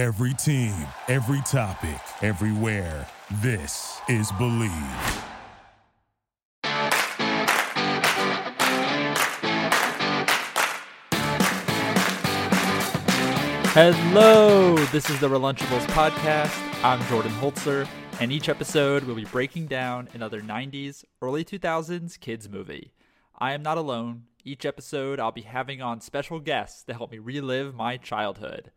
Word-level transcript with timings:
Every 0.00 0.32
team, 0.32 0.72
every 1.08 1.42
topic, 1.42 2.00
everywhere. 2.22 3.06
This 3.42 4.00
is 4.08 4.32
Believe. 4.32 4.70
Hello, 13.74 14.74
this 14.86 15.10
is 15.10 15.20
the 15.20 15.28
Relunchables 15.28 15.84
podcast. 15.88 16.82
I'm 16.82 17.06
Jordan 17.08 17.32
Holzer, 17.32 17.86
and 18.20 18.32
each 18.32 18.48
episode 18.48 19.04
we'll 19.04 19.16
be 19.16 19.26
breaking 19.26 19.66
down 19.66 20.08
another 20.14 20.40
90s, 20.40 21.04
early 21.20 21.44
2000s 21.44 22.18
kids 22.18 22.48
movie. 22.48 22.94
I 23.38 23.52
am 23.52 23.60
not 23.60 23.76
alone. 23.76 24.22
Each 24.46 24.64
episode 24.64 25.20
I'll 25.20 25.30
be 25.30 25.42
having 25.42 25.82
on 25.82 26.00
special 26.00 26.40
guests 26.40 26.84
to 26.84 26.94
help 26.94 27.12
me 27.12 27.18
relive 27.18 27.74
my 27.74 27.98
childhood. 27.98 28.70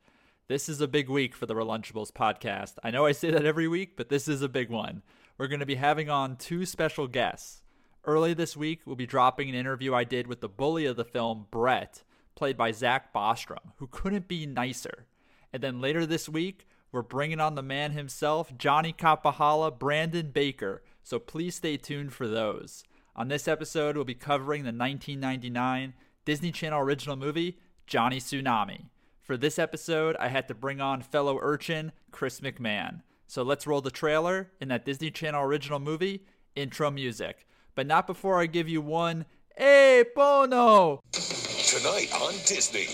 This 0.49 0.67
is 0.67 0.81
a 0.81 0.89
big 0.89 1.09
week 1.09 1.35
for 1.35 1.45
the 1.45 1.53
Relunchables 1.53 2.11
podcast. 2.11 2.73
I 2.83 2.91
know 2.91 3.05
I 3.05 3.13
say 3.13 3.31
that 3.31 3.45
every 3.45 3.69
week, 3.69 3.95
but 3.95 4.09
this 4.09 4.27
is 4.27 4.41
a 4.41 4.49
big 4.49 4.69
one. 4.69 5.01
We're 5.37 5.47
going 5.47 5.61
to 5.61 5.65
be 5.65 5.75
having 5.75 6.09
on 6.09 6.35
two 6.35 6.65
special 6.65 7.07
guests. 7.07 7.61
Early 8.03 8.33
this 8.33 8.57
week, 8.57 8.81
we'll 8.85 8.97
be 8.97 9.05
dropping 9.05 9.47
an 9.47 9.55
interview 9.55 9.93
I 9.93 10.03
did 10.03 10.27
with 10.27 10.41
the 10.41 10.49
bully 10.49 10.85
of 10.85 10.97
the 10.97 11.05
film, 11.05 11.47
Brett 11.49 12.03
played 12.35 12.57
by 12.57 12.73
Zach 12.73 13.13
Bostrom, 13.13 13.71
who 13.77 13.87
couldn't 13.87 14.27
be 14.27 14.45
nicer. 14.45 15.05
And 15.53 15.63
then 15.63 15.79
later 15.79 16.05
this 16.05 16.27
week, 16.27 16.67
we're 16.91 17.03
bringing 17.03 17.39
on 17.39 17.55
the 17.55 17.61
man 17.61 17.91
himself, 17.91 18.51
Johnny 18.57 18.91
Kapahala, 18.91 19.79
Brandon 19.79 20.29
Baker. 20.29 20.83
So 21.03 21.19
please 21.19 21.55
stay 21.55 21.77
tuned 21.77 22.11
for 22.11 22.27
those. 22.27 22.83
On 23.15 23.29
this 23.29 23.47
episode, 23.47 23.95
we'll 23.95 24.03
be 24.03 24.13
covering 24.13 24.63
the 24.63 24.73
1999 24.73 25.93
Disney 26.25 26.51
Channel 26.51 26.81
original 26.81 27.15
movie, 27.15 27.59
Johnny 27.87 28.19
Tsunami. 28.19 28.87
For 29.23 29.37
this 29.37 29.57
episode, 29.57 30.17
I 30.19 30.27
had 30.27 30.49
to 30.49 30.53
bring 30.53 30.81
on 30.81 31.01
fellow 31.01 31.39
urchin, 31.41 31.93
Chris 32.11 32.41
McMahon. 32.41 33.03
So 33.25 33.41
let's 33.41 33.65
roll 33.65 33.79
the 33.79 33.89
trailer 33.89 34.51
in 34.59 34.67
that 34.67 34.83
Disney 34.83 35.11
Channel 35.11 35.45
original 35.45 35.79
movie, 35.79 36.25
intro 36.57 36.91
music. 36.91 37.47
But 37.73 37.87
not 37.87 38.05
before 38.05 38.41
I 38.41 38.47
give 38.47 38.67
you 38.67 38.81
one, 38.81 39.25
Hey, 39.55 40.03
Pono! 40.13 40.99
Tonight 41.13 42.09
on 42.21 42.33
Disney. 42.45 42.87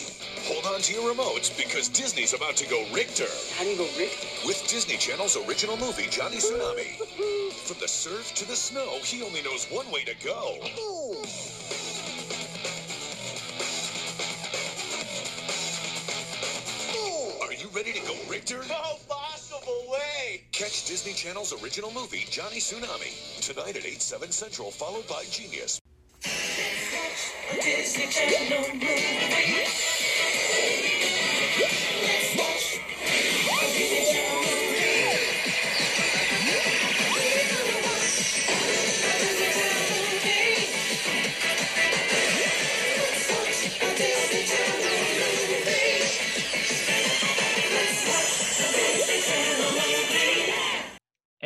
Hold 0.43 0.67
on 0.75 0.81
to 0.81 0.93
your 0.93 1.11
remotes 1.13 1.49
because 1.57 1.89
Disney's 1.89 2.33
about 2.35 2.55
to 2.57 2.69
go 2.69 2.85
Richter. 2.93 3.25
How 3.57 3.63
do 3.63 3.71
you 3.71 3.77
go 3.77 3.87
Richter? 3.97 4.27
With 4.45 4.63
Disney 4.67 4.97
Channel's 4.97 5.35
original 5.35 5.77
movie, 5.77 6.07
Johnny 6.11 6.37
Tsunami. 6.37 6.99
From 7.53 7.79
the 7.79 7.87
surf 7.87 8.35
to 8.35 8.47
the 8.47 8.55
snow, 8.55 8.99
he 9.01 9.23
only 9.23 9.41
knows 9.41 9.65
one 9.71 9.89
way 9.91 10.03
to 10.03 10.13
go. 10.23 10.59
Are 10.61 11.88
ready 17.73 17.93
to 17.93 17.99
go 18.01 18.15
Richter? 18.29 18.59
No 18.69 18.97
possible 19.07 19.85
way! 19.89 20.41
Catch 20.51 20.87
Disney 20.87 21.13
Channel's 21.13 21.53
original 21.63 21.91
movie, 21.91 22.25
Johnny 22.29 22.57
Tsunami. 22.57 23.41
Tonight 23.41 23.77
at 23.77 23.85
8, 23.85 24.01
7 24.01 24.31
Central, 24.31 24.71
followed 24.71 25.07
by 25.07 25.23
Genius. 25.29 25.79
Disney 27.61 28.07
Channel 28.07 28.73
movie. 28.73 29.88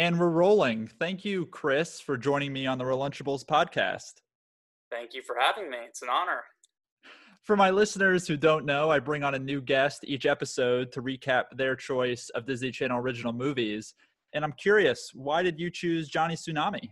And 0.04 0.20
we're 0.20 0.28
rolling. 0.28 0.90
Thank 1.00 1.24
you, 1.24 1.46
Chris, 1.46 2.02
for 2.02 2.18
joining 2.18 2.52
me 2.52 2.68
on 2.68 2.78
the 2.78 2.84
Relunchables 2.84 3.46
podcast. 3.46 4.16
Thank 4.92 5.14
you 5.14 5.22
for 5.22 5.38
having 5.40 5.70
me. 5.70 5.78
It's 5.88 6.02
an 6.02 6.10
honor. 6.10 6.44
For 7.42 7.56
my 7.56 7.70
listeners 7.70 8.28
who 8.28 8.36
don't 8.36 8.66
know, 8.66 8.92
I 8.92 9.00
bring 9.00 9.24
on 9.24 9.34
a 9.34 9.40
new 9.40 9.62
guest 9.62 10.04
each 10.04 10.26
episode 10.26 10.92
to 10.92 11.02
recap 11.02 11.46
their 11.56 11.78
choice 11.78 12.30
of 12.36 12.46
Disney 12.46 12.70
Channel 12.70 12.98
original 13.00 13.32
movies. 13.32 13.94
And 14.34 14.44
I'm 14.44 14.52
curious, 14.52 15.12
why 15.14 15.42
did 15.42 15.58
you 15.58 15.72
choose 15.72 16.10
Johnny 16.10 16.36
Tsunami? 16.36 16.92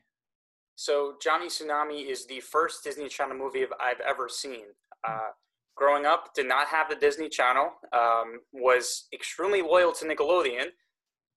So, 0.77 1.15
Johnny 1.21 1.47
Tsunami 1.47 2.09
is 2.09 2.25
the 2.27 2.39
first 2.39 2.81
Disney 2.81 3.09
Channel 3.09 3.35
movie 3.35 3.65
I've 3.81 3.99
ever 4.07 4.29
seen. 4.29 4.67
Uh, 5.05 5.31
growing 5.75 6.05
up, 6.05 6.33
did 6.33 6.47
not 6.47 6.67
have 6.67 6.89
the 6.89 6.95
Disney 6.95 7.27
Channel, 7.27 7.71
um, 7.91 8.39
was 8.53 9.09
extremely 9.13 9.61
loyal 9.61 9.91
to 9.91 10.05
Nickelodeon. 10.05 10.67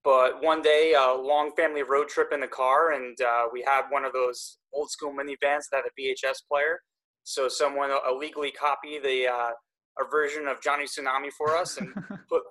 But 0.04 0.42
one 0.42 0.60
day, 0.60 0.94
a 0.96 1.14
long 1.14 1.52
family 1.56 1.82
road 1.82 2.08
trip 2.08 2.28
in 2.32 2.40
the 2.40 2.46
car, 2.46 2.92
and 2.92 3.18
uh, 3.22 3.44
we 3.50 3.64
had 3.66 3.84
one 3.88 4.04
of 4.04 4.12
those 4.12 4.58
old 4.74 4.90
school 4.90 5.12
minivans 5.12 5.64
that 5.72 5.82
had 5.82 5.84
a 5.86 6.00
VHS 6.00 6.46
player. 6.46 6.80
So 7.22 7.48
someone 7.48 7.90
illegally 8.08 8.50
copied 8.50 9.02
the 9.02 9.28
uh, 9.28 9.50
a 9.98 10.04
version 10.10 10.46
of 10.46 10.60
Johnny 10.60 10.84
Tsunami 10.84 11.30
for 11.36 11.56
us 11.56 11.78
and 11.78 11.94
put 12.28 12.42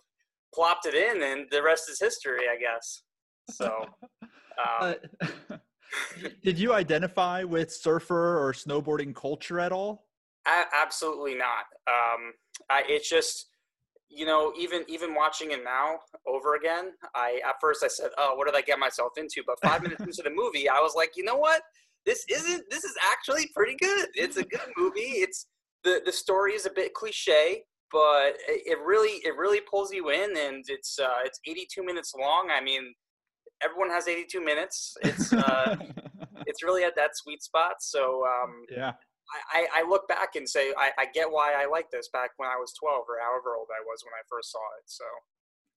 plopped 0.53 0.85
it 0.87 0.95
in, 0.95 1.21
and 1.21 1.45
the 1.51 1.61
rest 1.61 1.89
is 1.89 1.99
history, 1.99 2.41
I 2.51 2.57
guess. 2.59 3.03
So, 3.49 3.85
um, 4.81 4.95
Uh, 5.21 5.57
did 6.43 6.57
you 6.59 6.73
identify 6.73 7.43
with 7.43 7.71
surfer 7.71 8.39
or 8.39 8.53
snowboarding 8.53 9.15
culture 9.15 9.59
at 9.59 9.71
all? 9.71 10.07
A- 10.47 10.75
absolutely 10.75 11.35
not. 11.35 11.65
Um, 11.87 12.33
I, 12.69 12.83
it's 12.87 13.09
just, 13.09 13.47
you 14.15 14.25
know, 14.25 14.53
even 14.57 14.83
even 14.87 15.15
watching 15.15 15.51
it 15.51 15.63
now 15.63 15.97
over 16.27 16.55
again. 16.55 16.91
I 17.15 17.41
at 17.47 17.55
first 17.59 17.83
I 17.83 17.87
said, 17.87 18.09
"Oh, 18.17 18.35
what 18.35 18.45
did 18.45 18.55
I 18.55 18.61
get 18.61 18.79
myself 18.79 19.13
into?" 19.17 19.43
But 19.45 19.57
five 19.63 19.81
minutes 19.81 20.01
into 20.03 20.21
the 20.23 20.29
movie, 20.29 20.69
I 20.69 20.79
was 20.79 20.93
like, 20.95 21.11
you 21.15 21.23
know 21.23 21.37
what? 21.37 21.61
This 22.05 22.25
isn't. 22.29 22.63
This 22.69 22.83
is 22.83 22.95
actually 23.11 23.49
pretty 23.55 23.75
good. 23.75 24.07
It's 24.13 24.37
a 24.37 24.43
good 24.43 24.71
movie. 24.77 25.21
It's 25.23 25.47
the 25.83 26.01
the 26.05 26.11
story 26.11 26.53
is 26.53 26.65
a 26.65 26.71
bit 26.71 26.93
cliche, 26.93 27.63
but 27.91 28.33
it, 28.47 28.61
it 28.65 28.77
really 28.85 29.21
it 29.23 29.35
really 29.37 29.61
pulls 29.69 29.93
you 29.93 30.09
in, 30.09 30.37
and 30.37 30.63
it's 30.67 30.99
uh, 30.99 31.19
it's 31.23 31.39
82 31.47 31.83
minutes 31.83 32.13
long. 32.19 32.49
I 32.51 32.61
mean, 32.61 32.93
everyone 33.63 33.89
has 33.89 34.07
82 34.07 34.43
minutes. 34.43 34.95
It's 35.03 35.31
uh, 35.33 35.77
it's 36.45 36.63
really 36.63 36.83
at 36.83 36.95
that 36.95 37.11
sweet 37.13 37.41
spot. 37.41 37.75
So 37.79 38.23
um, 38.25 38.65
yeah. 38.69 38.93
I, 39.51 39.67
I 39.81 39.89
look 39.89 40.07
back 40.07 40.35
and 40.35 40.47
say 40.47 40.73
I, 40.77 40.91
I 40.97 41.05
get 41.13 41.31
why 41.31 41.53
I 41.57 41.65
like 41.65 41.89
this 41.91 42.09
back 42.11 42.31
when 42.37 42.49
I 42.49 42.55
was 42.57 42.73
12 42.73 43.03
or 43.07 43.17
however 43.21 43.55
old 43.57 43.67
I 43.71 43.83
was 43.83 44.03
when 44.03 44.13
I 44.13 44.23
first 44.29 44.51
saw 44.51 44.59
it. 44.79 44.83
So 44.85 45.05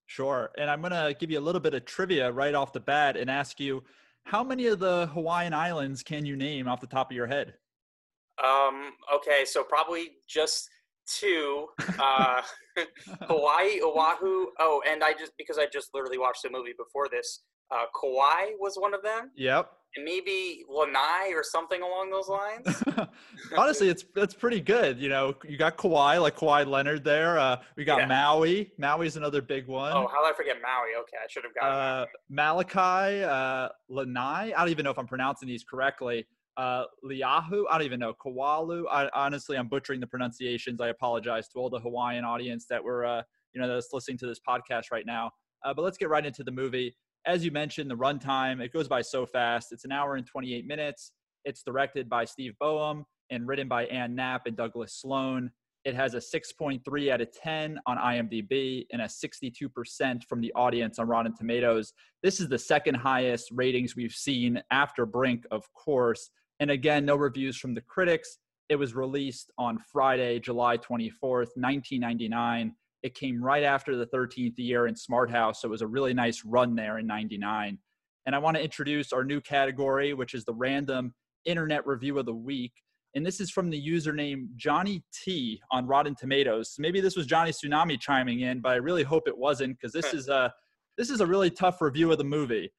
Sure. 0.06 0.50
And 0.56 0.70
I'm 0.70 0.80
going 0.80 0.92
to 0.92 1.16
give 1.18 1.30
you 1.30 1.38
a 1.38 1.40
little 1.40 1.60
bit 1.60 1.74
of 1.74 1.84
trivia 1.84 2.30
right 2.30 2.54
off 2.54 2.72
the 2.72 2.80
bat 2.80 3.16
and 3.16 3.28
ask 3.28 3.58
you 3.58 3.82
how 4.24 4.44
many 4.44 4.66
of 4.66 4.78
the 4.78 5.06
Hawaiian 5.08 5.52
Islands 5.52 6.02
can 6.02 6.24
you 6.24 6.36
name 6.36 6.68
off 6.68 6.80
the 6.80 6.86
top 6.86 7.10
of 7.10 7.16
your 7.16 7.26
head? 7.26 7.54
um, 8.42 8.92
okay, 9.14 9.44
so 9.46 9.62
probably 9.64 10.12
just 10.28 10.68
two. 11.06 11.66
Uh, 11.98 12.42
Hawaii, 13.22 13.80
Oahu. 13.82 14.48
Oh, 14.58 14.82
and 14.86 15.02
I 15.02 15.12
just 15.12 15.32
because 15.38 15.56
I 15.56 15.66
just 15.72 15.88
literally 15.94 16.18
watched 16.18 16.42
the 16.42 16.50
movie 16.50 16.74
before 16.76 17.08
this. 17.10 17.42
Uh, 17.70 17.86
Kauai 17.98 18.52
was 18.60 18.76
one 18.76 18.92
of 18.92 19.02
them, 19.02 19.30
Yep. 19.34 19.70
And 19.96 20.04
maybe 20.04 20.64
Lanai 20.68 21.32
or 21.34 21.42
something 21.42 21.82
along 21.82 22.10
those 22.10 22.28
lines. 22.28 22.82
Honestly, 23.56 23.88
it's 23.88 24.04
it's 24.16 24.34
pretty 24.34 24.60
good. 24.60 24.98
You 24.98 25.08
know, 25.08 25.34
you 25.48 25.56
got 25.56 25.76
Kawhi, 25.76 26.20
like 26.20 26.36
Kawhi 26.36 26.66
Leonard 26.66 27.04
there. 27.04 27.38
Uh, 27.38 27.56
we 27.76 27.84
got 27.84 27.98
Yeah. 28.00 28.06
Maui. 28.06 28.72
Maui's 28.80 29.16
another 29.16 29.40
big 29.42 29.66
one. 29.66 29.92
Oh, 29.92 30.06
how 30.08 30.24
did 30.24 30.32
I 30.32 30.36
forget 30.36 30.56
Maui? 30.62 30.90
Okay, 31.00 31.16
I 31.22 31.26
should 31.28 31.44
have 31.44 31.54
gotten 31.54 31.76
that. 31.76 32.02
uh, 32.02 32.06
Malachi, 32.28 33.24
uh, 33.24 33.68
Lanai. 33.88 34.52
I 34.54 34.60
don't 34.60 34.68
even 34.70 34.84
know 34.84 34.90
if 34.90 34.98
I'm 34.98 35.06
pronouncing 35.06 35.48
these 35.48 35.64
correctly. 35.64 36.26
Uh, 36.56 36.84
Liahu. 37.04 37.64
I 37.70 37.78
don't 37.78 37.82
even 37.84 38.00
know. 38.00 38.14
Kawalu. 38.14 38.84
I, 38.90 39.08
honestly, 39.14 39.56
I'm 39.58 39.68
butchering 39.68 40.00
the 40.00 40.06
pronunciations. 40.06 40.80
I 40.80 40.88
apologize 40.88 41.48
to 41.48 41.58
all 41.58 41.68
the 41.68 41.78
Hawaiian 41.80 42.24
audience 42.24 42.66
that 42.70 42.82
were, 42.82 43.04
uh, 43.04 43.22
you 43.54 43.60
know, 43.60 43.68
that's 43.68 43.92
listening 43.92 44.16
to 44.18 44.26
this 44.26 44.40
podcast 44.46 44.84
right 44.90 45.04
now. 45.06 45.30
Uh, 45.64 45.74
but 45.74 45.82
let's 45.82 45.98
get 45.98 46.08
right 46.08 46.24
into 46.24 46.42
the 46.44 46.50
movie. 46.50 46.96
As 47.26 47.44
you 47.44 47.50
mentioned, 47.50 47.90
the 47.90 47.96
runtime 47.96 48.62
it 48.62 48.72
goes 48.72 48.86
by 48.86 49.02
so 49.02 49.26
fast. 49.26 49.72
It's 49.72 49.84
an 49.84 49.90
hour 49.90 50.14
and 50.14 50.24
28 50.24 50.64
minutes. 50.64 51.10
It's 51.44 51.62
directed 51.62 52.08
by 52.08 52.24
Steve 52.24 52.54
Boyum 52.62 53.04
and 53.30 53.48
written 53.48 53.66
by 53.66 53.86
Ann 53.86 54.14
Knapp 54.14 54.46
and 54.46 54.56
Douglas 54.56 54.94
Sloan. 54.94 55.50
It 55.84 55.94
has 55.96 56.14
a 56.14 56.18
6.3 56.18 57.12
out 57.12 57.20
of 57.20 57.32
10 57.32 57.80
on 57.86 57.96
IMDb 57.98 58.86
and 58.92 59.02
a 59.02 59.06
62% 59.06 60.24
from 60.24 60.40
the 60.40 60.52
audience 60.54 61.00
on 61.00 61.08
Rotten 61.08 61.34
Tomatoes. 61.34 61.92
This 62.22 62.40
is 62.40 62.48
the 62.48 62.58
second 62.58 62.94
highest 62.94 63.50
ratings 63.52 63.96
we've 63.96 64.12
seen 64.12 64.62
after 64.70 65.04
Brink, 65.04 65.46
of 65.50 65.64
course. 65.74 66.30
And 66.60 66.70
again, 66.70 67.04
no 67.04 67.16
reviews 67.16 67.56
from 67.56 67.74
the 67.74 67.80
critics. 67.80 68.38
It 68.68 68.76
was 68.76 68.94
released 68.94 69.52
on 69.58 69.78
Friday, 69.92 70.38
July 70.38 70.76
24th, 70.76 71.50
1999. 71.54 72.72
It 73.02 73.14
came 73.14 73.42
right 73.42 73.62
after 73.62 73.96
the 73.96 74.06
13th 74.06 74.54
year 74.56 74.86
in 74.86 74.96
Smart 74.96 75.30
House, 75.30 75.62
so 75.62 75.68
it 75.68 75.70
was 75.70 75.82
a 75.82 75.86
really 75.86 76.14
nice 76.14 76.44
run 76.44 76.74
there 76.74 76.98
in 76.98 77.06
99. 77.06 77.78
And 78.26 78.34
I 78.34 78.38
want 78.38 78.56
to 78.56 78.62
introduce 78.62 79.12
our 79.12 79.24
new 79.24 79.40
category, 79.40 80.12
which 80.14 80.34
is 80.34 80.44
the 80.44 80.54
random 80.54 81.14
internet 81.44 81.86
review 81.86 82.18
of 82.18 82.26
the 82.26 82.34
week. 82.34 82.72
and 83.14 83.24
this 83.24 83.40
is 83.40 83.50
from 83.50 83.70
the 83.70 83.80
username 83.80 84.48
Johnny 84.56 85.02
T 85.24 85.60
on 85.70 85.86
Rotten 85.86 86.14
Tomatoes. 86.14 86.74
Maybe 86.78 87.00
this 87.00 87.16
was 87.16 87.24
Johnny 87.24 87.50
Tsunami 87.50 87.98
chiming 87.98 88.40
in, 88.40 88.60
but 88.60 88.72
I 88.72 88.76
really 88.76 89.04
hope 89.04 89.26
it 89.26 89.38
wasn't 89.38 89.78
because 89.78 89.92
this 89.92 90.12
is 90.12 90.28
a 90.28 90.52
this 90.98 91.08
is 91.08 91.20
a 91.20 91.26
really 91.26 91.50
tough 91.50 91.80
review 91.80 92.10
of 92.12 92.18
the 92.18 92.24
movie. 92.24 92.70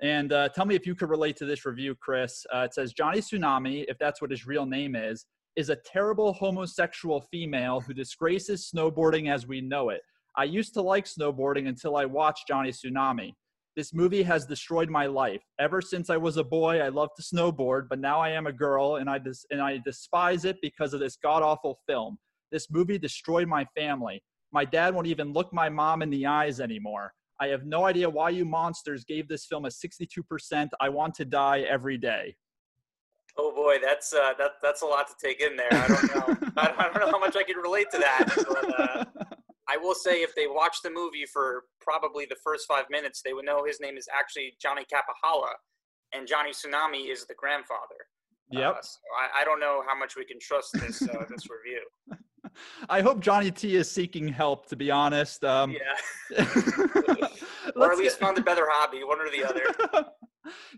And 0.00 0.32
uh, 0.32 0.48
tell 0.48 0.64
me 0.64 0.74
if 0.74 0.86
you 0.86 0.94
could 0.94 1.10
relate 1.10 1.36
to 1.36 1.44
this 1.44 1.64
review, 1.64 1.94
Chris. 1.94 2.44
Uh, 2.54 2.60
it 2.60 2.74
says 2.74 2.92
Johnny 2.92 3.20
Tsunami, 3.20 3.84
if 3.88 3.98
that's 3.98 4.20
what 4.20 4.30
his 4.30 4.46
real 4.46 4.66
name 4.66 4.96
is, 4.96 5.26
is 5.56 5.68
a 5.68 5.76
terrible 5.76 6.32
homosexual 6.32 7.20
female 7.30 7.80
who 7.80 7.92
disgraces 7.92 8.70
snowboarding 8.74 9.30
as 9.30 9.46
we 9.46 9.60
know 9.60 9.90
it. 9.90 10.00
I 10.36 10.44
used 10.44 10.72
to 10.74 10.82
like 10.82 11.04
snowboarding 11.04 11.68
until 11.68 11.96
I 11.96 12.06
watched 12.06 12.48
Johnny 12.48 12.70
Tsunami. 12.70 13.34
This 13.76 13.92
movie 13.92 14.22
has 14.22 14.46
destroyed 14.46 14.88
my 14.88 15.06
life. 15.06 15.42
Ever 15.58 15.80
since 15.80 16.10
I 16.10 16.16
was 16.16 16.36
a 16.36 16.44
boy, 16.44 16.80
I 16.80 16.88
loved 16.88 17.12
to 17.16 17.22
snowboard, 17.22 17.88
but 17.88 17.98
now 17.98 18.20
I 18.20 18.30
am 18.30 18.46
a 18.46 18.52
girl 18.52 18.96
and 18.96 19.08
I 19.08 19.18
dis- 19.18 19.46
and 19.50 19.60
I 19.60 19.78
despise 19.84 20.44
it 20.44 20.56
because 20.62 20.94
of 20.94 21.00
this 21.00 21.16
god 21.16 21.42
awful 21.42 21.80
film. 21.86 22.18
This 22.50 22.70
movie 22.70 22.98
destroyed 22.98 23.48
my 23.48 23.66
family. 23.76 24.22
My 24.52 24.64
dad 24.64 24.94
won't 24.94 25.06
even 25.06 25.32
look 25.32 25.52
my 25.52 25.68
mom 25.68 26.02
in 26.02 26.10
the 26.10 26.26
eyes 26.26 26.60
anymore. 26.60 27.12
I 27.40 27.48
have 27.48 27.64
no 27.64 27.86
idea 27.86 28.08
why 28.08 28.30
you 28.30 28.44
monsters 28.44 29.04
gave 29.04 29.26
this 29.26 29.46
film 29.46 29.64
a 29.64 29.68
62%. 29.68 30.68
I 30.80 30.88
want 30.90 31.14
to 31.14 31.24
die 31.24 31.60
every 31.60 31.96
day. 31.96 32.36
Oh 33.38 33.54
boy, 33.54 33.78
that's 33.82 34.12
uh, 34.12 34.34
that 34.38 34.52
that's 34.62 34.82
a 34.82 34.86
lot 34.86 35.06
to 35.08 35.14
take 35.24 35.40
in 35.40 35.56
there. 35.56 35.68
I 35.72 35.88
don't 35.88 36.14
know. 36.14 36.50
I, 36.56 36.74
I 36.78 36.84
don't 36.92 37.00
know 37.00 37.10
how 37.10 37.18
much 37.18 37.34
I 37.36 37.42
can 37.42 37.56
relate 37.56 37.86
to 37.92 37.98
that. 37.98 38.24
But, 38.36 38.80
uh, 38.80 39.04
I 39.68 39.76
will 39.78 39.94
say, 39.94 40.22
if 40.22 40.34
they 40.34 40.46
watched 40.46 40.82
the 40.82 40.90
movie 40.90 41.24
for 41.32 41.64
probably 41.80 42.26
the 42.26 42.36
first 42.44 42.66
five 42.68 42.84
minutes, 42.90 43.22
they 43.24 43.32
would 43.32 43.46
know 43.46 43.64
his 43.64 43.80
name 43.80 43.96
is 43.96 44.06
actually 44.14 44.54
Johnny 44.60 44.82
Kapahala, 44.82 45.48
and 46.12 46.26
Johnny 46.26 46.50
Tsunami 46.50 47.10
is 47.10 47.24
the 47.26 47.34
grandfather. 47.34 47.78
Yep. 48.50 48.74
Uh, 48.76 48.82
so 48.82 48.98
I, 49.18 49.40
I 49.40 49.44
don't 49.44 49.60
know 49.60 49.82
how 49.86 49.96
much 49.98 50.14
we 50.16 50.26
can 50.26 50.38
trust 50.38 50.72
this 50.74 51.00
uh, 51.00 51.24
this 51.30 51.44
review. 51.48 51.82
I 52.90 53.00
hope 53.00 53.20
Johnny 53.20 53.50
T 53.50 53.76
is 53.76 53.90
seeking 53.90 54.28
help, 54.28 54.66
to 54.66 54.76
be 54.76 54.90
honest. 54.90 55.42
Um, 55.42 55.70
Yeah, 55.70 56.44
or 57.76 57.92
at 57.92 57.98
least 57.98 58.18
get- 58.18 58.26
found 58.26 58.36
a 58.36 58.42
better 58.42 58.66
hobby, 58.68 59.04
one 59.04 59.20
or 59.20 59.30
the 59.30 59.44
other. 59.44 60.06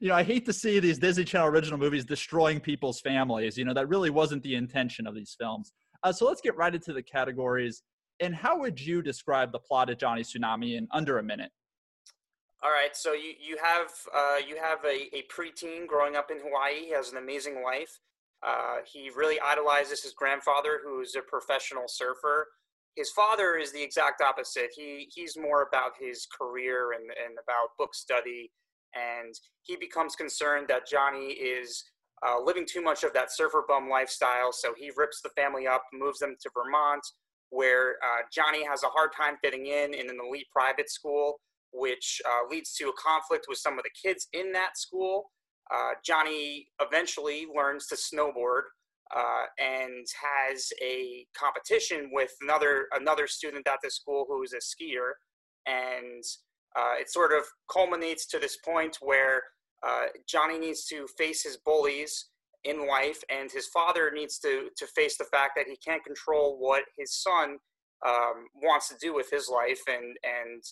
You 0.01 0.09
know, 0.09 0.15
I 0.15 0.23
hate 0.23 0.45
to 0.47 0.53
see 0.53 0.79
these 0.81 0.99
Disney 0.99 1.25
Channel 1.25 1.49
original 1.49 1.79
movies 1.79 2.05
destroying 2.05 2.61
people's 2.61 3.01
families. 3.01 3.57
You 3.57 3.65
know, 3.65 3.75
that 3.75 3.89
really 3.89 4.11
wasn't 4.11 4.43
the 4.43 4.55
intention 4.55 5.07
of 5.07 5.15
these 5.15 5.35
films. 5.39 5.73
Uh, 6.03 6.13
so 6.13 6.27
let's 6.27 6.41
get 6.41 6.57
right 6.57 6.75
into 6.75 6.93
the 6.93 7.03
categories. 7.03 7.83
And 8.21 8.35
how 8.35 8.59
would 8.61 8.81
you 8.81 9.03
describe 9.03 9.53
the 9.53 9.59
plot 9.59 9.91
of 9.91 9.99
Johnny 9.99 10.23
Tsunami 10.23 10.77
in 10.77 10.87
under 10.93 11.19
a 11.19 11.23
minute? 11.23 11.51
All 12.63 12.71
right, 12.71 12.97
so 12.97 13.13
you 13.13 13.35
you 13.39 13.59
have 13.63 13.91
uh, 14.15 14.37
you 14.49 14.57
have 14.57 14.79
a, 14.87 15.15
a 15.15 15.25
preteen 15.31 15.87
growing 15.87 16.17
up 16.17 16.31
in 16.31 16.39
Hawaii. 16.39 16.87
He 16.87 16.93
has 16.93 17.13
an 17.13 17.19
amazing 17.19 17.63
life. 17.63 18.01
Uh, 18.43 18.77
he 18.91 19.11
really 19.15 19.39
idolizes 19.41 20.03
his 20.03 20.15
grandfather, 20.15 20.81
who's 20.83 21.15
a 21.15 21.21
professional 21.21 21.85
surfer. 21.89 22.49
His 22.97 23.11
father 23.11 23.57
is 23.57 23.73
the 23.73 23.83
exact 23.83 24.23
opposite. 24.23 24.71
He 24.75 25.11
he's 25.15 25.37
more 25.37 25.69
about 25.71 25.93
his 26.01 26.27
career 26.27 26.93
and, 26.93 27.03
and 27.03 27.37
about 27.43 27.77
book 27.79 27.95
study, 27.95 28.51
and 28.95 29.35
he 29.63 29.77
becomes 29.77 30.15
concerned 30.17 30.67
that 30.69 30.89
Johnny 30.89 31.33
is 31.33 31.85
uh, 32.27 32.41
living 32.43 32.67
too 32.67 32.83
much 32.83 33.05
of 33.05 33.13
that 33.13 33.33
surfer 33.33 33.65
bum 33.69 33.89
lifestyle. 33.89 34.53
So 34.53 34.73
he 34.77 34.91
rips 34.97 35.21
the 35.23 35.31
family 35.31 35.67
up, 35.67 35.83
moves 35.93 36.21
them 36.21 36.37
to 36.41 36.51
Vermont, 36.55 37.03
where 37.51 37.97
uh, 38.03 38.23
Johnny 38.33 38.65
has 38.65 38.83
a 38.83 38.89
hard 38.89 39.11
time 39.17 39.37
fitting 39.43 39.67
in 39.67 39.95
in 39.95 40.09
an 40.09 40.19
elite 40.27 40.47
private 40.53 40.91
school 40.91 41.41
which 41.75 42.23
uh, 42.25 42.49
leads 42.49 42.73
to 42.75 42.89
a 42.89 42.93
conflict 42.93 43.47
with 43.49 43.59
some 43.59 43.79
of 43.79 43.85
the 43.85 43.91
kids 44.01 44.29
in 44.33 44.53
that 44.53 44.79
school. 44.79 45.31
Uh, 45.75 45.91
Johnny 46.05 46.69
eventually 46.81 47.47
learns 47.55 47.87
to 47.89 47.97
snowboard 47.97 48.63
uh, 49.15 49.45
and 49.59 50.07
has 50.51 50.73
a 50.83 51.27
competition 51.37 52.11
with 52.13 52.33
another 52.43 52.87
another 52.93 53.27
student 53.27 53.67
at 53.67 53.79
the 53.83 53.91
school 53.91 54.25
who 54.29 54.43
is 54.43 54.53
a 54.53 54.59
skier, 54.59 55.13
and 55.67 56.23
uh, 56.77 56.95
it 57.01 57.11
sort 57.11 57.33
of 57.33 57.45
culminates 57.71 58.27
to 58.27 58.39
this 58.39 58.59
point 58.65 58.99
where 59.01 59.43
uh, 59.87 60.07
Johnny 60.29 60.59
needs 60.59 60.85
to 60.87 61.07
face 61.19 61.43
his 61.43 61.59
bullies 61.59 62.27
in 62.65 62.89
life, 62.89 63.23
and 63.29 63.51
his 63.51 63.67
father 63.69 64.11
needs 64.13 64.39
to 64.39 64.69
to 64.77 64.87
face 64.89 65.17
the 65.17 65.25
fact 65.25 65.53
that 65.57 65.67
he 65.69 65.77
can't 65.77 66.05
control 66.05 66.57
what 66.59 66.85
his 66.97 67.15
son 67.15 67.59
um, 68.07 68.47
wants 68.63 68.89
to 68.89 68.95
do 69.01 69.15
with 69.15 69.31
his 69.31 69.49
life, 69.49 69.81
and 69.87 70.17
and 70.25 70.63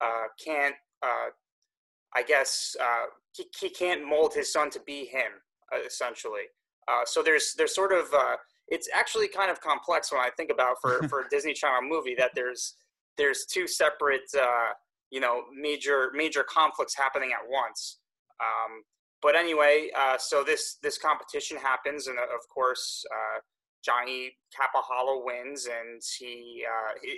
uh, 0.00 0.24
can't, 0.42 0.74
uh, 1.02 1.30
I 2.14 2.22
guess, 2.22 2.74
uh, 2.80 3.06
he, 3.36 3.44
he 3.60 3.70
can't 3.70 4.06
mold 4.06 4.34
his 4.34 4.52
son 4.52 4.70
to 4.70 4.80
be 4.80 5.04
him, 5.04 5.32
uh, 5.72 5.78
essentially. 5.86 6.48
Uh, 6.88 7.02
so 7.04 7.22
there's 7.22 7.54
there's 7.56 7.74
sort 7.74 7.92
of 7.92 8.06
uh, 8.14 8.36
it's 8.68 8.88
actually 8.94 9.28
kind 9.28 9.50
of 9.50 9.60
complex 9.60 10.10
when 10.10 10.20
I 10.20 10.30
think 10.36 10.50
about 10.50 10.76
for 10.80 11.02
for 11.08 11.20
a 11.20 11.28
Disney 11.28 11.52
Channel 11.52 11.82
movie 11.88 12.14
that 12.16 12.32
there's 12.34 12.74
there's 13.18 13.44
two 13.44 13.66
separate 13.66 14.22
you 15.12 15.20
know 15.20 15.42
major 15.54 16.10
major 16.14 16.44
conflicts 16.48 16.96
happening 16.96 17.30
at 17.30 17.48
once. 17.48 17.98
Um, 18.40 18.82
but 19.22 19.36
anyway, 19.36 19.88
so 20.18 20.42
this 20.42 20.78
this 20.82 20.98
competition 20.98 21.56
happens, 21.58 22.08
and 22.08 22.18
of 22.18 22.48
course. 22.52 23.04
Johnny 23.84 24.30
Kapahala 24.54 25.24
wins, 25.24 25.66
and 25.66 26.00
he 26.16 26.64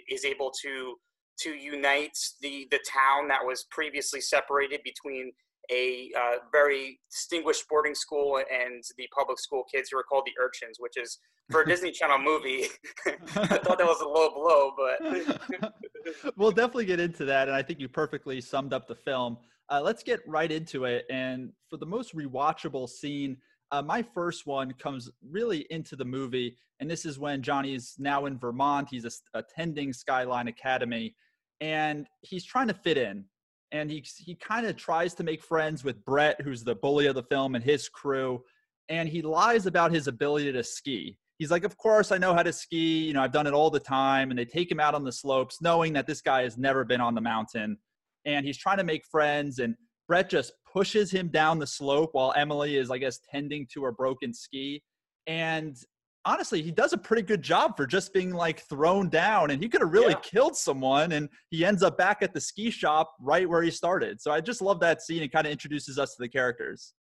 is 0.08 0.24
able 0.24 0.50
to 0.62 0.96
to 1.40 1.50
unite 1.50 2.16
the 2.40 2.66
the 2.70 2.80
town 2.90 3.28
that 3.28 3.44
was 3.44 3.64
previously 3.70 4.20
separated 4.20 4.80
between 4.84 5.32
a 5.70 6.10
uh, 6.16 6.36
very 6.52 7.00
distinguished 7.10 7.64
boarding 7.68 7.94
school 7.94 8.36
and 8.36 8.84
the 8.98 9.08
public 9.16 9.38
school 9.38 9.64
kids 9.72 9.88
who 9.90 9.98
are 9.98 10.02
called 10.02 10.24
the 10.26 10.42
urchins, 10.42 10.76
which 10.78 10.96
is 10.96 11.18
for 11.50 11.62
a 11.62 11.66
Disney 11.68 11.90
Channel 11.90 12.18
movie. 12.18 12.66
I 13.06 13.58
thought 13.58 13.78
that 13.78 13.86
was 13.86 14.00
a 14.00 14.08
low 14.08 14.30
blow, 14.30 14.72
but 14.76 15.72
we'll 16.36 16.50
definitely 16.50 16.86
get 16.86 17.00
into 17.00 17.24
that, 17.26 17.48
and 17.48 17.56
I 17.56 17.62
think 17.62 17.80
you 17.80 17.88
perfectly 17.88 18.40
summed 18.40 18.72
up 18.72 18.86
the 18.86 18.94
film. 18.94 19.38
Uh, 19.70 19.80
let's 19.82 20.02
get 20.02 20.20
right 20.26 20.50
into 20.50 20.84
it. 20.84 21.06
And 21.10 21.52
for 21.70 21.76
the 21.76 21.86
most 21.86 22.14
rewatchable 22.14 22.88
scene, 22.88 23.38
uh, 23.70 23.82
my 23.82 24.02
first 24.02 24.46
one 24.46 24.72
comes 24.74 25.10
really 25.28 25.66
into 25.70 25.96
the 25.96 26.04
movie, 26.04 26.56
and 26.80 26.90
this 26.90 27.06
is 27.06 27.18
when 27.18 27.42
Johnny's 27.42 27.94
now 27.98 28.26
in 28.26 28.38
Vermont. 28.38 28.88
He's 28.90 29.04
a- 29.04 29.38
attending 29.38 29.92
Skyline 29.92 30.48
Academy, 30.48 31.14
and 31.60 32.06
he's 32.22 32.44
trying 32.44 32.68
to 32.68 32.74
fit 32.74 32.98
in. 32.98 33.24
And 33.72 33.90
he 33.90 34.04
he 34.18 34.36
kind 34.36 34.66
of 34.66 34.76
tries 34.76 35.14
to 35.14 35.24
make 35.24 35.42
friends 35.42 35.82
with 35.82 36.04
Brett, 36.04 36.40
who's 36.40 36.62
the 36.62 36.76
bully 36.76 37.06
of 37.06 37.16
the 37.16 37.24
film, 37.24 37.54
and 37.54 37.64
his 37.64 37.88
crew. 37.88 38.42
And 38.88 39.08
he 39.08 39.22
lies 39.22 39.66
about 39.66 39.90
his 39.90 40.06
ability 40.06 40.52
to 40.52 40.62
ski. 40.62 41.18
He's 41.38 41.50
like, 41.50 41.64
"Of 41.64 41.76
course, 41.76 42.12
I 42.12 42.18
know 42.18 42.32
how 42.34 42.42
to 42.42 42.52
ski. 42.52 43.04
You 43.06 43.12
know, 43.12 43.22
I've 43.22 43.32
done 43.32 43.46
it 43.46 43.52
all 43.54 43.70
the 43.70 43.80
time." 43.80 44.30
And 44.30 44.38
they 44.38 44.44
take 44.44 44.70
him 44.70 44.80
out 44.80 44.94
on 44.94 45.04
the 45.04 45.12
slopes, 45.12 45.60
knowing 45.60 45.92
that 45.94 46.06
this 46.06 46.20
guy 46.22 46.42
has 46.42 46.56
never 46.56 46.84
been 46.84 47.00
on 47.00 47.14
the 47.14 47.20
mountain. 47.20 47.78
And 48.24 48.46
he's 48.46 48.56
trying 48.58 48.78
to 48.78 48.84
make 48.84 49.04
friends, 49.06 49.58
and 49.58 49.74
Brett 50.08 50.30
just 50.30 50.52
pushes 50.72 51.10
him 51.10 51.28
down 51.28 51.58
the 51.58 51.66
slope 51.66 52.10
while 52.12 52.32
Emily 52.36 52.76
is, 52.76 52.90
I 52.90 52.98
guess, 52.98 53.20
tending 53.30 53.66
to 53.74 53.82
her 53.84 53.92
broken 53.92 54.32
ski. 54.34 54.82
And 55.26 55.76
honestly, 56.24 56.62
he 56.62 56.70
does 56.70 56.92
a 56.92 56.98
pretty 56.98 57.22
good 57.22 57.42
job 57.42 57.76
for 57.76 57.86
just 57.86 58.12
being 58.14 58.32
like 58.32 58.60
thrown 58.68 59.08
down, 59.08 59.50
and 59.50 59.62
he 59.62 59.68
could 59.68 59.80
have 59.82 59.92
really 59.92 60.12
Yeah. 60.12 60.20
killed 60.20 60.56
someone. 60.56 61.12
And 61.12 61.28
he 61.50 61.64
ends 61.64 61.82
up 61.82 61.98
back 61.98 62.22
at 62.22 62.32
the 62.32 62.40
ski 62.40 62.70
shop 62.70 63.14
right 63.20 63.48
where 63.48 63.62
he 63.62 63.70
started. 63.70 64.20
So 64.22 64.30
I 64.32 64.40
just 64.40 64.62
love 64.62 64.80
that 64.80 65.02
scene. 65.02 65.22
It 65.22 65.32
kind 65.32 65.46
of 65.46 65.52
introduces 65.52 65.98
us 65.98 66.14
to 66.14 66.22
the 66.22 66.28
characters. 66.28 66.94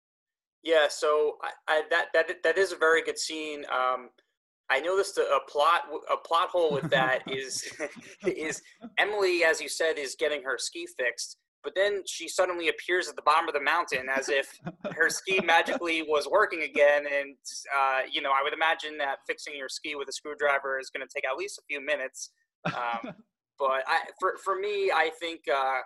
yeah. 0.64 0.88
So 0.90 1.38
I, 1.42 1.52
I, 1.68 1.82
that 1.90 2.08
that 2.14 2.44
that 2.44 2.58
is 2.58 2.72
a 2.72 2.78
very 2.78 3.04
good 3.04 3.18
scene. 3.20 3.66
Um, 3.72 4.10
I 4.70 4.80
noticed 4.80 5.18
a, 5.18 5.22
a 5.22 5.40
plot 5.50 5.82
a 6.12 6.18
plot 6.18 6.50
hole 6.50 6.74
with 6.74 6.90
that 6.90 7.20
is 7.32 7.64
is 8.26 8.62
Emily, 8.98 9.44
as 9.44 9.62
you 9.62 9.70
said, 9.70 9.98
is 9.98 10.16
getting 10.18 10.44
her 10.44 10.58
ski 10.58 10.88
fixed, 10.98 11.38
but 11.64 11.74
then 11.76 12.04
she 12.06 12.28
suddenly 12.28 12.70
appears 12.70 13.08
at 13.08 13.16
the 13.16 13.22
bottom 13.22 13.48
of 13.48 13.54
the 13.54 13.62
mountain 13.62 14.08
as 14.14 14.30
if 14.30 14.60
her 14.96 15.10
ski 15.10 15.40
magically 15.44 16.02
was 16.04 16.28
working 16.30 16.64
again. 16.64 17.04
And 17.06 17.36
uh, 17.76 18.02
you 18.12 18.22
know, 18.22 18.32
I 18.32 18.44
would 18.44 18.54
imagine 18.54 18.98
that 19.00 19.20
fixing 19.28 19.56
your 19.56 19.70
ski 19.70 19.96
with 19.96 20.08
a 20.10 20.14
screwdriver 20.14 20.80
is 20.80 20.90
going 20.90 21.06
to 21.06 21.14
take 21.14 21.26
at 21.26 21.38
least 21.38 21.60
a 21.60 21.64
few 21.68 21.84
minutes. 21.84 22.32
Um, 22.66 23.14
but 23.60 23.84
I, 23.88 24.00
for 24.20 24.36
for 24.44 24.60
me, 24.60 24.92
I 24.92 25.12
think 25.20 25.42
uh, 25.54 25.80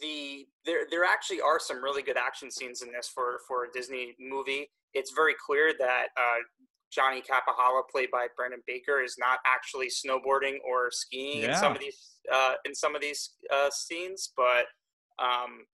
the 0.00 0.46
there 0.64 0.86
there 0.90 1.04
actually 1.04 1.40
are 1.40 1.58
some 1.58 1.82
really 1.82 2.02
good 2.02 2.16
action 2.16 2.50
scenes 2.50 2.82
in 2.82 2.92
this 2.92 3.10
for 3.12 3.38
for 3.48 3.64
a 3.64 3.72
Disney 3.72 4.14
movie. 4.20 4.70
It's 4.94 5.12
very 5.12 5.34
clear 5.46 5.72
that 5.78 6.06
uh, 6.16 6.42
Johnny 6.92 7.22
Kapahala, 7.22 7.82
played 7.90 8.10
by 8.10 8.26
Brandon 8.36 8.60
Baker, 8.66 9.00
is 9.00 9.16
not 9.18 9.38
actually 9.46 9.88
snowboarding 9.88 10.56
or 10.68 10.90
skiing 10.90 11.42
in 11.44 11.54
some 11.56 11.72
of 11.72 11.80
these 11.80 12.18
uh, 12.32 12.54
in 12.64 12.74
some 12.74 12.94
of 12.94 13.00
these 13.00 13.30
uh, 13.52 13.70
scenes, 13.70 14.32
but 14.36 14.66
um, 15.18 15.64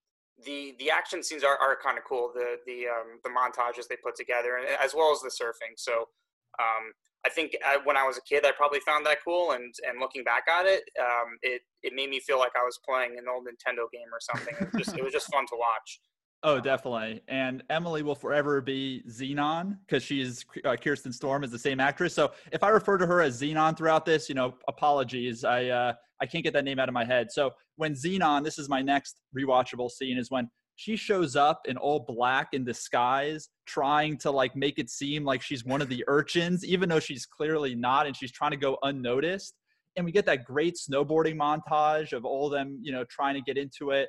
the 0.44 0.75
the 0.78 0.90
action 0.90 1.22
scenes 1.22 1.42
are, 1.42 1.58
are 1.58 1.76
kind 1.82 1.98
of 1.98 2.04
cool. 2.04 2.30
The 2.34 2.56
the 2.66 2.87
um, 2.87 3.18
the 3.25 3.30
montages 3.30 3.88
they 3.88 3.96
put 4.02 4.14
together, 4.14 4.56
and 4.56 4.66
as 4.82 4.94
well 4.94 5.12
as 5.12 5.20
the 5.20 5.28
surfing. 5.30 5.75
So 5.76 6.08
um, 6.60 6.92
I 7.26 7.30
think 7.30 7.56
I, 7.66 7.78
when 7.82 7.96
I 7.96 8.04
was 8.04 8.16
a 8.16 8.22
kid, 8.22 8.46
I 8.46 8.52
probably 8.52 8.80
found 8.80 9.04
that 9.06 9.18
cool, 9.25 9.52
and 9.52 9.75
and 9.87 9.98
looking 10.00 10.25
back 10.25 10.44
at 10.48 10.66
it, 10.66 10.84
um, 11.00 11.38
it 11.42 11.62
it 11.82 11.92
made 11.94 12.10
me 12.10 12.20
feel 12.20 12.38
like 12.38 12.52
I 12.56 12.64
was 12.64 12.78
playing 12.88 13.18
an 13.18 13.26
old 13.28 13.44
Nintendo 13.44 13.90
game 13.92 14.08
or 14.12 14.20
something. 14.20 14.54
It 14.60 14.72
was 14.72 14.84
just 14.84 14.96
it 14.96 15.02
was 15.02 15.12
just 15.12 15.32
fun 15.32 15.46
to 15.46 15.56
watch. 15.58 16.00
Oh, 16.45 16.61
definitely. 16.61 17.21
And 17.26 17.64
Emily 17.68 18.02
will 18.02 18.14
forever 18.14 18.61
be 18.61 19.02
Zenon 19.09 19.76
because 19.87 20.04
she's 20.04 20.45
uh, 20.64 20.76
Kirsten 20.76 21.12
Storm 21.12 21.42
is 21.42 21.50
the 21.50 21.59
same 21.59 21.80
actress. 21.80 22.14
So 22.14 22.30
if 22.52 22.62
I 22.62 22.68
refer 22.68 22.97
to 22.97 23.07
her 23.07 23.21
as 23.21 23.40
Zenon 23.40 23.76
throughout 23.76 24.07
this, 24.07 24.28
you 24.28 24.37
know, 24.37 24.54
apologies. 24.68 25.42
I 25.42 25.66
uh, 25.66 25.92
I 26.21 26.26
can't 26.26 26.45
get 26.45 26.52
that 26.52 26.64
name 26.64 26.78
out 26.78 26.88
of 26.88 26.95
my 26.95 27.04
head. 27.04 27.33
So 27.33 27.50
when 27.76 27.95
Zenon, 27.95 28.45
this 28.45 28.59
is 28.59 28.68
my 28.68 28.83
next 28.83 29.21
rewatchable 29.37 29.90
scene, 29.90 30.16
is 30.16 30.30
when 30.30 30.49
she 30.76 30.95
shows 30.95 31.35
up 31.35 31.62
in 31.64 31.76
all 31.76 32.04
black 32.07 32.50
in 32.52 32.64
disguise, 32.64 33.49
trying 33.66 34.16
to 34.18 34.30
like 34.30 34.54
make 34.54 34.78
it 34.78 34.90
seem 34.90 35.25
like 35.25 35.42
she's 35.42 35.64
one 35.64 35.83
of 35.83 35.88
the 35.88 36.04
urchins, 36.07 36.64
even 36.64 36.88
though 36.88 37.00
she's 37.00 37.26
clearly 37.26 37.75
not, 37.75 38.07
and 38.07 38.16
she's 38.16 38.30
trying 38.30 38.52
to 38.52 38.57
go 38.57 38.78
unnoticed. 38.85 39.54
And 39.97 40.04
we 40.04 40.12
get 40.12 40.26
that 40.26 40.45
great 40.45 40.76
snowboarding 40.76 41.37
montage 41.37 42.12
of 42.12 42.25
all 42.25 42.49
them, 42.49 42.78
you 42.80 42.92
know, 42.92 43.04
trying 43.11 43.35
to 43.35 43.40
get 43.40 43.59
into 43.59 43.90
it. 43.90 44.09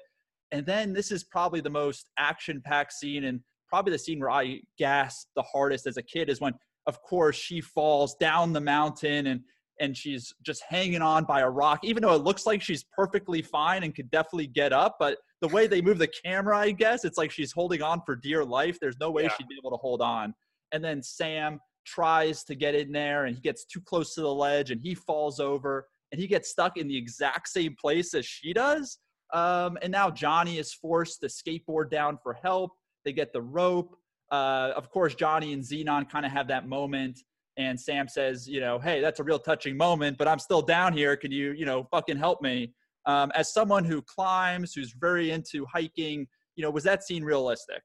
And 0.51 0.65
then 0.65 0.93
this 0.93 1.11
is 1.11 1.23
probably 1.23 1.61
the 1.61 1.69
most 1.69 2.09
action 2.17 2.61
packed 2.63 2.93
scene 2.93 3.25
and 3.25 3.39
probably 3.67 3.91
the 3.91 3.99
scene 3.99 4.19
where 4.19 4.31
I 4.31 4.61
gasped 4.77 5.27
the 5.35 5.43
hardest 5.43 5.85
as 5.85 5.97
a 5.97 6.01
kid 6.03 6.29
is 6.29 6.41
when, 6.41 6.53
of 6.87 7.01
course, 7.03 7.35
she 7.35 7.61
falls 7.61 8.15
down 8.15 8.53
the 8.53 8.61
mountain 8.61 9.27
and 9.27 9.41
and 9.81 9.95
she's 9.95 10.33
just 10.43 10.61
hanging 10.67 11.01
on 11.01 11.23
by 11.23 11.39
a 11.39 11.49
rock, 11.49 11.79
even 11.83 12.03
though 12.03 12.13
it 12.13 12.21
looks 12.21 12.45
like 12.45 12.61
she's 12.61 12.83
perfectly 12.93 13.41
fine 13.41 13.83
and 13.83 13.95
could 13.95 14.11
definitely 14.11 14.47
get 14.47 14.73
up. 14.73 14.97
But 14.99 15.17
the 15.41 15.47
way 15.47 15.67
they 15.67 15.81
move 15.81 15.99
the 15.99 16.11
camera, 16.25 16.57
I 16.57 16.71
guess, 16.71 17.05
it's 17.05 17.17
like 17.17 17.31
she's 17.31 17.53
holding 17.53 17.81
on 17.81 18.01
for 18.05 18.17
dear 18.17 18.43
life. 18.43 18.77
There's 18.81 18.97
no 18.99 19.09
way 19.09 19.23
Yeah. 19.23 19.29
she'd 19.37 19.47
be 19.47 19.55
able 19.57 19.71
to 19.71 19.77
hold 19.77 20.01
on. 20.01 20.33
And 20.73 20.83
then 20.83 21.01
Sam 21.01 21.61
tries 21.85 22.43
to 22.43 22.55
get 22.55 22.75
in 22.75 22.91
there 22.91 23.23
and 23.25 23.35
he 23.35 23.41
gets 23.41 23.63
too 23.63 23.79
close 23.79 24.13
to 24.15 24.21
the 24.21 24.33
ledge 24.33 24.69
and 24.71 24.81
he 24.81 24.95
falls 24.95 25.39
over 25.39 25.87
and 26.11 26.19
he 26.19 26.27
gets 26.27 26.49
stuck 26.49 26.75
in 26.75 26.87
the 26.89 26.97
exact 26.97 27.47
same 27.47 27.73
place 27.79 28.13
as 28.13 28.25
she 28.25 28.51
does. 28.51 28.99
Um, 29.33 29.77
and 29.81 29.91
now 29.91 30.09
Johnny 30.09 30.57
is 30.57 30.74
forced 30.74 31.21
to 31.21 31.27
skateboard 31.27 31.89
down 31.91 32.17
for 32.21 32.33
help. 32.33 32.71
They 33.05 33.13
get 33.13 33.33
the 33.33 33.41
rope. 33.41 33.95
Uh, 34.31 34.71
of 34.75 34.89
course, 34.89 35.15
Johnny 35.15 35.53
and 35.53 35.63
Zenon 35.63 36.09
kind 36.09 36.25
of 36.25 36.31
have 36.31 36.48
that 36.48 36.67
moment. 36.67 37.19
And 37.57 37.79
Sam 37.79 38.07
says, 38.07 38.48
you 38.48 38.62
know, 38.62 38.79
hey, 38.79 39.01
that's 39.01 39.19
a 39.19 39.24
real 39.24 39.39
touching 39.39 39.75
moment, 39.75 40.17
but 40.17 40.27
I'm 40.27 40.39
still 40.39 40.62
down 40.62 40.93
here. 40.93 41.17
Can 41.17 41.31
you, 41.31 41.51
you 41.51 41.65
know, 41.65 41.88
fucking 41.91 42.17
help 42.17 42.41
me? 42.41 42.74
Um, 43.05 43.31
as 43.36 43.53
someone 43.53 43.83
who 43.83 44.01
climbs, 44.01 44.74
who's 44.74 44.93
very 45.00 45.31
into 45.31 45.65
hiking, 45.65 46.27
you 46.55 46.63
know, 46.63 46.69
was 46.69 46.83
that 46.83 47.03
scene 47.03 47.24
realistic? 47.24 47.81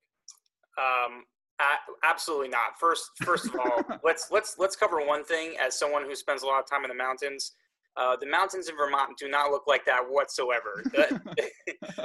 Um, 0.78 1.24
absolutely 2.04 2.48
not. 2.48 2.78
First, 2.78 3.10
first 3.22 3.46
of 3.46 3.56
all, 3.56 3.98
let's 4.04 4.28
let's 4.30 4.56
let's 4.58 4.76
cover 4.76 5.04
one 5.04 5.24
thing. 5.24 5.54
As 5.60 5.78
someone 5.78 6.04
who 6.04 6.14
spends 6.14 6.42
a 6.42 6.46
lot 6.46 6.60
of 6.60 6.68
time 6.68 6.84
in 6.84 6.88
the 6.88 6.94
mountains, 6.94 7.52
uh, 7.96 8.16
the 8.20 8.26
mountains 8.26 8.68
in 8.68 8.76
Vermont 8.76 9.16
do 9.18 9.28
not 9.28 9.50
look 9.50 9.64
like 9.66 9.84
that 9.86 10.00
whatsoever. 10.08 10.82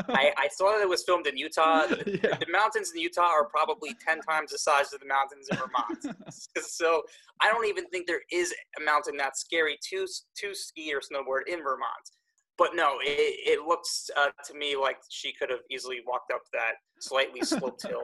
I, 0.09 0.31
I 0.37 0.47
saw 0.51 0.71
that 0.73 0.81
it 0.81 0.89
was 0.89 1.03
filmed 1.03 1.25
in 1.27 1.37
Utah. 1.37 1.87
The, 1.87 2.19
Yeah. 2.23 2.37
the 2.37 2.45
mountains 2.51 2.91
in 2.93 3.01
Utah 3.01 3.21
are 3.29 3.45
probably 3.45 3.95
ten 4.05 4.21
times 4.21 4.51
the 4.51 4.59
size 4.59 4.93
of 4.93 4.99
the 4.99 5.07
mountains 5.07 5.47
in 5.49 5.57
Vermont. 5.57 6.23
so 6.61 7.01
I 7.41 7.49
don't 7.49 7.65
even 7.65 7.87
think 7.89 8.05
there 8.07 8.21
is 8.31 8.53
a 8.79 8.83
mountain 8.83 9.17
that's 9.17 9.39
scary 9.41 9.77
to 9.89 10.05
to 10.37 10.53
ski 10.53 10.93
or 10.93 10.99
snowboard 10.99 11.47
in 11.47 11.59
Vermont. 11.63 12.05
But 12.57 12.75
no, 12.75 12.97
it, 13.01 13.59
it 13.61 13.65
looks 13.65 14.09
uh, 14.17 14.27
to 14.45 14.53
me 14.53 14.75
like 14.75 14.97
she 15.09 15.33
could 15.33 15.49
have 15.49 15.61
easily 15.71 15.99
walked 16.05 16.31
up 16.31 16.41
that 16.53 16.73
slightly 16.99 17.41
sloped 17.41 17.87
hill. 17.87 18.03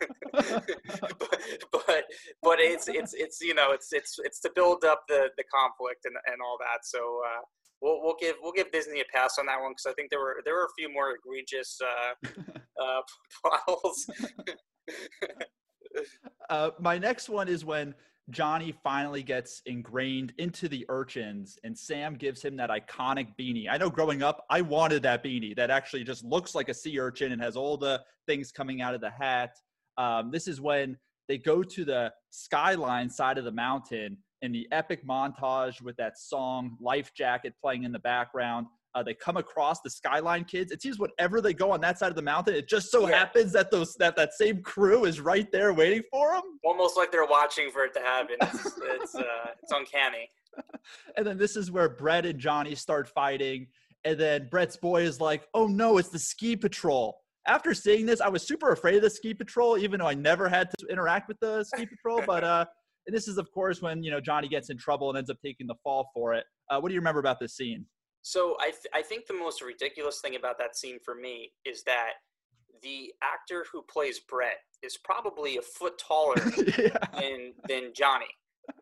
but, 0.32 1.50
but 1.72 2.04
but 2.42 2.60
it's 2.60 2.88
it's 2.88 3.14
it's 3.14 3.40
you 3.40 3.54
know 3.54 3.72
it's 3.72 3.92
it's 3.92 4.18
it's 4.24 4.40
to 4.40 4.50
build 4.54 4.84
up 4.84 5.02
the 5.08 5.28
the 5.36 5.44
conflict 5.52 6.04
and 6.04 6.14
and 6.26 6.36
all 6.44 6.56
that. 6.58 6.84
So 6.84 6.98
uh, 6.98 7.40
we'll 7.80 8.02
we'll 8.02 8.16
give 8.20 8.36
we'll 8.42 8.52
give 8.52 8.70
Disney 8.72 9.00
a 9.00 9.04
pass 9.12 9.38
on 9.38 9.46
that 9.46 9.60
one 9.60 9.72
because 9.72 9.86
I 9.86 9.92
think 9.94 10.10
there 10.10 10.20
were 10.20 10.40
there 10.44 10.54
were 10.54 10.64
a 10.64 10.74
few 10.78 10.92
more 10.92 11.14
egregious 11.14 11.78
uh, 11.82 12.28
uh, 12.82 13.00
plot 13.42 13.60
holes. 13.66 14.10
Uh, 16.50 16.70
my 16.78 16.98
next 16.98 17.28
one 17.28 17.48
is 17.48 17.64
when 17.64 17.94
Johnny 18.30 18.74
finally 18.84 19.22
gets 19.22 19.62
ingrained 19.64 20.34
into 20.38 20.68
the 20.68 20.84
urchins 20.88 21.58
and 21.64 21.76
Sam 21.76 22.14
gives 22.14 22.42
him 22.42 22.56
that 22.56 22.68
iconic 22.70 23.28
beanie. 23.40 23.68
I 23.70 23.78
know 23.78 23.88
growing 23.88 24.22
up, 24.22 24.44
I 24.50 24.60
wanted 24.60 25.02
that 25.04 25.24
beanie 25.24 25.56
that 25.56 25.70
actually 25.70 26.04
just 26.04 26.24
looks 26.24 26.54
like 26.54 26.68
a 26.68 26.74
sea 26.74 26.98
urchin 26.98 27.32
and 27.32 27.40
has 27.40 27.56
all 27.56 27.76
the 27.76 28.02
things 28.26 28.52
coming 28.52 28.82
out 28.82 28.94
of 28.94 29.00
the 29.00 29.10
hat. 29.10 29.56
Um, 29.98 30.30
this 30.30 30.48
is 30.48 30.60
when 30.60 30.96
they 31.28 31.36
go 31.36 31.62
to 31.62 31.84
the 31.84 32.12
skyline 32.30 33.10
side 33.10 33.36
of 33.36 33.44
the 33.44 33.52
mountain 33.52 34.16
in 34.40 34.52
the 34.52 34.66
epic 34.72 35.04
montage 35.06 35.82
with 35.82 35.96
that 35.96 36.16
song 36.18 36.76
Life 36.80 37.12
Jacket 37.14 37.52
playing 37.60 37.82
in 37.82 37.92
the 37.92 37.98
background. 37.98 38.66
Uh, 38.94 39.02
they 39.02 39.12
come 39.12 39.36
across 39.36 39.80
the 39.82 39.90
skyline 39.90 40.44
kids. 40.44 40.72
It 40.72 40.80
seems 40.80 40.98
whenever 40.98 41.40
they 41.40 41.52
go 41.52 41.70
on 41.72 41.80
that 41.82 41.98
side 41.98 42.08
of 42.08 42.16
the 42.16 42.22
mountain, 42.22 42.54
it 42.54 42.68
just 42.68 42.90
so 42.90 43.06
Yeah. 43.08 43.18
happens 43.18 43.52
that 43.52 43.70
those 43.70 43.94
that 43.96 44.16
that 44.16 44.32
same 44.32 44.62
crew 44.62 45.04
is 45.04 45.20
right 45.20 45.50
there 45.52 45.74
waiting 45.74 46.02
for 46.10 46.32
them. 46.32 46.58
Almost 46.64 46.96
like 46.96 47.12
they're 47.12 47.26
watching 47.26 47.70
for 47.70 47.84
it 47.84 47.92
to 47.94 48.00
happen. 48.00 48.36
It's 48.40 48.66
it's, 48.80 49.14
uh, 49.14 49.22
it's 49.62 49.72
uncanny. 49.72 50.30
And 51.16 51.24
then 51.26 51.38
this 51.38 51.54
is 51.54 51.70
where 51.70 51.88
Brett 51.88 52.24
and 52.26 52.38
Johnny 52.38 52.74
start 52.74 53.08
fighting. 53.08 53.68
And 54.04 54.18
then 54.18 54.48
Brett's 54.50 54.76
boy 54.76 55.02
is 55.02 55.20
like, 55.20 55.46
"Oh 55.54 55.66
no, 55.66 55.98
it's 55.98 56.08
the 56.08 56.18
ski 56.18 56.56
patrol." 56.56 57.20
After 57.48 57.74
seeing 57.74 58.06
this, 58.06 58.20
I 58.20 58.28
was 58.28 58.46
super 58.46 58.72
afraid 58.72 58.96
of 58.96 59.02
the 59.02 59.10
ski 59.10 59.34
patrol, 59.34 59.78
even 59.78 60.00
though 60.00 60.06
I 60.06 60.14
never 60.14 60.48
had 60.48 60.68
to 60.78 60.86
interact 60.86 61.28
with 61.28 61.40
the 61.40 61.64
ski 61.64 61.86
patrol. 61.86 62.22
But 62.26 62.44
uh, 62.44 62.66
and 63.08 63.16
this 63.16 63.26
is 63.26 63.38
of 63.38 63.50
course 63.52 63.82
when 63.82 64.02
you 64.02 64.10
know 64.10 64.20
Johnny 64.20 64.48
gets 64.48 64.70
in 64.70 64.76
trouble 64.76 65.08
and 65.08 65.18
ends 65.18 65.30
up 65.30 65.38
taking 65.44 65.66
the 65.66 65.74
fall 65.82 66.10
for 66.14 66.34
it. 66.34 66.44
Uh, 66.70 66.78
what 66.78 66.88
do 66.88 66.94
you 66.94 67.00
remember 67.00 67.20
about 67.20 67.40
this 67.40 67.56
scene? 67.56 67.84
So 68.22 68.56
I 68.60 68.66
th- 68.66 68.92
I 68.94 69.02
think 69.02 69.26
the 69.26 69.34
most 69.34 69.62
ridiculous 69.62 70.20
thing 70.20 70.36
about 70.36 70.58
that 70.58 70.76
scene 70.76 70.98
for 71.04 71.14
me 71.14 71.52
is 71.64 71.82
that 71.84 72.12
the 72.82 73.12
actor 73.22 73.64
who 73.72 73.82
plays 73.90 74.20
Brett 74.20 74.58
is 74.82 74.98
probably 75.02 75.56
a 75.56 75.62
foot 75.62 75.98
taller 75.98 76.36
yeah. 76.78 76.98
than 77.18 77.54
than 77.66 77.92
Johnny, 77.94 78.28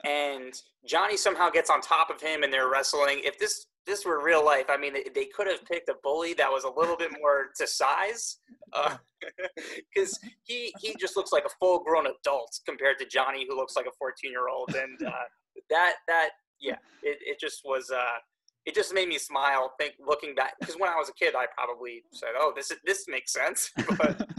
and 0.05 0.53
Johnny 0.85 1.17
somehow 1.17 1.49
gets 1.49 1.71
on 1.71 1.81
top 1.81 2.11
of 2.11 2.21
him 2.21 2.43
and 2.43 2.53
they're 2.53 2.69
wrestling. 2.69 3.21
If 3.23 3.39
this 3.39 3.67
this 3.87 4.05
were 4.05 4.23
real 4.23 4.45
life, 4.45 4.67
I 4.69 4.77
mean, 4.77 4.95
they, 5.15 5.27
could 5.27 5.47
have 5.47 5.65
picked 5.65 5.89
a 5.89 5.95
bully 6.03 6.35
that 6.35 6.51
was 6.51 6.65
a 6.65 6.71
little 6.71 6.97
bit 6.97 7.11
more 7.21 7.49
to 7.57 7.67
size, 7.67 8.39
because 9.95 10.19
he 10.45 10.73
he 10.81 10.95
just 10.99 11.17
looks 11.17 11.33
like 11.33 11.45
a 11.45 11.51
full 11.61 11.83
grown 11.83 12.07
adult 12.07 12.59
compared 12.67 12.99
to 12.99 13.07
Johnny, 13.07 13.47
who 13.49 13.57
looks 13.57 13.77
like 13.77 13.87
a 13.87 13.93
fourteen 13.99 14.31
year 14.31 14.49
old, 14.49 14.75
and 14.75 15.03
uh, 15.07 15.27
that 15.71 15.95
that 16.09 16.31
yeah, 16.61 16.77
it, 17.03 17.19
it 17.21 17.41
just 17.41 17.63
was. 17.65 17.91
Uh, 17.91 18.19
it 18.65 18.75
just 18.75 18.93
made 18.93 19.09
me 19.09 19.17
smile 19.17 19.75
think 19.79 19.95
looking 20.05 20.35
back 20.35 20.55
because 20.59 20.75
when 20.75 20.91
I 20.91 20.97
was 20.97 21.09
a 21.09 21.13
kid 21.13 21.37
I 21.37 21.47
probably 21.57 22.03
said 22.13 22.31
oh 22.37 22.53
this 22.57 22.73
is, 22.73 22.79
this 22.85 23.05
makes 23.07 23.33
sense 23.33 23.71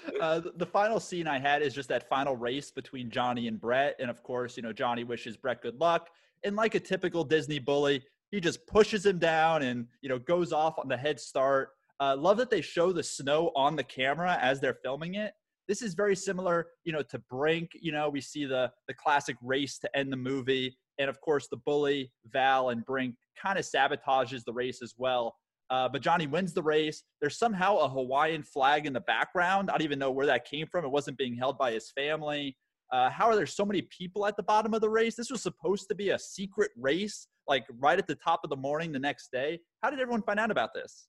uh, 0.20 0.40
the 0.56 0.66
final 0.66 1.00
scene 1.00 1.26
I 1.26 1.38
had 1.38 1.62
is 1.62 1.74
just 1.74 1.88
that 1.88 2.08
final 2.08 2.36
race 2.36 2.70
between 2.70 3.10
Johnny 3.10 3.48
and 3.48 3.60
Brett, 3.60 3.96
and 3.98 4.10
of 4.10 4.22
course, 4.22 4.56
you 4.56 4.62
know 4.62 4.72
Johnny 4.72 5.04
wishes 5.04 5.36
Brett 5.36 5.62
good 5.62 5.80
luck, 5.80 6.08
and 6.44 6.56
like 6.56 6.74
a 6.74 6.80
typical 6.80 7.24
Disney 7.24 7.58
bully, 7.58 8.02
he 8.30 8.40
just 8.40 8.66
pushes 8.66 9.04
him 9.04 9.18
down 9.18 9.62
and 9.62 9.86
you 10.02 10.08
know 10.08 10.18
goes 10.18 10.52
off 10.52 10.78
on 10.78 10.88
the 10.88 10.96
head 10.96 11.20
start. 11.20 11.70
Uh, 12.00 12.16
love 12.16 12.38
that 12.38 12.50
they 12.50 12.62
show 12.62 12.92
the 12.92 13.02
snow 13.02 13.52
on 13.54 13.76
the 13.76 13.84
camera 13.84 14.38
as 14.40 14.60
they're 14.60 14.78
filming 14.82 15.14
it. 15.16 15.32
This 15.68 15.82
is 15.82 15.94
very 15.94 16.16
similar, 16.16 16.68
you 16.84 16.92
know, 16.92 17.02
to 17.02 17.18
Brink. 17.30 17.70
You 17.74 17.92
know, 17.92 18.08
we 18.08 18.20
see 18.20 18.44
the 18.44 18.70
the 18.88 18.94
classic 18.94 19.36
race 19.42 19.78
to 19.80 19.96
end 19.96 20.12
the 20.12 20.16
movie, 20.16 20.76
and 20.98 21.08
of 21.08 21.20
course, 21.20 21.48
the 21.48 21.58
bully 21.58 22.12
Val 22.26 22.70
and 22.70 22.84
Brink 22.84 23.14
kind 23.40 23.58
of 23.58 23.64
sabotages 23.64 24.44
the 24.44 24.52
race 24.52 24.82
as 24.82 24.94
well. 24.96 25.34
Uh, 25.70 25.88
but 25.88 26.02
Johnny 26.02 26.26
wins 26.26 26.52
the 26.52 26.62
race. 26.62 27.04
There's 27.20 27.38
somehow 27.38 27.76
a 27.78 27.88
Hawaiian 27.88 28.42
flag 28.42 28.86
in 28.86 28.92
the 28.92 29.00
background. 29.00 29.70
I 29.70 29.74
don't 29.74 29.82
even 29.82 30.00
know 30.00 30.10
where 30.10 30.26
that 30.26 30.44
came 30.44 30.66
from. 30.66 30.84
It 30.84 30.90
wasn't 30.90 31.16
being 31.16 31.36
held 31.36 31.58
by 31.58 31.70
his 31.70 31.92
family. 31.92 32.56
Uh, 32.92 33.08
how 33.08 33.26
are 33.26 33.36
there 33.36 33.46
so 33.46 33.64
many 33.64 33.82
people 33.82 34.26
at 34.26 34.36
the 34.36 34.42
bottom 34.42 34.74
of 34.74 34.80
the 34.80 34.90
race? 34.90 35.14
This 35.14 35.30
was 35.30 35.42
supposed 35.42 35.88
to 35.88 35.94
be 35.94 36.10
a 36.10 36.18
secret 36.18 36.70
race, 36.76 37.28
like 37.46 37.64
right 37.78 37.98
at 37.98 38.06
the 38.06 38.16
top 38.16 38.40
of 38.42 38.50
the 38.50 38.56
morning 38.56 38.92
the 38.92 38.98
next 38.98 39.30
day. 39.32 39.60
How 39.82 39.90
did 39.90 40.00
everyone 40.00 40.22
find 40.22 40.40
out 40.40 40.50
about 40.50 40.70
this? 40.74 41.06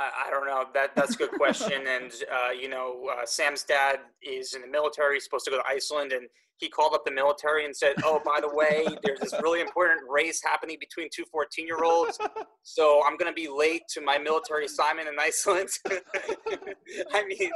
I, 0.00 0.26
I 0.26 0.30
don't 0.30 0.46
know 0.46 0.64
that 0.74 0.96
that's 0.96 1.14
a 1.14 1.18
good 1.18 1.32
question 1.32 1.86
and 1.86 2.12
uh, 2.32 2.50
you 2.50 2.68
know 2.68 3.08
uh, 3.12 3.26
Sam's 3.26 3.62
dad 3.62 4.00
is 4.22 4.54
in 4.54 4.62
the 4.62 4.68
military 4.68 5.16
he's 5.16 5.24
supposed 5.24 5.44
to 5.44 5.50
go 5.50 5.58
to 5.58 5.66
Iceland 5.68 6.12
and 6.12 6.26
he 6.56 6.68
called 6.68 6.92
up 6.94 7.04
the 7.04 7.10
military 7.10 7.64
and 7.64 7.76
said 7.76 7.94
oh 8.04 8.20
by 8.24 8.38
the 8.40 8.52
way 8.54 8.86
there's 9.02 9.20
this 9.20 9.34
really 9.42 9.60
important 9.60 10.00
race 10.08 10.42
happening 10.44 10.76
between 10.80 11.08
two 11.14 11.24
14 11.30 11.66
year 11.66 11.84
olds 11.84 12.18
so 12.62 13.02
I'm 13.06 13.16
gonna 13.16 13.32
be 13.32 13.48
late 13.48 13.82
to 13.90 14.00
my 14.00 14.18
military 14.18 14.66
assignment 14.66 15.08
in 15.08 15.14
Iceland 15.18 15.68
I 17.12 17.24
mean 17.26 17.50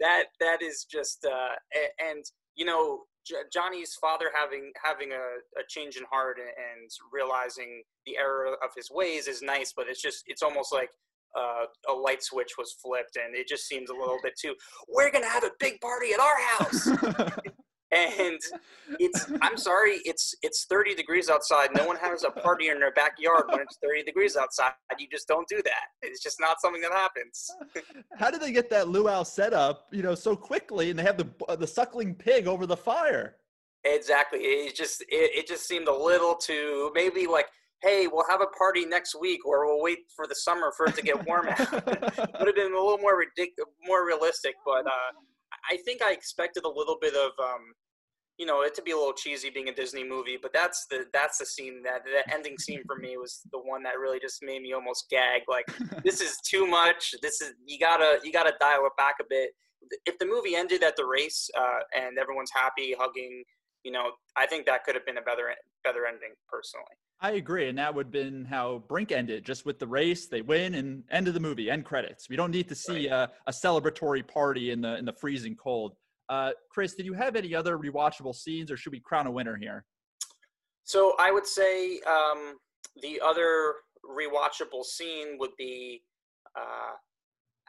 that 0.00 0.24
that 0.40 0.62
is 0.62 0.86
just 0.90 1.24
uh, 1.24 1.54
and 2.00 2.24
you 2.56 2.64
know 2.64 3.02
J- 3.26 3.46
Johnny's 3.52 3.94
father 4.00 4.26
having 4.34 4.72
having 4.82 5.12
a, 5.12 5.60
a 5.60 5.64
change 5.68 5.96
in 5.96 6.04
heart 6.10 6.38
and, 6.38 6.48
and 6.48 6.90
realizing 7.12 7.82
the 8.06 8.16
error 8.16 8.54
of 8.62 8.70
his 8.76 8.90
ways 8.90 9.26
is 9.26 9.42
nice, 9.42 9.72
but 9.76 9.86
it's 9.88 10.00
just 10.00 10.24
it's 10.26 10.42
almost 10.42 10.72
like 10.72 10.90
uh, 11.36 11.66
a 11.88 11.92
light 11.92 12.22
switch 12.22 12.52
was 12.56 12.76
flipped, 12.82 13.16
and 13.16 13.34
it 13.34 13.48
just 13.48 13.66
seems 13.66 13.90
a 13.90 13.94
little 13.94 14.18
bit 14.22 14.34
too. 14.40 14.54
We're 14.88 15.10
gonna 15.10 15.28
have 15.28 15.44
a 15.44 15.50
big 15.58 15.80
party 15.80 16.12
at 16.12 16.20
our 16.20 16.38
house. 16.40 17.40
and 17.92 18.38
it's 18.98 19.30
I'm 19.42 19.56
sorry, 19.56 20.00
it's 20.04 20.34
it's 20.42 20.66
30 20.68 20.94
degrees 20.94 21.28
outside. 21.30 21.70
No 21.74 21.86
one 21.86 21.96
has 21.96 22.24
a 22.24 22.30
party 22.30 22.68
in 22.68 22.80
their 22.80 22.92
backyard 22.92 23.44
when 23.48 23.60
it's 23.60 23.78
30 23.82 24.02
degrees 24.02 24.36
outside. 24.36 24.72
You 24.98 25.06
just 25.10 25.28
don't 25.28 25.46
do 25.48 25.62
that. 25.64 25.84
It's 26.02 26.22
just 26.22 26.38
not 26.40 26.60
something 26.60 26.82
that 26.82 26.92
happens. 26.92 27.48
How 28.18 28.30
did 28.30 28.40
they 28.40 28.52
get 28.52 28.70
that 28.70 28.88
luau 28.88 29.22
set 29.22 29.52
up, 29.52 29.86
you 29.92 30.02
know, 30.02 30.14
so 30.14 30.34
quickly, 30.34 30.90
and 30.90 30.98
they 30.98 31.04
have 31.04 31.16
the 31.16 31.28
uh, 31.48 31.56
the 31.56 31.66
suckling 31.66 32.14
pig 32.14 32.46
over 32.46 32.66
the 32.66 32.76
fire? 32.76 33.36
Exactly. 33.84 34.40
It 34.40 34.74
just 34.74 35.02
it, 35.02 35.30
it 35.36 35.46
just 35.46 35.68
seemed 35.68 35.86
a 35.86 35.94
little 35.94 36.34
too 36.34 36.90
maybe 36.94 37.26
like, 37.28 37.46
hey, 37.82 38.08
we'll 38.08 38.26
have 38.28 38.40
a 38.40 38.46
party 38.58 38.84
next 38.84 39.14
week, 39.20 39.46
or 39.46 39.64
we'll 39.64 39.82
wait 39.82 39.98
for 40.14 40.26
the 40.26 40.34
summer 40.34 40.72
for 40.76 40.86
it 40.86 40.96
to 40.96 41.02
get 41.02 41.24
warm 41.24 41.46
out. 41.48 41.72
Would 41.86 42.46
have 42.46 42.56
been 42.56 42.72
a 42.72 42.80
little 42.80 42.98
more 42.98 43.22
ridic- 43.22 43.54
more 43.86 44.04
realistic, 44.04 44.54
but 44.64 44.86
uh, 44.86 45.12
I 45.70 45.76
think 45.78 46.02
I 46.02 46.12
expected 46.12 46.64
a 46.64 46.68
little 46.68 46.96
bit 47.00 47.14
of 47.14 47.32
um, 47.38 47.72
you 48.38 48.46
know 48.46 48.62
it 48.62 48.74
to 48.74 48.82
be 48.82 48.90
a 48.90 48.96
little 48.96 49.12
cheesy 49.12 49.50
being 49.50 49.68
a 49.68 49.74
Disney 49.74 50.04
movie, 50.04 50.38
but 50.40 50.52
that's 50.52 50.86
the 50.90 51.06
that's 51.12 51.38
the 51.38 51.46
scene 51.46 51.82
that 51.84 52.02
the 52.04 52.34
ending 52.34 52.58
scene 52.58 52.82
for 52.86 52.96
me 52.96 53.16
was 53.16 53.40
the 53.52 53.58
one 53.58 53.82
that 53.84 53.98
really 53.98 54.20
just 54.20 54.38
made 54.42 54.62
me 54.62 54.72
almost 54.72 55.06
gag. 55.10 55.42
Like 55.48 55.66
this 56.04 56.20
is 56.20 56.38
too 56.48 56.66
much. 56.66 57.14
This 57.22 57.40
is 57.40 57.54
you 57.66 57.78
gotta 57.78 58.18
you 58.22 58.32
gotta 58.32 58.54
dial 58.60 58.86
it 58.86 58.92
back 58.96 59.16
a 59.20 59.24
bit. 59.28 59.50
If 60.04 60.18
the 60.18 60.26
movie 60.26 60.56
ended 60.56 60.82
at 60.82 60.96
the 60.96 61.06
race 61.06 61.48
uh, 61.56 61.80
and 61.94 62.18
everyone's 62.18 62.50
happy, 62.52 62.94
hugging, 62.98 63.44
you 63.84 63.92
know, 63.92 64.10
I 64.34 64.46
think 64.46 64.66
that 64.66 64.82
could 64.84 64.96
have 64.96 65.06
been 65.06 65.18
a 65.18 65.22
better 65.22 65.54
better 65.84 66.06
ending 66.06 66.34
personally. 66.48 66.96
I 67.20 67.32
agree, 67.32 67.68
and 67.68 67.78
that 67.78 67.94
would 67.94 68.06
have 68.06 68.12
been 68.12 68.44
how 68.44 68.84
Brink 68.88 69.10
ended, 69.10 69.44
just 69.44 69.64
with 69.64 69.78
the 69.78 69.86
race. 69.86 70.26
They 70.26 70.42
win 70.42 70.74
and 70.74 71.02
end 71.10 71.28
of 71.28 71.34
the 71.34 71.40
movie, 71.40 71.70
end 71.70 71.86
credits. 71.86 72.28
We 72.28 72.36
don't 72.36 72.50
need 72.50 72.68
to 72.68 72.74
see 72.74 73.06
a, 73.06 73.30
a 73.46 73.52
celebratory 73.52 74.26
party 74.26 74.70
in 74.70 74.82
the 74.82 74.96
in 74.96 75.06
the 75.06 75.14
freezing 75.14 75.56
cold. 75.56 75.94
Uh, 76.28 76.50
Chris, 76.70 76.94
did 76.94 77.06
you 77.06 77.14
have 77.14 77.34
any 77.34 77.54
other 77.54 77.78
rewatchable 77.78 78.34
scenes, 78.34 78.70
or 78.70 78.76
should 78.76 78.92
we 78.92 79.00
crown 79.00 79.26
a 79.26 79.30
winner 79.30 79.56
here? 79.56 79.84
So 80.84 81.14
I 81.18 81.32
would 81.32 81.46
say 81.46 82.00
um, 82.00 82.56
the 83.00 83.20
other 83.24 83.74
rewatchable 84.04 84.84
scene 84.84 85.36
would 85.38 85.56
be 85.56 86.02
uh, 86.54 86.94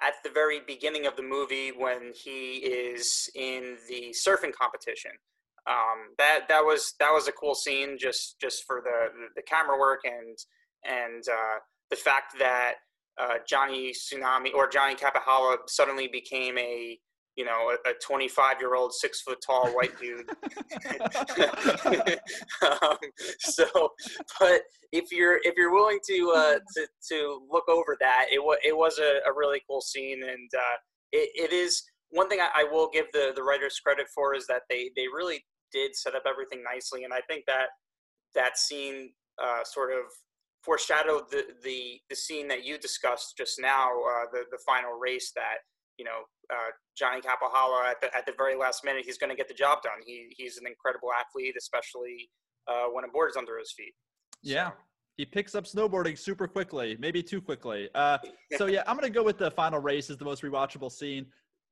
at 0.02 0.16
the 0.24 0.30
very 0.30 0.60
beginning 0.68 1.08
of 1.08 1.16
the 1.16 1.24
movie 1.24 1.70
when 1.70 2.12
he 2.14 2.58
is 2.58 3.30
in 3.34 3.78
the 3.88 4.14
surfing 4.14 4.54
competition. 4.54 5.12
Um, 5.70 6.14
that 6.18 6.42
that 6.48 6.62
was 6.62 6.94
that 7.00 7.12
was 7.12 7.28
a 7.28 7.32
cool 7.34 7.56
scene 7.56 7.98
just 8.00 8.36
just 8.40 8.64
for 8.66 8.82
the 8.84 9.28
the 9.36 9.42
camera 9.42 9.78
work 9.78 10.00
and 10.06 10.38
and 10.86 11.24
uh, 11.28 11.60
the 11.90 11.98
fact 11.98 12.36
that 12.40 12.76
uh, 13.20 13.36
Johnny 13.48 13.92
Tsunami 13.92 14.54
or 14.54 14.70
Johnny 14.70 14.96
Kapahala 14.96 15.58
suddenly 15.68 16.08
became 16.08 16.58
a 16.58 16.98
you 17.36 17.46
know 17.46 17.76
a 17.86 17.94
25 18.06 18.60
year 18.60 18.76
old 18.76 18.94
six 18.94 19.22
foot 19.22 19.38
tall 19.46 19.70
white 19.70 19.98
dude. 20.00 20.30
Um, 22.82 22.98
so 23.40 23.92
but 24.40 24.62
if 24.92 25.12
you're 25.12 25.40
if 25.44 25.54
you're 25.56 25.72
willing 25.74 26.00
to 26.08 26.34
uh 26.36 26.60
to, 26.76 26.88
to 27.10 27.42
look 27.50 27.68
over 27.70 27.96
that 28.00 28.26
it 28.32 28.40
was 28.40 28.58
it 28.64 28.76
was 28.76 28.98
a, 29.00 29.20
a 29.30 29.34
really 29.36 29.62
cool 29.70 29.82
scene 29.82 30.24
and 30.24 30.50
uh 30.58 30.78
it, 31.12 31.30
it 31.36 31.54
is 31.54 31.84
one 32.10 32.28
thing 32.30 32.40
I, 32.40 32.62
I 32.62 32.64
will 32.64 32.90
give 32.92 33.06
the 33.14 33.32
the 33.36 33.44
writers 33.44 33.80
credit 33.80 34.08
for 34.14 34.34
is 34.34 34.48
that 34.48 34.64
they 34.70 34.90
they 34.96 35.08
really 35.08 35.46
did 35.72 35.96
set 35.96 36.16
up 36.16 36.24
everything 36.28 36.64
nicely 36.64 37.04
and 37.04 37.14
i 37.14 37.22
think 37.28 37.46
that 37.46 37.68
that 38.36 38.58
scene 38.58 39.10
uh 39.42 39.64
sort 39.64 39.92
of 39.92 40.06
foreshadowed 40.64 41.24
the 41.32 41.46
the 41.64 42.00
the 42.10 42.16
scene 42.16 42.48
that 42.48 42.66
you 42.66 42.78
discussed 42.78 43.36
just 43.38 43.60
now 43.60 43.90
uh 43.90 44.26
the 44.32 44.44
the 44.52 44.60
final 44.66 44.94
race 45.00 45.32
that 45.36 45.58
you 45.98 46.06
know 46.06 46.24
uh, 46.50 46.72
Johnny 46.98 47.22
Kapahala 47.22 47.92
at 47.92 48.02
the 48.02 48.16
at 48.16 48.26
the 48.26 48.34
very 48.38 48.56
last 48.56 48.84
minute, 48.84 49.04
he's 49.06 49.18
going 49.18 49.30
to 49.30 49.36
get 49.36 49.48
the 49.48 49.54
job 49.54 49.82
done. 49.84 50.00
He 50.06 50.28
he's 50.36 50.58
an 50.58 50.66
incredible 50.68 51.10
athlete, 51.20 51.56
especially 51.58 52.30
uh, 52.68 52.86
when 52.92 53.04
a 53.04 53.08
board 53.08 53.32
is 53.32 53.38
under 53.38 53.58
his 53.58 53.74
feet. 53.76 53.94
Yeah. 54.42 54.72
He 55.18 55.26
picks 55.26 55.56
up 55.56 55.66
snowboarding 55.66 56.18
super 56.18 56.48
quickly, 56.48 56.96
maybe 57.00 57.24
too 57.24 57.42
quickly. 57.42 57.90
Uh, 57.96 58.20
so 58.56 58.68
yeah, 58.68 58.84
I'm 58.86 58.96
gonna 58.96 59.10
go 59.10 59.24
with 59.24 59.40
the 59.40 59.50
final 59.52 59.80
race 59.80 60.10
as 60.12 60.18
the 60.18 60.26
most 60.26 60.44
rewatchable 60.44 60.92
scene. 60.92 61.26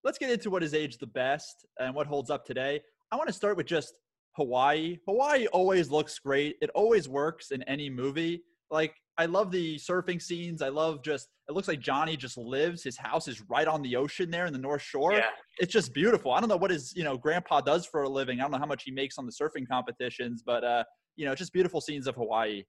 Let's 0.03 0.17
get 0.17 0.31
into 0.31 0.49
what 0.49 0.63
has 0.63 0.73
aged 0.73 0.99
the 0.99 1.07
best 1.07 1.65
and 1.79 1.93
what 1.93 2.07
holds 2.07 2.29
up 2.29 2.45
today. 2.45 2.81
I 3.15 3.17
want 3.17 3.29
to 3.29 3.33
start 3.33 3.55
with 3.55 3.65
just 3.65 3.97
Hawaii. 4.35 4.97
Hawaii 5.07 5.47
always 5.47 5.89
looks 5.89 6.19
great. 6.19 6.57
It 6.61 6.69
always 6.75 7.07
works 7.07 7.51
in 7.51 7.63
any 7.63 7.89
movie. 7.89 8.43
Like 8.69 8.93
I 9.17 9.25
love 9.25 9.51
the 9.51 9.77
surfing 9.77 10.21
scenes. 10.21 10.61
I 10.61 10.67
love 10.67 11.01
just 11.01 11.29
it 11.47 11.53
looks 11.53 11.69
like 11.69 11.79
Johnny 11.79 12.17
just 12.17 12.37
lives. 12.37 12.83
His 12.83 12.97
house 12.97 13.29
is 13.29 13.41
right 13.49 13.69
on 13.69 13.81
the 13.81 13.95
ocean 13.95 14.29
there 14.29 14.47
in 14.47 14.51
the 14.51 14.59
North 14.59 14.81
Shore. 14.81 15.13
Yeah. 15.13 15.29
It's 15.59 15.71
just 15.71 15.93
beautiful. 15.93 16.33
I 16.33 16.41
don't 16.41 16.49
know 16.49 16.57
what 16.57 16.71
his, 16.71 16.93
you 16.93 17.05
know, 17.05 17.17
grandpa 17.17 17.61
does 17.61 17.85
for 17.85 18.03
a 18.03 18.09
living. 18.09 18.41
I 18.41 18.41
don't 18.41 18.51
know 18.51 18.57
how 18.57 18.65
much 18.65 18.83
he 18.83 18.91
makes 18.91 19.17
on 19.17 19.25
the 19.25 19.31
surfing 19.31 19.65
competitions, 19.65 20.43
but 20.45 20.65
uh, 20.65 20.83
you 21.15 21.25
know, 21.25 21.33
just 21.35 21.53
beautiful 21.53 21.79
scenes 21.79 22.07
of 22.07 22.15
Hawaii. 22.15 22.63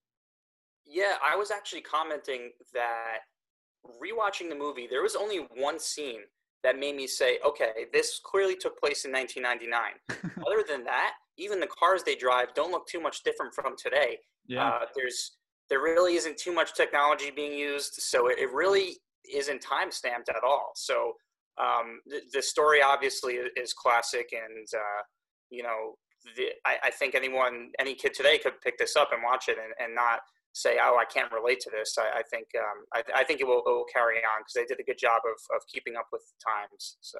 Yeah, 0.87 1.14
I 1.28 1.35
was 1.35 1.50
actually 1.50 1.80
commenting 1.80 2.52
that 2.72 3.18
rewatching 4.00 4.48
the 4.48 4.54
movie, 4.54 4.87
there 4.88 5.02
was 5.02 5.16
only 5.16 5.48
one 5.56 5.80
scene 5.80 6.20
that 6.66 6.81
made 6.81 6.96
me 6.96 7.07
say, 7.07 7.38
okay, 7.46 7.87
this 7.92 8.20
clearly 8.24 8.57
took 8.57 8.76
place 8.81 9.05
in 9.05 9.12
1999. 9.12 10.42
Other 10.46 10.64
than 10.68 10.83
that, 10.83 11.12
even 11.38 11.61
the 11.61 11.68
cars 11.68 12.02
they 12.02 12.16
drive 12.16 12.48
don't 12.55 12.72
look 12.72 12.88
too 12.88 13.00
much 13.00 13.22
different 13.22 13.55
from 13.55 13.76
today. 13.81 14.18
Yeah. 14.48 14.66
Uh, 14.66 14.87
there's 14.96 15.37
there 15.70 15.81
really 15.81 16.16
isn't 16.16 16.37
too 16.37 16.52
much 16.52 16.74
technology 16.74 17.31
being 17.31 17.57
used, 17.57 17.94
so 17.94 18.26
it, 18.29 18.38
it 18.40 18.52
really 18.52 18.96
isn't 19.33 19.61
time 19.61 19.92
stamped 19.92 20.29
at 20.29 20.42
all. 20.44 20.72
So 20.74 21.12
um, 21.61 22.00
the, 22.07 22.20
the 22.33 22.42
story 22.42 22.83
obviously 22.83 23.35
is, 23.35 23.72
classic, 23.72 24.29
and 24.33 24.66
uh, 24.74 25.02
you 25.50 25.62
know, 25.62 25.94
the, 26.37 26.46
I, 26.64 26.76
I 26.85 26.90
think 26.90 27.14
anyone, 27.14 27.70
any 27.79 27.94
kid 27.94 28.12
today 28.12 28.38
could 28.38 28.61
pick 28.61 28.76
this 28.76 28.96
up 28.96 29.11
and 29.12 29.22
watch 29.22 29.48
it 29.48 29.57
and, 29.62 29.72
and 29.85 29.94
not 29.94 30.18
say, 30.57 30.79
"Oh, 30.83 30.97
I 30.99 31.05
can't 31.05 31.31
relate 31.31 31.61
to 31.61 31.71
this." 31.71 31.97
I, 31.99 32.21
I 32.21 32.23
think 32.31 32.47
um, 32.59 32.85
I, 32.95 33.21
I 33.21 33.25
think 33.25 33.40
it 33.40 33.47
will, 33.47 33.59
it 33.59 33.71
will 33.71 33.85
carry 33.92 34.16
on 34.16 34.40
because 34.40 34.55
they 34.55 34.64
did 34.64 34.81
a 34.81 34.85
good 34.85 34.99
job 34.99 35.21
of 35.25 35.57
of 35.57 35.62
keeping 35.73 35.97
up 35.97 36.07
with 36.12 36.23
the 36.23 36.51
times. 36.51 36.97
So. 37.01 37.19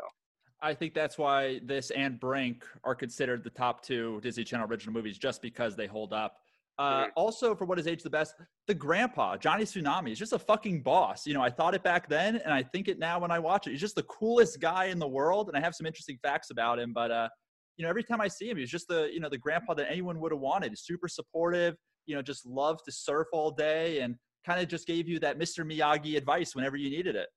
I 0.63 0.73
think 0.73 0.95
that's 0.95 1.19
why 1.19 1.61
this 1.65 1.91
and 1.91 2.19
Brink 2.19 2.65
are 2.83 2.95
considered 2.95 3.45
the 3.45 3.51
top 3.51 3.83
two 3.83 4.21
Disney 4.23 4.43
Channel 4.43 4.67
original 4.67 4.95
movies, 4.95 5.19
just 5.19 5.43
because 5.43 5.77
they 5.77 5.87
hold 5.87 6.15
up. 6.15 6.39
Uh, 6.79 7.05
Mhm. 7.05 7.13
also, 7.15 7.55
for 7.55 7.67
what 7.67 7.79
is 7.79 7.87
age 7.87 8.03
the 8.03 8.11
best, 8.11 8.35
the 8.67 8.75
grandpa 8.75 9.37
Johnny 9.37 9.65
Tsunami 9.65 10.13
is 10.13 10.19
just 10.19 10.33
a 10.33 10.39
fucking 10.39 10.83
boss. 10.83 11.27
You 11.27 11.35
know, 11.35 11.43
I 11.43 11.51
thought 11.51 11.75
it 11.75 11.83
back 11.83 12.09
then, 12.09 12.37
and 12.37 12.53
I 12.55 12.63
think 12.63 12.89
it 12.89 12.99
now 12.99 13.19
when 13.19 13.31
I 13.31 13.39
watch 13.39 13.67
it. 13.67 13.71
He's 13.73 13.81
just 13.81 13.97
the 13.97 14.03
coolest 14.05 14.61
guy 14.61 14.87
in 14.87 14.99
the 14.99 15.09
world, 15.09 15.49
and 15.49 15.57
I 15.57 15.61
have 15.61 15.75
some 15.75 15.87
interesting 15.87 16.19
facts 16.23 16.51
about 16.51 16.79
him. 16.79 16.95
But 16.95 17.11
uh, 17.11 17.29
you 17.77 17.83
know, 17.83 17.91
every 17.91 18.03
time 18.03 18.23
I 18.23 18.29
see 18.29 18.49
him, 18.49 18.57
he's 18.57 18.71
just 18.71 18.89
the 18.89 19.11
you 19.13 19.21
know 19.21 19.29
the 19.29 19.39
grandpa 19.39 19.75
that 19.75 19.91
anyone 19.91 20.21
would 20.21 20.33
have 20.33 20.41
wanted. 20.41 20.71
He's 20.71 20.83
super 20.83 21.09
supportive. 21.09 21.77
You 22.07 22.17
know, 22.17 22.23
just 22.23 22.47
loved 22.47 22.85
to 22.87 22.93
surf 22.93 23.29
all 23.33 23.51
day, 23.51 24.01
and 24.01 24.17
kind 24.45 24.61
of 24.61 24.69
just 24.69 24.87
gave 24.87 25.09
you 25.09 25.19
that 25.21 25.39
Mr. 25.39 25.65
Miyagi 25.65 26.17
advice 26.17 26.55
whenever 26.55 26.77
you 26.77 26.91
needed 26.91 27.17
it. 27.17 27.29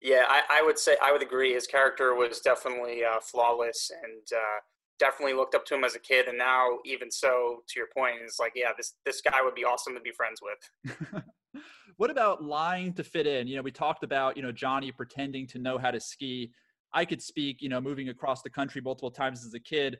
Yeah, 0.00 0.24
I, 0.28 0.42
I 0.50 0.62
would 0.62 0.78
say 0.78 0.96
I 1.02 1.12
would 1.12 1.22
agree. 1.22 1.54
His 1.54 1.66
character 1.66 2.14
was 2.14 2.40
definitely 2.40 3.04
uh, 3.04 3.20
flawless, 3.20 3.90
and 4.02 4.22
uh, 4.36 4.60
definitely 4.98 5.34
looked 5.34 5.54
up 5.54 5.64
to 5.66 5.74
him 5.74 5.84
as 5.84 5.94
a 5.94 5.98
kid. 5.98 6.28
And 6.28 6.38
now, 6.38 6.78
even 6.84 7.10
so, 7.10 7.62
to 7.68 7.78
your 7.78 7.88
point, 7.96 8.16
it's 8.22 8.38
like, 8.38 8.52
yeah, 8.54 8.72
this 8.76 8.94
this 9.04 9.20
guy 9.20 9.42
would 9.42 9.54
be 9.54 9.64
awesome 9.64 9.94
to 9.94 10.00
be 10.00 10.12
friends 10.12 10.40
with. 10.42 11.22
what 11.96 12.10
about 12.10 12.42
lying 12.42 12.92
to 12.94 13.04
fit 13.04 13.26
in? 13.26 13.46
You 13.46 13.56
know, 13.56 13.62
we 13.62 13.70
talked 13.70 14.04
about, 14.04 14.36
you 14.36 14.42
know, 14.42 14.52
Johnny 14.52 14.92
pretending 14.92 15.46
to 15.48 15.58
know 15.58 15.78
how 15.78 15.90
to 15.90 16.00
ski. 16.00 16.50
I 16.92 17.04
could 17.04 17.22
speak, 17.22 17.60
you 17.60 17.68
know, 17.68 17.80
moving 17.80 18.08
across 18.08 18.42
the 18.42 18.50
country 18.50 18.80
multiple 18.80 19.10
times 19.10 19.44
as 19.44 19.54
a 19.54 19.60
kid. 19.60 19.98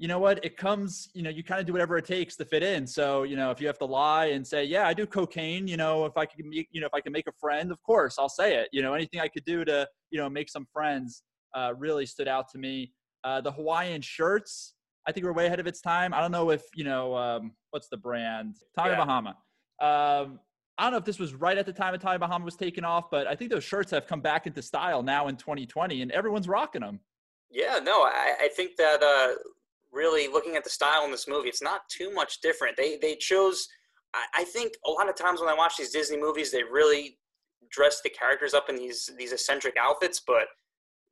You 0.00 0.08
know 0.08 0.18
what? 0.18 0.42
It 0.42 0.56
comes, 0.56 1.10
you 1.12 1.22
know, 1.22 1.28
you 1.28 1.44
kind 1.44 1.60
of 1.60 1.66
do 1.66 1.74
whatever 1.74 1.98
it 1.98 2.06
takes 2.06 2.34
to 2.36 2.46
fit 2.46 2.62
in. 2.62 2.86
So, 2.86 3.24
you 3.24 3.36
know, 3.36 3.50
if 3.50 3.60
you 3.60 3.66
have 3.66 3.76
to 3.80 3.84
lie 3.84 4.28
and 4.28 4.46
say, 4.46 4.64
"Yeah, 4.64 4.88
I 4.88 4.94
do 4.94 5.06
cocaine," 5.06 5.68
you 5.68 5.76
know, 5.76 6.06
if 6.06 6.16
I 6.16 6.24
can 6.24 6.48
make, 6.48 6.68
you 6.72 6.80
know, 6.80 6.86
if 6.86 6.94
I 6.94 7.02
can 7.02 7.12
make 7.12 7.26
a 7.26 7.32
friend, 7.38 7.70
of 7.70 7.82
course, 7.82 8.18
I'll 8.18 8.30
say 8.30 8.56
it. 8.56 8.70
You 8.72 8.80
know, 8.80 8.94
anything 8.94 9.20
I 9.20 9.28
could 9.28 9.44
do 9.44 9.62
to, 9.66 9.86
you 10.10 10.18
know, 10.18 10.30
make 10.30 10.48
some 10.48 10.66
friends 10.72 11.22
uh, 11.54 11.74
really 11.76 12.06
stood 12.06 12.28
out 12.28 12.48
to 12.52 12.58
me. 12.58 12.94
Uh, 13.24 13.42
the 13.42 13.52
Hawaiian 13.52 14.00
shirts, 14.00 14.72
I 15.06 15.12
think 15.12 15.26
we're 15.26 15.34
way 15.34 15.44
ahead 15.44 15.60
of 15.60 15.66
its 15.66 15.82
time. 15.82 16.14
I 16.14 16.22
don't 16.22 16.32
know 16.32 16.48
if, 16.48 16.62
you 16.74 16.84
know, 16.84 17.14
um, 17.14 17.52
what's 17.70 17.88
the 17.88 17.98
brand? 17.98 18.56
Tommy 18.74 18.92
Yeah. 18.92 19.04
Bahama. 19.04 19.36
Um, 19.82 20.40
I 20.78 20.84
don't 20.84 20.92
know 20.92 20.98
if 20.98 21.04
this 21.04 21.18
was 21.18 21.34
right 21.34 21.58
at 21.58 21.66
the 21.66 21.74
time 21.74 21.92
of 21.92 22.00
Tommy 22.00 22.16
Bahama 22.16 22.42
was 22.42 22.56
taken 22.56 22.86
off, 22.86 23.10
but 23.10 23.26
I 23.26 23.36
think 23.36 23.50
those 23.50 23.64
shirts 23.64 23.90
have 23.90 24.06
come 24.06 24.22
back 24.22 24.46
into 24.46 24.62
style 24.62 25.02
now 25.02 25.28
in 25.28 25.36
2020, 25.36 26.00
and 26.00 26.10
everyone's 26.10 26.48
rocking 26.48 26.80
them. 26.80 27.00
Yeah, 27.50 27.80
no, 27.82 28.02
I, 28.04 28.34
I 28.44 28.48
think 28.48 28.76
that 28.76 29.02
uh, 29.02 29.34
really 29.92 30.28
looking 30.28 30.56
at 30.56 30.64
the 30.64 30.70
style 30.70 31.04
in 31.04 31.10
this 31.10 31.28
movie, 31.28 31.48
it's 31.48 31.62
not 31.62 31.82
too 31.88 32.12
much 32.12 32.40
different. 32.40 32.76
They 32.76 32.98
they 33.00 33.16
chose. 33.16 33.66
I, 34.14 34.42
I 34.42 34.44
think 34.44 34.72
a 34.86 34.90
lot 34.90 35.08
of 35.08 35.16
times 35.16 35.40
when 35.40 35.48
I 35.48 35.54
watch 35.54 35.76
these 35.76 35.90
Disney 35.90 36.18
movies, 36.18 36.50
they 36.50 36.62
really 36.62 37.18
dress 37.70 38.00
the 38.02 38.10
characters 38.10 38.54
up 38.54 38.68
in 38.68 38.76
these 38.76 39.10
these 39.18 39.32
eccentric 39.32 39.76
outfits, 39.78 40.22
but 40.26 40.46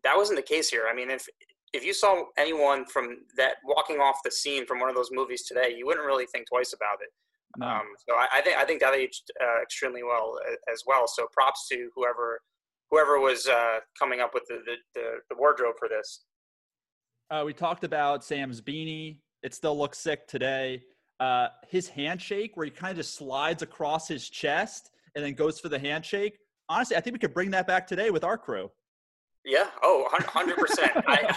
that 0.05 0.17
wasn't 0.17 0.37
the 0.38 0.43
case 0.43 0.69
here. 0.69 0.87
I 0.91 0.95
mean, 0.95 1.11
if 1.11 1.27
if 1.73 1.85
you 1.85 1.93
saw 1.93 2.25
anyone 2.38 2.87
from 2.87 3.19
that 3.37 3.57
walking 3.64 3.99
off 3.99 4.17
the 4.25 4.31
scene 4.31 4.67
from 4.67 4.81
one 4.81 4.88
of 4.88 4.95
those 4.95 5.11
movies 5.12 5.45
today, 5.45 5.75
you 5.77 5.87
wouldn't 5.87 6.07
really 6.07 6.27
think 6.27 6.47
twice 6.49 6.73
about 6.73 6.99
it. 7.03 7.09
No. 7.57 7.67
Um, 7.67 7.83
so 8.09 8.14
I, 8.14 8.27
I 8.35 8.41
think 8.41 8.57
I 8.57 8.64
think 8.64 8.81
that 8.81 8.95
aged 8.95 9.31
uh, 9.43 9.62
extremely 9.62 10.03
well 10.03 10.38
a- 10.49 10.73
as 10.73 10.83
well. 10.87 11.07
So 11.07 11.27
props 11.33 11.69
to 11.69 11.91
whoever 11.95 12.41
whoever 12.91 13.21
was 13.21 13.47
uh, 13.47 13.81
coming 13.99 14.21
up 14.21 14.33
with 14.33 14.45
the, 14.49 14.61
the, 14.95 15.03
the 15.29 15.37
wardrobe 15.37 15.75
for 15.79 15.88
this. 15.88 16.25
Uh, 17.31 17.43
we 17.45 17.53
talked 17.53 17.85
about 17.85 18.25
Sam's 18.25 18.61
beanie. 18.61 19.19
It 19.43 19.55
still 19.55 19.77
looks 19.77 19.99
sick 19.99 20.27
today. 20.27 20.83
Uh, 21.21 21.49
his 21.69 21.88
handshake, 21.88 22.57
where 22.57 22.64
he 22.64 22.71
kind 22.71 22.93
of 22.93 22.97
just 22.97 23.14
slides 23.14 23.62
across 23.62 24.09
his 24.09 24.29
chest 24.29 24.91
and 25.14 25.25
then 25.25 25.35
goes 25.35 25.61
for 25.61 25.69
the 25.69 25.79
handshake. 25.79 26.38
Honestly, 26.69 26.97
I 26.97 27.01
think 27.01 27.14
we 27.14 27.19
could 27.19 27.35
bring 27.35 27.51
that 27.51 27.67
back 27.67 27.87
today 27.87 28.11
with 28.11 28.25
our 28.25 28.38
crew. 28.38 28.71
Yeah. 29.45 29.69
Oh, 29.83 30.09
100%. 30.12 31.03
I, 31.07 31.35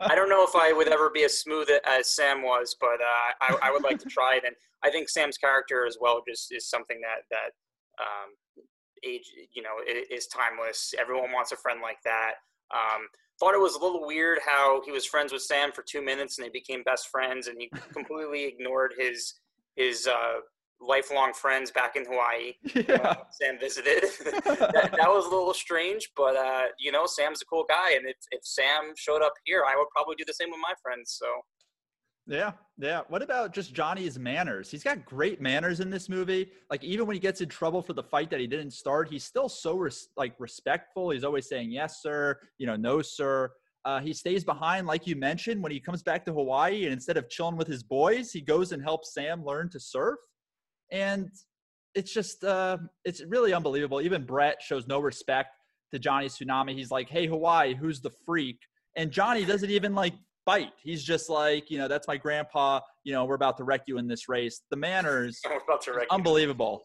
I 0.00 0.14
don't 0.14 0.28
know 0.28 0.44
if 0.44 0.54
I 0.54 0.72
would 0.72 0.88
ever 0.88 1.10
be 1.10 1.24
as 1.24 1.38
smooth 1.38 1.68
as 1.86 2.10
Sam 2.10 2.42
was, 2.42 2.76
but 2.80 3.00
uh, 3.00 3.32
I, 3.40 3.68
I 3.68 3.70
would 3.70 3.82
like 3.82 3.98
to 4.00 4.08
try 4.08 4.36
it. 4.36 4.44
And 4.44 4.56
I 4.82 4.90
think 4.90 5.08
Sam's 5.08 5.38
character 5.38 5.86
as 5.86 5.98
well 6.00 6.22
just 6.28 6.52
is 6.52 6.68
something 6.68 7.00
that, 7.00 7.22
that 7.30 8.02
um, 8.02 8.32
age, 9.04 9.30
you 9.52 9.62
know, 9.62 9.76
is 9.86 10.26
timeless. 10.26 10.94
Everyone 10.98 11.32
wants 11.32 11.52
a 11.52 11.56
friend 11.56 11.80
like 11.80 11.98
that. 12.04 12.34
Um, 12.74 13.06
thought 13.42 13.54
it 13.54 13.60
was 13.60 13.74
a 13.74 13.80
little 13.80 14.06
weird 14.06 14.38
how 14.46 14.80
he 14.84 14.92
was 14.92 15.04
friends 15.04 15.32
with 15.32 15.42
Sam 15.42 15.72
for 15.72 15.82
two 15.82 16.00
minutes 16.00 16.38
and 16.38 16.46
they 16.46 16.50
became 16.50 16.84
best 16.84 17.08
friends, 17.08 17.48
and 17.48 17.56
he 17.60 17.68
completely 17.92 18.44
ignored 18.52 18.94
his 18.96 19.34
his 19.74 20.06
uh, 20.06 20.34
lifelong 20.80 21.32
friends 21.32 21.72
back 21.72 21.96
in 21.96 22.04
Hawaii. 22.04 22.52
yeah. 22.88 22.94
uh, 23.02 23.14
Sam 23.30 23.58
visited. 23.58 24.04
that, 24.44 24.94
that 24.96 25.08
was 25.08 25.26
a 25.26 25.30
little 25.30 25.54
strange, 25.54 26.10
but 26.16 26.36
uh, 26.36 26.66
you 26.78 26.92
know, 26.92 27.04
Sam's 27.06 27.42
a 27.42 27.46
cool 27.46 27.64
guy, 27.68 27.94
and 27.96 28.06
if, 28.06 28.16
if 28.30 28.44
Sam 28.44 28.92
showed 28.96 29.22
up 29.22 29.32
here, 29.44 29.64
I 29.66 29.74
would 29.76 29.88
probably 29.90 30.14
do 30.14 30.24
the 30.24 30.34
same 30.34 30.50
with 30.50 30.60
my 30.62 30.74
friends. 30.80 31.16
So 31.18 31.26
Yeah, 32.26 32.52
yeah. 32.78 33.00
What 33.08 33.22
about 33.22 33.52
just 33.52 33.74
Johnny's 33.74 34.18
manners? 34.18 34.70
He's 34.70 34.84
got 34.84 35.04
great 35.04 35.40
manners 35.40 35.80
in 35.80 35.90
this 35.90 36.08
movie. 36.08 36.50
Like 36.70 36.84
even 36.84 37.06
when 37.06 37.14
he 37.14 37.20
gets 37.20 37.40
in 37.40 37.48
trouble 37.48 37.82
for 37.82 37.94
the 37.94 38.02
fight 38.02 38.30
that 38.30 38.38
he 38.38 38.46
didn't 38.46 38.72
start, 38.72 39.08
he's 39.08 39.24
still 39.24 39.48
so 39.48 39.76
res- 39.76 40.08
like 40.16 40.34
respectful. 40.38 41.10
He's 41.10 41.24
always 41.24 41.48
saying 41.48 41.72
yes, 41.72 42.00
sir. 42.00 42.38
You 42.58 42.66
know, 42.66 42.76
no, 42.76 43.02
sir. 43.02 43.50
Uh, 43.84 43.98
he 44.00 44.12
stays 44.12 44.44
behind, 44.44 44.86
like 44.86 45.08
you 45.08 45.16
mentioned, 45.16 45.60
when 45.60 45.72
he 45.72 45.80
comes 45.80 46.04
back 46.04 46.24
to 46.24 46.32
Hawaii, 46.32 46.84
and 46.84 46.92
instead 46.92 47.16
of 47.16 47.28
chilling 47.28 47.56
with 47.56 47.66
his 47.66 47.82
boys, 47.82 48.30
he 48.30 48.40
goes 48.40 48.70
and 48.70 48.80
helps 48.80 49.12
Sam 49.12 49.44
learn 49.44 49.68
to 49.70 49.80
surf. 49.80 50.20
And 50.92 51.28
it's 51.96 52.14
just, 52.14 52.44
uh, 52.44 52.78
it's 53.04 53.22
really 53.24 53.52
unbelievable. 53.52 54.00
Even 54.00 54.24
Brett 54.24 54.62
shows 54.62 54.86
no 54.86 55.00
respect 55.00 55.56
to 55.90 55.98
Johnny 55.98 56.26
Tsunami. 56.28 56.74
He's 56.74 56.92
like, 56.92 57.08
"Hey, 57.08 57.26
Hawaii, 57.26 57.74
who's 57.74 58.00
the 58.00 58.12
freak?" 58.24 58.58
And 58.96 59.10
Johnny 59.10 59.44
doesn't 59.44 59.70
even 59.70 59.94
like 59.94 60.14
bite. 60.46 60.72
He's 60.82 61.04
just 61.04 61.28
like, 61.28 61.70
you 61.70 61.78
know, 61.78 61.88
that's 61.88 62.08
my 62.08 62.16
grandpa. 62.16 62.80
You 63.04 63.12
know, 63.12 63.24
we're 63.24 63.34
about 63.34 63.56
to 63.58 63.64
wreck 63.64 63.82
you 63.86 63.98
in 63.98 64.08
this 64.08 64.28
race. 64.28 64.62
The 64.70 64.76
manners, 64.76 65.40
we're 65.48 65.58
about 65.58 65.82
to 65.82 65.92
wreck 65.92 66.06
you. 66.10 66.14
unbelievable. 66.14 66.82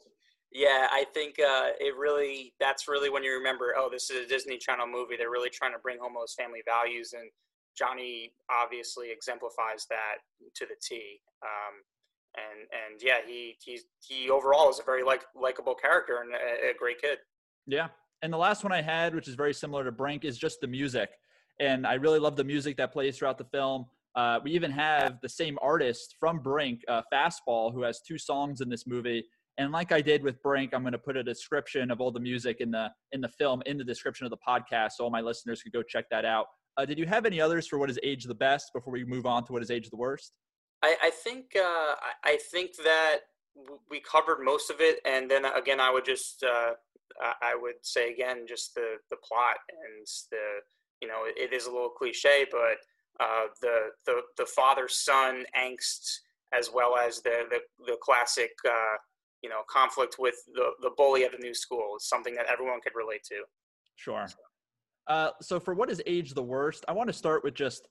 Yeah, 0.52 0.88
I 0.92 1.06
think 1.14 1.36
uh, 1.40 1.70
it 1.80 1.96
really 1.98 2.54
that's 2.60 2.88
really 2.88 3.10
when 3.10 3.24
you 3.24 3.34
remember, 3.34 3.74
oh, 3.78 3.90
this 3.92 4.10
is 4.10 4.26
a 4.26 4.28
Disney 4.28 4.58
Channel 4.58 4.88
movie. 4.88 5.16
They're 5.18 5.30
really 5.30 5.50
trying 5.50 5.74
to 5.74 5.80
bring 5.80 6.00
home 6.00 6.14
those 6.16 6.34
family 6.34 6.62
values, 6.66 7.14
and 7.14 7.30
Johnny 7.78 8.32
obviously 8.50 9.12
exemplifies 9.12 9.86
that 9.90 10.18
to 10.56 10.66
the 10.66 10.76
T. 10.82 11.20
Um, 11.44 11.84
and 12.36 12.68
and 12.72 13.02
yeah, 13.04 13.18
he 13.26 13.58
he's 13.64 13.84
he 14.00 14.30
overall 14.30 14.70
is 14.70 14.80
a 14.80 14.84
very 14.84 15.04
like 15.04 15.24
likable 15.36 15.76
character 15.76 16.22
and 16.22 16.34
a, 16.34 16.72
a 16.72 16.74
great 16.78 17.02
kid. 17.02 17.18
Yeah. 17.66 17.88
And 18.24 18.34
the 18.34 18.38
last 18.38 18.64
one 18.64 18.72
I 18.72 18.82
had, 18.82 19.14
which 19.14 19.28
is 19.28 19.36
very 19.36 19.54
similar 19.54 19.84
to 19.84 19.92
Brink, 19.92 20.26
is 20.26 20.38
just 20.38 20.60
the 20.62 20.68
music. 20.68 21.10
And 21.60 21.88
I 21.88 21.96
really 21.96 22.20
love 22.20 22.36
the 22.36 22.44
music 22.44 22.78
that 22.78 22.94
plays 22.94 23.18
throughout 23.18 23.38
the 23.38 23.46
film. 23.46 23.86
Uh, 24.16 24.40
we 24.44 24.52
even 24.52 24.72
have 24.72 25.20
the 25.22 25.30
same 25.30 25.58
artist 25.62 26.16
from 26.20 26.40
Brink, 26.40 26.82
uh, 26.88 27.02
Fastball, 27.14 27.72
who 27.74 27.84
has 27.84 28.02
two 28.02 28.18
songs 28.18 28.62
in 28.62 28.70
this 28.70 28.88
movie. 28.88 29.24
And 29.60 29.72
like 29.72 29.92
I 29.92 30.02
did 30.02 30.24
with 30.24 30.42
Brink, 30.42 30.74
I'm 30.74 30.82
going 30.82 30.94
to 30.94 31.00
put 31.00 31.18
a 31.18 31.24
description 31.24 31.90
of 31.92 32.00
all 32.00 32.12
the 32.12 32.20
music 32.20 32.58
in 32.60 32.70
the 32.72 32.90
in 33.12 33.22
the 33.22 33.30
film 33.30 33.64
in 33.66 33.78
the 33.78 33.84
description 33.84 34.26
of 34.26 34.32
the 34.32 34.38
podcast, 34.48 34.94
so 34.94 35.04
all 35.04 35.10
my 35.10 35.22
listeners 35.22 35.64
could 35.64 35.74
go 35.74 35.82
check 35.82 36.06
that 36.12 36.26
out. 36.26 36.46
Uh, 36.78 36.86
did 36.86 37.00
you 37.00 37.08
have 37.08 37.26
any 37.26 37.42
others 37.42 37.68
for 37.68 37.80
what 37.80 37.90
is 37.90 38.00
age 38.04 38.26
the 38.26 38.36
best 38.36 38.72
before 38.74 38.94
we 38.94 39.04
move 39.04 39.26
on 39.26 39.44
to 39.46 39.54
what 39.54 39.64
is 39.64 39.72
age 39.72 39.90
the 39.90 39.98
worst? 39.98 40.34
I, 40.84 40.96
I 41.02 41.10
think 41.10 41.46
uh, 41.56 41.96
I, 42.24 42.38
think 42.52 42.76
that 42.84 43.22
we 43.90 44.00
covered 44.00 44.44
most 44.44 44.70
of 44.70 44.78
it, 44.80 45.00
and 45.06 45.30
then 45.30 45.44
again, 45.46 45.80
I 45.80 45.92
would 45.92 46.06
just 46.06 46.44
uh, 46.44 46.74
I 47.42 47.56
would 47.60 47.82
say 47.82 48.12
again 48.12 48.46
just 48.48 48.76
the 48.76 48.98
the 49.10 49.18
plot 49.28 49.58
and 49.70 50.08
the 50.32 50.62
you 51.02 51.08
know 51.08 51.24
it, 51.26 51.54
is 51.54 51.66
a 51.66 51.72
little 51.72 51.90
cliche, 51.90 52.46
but 52.52 52.78
uh, 53.20 53.48
the 53.62 53.90
the 54.06 54.22
the 54.38 54.46
father 54.46 54.88
son 54.88 55.44
angst 55.58 56.20
as 56.58 56.70
well 56.74 56.96
as 56.98 57.22
the 57.22 57.44
the, 57.50 57.60
the 57.86 57.98
classic 58.02 58.52
uh, 58.68 58.98
you 59.42 59.50
know 59.50 59.62
conflict 59.70 60.16
with 60.20 60.36
the 60.54 60.72
the 60.82 60.92
bully 60.98 61.24
at 61.24 61.32
the 61.32 61.38
new 61.38 61.54
school 61.54 61.96
is 61.98 62.08
something 62.08 62.36
that 62.36 62.46
everyone 62.52 62.80
could 62.82 62.94
relate 62.96 63.24
to. 63.24 63.44
Sure. 63.96 64.26
Uh, 65.08 65.32
so 65.42 65.60
for 65.60 65.74
what 65.74 65.90
is 65.90 66.02
age 66.06 66.34
the 66.34 66.44
worst, 66.44 66.84
I 66.88 66.92
want 66.92 67.08
to 67.08 67.14
start 67.14 67.44
with 67.44 67.54
just 67.54 67.88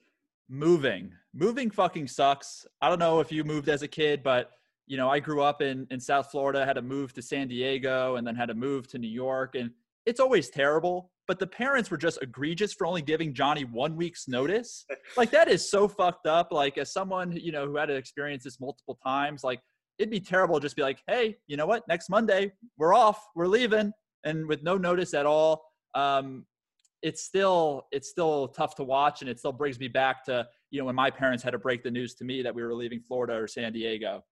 moving. 0.48 1.12
Moving 1.34 1.70
fucking 1.70 2.08
sucks. 2.08 2.66
I 2.80 2.88
don't 2.88 2.98
know 2.98 3.20
if 3.20 3.32
you 3.32 3.42
moved 3.42 3.68
as 3.68 3.82
a 3.82 3.88
kid, 3.88 4.22
but 4.22 4.50
you 4.86 4.96
know, 4.96 5.08
I 5.10 5.18
grew 5.18 5.42
up 5.42 5.62
in 5.62 5.86
in 5.90 5.98
South 5.98 6.30
Florida, 6.30 6.64
had 6.64 6.74
to 6.74 6.82
move 6.82 7.12
to 7.14 7.22
San 7.22 7.48
Diego, 7.48 8.16
and 8.16 8.26
then 8.26 8.36
had 8.36 8.48
to 8.48 8.54
move 8.54 8.86
to 8.88 8.98
New 8.98 9.08
York, 9.08 9.54
and 9.54 9.70
it's 10.06 10.20
always 10.20 10.48
terrible. 10.48 11.10
But 11.28 11.40
the 11.40 11.46
parents 11.46 11.90
were 11.90 11.96
just 11.96 12.22
egregious 12.22 12.72
for 12.72 12.86
only 12.86 13.02
giving 13.02 13.34
Johnny 13.34 13.64
one 13.64 13.96
week's 13.96 14.28
notice. 14.28 14.86
Like 15.16 15.30
that 15.32 15.48
is 15.48 15.68
so 15.68 15.88
fucked 15.88 16.26
up. 16.26 16.52
Like 16.52 16.78
as 16.78 16.92
someone 16.92 17.32
you 17.32 17.52
know 17.52 17.66
who 17.66 17.76
had 17.76 17.86
to 17.86 17.96
experience 17.96 18.44
this 18.44 18.60
multiple 18.60 18.98
times, 19.04 19.42
like 19.42 19.60
it'd 19.98 20.10
be 20.10 20.20
terrible 20.20 20.60
just 20.60 20.76
be 20.76 20.82
like, 20.82 21.00
hey, 21.08 21.36
you 21.48 21.56
know 21.56 21.66
what? 21.66 21.86
Next 21.88 22.08
Monday 22.08 22.52
we're 22.78 22.94
off, 22.94 23.26
we're 23.34 23.48
leaving, 23.48 23.92
and 24.24 24.46
with 24.46 24.62
no 24.62 24.76
notice 24.76 25.14
at 25.14 25.26
all. 25.26 25.64
Um, 25.94 26.46
it's 27.02 27.22
still 27.22 27.86
it's 27.92 28.08
still 28.08 28.48
tough 28.48 28.74
to 28.76 28.84
watch, 28.84 29.20
and 29.20 29.30
it 29.30 29.38
still 29.38 29.52
brings 29.52 29.78
me 29.78 29.88
back 29.88 30.24
to 30.26 30.46
you 30.70 30.78
know 30.78 30.84
when 30.84 30.94
my 30.94 31.10
parents 31.10 31.42
had 31.42 31.50
to 31.50 31.58
break 31.58 31.82
the 31.82 31.90
news 31.90 32.14
to 32.14 32.24
me 32.24 32.42
that 32.42 32.54
we 32.54 32.62
were 32.62 32.74
leaving 32.74 33.00
Florida 33.00 33.34
or 33.34 33.48
San 33.48 33.72
Diego. 33.72 34.22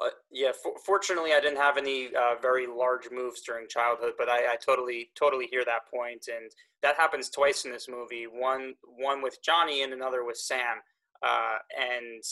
Uh, 0.00 0.08
yeah, 0.30 0.52
for, 0.62 0.72
fortunately, 0.84 1.32
I 1.34 1.40
didn't 1.40 1.58
have 1.58 1.76
any 1.76 2.08
uh, 2.08 2.40
very 2.40 2.66
large 2.66 3.10
moves 3.10 3.42
during 3.42 3.68
childhood, 3.68 4.12
but 4.18 4.28
I, 4.28 4.52
I 4.52 4.56
totally, 4.64 5.10
totally 5.18 5.46
hear 5.46 5.64
that 5.64 5.86
point, 5.92 6.26
and 6.28 6.50
that 6.82 6.96
happens 6.96 7.28
twice 7.28 7.64
in 7.64 7.72
this 7.72 7.88
movie. 7.88 8.24
One, 8.24 8.74
one 8.82 9.22
with 9.22 9.38
Johnny, 9.44 9.82
and 9.82 9.92
another 9.92 10.24
with 10.24 10.38
Sam. 10.38 10.78
Uh, 11.24 11.58
and 11.78 12.22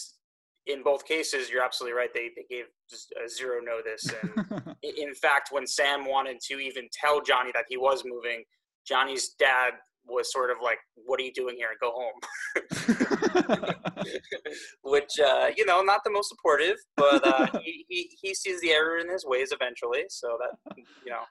in 0.67 0.83
both 0.83 1.05
cases, 1.05 1.51
you're 1.51 1.63
absolutely 1.63 1.97
right. 1.97 2.13
They 2.13 2.31
they 2.35 2.45
gave 2.49 2.65
zero 3.29 3.61
notice, 3.61 4.13
and 4.23 4.77
in 4.83 5.15
fact, 5.15 5.51
when 5.53 5.67
Sam 5.67 6.07
wanted 6.07 6.41
to 6.49 6.59
even 6.59 6.89
tell 6.93 7.21
Johnny 7.21 7.51
that 7.55 7.67
he 7.69 7.77
was 7.77 8.03
moving, 8.05 8.43
Johnny's 8.87 9.31
dad 9.39 9.75
was 10.07 10.33
sort 10.33 10.51
of 10.51 10.59
like, 10.63 10.79
"What 10.95 11.21
are 11.21 11.23
you 11.23 11.33
doing 11.33 11.57
here? 11.57 11.69
Go 11.81 11.93
home." 11.93 12.21
which 14.83 15.19
uh, 15.21 15.51
you 15.57 15.65
know 15.67 15.83
not 15.83 16.01
the 16.05 16.11
most 16.11 16.29
supportive 16.29 16.77
but 16.97 17.27
uh, 17.27 17.47
he, 17.65 17.85
he, 17.89 18.11
he 18.21 18.35
sees 18.35 18.61
the 18.61 18.71
error 18.71 18.99
in 18.99 19.09
his 19.09 19.25
ways 19.25 19.53
eventually 19.53 20.05
so 20.09 20.39
that 20.41 20.77
you 21.05 21.11
know 21.11 21.23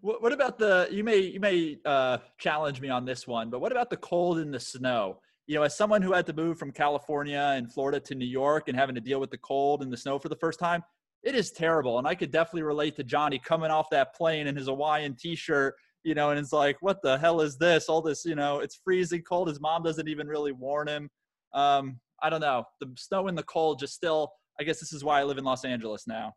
what, 0.00 0.22
what 0.22 0.32
about 0.32 0.58
the 0.58 0.88
you 0.90 1.04
may 1.04 1.18
you 1.18 1.40
may 1.40 1.78
uh, 1.84 2.18
challenge 2.38 2.80
me 2.80 2.88
on 2.88 3.04
this 3.04 3.26
one, 3.26 3.50
but 3.50 3.60
what 3.60 3.72
about 3.72 3.90
the 3.90 3.96
cold 3.96 4.38
and 4.38 4.52
the 4.52 4.60
snow? 4.60 5.20
You 5.46 5.56
know, 5.56 5.62
as 5.62 5.76
someone 5.76 6.00
who 6.00 6.12
had 6.12 6.26
to 6.26 6.32
move 6.32 6.58
from 6.58 6.70
California 6.70 7.52
and 7.54 7.72
Florida 7.72 8.00
to 8.00 8.14
New 8.14 8.26
York 8.26 8.68
and 8.68 8.76
having 8.76 8.94
to 8.94 9.00
deal 9.00 9.20
with 9.20 9.30
the 9.30 9.38
cold 9.38 9.82
and 9.82 9.92
the 9.92 9.96
snow 9.96 10.18
for 10.18 10.28
the 10.28 10.36
first 10.36 10.58
time, 10.58 10.82
it 11.22 11.34
is 11.34 11.50
terrible. 11.50 11.98
And 11.98 12.06
I 12.06 12.14
could 12.14 12.30
definitely 12.30 12.62
relate 12.62 12.96
to 12.96 13.04
Johnny 13.04 13.38
coming 13.38 13.70
off 13.70 13.90
that 13.90 14.14
plane 14.14 14.46
in 14.46 14.56
his 14.56 14.68
Hawaiian 14.68 15.16
t-shirt, 15.16 15.74
you 16.04 16.14
know, 16.14 16.30
and 16.30 16.38
it's 16.38 16.52
like, 16.52 16.76
what 16.80 17.02
the 17.02 17.18
hell 17.18 17.40
is 17.40 17.56
this? 17.56 17.88
All 17.88 18.02
this, 18.02 18.24
you 18.24 18.34
know, 18.34 18.60
it's 18.60 18.78
freezing 18.84 19.22
cold. 19.22 19.48
His 19.48 19.60
mom 19.60 19.82
doesn't 19.82 20.08
even 20.08 20.28
really 20.28 20.52
warn 20.52 20.86
him. 20.86 21.10
Um, 21.52 21.98
I 22.22 22.30
don't 22.30 22.40
know. 22.40 22.64
The 22.80 22.92
snow 22.96 23.26
and 23.28 23.36
the 23.36 23.42
cold 23.44 23.78
just 23.78 23.94
still. 23.94 24.32
I 24.60 24.64
guess 24.64 24.78
this 24.78 24.92
is 24.92 25.02
why 25.02 25.18
I 25.20 25.24
live 25.24 25.38
in 25.38 25.44
Los 25.44 25.64
Angeles 25.64 26.06
now. 26.06 26.34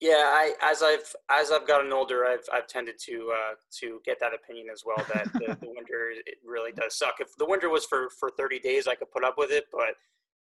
yeah 0.00 0.24
I, 0.26 0.52
as 0.62 0.82
i've 0.82 1.14
as 1.30 1.52
i've 1.52 1.66
gotten 1.66 1.92
older 1.92 2.24
i've, 2.26 2.46
I've 2.52 2.66
tended 2.66 2.96
to 3.06 3.32
uh, 3.32 3.54
to 3.80 4.00
get 4.04 4.18
that 4.20 4.32
opinion 4.34 4.66
as 4.72 4.82
well 4.84 5.04
that 5.12 5.32
the, 5.34 5.56
the 5.60 5.70
winter 5.76 6.10
it 6.26 6.38
really 6.44 6.72
does 6.72 6.98
suck 6.98 7.16
if 7.20 7.28
the 7.38 7.46
winter 7.46 7.68
was 7.70 7.84
for 7.84 8.08
for 8.18 8.30
30 8.36 8.58
days 8.58 8.88
i 8.88 8.94
could 8.94 9.10
put 9.12 9.24
up 9.24 9.34
with 9.38 9.50
it 9.52 9.64
but 9.70 9.94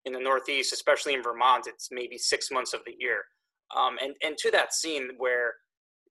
in 0.05 0.13
the 0.13 0.19
northeast 0.19 0.73
especially 0.73 1.13
in 1.15 1.23
vermont 1.23 1.65
it's 1.65 1.89
maybe 1.91 2.17
six 2.17 2.51
months 2.51 2.73
of 2.73 2.81
the 2.85 2.95
year 2.99 3.23
um, 3.75 3.97
and 4.03 4.15
and 4.23 4.37
to 4.37 4.51
that 4.51 4.73
scene 4.73 5.09
where 5.17 5.53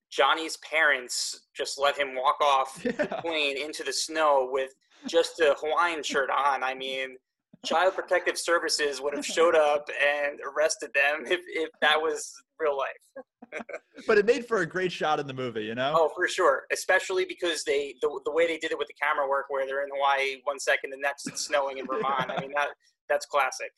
johnny's 0.09 0.57
parents 0.57 1.47
just 1.55 1.79
let 1.79 1.97
him 1.97 2.15
walk 2.15 2.37
off 2.41 2.81
the 2.83 3.07
plane 3.21 3.57
into 3.57 3.83
the 3.83 3.93
snow 3.93 4.47
with 4.51 4.71
just 5.05 5.39
a 5.39 5.55
hawaiian 5.59 6.03
shirt 6.03 6.29
on. 6.29 6.63
I 6.63 6.73
mean 6.73 7.17
child 7.65 7.95
protective 7.95 8.37
services 8.37 9.01
would 9.01 9.15
have 9.15 9.25
showed 9.25 9.55
up 9.55 9.89
and 9.89 10.39
arrested 10.45 10.91
them 10.93 11.25
if, 11.25 11.39
if 11.47 11.69
that 11.81 11.99
was 11.99 12.33
real 12.59 12.77
life. 12.77 13.23
But 14.05 14.19
it 14.19 14.25
made 14.25 14.45
for 14.45 14.59
a 14.59 14.65
great 14.65 14.91
shot 14.91 15.19
in 15.19 15.25
the 15.25 15.33
movie, 15.33 15.63
you 15.63 15.73
know? 15.73 15.93
oh 15.95 16.11
for 16.15 16.27
sure. 16.27 16.63
Especially 16.71 17.25
because 17.25 17.63
they 17.63 17.95
the, 18.01 18.19
the 18.25 18.31
way 18.31 18.45
they 18.45 18.57
did 18.57 18.71
it 18.71 18.77
with 18.77 18.87
the 18.87 18.93
camera 19.01 19.27
work 19.27 19.45
where 19.47 19.65
they're 19.65 19.83
in 19.83 19.89
hawaii 19.91 20.41
one 20.43 20.59
second 20.59 20.91
the 20.91 20.97
next 20.97 21.27
it's 21.27 21.45
snowing 21.45 21.77
in 21.77 21.87
vermont. 21.87 22.29
I 22.29 22.39
mean 22.41 22.51
that 22.55 22.67
that's 23.09 23.25
classic 23.25 23.71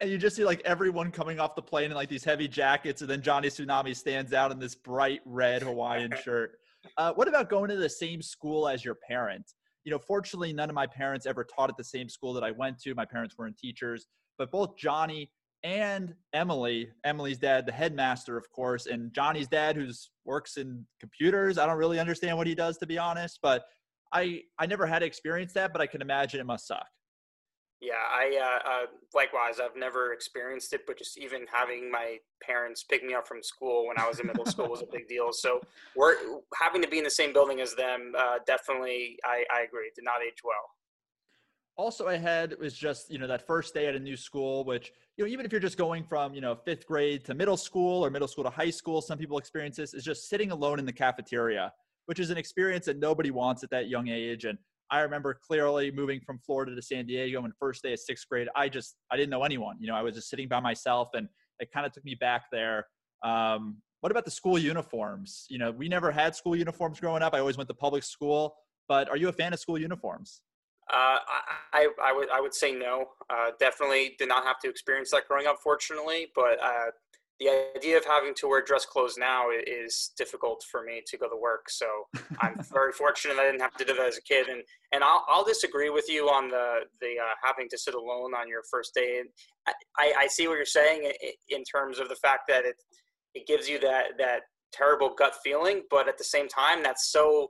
And 0.00 0.10
you 0.10 0.16
just 0.16 0.36
see 0.36 0.44
like 0.44 0.62
everyone 0.64 1.10
coming 1.10 1.38
off 1.38 1.54
the 1.54 1.62
plane 1.62 1.90
in 1.90 1.94
like 1.94 2.08
these 2.08 2.24
heavy 2.24 2.48
jackets, 2.48 3.02
and 3.02 3.10
then 3.10 3.20
Johnny 3.20 3.48
Tsunami 3.48 3.94
stands 3.94 4.32
out 4.32 4.52
in 4.52 4.58
this 4.58 4.74
bright 4.74 5.20
red 5.24 5.62
Hawaiian 5.62 6.12
shirt. 6.24 6.52
Uh, 6.96 7.12
what 7.12 7.28
about 7.28 7.50
going 7.50 7.68
to 7.68 7.76
the 7.76 7.90
same 7.90 8.22
school 8.22 8.66
as 8.66 8.84
your 8.84 8.96
parent? 9.06 9.52
you 9.84 9.90
know, 9.90 9.98
fortunately, 9.98 10.52
none 10.52 10.68
of 10.68 10.74
my 10.74 10.86
parents 10.86 11.26
ever 11.26 11.44
taught 11.44 11.70
at 11.70 11.76
the 11.76 11.84
same 11.84 12.08
school 12.08 12.32
that 12.34 12.44
I 12.44 12.50
went 12.50 12.78
to. 12.82 12.94
My 12.94 13.04
parents 13.04 13.36
weren't 13.38 13.56
teachers, 13.56 14.06
but 14.38 14.50
both 14.50 14.76
Johnny 14.76 15.30
and 15.62 16.14
Emily, 16.32 16.88
Emily's 17.04 17.38
dad, 17.38 17.66
the 17.66 17.72
headmaster, 17.72 18.36
of 18.36 18.50
course, 18.50 18.86
and 18.86 19.12
Johnny's 19.12 19.48
dad, 19.48 19.76
who's 19.76 20.10
works 20.24 20.56
in 20.56 20.86
computers. 20.98 21.58
I 21.58 21.66
don't 21.66 21.76
really 21.76 21.98
understand 21.98 22.36
what 22.36 22.46
he 22.46 22.54
does, 22.54 22.78
to 22.78 22.86
be 22.86 22.98
honest, 22.98 23.38
but 23.42 23.64
I 24.12 24.42
I 24.58 24.66
never 24.66 24.86
had 24.86 25.00
to 25.00 25.06
experience 25.06 25.52
that, 25.54 25.72
but 25.72 25.80
I 25.80 25.86
can 25.86 26.02
imagine 26.02 26.40
it 26.40 26.46
must 26.46 26.66
suck. 26.66 26.86
Yeah, 27.80 27.94
I 27.94 28.36
uh, 28.36 28.68
uh, 28.68 28.86
likewise. 29.14 29.58
I've 29.58 29.76
never 29.76 30.12
experienced 30.12 30.74
it, 30.74 30.82
but 30.86 30.98
just 30.98 31.16
even 31.16 31.46
having 31.50 31.90
my 31.90 32.18
parents 32.42 32.84
pick 32.84 33.02
me 33.02 33.14
up 33.14 33.26
from 33.26 33.42
school 33.42 33.86
when 33.88 33.98
I 33.98 34.06
was 34.06 34.20
in 34.20 34.26
middle 34.26 34.44
school 34.44 34.68
was 34.68 34.82
a 34.82 34.86
big 34.92 35.08
deal. 35.08 35.32
So 35.32 35.62
we're 35.96 36.16
having 36.60 36.82
to 36.82 36.88
be 36.88 36.98
in 36.98 37.04
the 37.04 37.10
same 37.10 37.32
building 37.32 37.60
as 37.62 37.74
them. 37.74 38.12
Uh, 38.16 38.38
definitely, 38.46 39.18
I, 39.24 39.44
I 39.54 39.62
agree. 39.62 39.90
Did 39.94 40.04
not 40.04 40.22
age 40.22 40.42
well. 40.44 40.54
also 41.76 42.06
I 42.06 42.18
had 42.18 42.58
was 42.58 42.74
just 42.74 43.10
you 43.10 43.18
know 43.18 43.26
that 43.26 43.46
first 43.46 43.72
day 43.72 43.86
at 43.86 43.94
a 43.94 43.98
new 43.98 44.16
school, 44.16 44.64
which 44.64 44.92
you 45.16 45.24
know 45.24 45.30
even 45.30 45.46
if 45.46 45.52
you're 45.52 45.60
just 45.60 45.78
going 45.78 46.04
from 46.04 46.34
you 46.34 46.42
know 46.42 46.54
fifth 46.54 46.86
grade 46.86 47.24
to 47.24 47.34
middle 47.34 47.56
school 47.56 48.04
or 48.04 48.10
middle 48.10 48.28
school 48.28 48.44
to 48.44 48.50
high 48.50 48.70
school, 48.70 49.00
some 49.00 49.16
people 49.16 49.38
experience 49.38 49.76
this 49.76 49.94
is 49.94 50.04
just 50.04 50.28
sitting 50.28 50.50
alone 50.50 50.78
in 50.78 50.84
the 50.84 50.92
cafeteria, 50.92 51.72
which 52.04 52.20
is 52.20 52.28
an 52.28 52.36
experience 52.36 52.84
that 52.86 52.98
nobody 52.98 53.30
wants 53.30 53.64
at 53.64 53.70
that 53.70 53.88
young 53.88 54.08
age. 54.08 54.44
And 54.44 54.58
I 54.90 55.00
remember 55.00 55.34
clearly 55.34 55.90
moving 55.90 56.20
from 56.20 56.38
Florida 56.38 56.74
to 56.74 56.82
San 56.82 57.06
Diego 57.06 57.44
and 57.44 57.52
first 57.58 57.82
day 57.82 57.92
of 57.92 58.00
sixth 58.00 58.28
grade, 58.28 58.48
I 58.56 58.68
just 58.68 58.96
I 59.10 59.16
didn't 59.16 59.30
know 59.30 59.44
anyone. 59.44 59.76
You 59.80 59.88
know, 59.88 59.94
I 59.94 60.02
was 60.02 60.14
just 60.14 60.28
sitting 60.28 60.48
by 60.48 60.60
myself, 60.60 61.10
and 61.14 61.28
it 61.60 61.70
kind 61.72 61.86
of 61.86 61.92
took 61.92 62.04
me 62.04 62.14
back 62.14 62.44
there. 62.50 62.86
Um, 63.24 63.76
what 64.00 64.10
about 64.10 64.24
the 64.24 64.30
school 64.30 64.58
uniforms? 64.58 65.46
You 65.50 65.58
know, 65.58 65.70
we 65.70 65.88
never 65.88 66.10
had 66.10 66.34
school 66.34 66.56
uniforms 66.56 66.98
growing 67.00 67.22
up. 67.22 67.34
I 67.34 67.38
always 67.38 67.56
went 67.56 67.68
to 67.68 67.74
public 67.74 68.02
school. 68.02 68.54
But 68.90 69.08
are 69.08 69.16
you 69.16 69.28
a 69.28 69.32
fan 69.32 69.52
of 69.52 69.60
school 69.60 69.78
uniforms? 69.78 70.40
Uh, 70.92 71.18
I, 71.72 71.88
I, 72.02 72.12
would 72.12 72.28
I 72.30 72.40
would 72.40 72.52
say 72.52 72.72
no. 72.72 73.06
Uh, 73.30 73.52
definitely 73.60 74.16
did 74.18 74.26
not 74.26 74.42
have 74.42 74.58
to 74.64 74.68
experience 74.68 75.12
that 75.12 75.28
growing 75.28 75.46
up, 75.46 75.58
fortunately. 75.62 76.26
But 76.34 76.60
uh, 76.60 76.90
the 77.40 77.70
idea 77.74 77.96
of 77.96 78.04
having 78.04 78.34
to 78.34 78.46
wear 78.46 78.62
dress 78.62 78.84
clothes 78.84 79.16
now 79.18 79.46
is 79.66 80.12
difficult 80.16 80.62
for 80.70 80.82
me 80.82 81.02
to 81.06 81.16
go 81.16 81.26
to 81.28 81.36
work. 81.36 81.70
So 81.70 81.86
I'm 82.40 82.62
very 82.70 82.92
fortunate 82.92 83.38
I 83.38 83.46
didn't 83.46 83.62
have 83.62 83.76
to 83.78 83.84
do 83.84 83.94
that 83.94 84.06
as 84.06 84.18
a 84.18 84.22
kid. 84.22 84.48
And 84.48 84.62
and 84.92 85.02
I'll, 85.02 85.24
I'll 85.28 85.44
disagree 85.44 85.88
with 85.90 86.04
you 86.08 86.26
on 86.28 86.48
the 86.48 86.80
the 87.00 87.14
uh, 87.18 87.34
having 87.42 87.68
to 87.70 87.78
sit 87.78 87.94
alone 87.94 88.34
on 88.34 88.46
your 88.46 88.62
first 88.70 88.94
day. 88.94 89.20
And 89.20 89.28
I, 89.98 90.12
I 90.20 90.26
see 90.26 90.48
what 90.48 90.56
you're 90.56 90.66
saying 90.66 91.10
in 91.48 91.64
terms 91.64 91.98
of 91.98 92.08
the 92.08 92.16
fact 92.16 92.42
that 92.48 92.64
it 92.64 92.76
it 93.34 93.46
gives 93.46 93.68
you 93.68 93.80
that 93.80 94.18
that 94.18 94.42
terrible 94.72 95.14
gut 95.16 95.34
feeling, 95.42 95.82
but 95.90 96.08
at 96.08 96.18
the 96.18 96.24
same 96.24 96.48
time, 96.48 96.82
that's 96.82 97.10
so. 97.10 97.48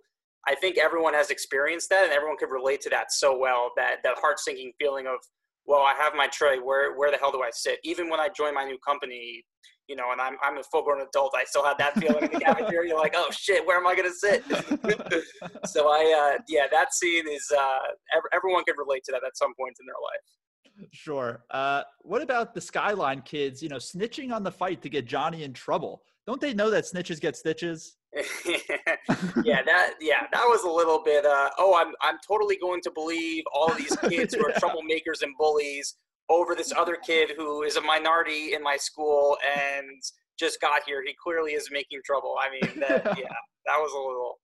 I 0.49 0.55
think 0.55 0.79
everyone 0.79 1.13
has 1.13 1.29
experienced 1.29 1.91
that, 1.91 2.05
and 2.05 2.13
everyone 2.15 2.39
could 2.39 2.51
relate 2.51 2.81
to 2.83 2.91
that 2.91 3.13
so 3.13 3.37
well. 3.37 3.73
That 3.77 3.97
that 4.05 4.17
heart 4.19 4.39
sinking 4.39 4.73
feeling 4.81 5.07
of, 5.07 5.19
well, 5.67 5.81
I 5.81 5.95
have 5.99 6.15
my 6.15 6.29
tray. 6.29 6.59
Where 6.59 6.97
where 6.97 7.11
the 7.11 7.19
hell 7.19 7.33
do 7.33 7.43
I 7.43 7.51
sit? 7.53 7.79
Even 7.85 8.09
when 8.09 8.21
I 8.21 8.29
joined 8.35 8.55
my 8.55 8.65
new 8.65 8.79
company, 8.79 9.45
you 9.91 9.97
know, 9.97 10.13
and 10.13 10.21
I'm 10.21 10.37
I'm 10.41 10.57
a 10.57 10.63
full 10.63 10.85
grown 10.85 11.03
adult, 11.03 11.35
I 11.37 11.43
still 11.45 11.65
had 11.65 11.77
that 11.79 11.99
feeling 11.99 12.23
in 12.23 12.31
the 12.31 12.39
cafeteria, 12.39 12.91
You're 12.91 12.99
like, 12.99 13.15
oh 13.17 13.29
shit, 13.33 13.67
where 13.67 13.77
am 13.77 13.89
I 13.89 13.97
gonna 13.97 14.13
sit? 14.13 14.45
so 15.67 15.89
I, 15.89 16.35
uh, 16.37 16.39
yeah, 16.49 16.67
that 16.71 16.95
scene 16.95 17.27
is. 17.29 17.51
Uh, 17.53 17.79
ev- 18.17 18.23
everyone 18.33 18.63
could 18.65 18.77
relate 18.79 19.03
to 19.07 19.13
that 19.13 19.23
at 19.27 19.37
some 19.37 19.53
point 19.59 19.77
in 19.81 19.87
their 19.87 19.97
life. 20.01 20.89
Sure. 20.93 21.45
Uh, 21.51 21.83
what 22.03 22.23
about 22.23 22.55
the 22.55 22.61
Skyline 22.61 23.23
kids? 23.23 23.61
You 23.65 23.69
know, 23.69 23.77
snitching 23.79 24.33
on 24.33 24.45
the 24.45 24.53
fight 24.53 24.81
to 24.83 24.89
get 24.89 25.07
Johnny 25.07 25.43
in 25.43 25.53
trouble. 25.53 26.03
Don't 26.25 26.41
they 26.41 26.55
know 26.55 26.71
that 26.71 26.85
snitches 26.85 27.21
get 27.21 27.37
stitches? 27.37 27.97
yeah, 28.47 29.63
that 29.63 29.95
yeah, 30.01 30.27
that 30.33 30.45
was 30.45 30.63
a 30.63 30.71
little 30.71 31.03
bit. 31.03 31.27
Uh, 31.27 31.51
oh, 31.59 31.75
I'm 31.75 31.93
I'm 32.01 32.19
totally 32.27 32.57
going 32.59 32.81
to 32.83 32.93
believe 32.93 33.43
all 33.53 33.75
these 33.75 33.97
kids 34.09 34.35
who 34.35 34.47
are 34.47 34.51
Yeah. 34.53 34.59
troublemakers 34.61 35.23
and 35.23 35.35
bullies 35.37 35.97
over 36.31 36.55
this 36.55 36.73
other 36.77 36.97
kid 36.97 37.33
who 37.37 37.65
is 37.65 37.77
a 37.77 37.81
minority 37.81 38.55
in 38.55 38.63
my 38.63 38.77
school 38.77 39.37
and 39.57 40.01
just 40.39 40.61
got 40.61 40.83
here. 40.87 41.03
He 41.05 41.15
clearly 41.23 41.53
is 41.53 41.69
making 41.71 42.01
trouble. 42.05 42.37
I 42.41 42.51
mean, 42.51 42.81
that, 42.81 43.05
yeah, 43.19 43.35
that 43.67 43.77
was 43.77 43.93
a 43.93 43.99
little. 43.99 44.39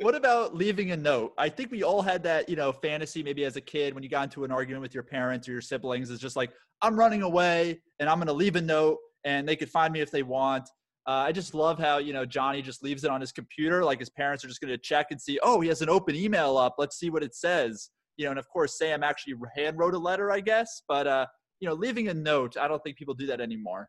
what 0.00 0.14
about 0.14 0.54
leaving 0.54 0.90
a 0.90 0.96
note? 0.96 1.32
I 1.38 1.48
think 1.48 1.70
we 1.70 1.84
all 1.84 2.02
had 2.02 2.24
that, 2.24 2.48
you 2.48 2.56
know, 2.56 2.72
fantasy 2.72 3.22
maybe 3.22 3.44
as 3.44 3.56
a 3.56 3.60
kid 3.60 3.94
when 3.94 4.02
you 4.02 4.08
got 4.08 4.24
into 4.24 4.44
an 4.44 4.50
argument 4.50 4.82
with 4.82 4.92
your 4.92 5.04
parents 5.04 5.48
or 5.48 5.52
your 5.52 5.60
siblings. 5.60 6.10
It's 6.10 6.20
just 6.20 6.36
like, 6.36 6.50
I'm 6.82 6.96
running 6.96 7.22
away 7.22 7.80
and 8.00 8.08
I'm 8.08 8.18
going 8.18 8.26
to 8.26 8.32
leave 8.32 8.56
a 8.56 8.60
note 8.60 8.98
and 9.24 9.48
they 9.48 9.54
could 9.54 9.70
find 9.70 9.92
me 9.92 10.00
if 10.00 10.10
they 10.10 10.24
want. 10.24 10.68
Uh, 11.06 11.24
I 11.26 11.32
just 11.32 11.54
love 11.54 11.78
how, 11.78 11.98
you 11.98 12.12
know, 12.12 12.24
Johnny 12.24 12.62
just 12.62 12.82
leaves 12.82 13.04
it 13.04 13.10
on 13.10 13.20
his 13.20 13.32
computer. 13.32 13.84
Like 13.84 14.00
his 14.00 14.10
parents 14.10 14.44
are 14.44 14.48
just 14.48 14.60
going 14.60 14.72
to 14.72 14.78
check 14.78 15.06
and 15.10 15.20
see, 15.20 15.38
oh, 15.42 15.60
he 15.60 15.68
has 15.68 15.82
an 15.82 15.88
open 15.88 16.14
email 16.16 16.56
up. 16.56 16.74
Let's 16.78 16.98
see 16.98 17.10
what 17.10 17.22
it 17.22 17.34
says. 17.34 17.90
You 18.16 18.26
know, 18.26 18.30
and 18.32 18.38
of 18.38 18.48
course, 18.48 18.78
Sam 18.78 19.02
actually 19.02 19.34
hand 19.56 19.78
wrote 19.78 19.94
a 19.94 19.98
letter, 19.98 20.30
I 20.30 20.40
guess. 20.40 20.82
But, 20.88 21.06
uh, 21.06 21.26
you 21.60 21.68
know, 21.68 21.74
leaving 21.74 22.08
a 22.08 22.14
note, 22.14 22.56
I 22.56 22.68
don't 22.68 22.82
think 22.82 22.96
people 22.96 23.14
do 23.14 23.26
that 23.26 23.40
anymore. 23.40 23.88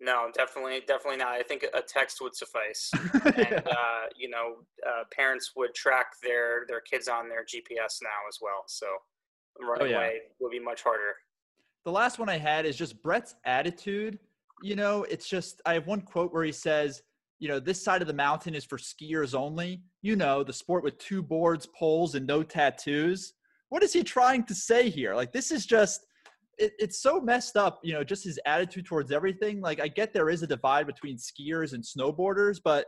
No, 0.00 0.30
definitely, 0.34 0.82
definitely 0.86 1.18
not. 1.18 1.28
I 1.28 1.42
think 1.42 1.64
a 1.72 1.80
text 1.80 2.18
would 2.20 2.34
suffice, 2.34 2.90
Yeah. 3.36 3.54
and 3.54 3.68
uh, 3.68 4.00
you 4.16 4.28
know, 4.28 4.56
uh, 4.86 5.04
parents 5.12 5.52
would 5.56 5.72
track 5.74 6.06
their 6.22 6.64
their 6.68 6.80
kids 6.80 7.08
on 7.08 7.28
their 7.28 7.44
GPS 7.44 8.00
now 8.02 8.20
as 8.28 8.38
well. 8.42 8.64
So 8.66 8.86
running 9.60 9.86
Oh, 9.86 9.90
yeah. 9.90 9.96
away 9.96 10.18
would 10.40 10.50
be 10.50 10.58
much 10.58 10.82
harder. 10.82 11.14
the 11.84 11.92
last 11.92 12.18
one 12.18 12.28
I 12.28 12.38
had 12.38 12.66
is 12.66 12.76
just 12.76 13.00
Brett's 13.02 13.36
attitude. 13.44 14.18
You 14.62 14.74
know, 14.76 15.04
it's 15.04 15.28
just 15.28 15.62
I 15.64 15.74
have 15.74 15.86
one 15.86 16.00
quote 16.02 16.32
where 16.32 16.44
he 16.44 16.52
says, 16.52 17.02
you 17.38 17.48
know, 17.48 17.60
this 17.60 17.82
side 17.82 18.02
of 18.02 18.08
the 18.08 18.14
mountain 18.14 18.54
is 18.54 18.64
for 18.64 18.78
skiers 18.78 19.34
only. 19.34 19.82
You 20.02 20.16
know, 20.16 20.42
the 20.42 20.52
sport 20.52 20.82
with 20.84 20.98
two 20.98 21.22
boards, 21.22 21.66
poles, 21.66 22.14
and 22.16 22.26
no 22.26 22.42
tattoos. 22.42 23.32
What 23.74 23.82
is 23.82 23.92
he 23.92 24.04
trying 24.04 24.44
to 24.44 24.54
say 24.54 24.88
here? 24.88 25.16
Like, 25.16 25.32
this 25.32 25.50
is 25.50 25.66
just, 25.66 26.06
it, 26.58 26.74
it's 26.78 27.02
so 27.02 27.20
messed 27.20 27.56
up, 27.56 27.80
you 27.82 27.92
know, 27.92 28.04
just 28.04 28.22
his 28.22 28.38
attitude 28.46 28.86
towards 28.86 29.10
everything. 29.10 29.60
Like, 29.60 29.80
I 29.80 29.88
get 29.88 30.12
there 30.12 30.30
is 30.30 30.44
a 30.44 30.46
divide 30.46 30.86
between 30.86 31.16
skiers 31.16 31.72
and 31.72 31.82
snowboarders, 31.82 32.60
but 32.62 32.86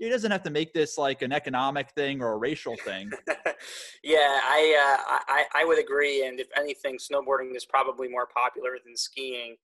he 0.00 0.08
doesn't 0.08 0.32
have 0.32 0.42
to 0.42 0.50
make 0.50 0.72
this 0.74 0.98
like 0.98 1.22
an 1.22 1.30
economic 1.30 1.88
thing 1.92 2.20
or 2.20 2.32
a 2.32 2.36
racial 2.36 2.74
thing. 2.78 3.12
yeah, 4.02 4.40
I, 4.42 4.96
uh, 5.06 5.18
I 5.28 5.44
I 5.54 5.64
would 5.64 5.78
agree. 5.78 6.26
And 6.26 6.40
if 6.40 6.48
anything, 6.56 6.98
snowboarding 6.98 7.54
is 7.54 7.64
probably 7.64 8.08
more 8.08 8.26
popular 8.36 8.72
than 8.84 8.96
skiing, 8.96 9.54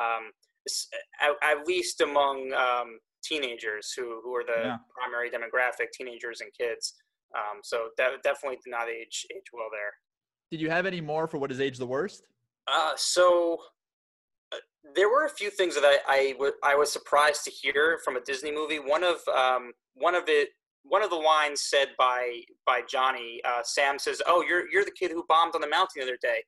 um, 0.00 0.30
at, 1.20 1.32
at 1.42 1.66
least 1.66 2.02
among 2.02 2.52
um, 2.52 3.00
teenagers 3.24 3.92
who 3.96 4.20
who 4.22 4.32
are 4.36 4.44
the 4.44 4.62
Yeah. 4.62 4.76
primary 4.96 5.28
demographic, 5.28 5.90
teenagers 5.92 6.40
and 6.40 6.52
kids. 6.56 6.94
Um, 7.36 7.62
so 7.64 7.88
de- 7.96 8.18
definitely 8.22 8.58
did 8.64 8.70
not 8.70 8.88
age 8.88 9.26
age 9.34 9.50
well 9.52 9.70
there. 9.72 9.90
Did 10.50 10.60
you 10.60 10.70
have 10.70 10.86
any 10.86 11.00
more 11.00 11.26
for 11.26 11.38
what 11.38 11.52
is 11.52 11.60
age 11.60 11.78
the 11.78 11.86
worst? 11.86 12.24
Uh, 12.66 12.92
so 12.96 13.58
uh, 14.52 14.56
there 14.94 15.08
were 15.08 15.24
a 15.24 15.30
few 15.30 15.50
things 15.50 15.74
that 15.74 15.84
I, 15.84 15.98
I, 16.08 16.32
w- 16.32 16.52
I 16.64 16.74
was 16.74 16.92
surprised 16.92 17.44
to 17.44 17.50
hear 17.50 18.00
from 18.04 18.16
a 18.16 18.20
Disney 18.20 18.52
movie. 18.52 18.78
One 18.78 19.04
of 19.04 19.16
um, 19.34 19.72
one 19.94 20.14
of 20.14 20.24
it 20.28 20.48
one 20.82 21.02
of 21.02 21.10
the 21.10 21.16
lines 21.16 21.62
said 21.62 21.88
by 21.98 22.40
by 22.66 22.80
Johnny, 22.88 23.40
uh, 23.44 23.62
Sam 23.62 23.98
says, 23.98 24.22
"Oh, 24.26 24.42
you're 24.46 24.68
you're 24.70 24.84
the 24.84 24.90
kid 24.90 25.10
who 25.10 25.24
bombed 25.28 25.54
on 25.54 25.60
the 25.60 25.68
mountain 25.68 26.00
the 26.00 26.02
other 26.02 26.18
day," 26.20 26.42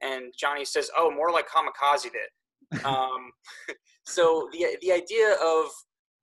and 0.00 0.32
Johnny 0.38 0.64
says, 0.64 0.90
"Oh, 0.96 1.10
more 1.10 1.30
like 1.30 1.46
Kamikaze 1.48 2.10
did." 2.12 2.80
um, 2.84 3.30
so 4.06 4.48
the 4.52 4.76
the 4.80 4.92
idea 4.92 5.34
of 5.42 5.66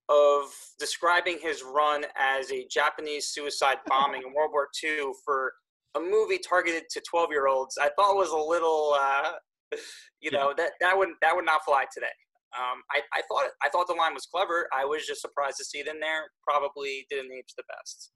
of 0.10 0.52
describing 0.80 1.38
his 1.40 1.64
run 1.64 2.04
as 2.18 2.52
a 2.52 2.66
Japanese 2.68 3.28
suicide 3.28 3.78
bombing 3.88 4.24
in 4.26 4.34
World 4.34 4.52
War 4.52 4.68
II 4.84 5.12
for 5.24 5.54
a 5.96 6.00
movie 6.00 6.38
targeted 6.38 6.84
to 6.90 7.02
12 7.10 7.32
year 7.32 7.48
olds 7.48 7.78
i 7.82 7.90
thought 7.98 8.16
was 8.16 8.32
a 8.32 8.38
little 8.38 8.96
uh, 9.00 9.32
you 10.22 10.32
know 10.32 10.54
that 10.56 10.72
that 10.82 10.98
would 10.98 11.10
that 11.22 11.36
would 11.36 11.46
not 11.46 11.62
fly 11.66 11.86
today. 11.94 12.08
Um, 12.58 12.82
I, 12.92 13.02
I 13.14 13.22
thought 13.30 13.52
i 13.62 13.70
thought 13.70 13.88
the 13.88 13.94
line 13.94 14.14
was 14.14 14.26
clever. 14.26 14.68
I 14.74 14.86
was 14.86 15.06
just 15.06 15.22
surprised 15.22 15.58
to 15.58 15.66
see 15.66 15.80
it 15.80 15.88
in 15.88 16.00
there. 16.00 16.24
Probably 16.48 17.06
didn't 17.10 17.32
age 17.32 17.54
the 17.56 17.64
best. 17.70 18.12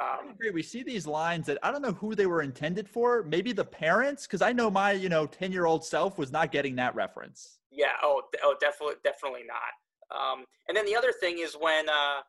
I 0.00 0.18
um, 0.20 0.30
agree. 0.30 0.50
We 0.50 0.62
see 0.62 0.82
these 0.82 1.06
lines 1.06 1.46
that 1.46 1.58
I 1.62 1.72
don't 1.72 1.82
know 1.82 1.92
who 1.92 2.14
they 2.14 2.26
were 2.26 2.42
intended 2.42 2.88
for. 2.88 3.24
Maybe 3.24 3.52
the 3.52 3.64
parents, 3.64 4.26
because 4.26 4.42
I 4.42 4.52
know 4.52 4.70
my, 4.70 4.92
you 4.92 5.08
know, 5.08 5.26
10 5.26 5.50
year 5.50 5.66
old 5.66 5.84
self 5.84 6.18
was 6.18 6.30
not 6.30 6.52
getting 6.52 6.76
that 6.76 6.94
reference. 6.94 7.58
yeah. 7.72 7.92
Oh 8.02 8.22
oh 8.42 8.54
definitely 8.60 8.96
definitely 9.04 9.44
not. 9.46 9.72
Um, 10.16 10.44
and 10.68 10.76
then 10.76 10.86
the 10.86 10.96
other 10.96 11.12
thing 11.12 11.38
is 11.38 11.54
when 11.58 11.88
uh, 11.88 12.20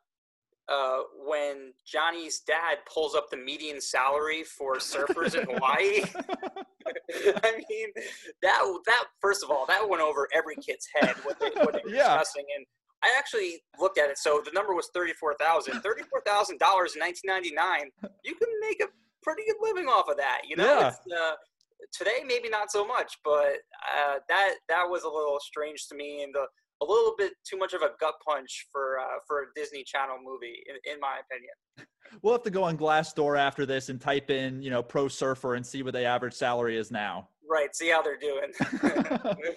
uh, 0.72 1.00
when 1.26 1.74
Johnny's 1.86 2.42
dad 2.42 2.78
pulls 2.92 3.16
up 3.16 3.30
the 3.30 3.38
median 3.38 3.82
salary 3.82 4.44
for 4.44 4.76
surfers 4.78 5.36
in 5.36 5.48
Hawaii, 5.50 6.02
I 7.44 7.62
mean, 7.70 7.88
that 8.42 8.62
that 8.86 9.04
first 9.22 9.44
of 9.44 9.52
all, 9.52 9.66
that 9.68 9.88
went 9.88 10.02
over 10.02 10.28
every 10.34 10.56
kid's 10.56 10.88
head 10.96 11.16
what 11.24 11.40
they, 11.40 11.50
what 11.62 11.74
they 11.74 11.82
were 11.84 11.90
Yeah. 11.96 12.18
discussing, 12.18 12.46
and 12.56 12.66
I 13.04 13.14
actually 13.18 13.62
looked 13.80 13.98
at 13.98 14.10
it. 14.10 14.18
So 14.18 14.42
the 14.44 14.52
number 14.52 14.74
was 14.76 14.90
thirty 14.94 15.14
four 15.14 15.36
thousand. 15.40 15.82
Thirty 15.82 16.04
four 16.10 16.22
thousand 16.26 16.60
dollars 16.60 16.94
in 16.96 17.00
nineteen 17.00 17.28
ninety 17.28 17.52
nine. 17.52 17.90
You 18.24 18.36
can 18.36 18.50
make 18.62 18.82
a 18.82 18.88
pretty 19.24 19.44
good 19.48 19.58
living 19.62 19.88
off 19.88 20.08
of 20.10 20.18
that. 20.18 20.42
You 20.48 20.56
know, 20.58 20.66
Yeah. 20.80 20.88
it's, 20.90 20.98
uh, 21.14 21.34
today 21.98 22.24
maybe 22.28 22.50
not 22.50 22.72
so 22.72 22.86
much, 22.86 23.18
but 23.24 23.58
uh, 23.98 24.16
that 24.28 24.56
that 24.68 24.84
was 24.90 25.04
a 25.04 25.10
little 25.10 25.40
strange 25.42 25.88
to 25.88 25.96
me, 25.96 26.24
and 26.24 26.36
a, 26.36 26.46
a 26.82 26.86
little 26.86 27.14
bit 27.18 27.34
too 27.46 27.58
much 27.58 27.74
of 27.74 27.82
a 27.82 27.90
gut 28.00 28.16
punch 28.26 28.68
for 28.72 29.00
uh, 29.00 29.20
for 29.28 29.42
a 29.42 29.46
Disney 29.56 29.84
Channel 29.84 30.18
movie, 30.24 30.64
in, 30.68 30.94
in 30.94 31.00
my 31.00 31.18
opinion. 31.26 31.88
we'll 32.22 32.34
have 32.34 32.44
to 32.44 32.50
go 32.50 32.64
on 32.64 32.78
Glassdoor 32.78 33.38
after 33.38 33.66
this 33.66 33.90
and 33.90 34.00
type 34.00 34.30
in, 34.30 34.62
you 34.62 34.70
know, 34.70 34.82
pro 34.82 35.08
surfer 35.08 35.56
and 35.56 35.66
see 35.66 35.84
what 35.84 35.94
the 35.94 36.04
average 36.04 36.34
salary 36.34 36.78
is 36.78 36.92
now. 36.92 37.30
Right. 37.50 37.76
See 37.76 37.90
how 37.90 38.02
they're 38.02 38.18
doing. 38.18 38.52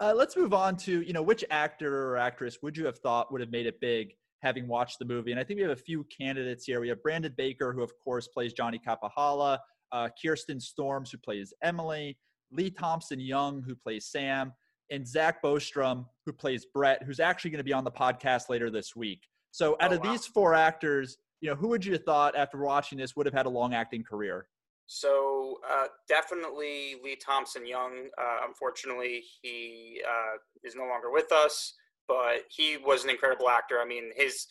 uh, 0.00 0.12
let's 0.14 0.36
move 0.36 0.54
on 0.54 0.76
to, 0.78 1.02
you 1.02 1.12
know, 1.12 1.22
which 1.22 1.44
actor 1.50 2.10
or 2.10 2.16
actress 2.16 2.58
would 2.62 2.76
you 2.76 2.86
have 2.86 2.98
thought 2.98 3.30
would 3.32 3.40
have 3.40 3.50
made 3.50 3.66
it 3.66 3.80
big 3.80 4.14
having 4.42 4.66
watched 4.66 4.98
the 4.98 5.04
movie? 5.04 5.30
And 5.30 5.38
I 5.38 5.44
think 5.44 5.58
we 5.58 5.62
have 5.62 5.72
a 5.72 5.76
few 5.76 6.06
candidates 6.16 6.64
here. 6.64 6.80
We 6.80 6.88
have 6.88 7.02
Brandon 7.02 7.34
Baker, 7.36 7.72
who 7.72 7.82
of 7.82 7.92
course 8.02 8.28
plays 8.28 8.52
Johnny 8.52 8.80
Kapahala, 8.84 9.58
uh, 9.92 10.08
Kirsten 10.20 10.58
Storms, 10.58 11.10
who 11.10 11.18
plays 11.18 11.52
Emily, 11.62 12.16
Lee 12.50 12.70
Thompson 12.70 13.20
Young, 13.20 13.62
who 13.62 13.74
plays 13.74 14.06
Sam, 14.06 14.52
and 14.92 15.06
Zach 15.08 15.42
Bostrom, 15.42 16.06
who 16.26 16.32
plays 16.32 16.66
Brett, 16.66 17.02
who's 17.02 17.18
actually 17.18 17.50
going 17.50 17.58
to 17.58 17.64
be 17.64 17.72
on 17.72 17.82
the 17.82 17.90
podcast 17.90 18.48
later 18.48 18.70
this 18.70 18.94
week. 18.94 19.26
So, 19.50 19.76
out 19.80 19.92
Oh, 19.92 19.96
of 19.96 20.04
wow. 20.04 20.12
these 20.12 20.26
four 20.26 20.54
actors, 20.54 21.18
you 21.40 21.48
know, 21.50 21.56
who 21.56 21.68
would 21.68 21.84
you 21.84 21.92
have 21.94 22.04
thought 22.04 22.36
after 22.36 22.58
watching 22.58 22.98
this 22.98 23.16
would 23.16 23.26
have 23.26 23.34
had 23.34 23.46
a 23.46 23.50
long 23.50 23.74
acting 23.74 24.04
career? 24.04 24.46
So 24.86 25.58
uh, 25.68 25.86
definitely 26.08 26.96
Lee 27.02 27.16
Thompson 27.16 27.66
Young. 27.66 28.08
Uh, 28.18 28.46
unfortunately, 28.46 29.22
he 29.40 30.02
uh, 30.06 30.36
is 30.64 30.74
no 30.76 30.82
longer 30.84 31.10
with 31.10 31.32
us, 31.32 31.74
but 32.06 32.42
he 32.50 32.76
was 32.76 33.02
an 33.04 33.10
incredible 33.10 33.48
actor. 33.48 33.80
I 33.80 33.86
mean, 33.86 34.10
his 34.14 34.46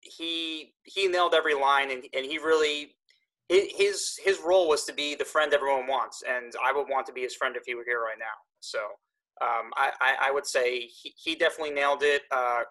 he 0.00 0.74
he 0.84 1.06
nailed 1.08 1.34
every 1.34 1.54
line, 1.54 1.90
and 1.90 2.04
and 2.14 2.24
he 2.26 2.38
really 2.38 2.96
his 3.48 4.18
his 4.24 4.40
role 4.44 4.68
was 4.68 4.84
to 4.84 4.92
be 4.92 5.14
the 5.14 5.24
friend 5.24 5.52
everyone 5.52 5.86
wants, 5.86 6.22
and 6.28 6.52
I 6.64 6.72
would 6.72 6.88
want 6.88 7.06
to 7.06 7.12
be 7.12 7.20
his 7.22 7.34
friend 7.36 7.56
if 7.56 7.62
he 7.66 7.74
were 7.74 7.84
here 7.86 8.00
right 8.00 8.18
now. 8.18 8.36
So 8.60 8.78
um, 9.42 9.70
I, 9.76 9.92
I 10.00 10.14
I 10.28 10.30
would 10.30 10.46
say 10.46 10.80
he, 10.80 11.12
he 11.16 11.34
definitely 11.34 11.74
nailed 11.74 12.02
it. 12.02 12.22
Uh, 12.30 12.62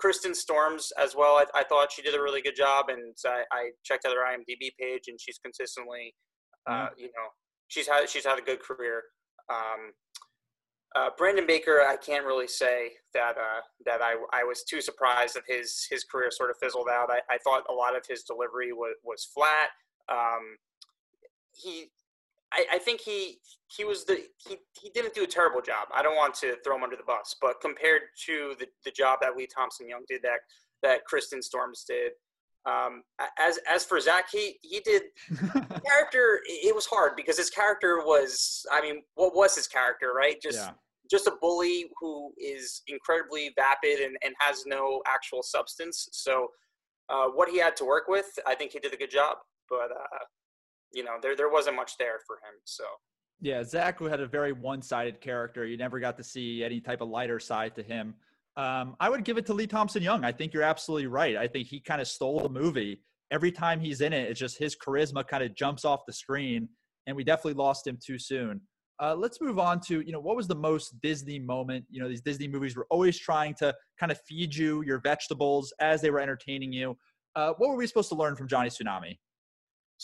Kirsten 0.00 0.34
Storms 0.34 0.92
as 1.00 1.14
well. 1.14 1.36
I, 1.36 1.44
I 1.54 1.64
thought 1.64 1.92
she 1.92 2.02
did 2.02 2.14
a 2.14 2.22
really 2.22 2.42
good 2.42 2.56
job, 2.56 2.86
and 2.88 3.16
I, 3.26 3.44
I 3.52 3.70
checked 3.84 4.04
out 4.06 4.14
her 4.14 4.24
IMDb 4.24 4.70
page, 4.78 5.04
and 5.08 5.20
she's 5.20 5.38
consistently, 5.38 6.14
uh, 6.68 6.88
you 6.96 7.06
know, 7.06 7.28
she's 7.68 7.86
had 7.86 8.08
she's 8.08 8.24
had 8.24 8.38
a 8.38 8.42
good 8.42 8.60
career. 8.60 9.02
Um, 9.50 9.92
uh, 10.96 11.10
Brandon 11.18 11.46
Baker, 11.46 11.80
I 11.80 11.96
can't 11.96 12.24
really 12.24 12.46
say 12.46 12.92
that 13.14 13.36
uh, 13.36 13.60
that 13.84 14.00
I, 14.00 14.14
I 14.32 14.44
was 14.44 14.62
too 14.64 14.80
surprised 14.80 15.34
that 15.34 15.42
his 15.46 15.86
his 15.90 16.04
career 16.04 16.30
sort 16.30 16.50
of 16.50 16.56
fizzled 16.62 16.88
out. 16.90 17.10
I, 17.10 17.20
I 17.30 17.38
thought 17.44 17.64
a 17.68 17.72
lot 17.72 17.96
of 17.96 18.04
his 18.08 18.22
delivery 18.22 18.72
was 18.72 18.94
was 19.02 19.24
flat. 19.34 19.70
Um, 20.10 20.56
he, 21.52 21.90
I, 22.54 22.76
I 22.76 22.78
think 22.78 23.00
he 23.00 23.38
he 23.76 23.84
was 23.84 24.04
the 24.04 24.22
he, 24.46 24.56
he 24.80 24.90
didn't 24.90 25.14
do 25.14 25.24
a 25.24 25.26
terrible 25.26 25.60
job. 25.60 25.88
I 25.94 26.02
don't 26.02 26.16
want 26.16 26.34
to 26.36 26.56
throw 26.64 26.76
him 26.76 26.84
under 26.84 26.96
the 26.96 27.02
bus, 27.02 27.34
but 27.40 27.60
compared 27.60 28.02
to 28.26 28.54
the, 28.58 28.66
the 28.84 28.90
job 28.90 29.18
that 29.22 29.36
Lee 29.36 29.48
Thompson 29.52 29.88
Young 29.88 30.04
did, 30.08 30.22
that 30.22 30.40
that 30.82 31.00
Kirsten 31.08 31.42
Storms 31.42 31.84
did, 31.88 32.12
um, 32.66 33.02
as 33.38 33.58
as 33.70 33.84
for 33.84 34.00
Zach, 34.00 34.26
he 34.30 34.58
he 34.62 34.80
did 34.80 35.02
character. 35.84 36.40
It 36.46 36.74
was 36.74 36.86
hard 36.86 37.12
because 37.16 37.36
his 37.36 37.50
character 37.50 38.02
was. 38.04 38.64
I 38.72 38.80
mean, 38.80 39.02
what 39.16 39.34
was 39.34 39.54
his 39.54 39.66
character, 39.66 40.12
right? 40.16 40.40
Just 40.40 40.58
yeah. 40.58 40.70
just 41.10 41.26
a 41.26 41.32
bully 41.40 41.86
who 42.00 42.32
is 42.38 42.82
incredibly 42.86 43.52
vapid 43.56 44.00
and, 44.00 44.16
and 44.24 44.34
has 44.38 44.64
no 44.66 45.02
actual 45.06 45.42
substance. 45.42 46.08
So, 46.12 46.48
uh, 47.08 47.26
what 47.26 47.48
he 47.48 47.58
had 47.58 47.76
to 47.76 47.84
work 47.84 48.04
with, 48.08 48.26
I 48.46 48.54
think 48.54 48.72
he 48.72 48.78
did 48.78 48.94
a 48.94 48.96
good 48.96 49.10
job. 49.10 49.38
But 49.68 49.90
uh, 49.90 50.24
you 50.94 51.04
know, 51.04 51.16
there 51.20 51.36
there 51.36 51.50
wasn't 51.50 51.76
much 51.76 51.96
there 51.98 52.20
for 52.26 52.36
him. 52.36 52.54
So. 52.64 52.84
Yeah, 53.40 53.62
Zach 53.64 53.98
who 53.98 54.06
had 54.06 54.20
a 54.20 54.26
very 54.26 54.52
one-sided 54.52 55.20
character. 55.20 55.66
You 55.66 55.76
never 55.76 55.98
got 56.00 56.16
to 56.16 56.24
see 56.24 56.64
any 56.64 56.80
type 56.80 57.00
of 57.00 57.08
lighter 57.08 57.40
side 57.40 57.74
to 57.74 57.82
him. 57.82 58.14
Um, 58.56 58.96
I 59.00 59.10
would 59.10 59.24
give 59.24 59.36
it 59.36 59.46
to 59.46 59.54
Lee 59.54 59.66
Thompson 59.66 60.02
Young. 60.02 60.24
I 60.24 60.32
think 60.32 60.54
you're 60.54 60.62
absolutely 60.62 61.08
right. 61.08 61.36
I 61.36 61.48
think 61.48 61.66
he 61.66 61.80
kind 61.80 62.00
of 62.00 62.06
stole 62.06 62.40
the 62.40 62.48
movie. 62.48 63.02
Every 63.30 63.50
time 63.50 63.80
he's 63.80 64.00
in 64.00 64.12
it, 64.12 64.30
it's 64.30 64.38
just 64.38 64.58
his 64.58 64.76
charisma 64.76 65.26
kind 65.26 65.42
of 65.42 65.54
jumps 65.54 65.84
off 65.84 66.06
the 66.06 66.12
screen, 66.12 66.68
and 67.06 67.16
we 67.16 67.24
definitely 67.24 67.54
lost 67.54 67.86
him 67.86 67.98
too 68.02 68.18
soon. 68.18 68.60
Uh, 69.02 69.14
let's 69.14 69.40
move 69.40 69.58
on 69.58 69.80
to 69.80 70.00
you 70.02 70.12
know 70.12 70.20
what 70.20 70.36
was 70.36 70.46
the 70.46 70.54
most 70.54 71.00
Disney 71.02 71.40
moment. 71.40 71.84
You 71.90 72.00
know 72.00 72.08
these 72.08 72.20
Disney 72.20 72.46
movies 72.46 72.76
were 72.76 72.86
always 72.90 73.18
trying 73.18 73.54
to 73.54 73.74
kind 73.98 74.12
of 74.12 74.20
feed 74.28 74.54
you 74.54 74.82
your 74.82 75.00
vegetables 75.00 75.74
as 75.80 76.00
they 76.00 76.10
were 76.10 76.20
entertaining 76.20 76.72
you. 76.72 76.96
Uh, 77.34 77.52
what 77.58 77.70
were 77.70 77.76
we 77.76 77.86
supposed 77.88 78.08
to 78.10 78.14
learn 78.14 78.36
from 78.36 78.46
Johnny 78.46 78.68
Tsunami? 78.68 79.18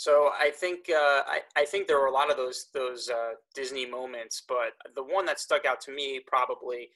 So 0.00 0.30
I 0.40 0.48
think 0.48 0.88
uh, 0.88 1.20
I, 1.26 1.40
I 1.58 1.66
think 1.66 1.86
there 1.86 2.00
were 2.00 2.06
a 2.06 2.10
lot 2.10 2.30
of 2.30 2.38
those 2.38 2.68
those 2.72 3.10
uh, 3.10 3.32
Disney 3.54 3.84
moments, 3.84 4.42
but 4.48 4.72
the 4.94 5.02
one 5.02 5.26
that 5.26 5.38
stuck 5.38 5.66
out 5.66 5.78
to 5.82 5.92
me 5.94 6.22
probably 6.26 6.88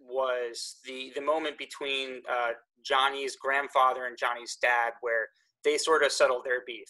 was 0.00 0.76
the 0.86 1.12
the 1.14 1.20
moment 1.20 1.58
between 1.58 2.22
uh, 2.26 2.52
Johnny's 2.82 3.36
grandfather 3.36 4.06
and 4.06 4.16
Johnny's 4.16 4.56
dad, 4.62 4.92
where 5.02 5.26
they 5.62 5.76
sort 5.76 6.02
of 6.02 6.10
settle 6.10 6.40
their 6.42 6.62
beef. 6.66 6.88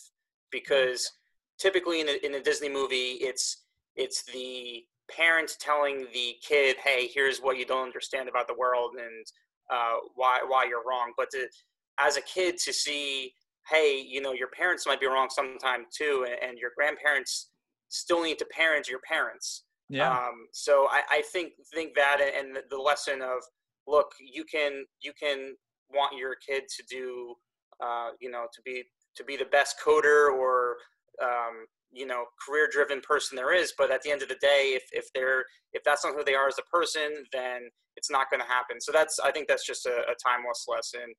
Because 0.53 1.11
typically 1.59 2.03
in 2.03 2.09
a, 2.09 2.25
in 2.25 2.37
a 2.37 2.41
Disney 2.41 2.69
movie, 2.69 3.19
it's 3.21 3.65
it's 3.97 4.23
the 4.33 4.85
parents 5.11 5.57
telling 5.59 6.07
the 6.15 6.37
kid, 6.41 6.77
"Hey, 6.85 7.11
here's 7.13 7.41
what 7.41 7.59
you 7.59 7.67
don't 7.67 7.83
understand 7.85 8.29
about 8.29 8.47
the 8.47 8.55
world 8.55 8.95
and 8.95 9.27
uh, 9.73 9.97
why 10.15 10.39
why 10.47 10.67
you're 10.69 10.85
wrong." 10.89 11.15
But 11.17 11.31
to, 11.31 11.49
as 11.99 12.17
a 12.17 12.23
kid, 12.23 12.59
to 12.59 12.73
see 12.73 13.33
hey, 13.71 14.05
you 14.07 14.21
know, 14.21 14.33
your 14.33 14.49
parents 14.49 14.87
might 14.87 15.01
be 15.01 15.07
wrong 15.07 15.29
sometime 15.31 15.85
too, 15.97 16.27
and, 16.29 16.51
and 16.51 16.59
your 16.59 16.71
grandparents 16.77 17.51
still 17.89 18.23
need 18.23 18.39
to 18.39 18.47
parent 18.47 18.89
your 18.89 19.01
parents. 19.09 19.65
Um, 20.29 20.47
so 20.53 20.87
I, 20.91 21.03
I 21.11 21.23
think 21.33 21.53
think 21.75 21.95
that 21.95 22.21
and 22.21 22.55
the, 22.55 22.63
the 22.71 22.77
lesson 22.77 23.23
of 23.23 23.39
look, 23.87 24.13
you 24.21 24.45
can 24.45 24.85
you 25.01 25.13
can 25.19 25.55
want 25.91 26.17
your 26.17 26.37
kid 26.47 26.65
to 26.77 26.83
do, 26.91 27.35
uh, 27.83 28.11
you 28.21 28.31
know, 28.31 28.47
to 28.53 28.63
be 28.65 28.85
to 29.17 29.25
be 29.25 29.37
the 29.37 29.47
best 29.47 29.77
coder 29.85 30.31
or 30.31 30.77
um, 31.23 31.65
you 31.91 32.07
know 32.07 32.25
career 32.47 32.69
driven 32.71 33.01
person 33.01 33.37
there 33.37 33.55
is, 33.55 33.73
but 33.79 33.91
at 33.91 34.03
the 34.03 34.11
end 34.11 34.23
of 34.23 34.29
the 34.29 34.37
day, 34.41 34.73
if 34.75 34.85
if 34.93 35.07
they're 35.15 35.45
if 35.73 35.83
that's 35.85 36.05
not 36.05 36.15
who 36.15 36.25
they 36.25 36.35
are 36.35 36.49
as 36.49 36.59
a 36.59 36.77
person, 36.77 37.25
then 37.33 37.63
it's 37.97 38.11
not 38.11 38.31
going 38.31 38.41
to 38.41 38.47
happen. 38.47 38.81
So 38.81 38.93
that's 38.93 39.19
I 39.19 39.33
think 39.33 39.49
that's 39.49 39.67
just 39.67 39.87
a, 39.87 40.01
a 40.01 40.15
timeless 40.23 40.67
lesson. 40.69 41.15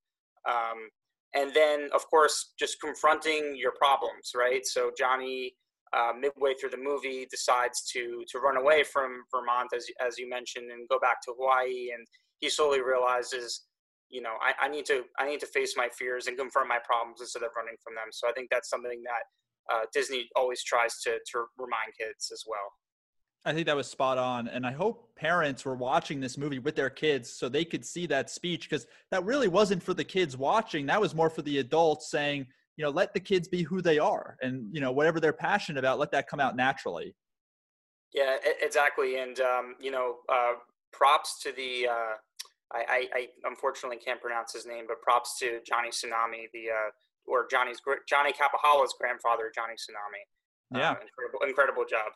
Um, 0.47 0.89
and 1.35 1.53
then 1.53 1.89
of 1.93 2.07
course 2.09 2.53
just 2.57 2.79
confronting 2.81 3.55
your 3.55 3.73
problems 3.77 4.31
right? 4.35 4.65
So 4.65 4.91
johnny 4.97 5.53
uh, 5.95 6.13
midway 6.19 6.53
through 6.53 6.69
the 6.69 6.77
movie 6.77 7.27
decides 7.31 7.81
to 7.91 8.23
to 8.29 8.39
run 8.39 8.57
away 8.57 8.83
from 8.83 9.23
vermont 9.33 9.69
as, 9.75 9.87
as 10.05 10.17
you 10.17 10.29
mentioned 10.29 10.71
and 10.71 10.87
go 10.87 10.99
back 10.99 11.21
to 11.23 11.33
hawaii. 11.37 11.89
And 11.95 12.05
he 12.39 12.49
slowly 12.49 12.81
realizes 12.81 13.65
you 14.09 14.21
know 14.21 14.35
I, 14.41 14.65
I 14.65 14.69
need 14.69 14.85
to 14.85 15.03
i 15.19 15.27
need 15.27 15.39
to 15.41 15.47
face 15.47 15.73
my 15.77 15.89
fears 15.97 16.27
and 16.27 16.37
confront 16.37 16.67
my 16.67 16.79
problems 16.85 17.21
instead 17.21 17.43
of 17.43 17.51
running 17.55 17.75
from 17.83 17.95
them. 17.95 18.09
So 18.11 18.27
i 18.29 18.33
think 18.33 18.49
that's 18.51 18.69
something 18.69 19.01
that 19.03 19.23
uh, 19.73 19.85
disney 19.93 20.27
always 20.35 20.63
tries 20.63 20.99
to 21.01 21.17
to 21.31 21.45
remind 21.57 21.93
kids 21.97 22.29
as 22.33 22.43
well 22.47 22.73
I 23.45 23.53
think 23.53 23.67
that 23.67 23.75
was 23.75 23.87
spot 23.87 24.17
on. 24.17 24.47
And 24.47 24.65
I 24.65 24.71
hope 24.71 25.15
parents 25.15 25.65
were 25.65 25.75
watching 25.75 26.19
this 26.19 26.37
movie 26.37 26.59
with 26.59 26.75
their 26.75 26.89
kids 26.89 27.31
so 27.31 27.47
they 27.47 27.65
could 27.65 27.85
see 27.85 28.05
that 28.07 28.29
speech 28.29 28.69
because 28.69 28.85
that 29.11 29.23
really 29.23 29.47
wasn't 29.47 29.81
for 29.81 29.93
the 29.93 30.03
kids 30.03 30.37
watching. 30.37 30.85
That 30.85 30.99
was 30.99 31.15
more 31.15 31.29
for 31.29 31.41
the 31.41 31.59
adults 31.59 32.11
saying, 32.11 32.47
you 32.75 32.83
know, 32.83 32.91
let 32.91 33.13
the 33.13 33.19
kids 33.19 33.47
be 33.47 33.63
who 33.63 33.81
they 33.81 33.99
are 33.99 34.37
and, 34.41 34.67
you 34.73 34.81
know, 34.81 34.91
whatever 34.91 35.19
they're 35.19 35.33
passionate 35.33 35.79
about, 35.79 35.99
let 35.99 36.11
that 36.11 36.27
come 36.27 36.39
out 36.39 36.55
naturally. 36.55 37.15
Yeah, 38.13 38.37
exactly. 38.61 39.19
And 39.19 39.39
um, 39.39 39.75
you 39.79 39.91
know, 39.91 40.17
uh, 40.31 40.53
props 40.91 41.41
to 41.43 41.51
the. 41.51 41.87
Uh, 41.87 42.15
I, 42.71 42.85
I, 42.87 43.07
I 43.15 43.27
unfortunately 43.45 43.97
can't 43.97 44.21
pronounce 44.21 44.53
his 44.53 44.67
name, 44.67 44.85
but 44.87 45.01
props 45.01 45.39
to 45.39 45.59
Johnny 45.67 45.89
Tsunami, 45.89 46.45
the 46.53 46.69
uh, 46.69 46.89
or 47.25 47.47
Johnny's 47.49 47.79
Johnny 48.07 48.31
Kapahala's 48.31 48.93
grandfather, 48.99 49.51
Johnny 49.53 49.73
Tsunami. 49.73 50.77
Yeah. 50.77 50.91
Uh, 50.91 50.95
incredible, 51.01 51.39
incredible 51.47 51.85
job. 51.89 52.11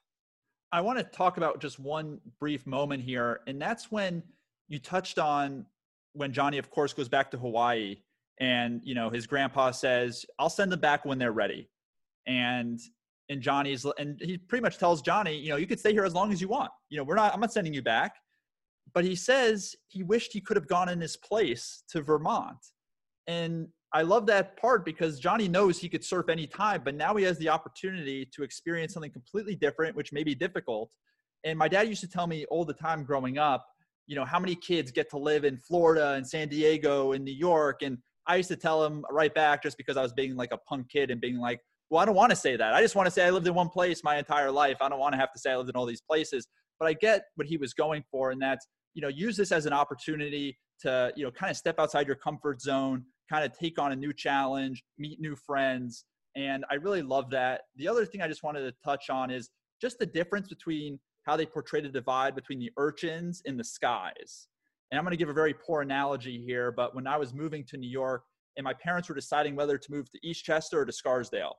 I 0.73 0.81
want 0.81 0.97
to 0.97 1.03
talk 1.03 1.38
about 1.38 1.62
just 1.62 1.77
one 1.77 2.19
brief 2.39 2.65
moment 2.65 3.03
here, 3.03 3.41
and 3.45 3.62
that's 3.62 3.91
when 3.91 4.23
you 4.67 4.79
touched 4.79 5.19
on 5.19 5.67
when 6.13 6.33
Johnny, 6.33 6.57
of 6.57 6.71
course, 6.71 6.93
goes 6.93 7.07
back 7.07 7.29
to 7.31 7.38
Hawaii, 7.38 7.97
and 8.39 8.81
you 8.83 8.95
know 8.95 9.12
his 9.12 9.27
grandpa 9.27 9.69
says, 9.69 10.25
"I'll 10.39 10.49
send 10.49 10.71
them 10.71 10.79
back 10.79 11.05
when 11.05 11.19
they're 11.19 11.31
ready," 11.31 11.69
and 12.25 12.79
and 13.29 13.39
Johnny's 13.39 13.86
and 13.99 14.19
he 14.19 14.39
pretty 14.39 14.63
much 14.63 14.79
tells 14.79 15.03
Johnny, 15.03 15.38
you 15.38 15.49
know, 15.49 15.57
you 15.57 15.67
could 15.67 15.79
stay 15.79 15.91
here 15.91 16.05
as 16.05 16.15
long 16.15 16.33
as 16.33 16.41
you 16.41 16.47
want. 16.47 16.71
You 16.89 16.97
know, 16.97 17.03
we're 17.03 17.15
not. 17.15 17.36
I'm 17.36 17.39
not 17.39 17.53
sending 17.53 17.73
you 17.73 17.83
back. 17.83 18.15
But 18.95 19.05
he 19.05 19.15
says 19.15 19.75
he 19.88 20.01
wished 20.01 20.33
he 20.33 20.41
could 20.41 20.57
have 20.57 20.67
gone 20.67 20.89
in 20.89 20.99
his 20.99 21.17
place 21.17 21.83
to 21.89 22.01
Vermont, 22.01 22.57
and 23.27 23.67
I 23.93 24.01
love 24.01 24.25
that 24.25 24.58
part 24.58 24.86
because 24.86 25.19
Johnny 25.19 25.47
knows 25.47 25.77
he 25.77 25.88
could 25.88 26.03
surf 26.03 26.27
anytime, 26.27 26.82
but 26.84 26.95
now 26.95 27.15
he 27.15 27.23
has 27.25 27.38
the 27.38 27.49
opportunity 27.49 28.27
to 28.34 28.43
experience 28.43 28.93
something 28.93 29.12
completely 29.12 29.56
different, 29.56 29.95
which 29.95 30.12
may 30.12 30.23
be 30.23 30.34
difficult. 30.34 30.89
And 31.43 31.60
my 31.60 31.67
dad 31.67 31.88
used 31.88 32.01
to 32.01 32.08
tell 32.08 32.25
me 32.25 32.45
all 32.45 32.65
the 32.65 32.74
time 32.74 33.03
growing 33.03 33.38
up, 33.38 33.65
you 34.07 34.15
know, 34.15 34.26
how 34.26 34.39
many 34.39 34.55
kids 34.55 34.91
get 34.91 35.09
to 35.11 35.17
live 35.17 35.45
in 35.45 35.57
Florida 35.57 36.13
and 36.13 36.28
San 36.28 36.47
Diego 36.47 37.11
and 37.11 37.24
New 37.24 37.34
York. 37.34 37.84
And 37.84 37.99
I 38.26 38.38
used 38.38 38.49
to 38.49 38.55
tell 38.55 38.84
him 38.84 39.05
right 39.11 39.34
back 39.34 39.61
just 39.61 39.78
because 39.78 39.95
I 39.95 40.01
was 40.01 40.13
being 40.13 40.36
like 40.36 40.53
a 40.53 40.57
punk 40.57 40.89
kid 40.89 41.11
and 41.11 41.22
being 41.22 41.38
like, 41.38 41.59
well, 41.89 42.01
I 42.01 42.05
don't 42.05 42.15
want 42.15 42.32
to 42.32 42.36
say 42.36 42.55
that. 42.55 42.74
I 42.74 42.82
just 42.82 42.95
want 42.95 43.05
to 43.05 43.11
say 43.11 43.26
I 43.26 43.30
lived 43.30 43.45
in 43.45 43.53
one 43.53 43.70
place 43.70 44.03
my 44.03 44.17
entire 44.17 44.49
life. 44.49 44.78
I 44.82 44.89
don't 44.89 44.99
want 44.99 45.13
to 45.13 45.20
have 45.20 45.32
to 45.34 45.39
say 45.39 45.51
I 45.51 45.57
lived 45.57 45.70
in 45.70 45.76
all 45.76 45.86
these 45.86 46.01
places. 46.01 46.47
But 46.80 46.88
I 46.88 46.93
get 46.93 47.26
what 47.36 47.47
he 47.47 47.57
was 47.57 47.74
going 47.74 48.03
for, 48.09 48.32
and 48.32 48.41
that's, 48.41 48.65
you 48.95 49.01
know, 49.01 49.07
use 49.07 49.38
this 49.38 49.51
as 49.51 49.67
an 49.67 49.74
opportunity 49.74 50.57
to, 50.82 51.13
you 51.15 51.24
know, 51.24 51.32
kind 51.32 51.51
of 51.51 51.55
step 51.55 51.76
outside 51.80 52.07
your 52.07 52.15
comfort 52.15 52.61
zone, 52.61 53.05
kind 53.30 53.45
of 53.45 53.57
take 53.57 53.80
on 53.80 53.91
a 53.91 53.95
new 53.95 54.13
challenge, 54.13 54.84
meet 54.97 55.19
new 55.19 55.36
friends. 55.36 56.05
And 56.36 56.65
I 56.69 56.76
really 56.76 57.01
love 57.01 57.30
that. 57.32 57.61
The 57.76 57.88
other 57.88 58.05
thing 58.05 58.21
I 58.21 58.28
just 58.28 58.43
wanted 58.43 58.61
to 58.61 58.74
touch 58.84 59.09
on 59.09 59.32
is 59.32 59.49
just 59.82 59.99
the 59.99 60.05
difference 60.05 60.47
between 60.47 60.99
how 61.24 61.38
they 61.38 61.45
portray 61.45 61.82
the 61.82 61.89
divide 61.89 62.36
between 62.36 62.59
the 62.59 62.71
urchins 62.78 63.41
and 63.45 63.59
the 63.59 63.63
skies. 63.63 64.47
And 64.91 64.97
I'm 64.97 65.05
going 65.05 65.11
to 65.11 65.17
give 65.17 65.30
a 65.30 65.34
very 65.34 65.53
poor 65.53 65.82
analogy 65.82 66.43
here, 66.45 66.71
but 66.71 66.95
when 66.95 67.07
I 67.07 67.17
was 67.17 67.34
moving 67.34 67.63
to 67.65 67.78
New 67.78 67.89
York 67.89 68.24
and 68.57 68.63
my 68.63 68.74
parents 68.74 69.09
were 69.09 69.15
deciding 69.15 69.55
whether 69.55 69.78
to 69.78 69.91
move 69.91 70.07
to 70.11 70.19
Eastchester 70.28 70.74
or 70.74 70.86
to 70.86 70.91
Scarsdale, 70.91 71.55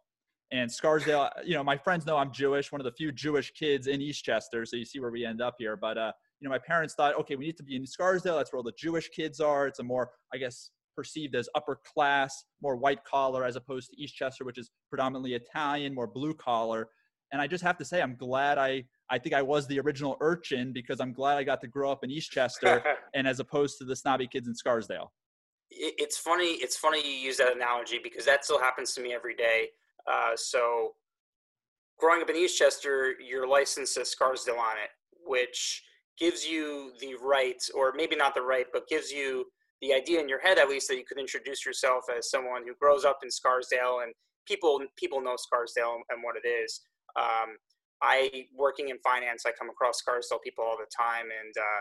and 0.52 0.70
Scarsdale, 0.70 1.30
you 1.44 1.54
know, 1.54 1.64
my 1.64 1.76
friends 1.76 2.06
know 2.06 2.16
I'm 2.16 2.32
Jewish, 2.32 2.70
one 2.70 2.80
of 2.80 2.84
the 2.84 2.92
few 2.92 3.10
Jewish 3.10 3.50
kids 3.52 3.86
in 3.86 4.00
Eastchester, 4.00 4.66
so 4.66 4.76
you 4.76 4.84
see 4.84 5.00
where 5.00 5.10
we 5.10 5.24
end 5.24 5.40
up 5.40 5.54
here. 5.58 5.76
But 5.76 5.98
uh, 5.98 6.12
you 6.38 6.48
know, 6.48 6.50
my 6.50 6.58
parents 6.58 6.94
thought, 6.94 7.18
okay, 7.18 7.36
we 7.36 7.46
need 7.46 7.56
to 7.56 7.62
be 7.62 7.76
in 7.76 7.86
Scarsdale. 7.86 8.36
That's 8.36 8.52
where 8.52 8.58
all 8.58 8.64
the 8.64 8.72
Jewish 8.78 9.08
kids 9.08 9.40
are. 9.40 9.66
It's 9.66 9.80
a 9.80 9.82
more, 9.82 10.10
I 10.32 10.36
guess, 10.36 10.70
perceived 10.94 11.34
as 11.34 11.48
upper 11.54 11.80
class, 11.94 12.44
more 12.62 12.76
white 12.76 13.04
collar, 13.04 13.44
as 13.44 13.56
opposed 13.56 13.90
to 13.90 13.96
Eastchester, 13.96 14.44
which 14.44 14.58
is 14.58 14.70
predominantly 14.90 15.34
Italian, 15.34 15.94
more 15.94 16.06
blue 16.06 16.34
collar. 16.34 16.88
And 17.32 17.40
I 17.40 17.46
just 17.46 17.64
have 17.64 17.76
to 17.78 17.84
say, 17.84 18.00
I'm 18.00 18.16
glad 18.16 18.58
I 18.58 18.84
I 19.10 19.18
think 19.18 19.34
I 19.34 19.42
was 19.42 19.66
the 19.66 19.80
original 19.80 20.16
urchin 20.20 20.72
because 20.72 21.00
I'm 21.00 21.12
glad 21.12 21.36
I 21.36 21.44
got 21.44 21.60
to 21.60 21.66
grow 21.66 21.90
up 21.90 22.04
in 22.04 22.10
Eastchester 22.10 22.82
and 23.14 23.28
as 23.28 23.40
opposed 23.40 23.78
to 23.78 23.84
the 23.84 23.94
snobby 23.94 24.26
kids 24.26 24.48
in 24.48 24.54
Scarsdale. 24.54 25.12
It's 25.70 26.16
funny. 26.16 26.52
It's 26.62 26.76
funny 26.76 27.00
you 27.04 27.26
use 27.26 27.36
that 27.38 27.54
analogy 27.54 27.98
because 28.02 28.24
that 28.26 28.44
still 28.44 28.60
happens 28.60 28.94
to 28.94 29.00
me 29.00 29.12
every 29.12 29.34
day. 29.34 29.68
Uh, 30.10 30.32
so, 30.36 30.92
growing 31.98 32.22
up 32.22 32.30
in 32.30 32.36
Eastchester, 32.36 33.12
your 33.26 33.48
license 33.48 33.94
says 33.94 34.10
Scarsdale 34.10 34.56
on 34.56 34.76
it, 34.76 34.90
which 35.26 35.82
gives 36.18 36.46
you 36.46 36.92
the 37.00 37.14
right, 37.22 37.60
or 37.74 37.92
maybe 37.96 38.14
not 38.14 38.34
the 38.34 38.42
right, 38.42 38.66
but 38.72 38.86
gives 38.88 39.10
you 39.10 39.46
the 39.84 39.94
idea 39.94 40.20
in 40.20 40.28
your 40.28 40.40
head 40.40 40.58
at 40.58 40.68
least 40.68 40.88
that 40.88 40.96
you 40.96 41.04
could 41.04 41.18
introduce 41.18 41.64
yourself 41.64 42.04
as 42.16 42.30
someone 42.30 42.62
who 42.66 42.74
grows 42.80 43.04
up 43.04 43.18
in 43.22 43.30
Scarsdale 43.30 44.00
and 44.02 44.12
people 44.46 44.80
people 44.96 45.20
know 45.20 45.36
Scarsdale 45.36 45.98
and 46.08 46.22
what 46.22 46.36
it 46.42 46.48
is. 46.48 46.80
Um, 47.16 47.56
I 48.02 48.46
working 48.56 48.88
in 48.88 48.96
finance, 49.04 49.44
I 49.46 49.52
come 49.58 49.68
across 49.68 49.98
Scarsdale 49.98 50.40
people 50.42 50.64
all 50.64 50.76
the 50.76 50.90
time, 50.96 51.24
and 51.24 51.54
uh, 51.56 51.80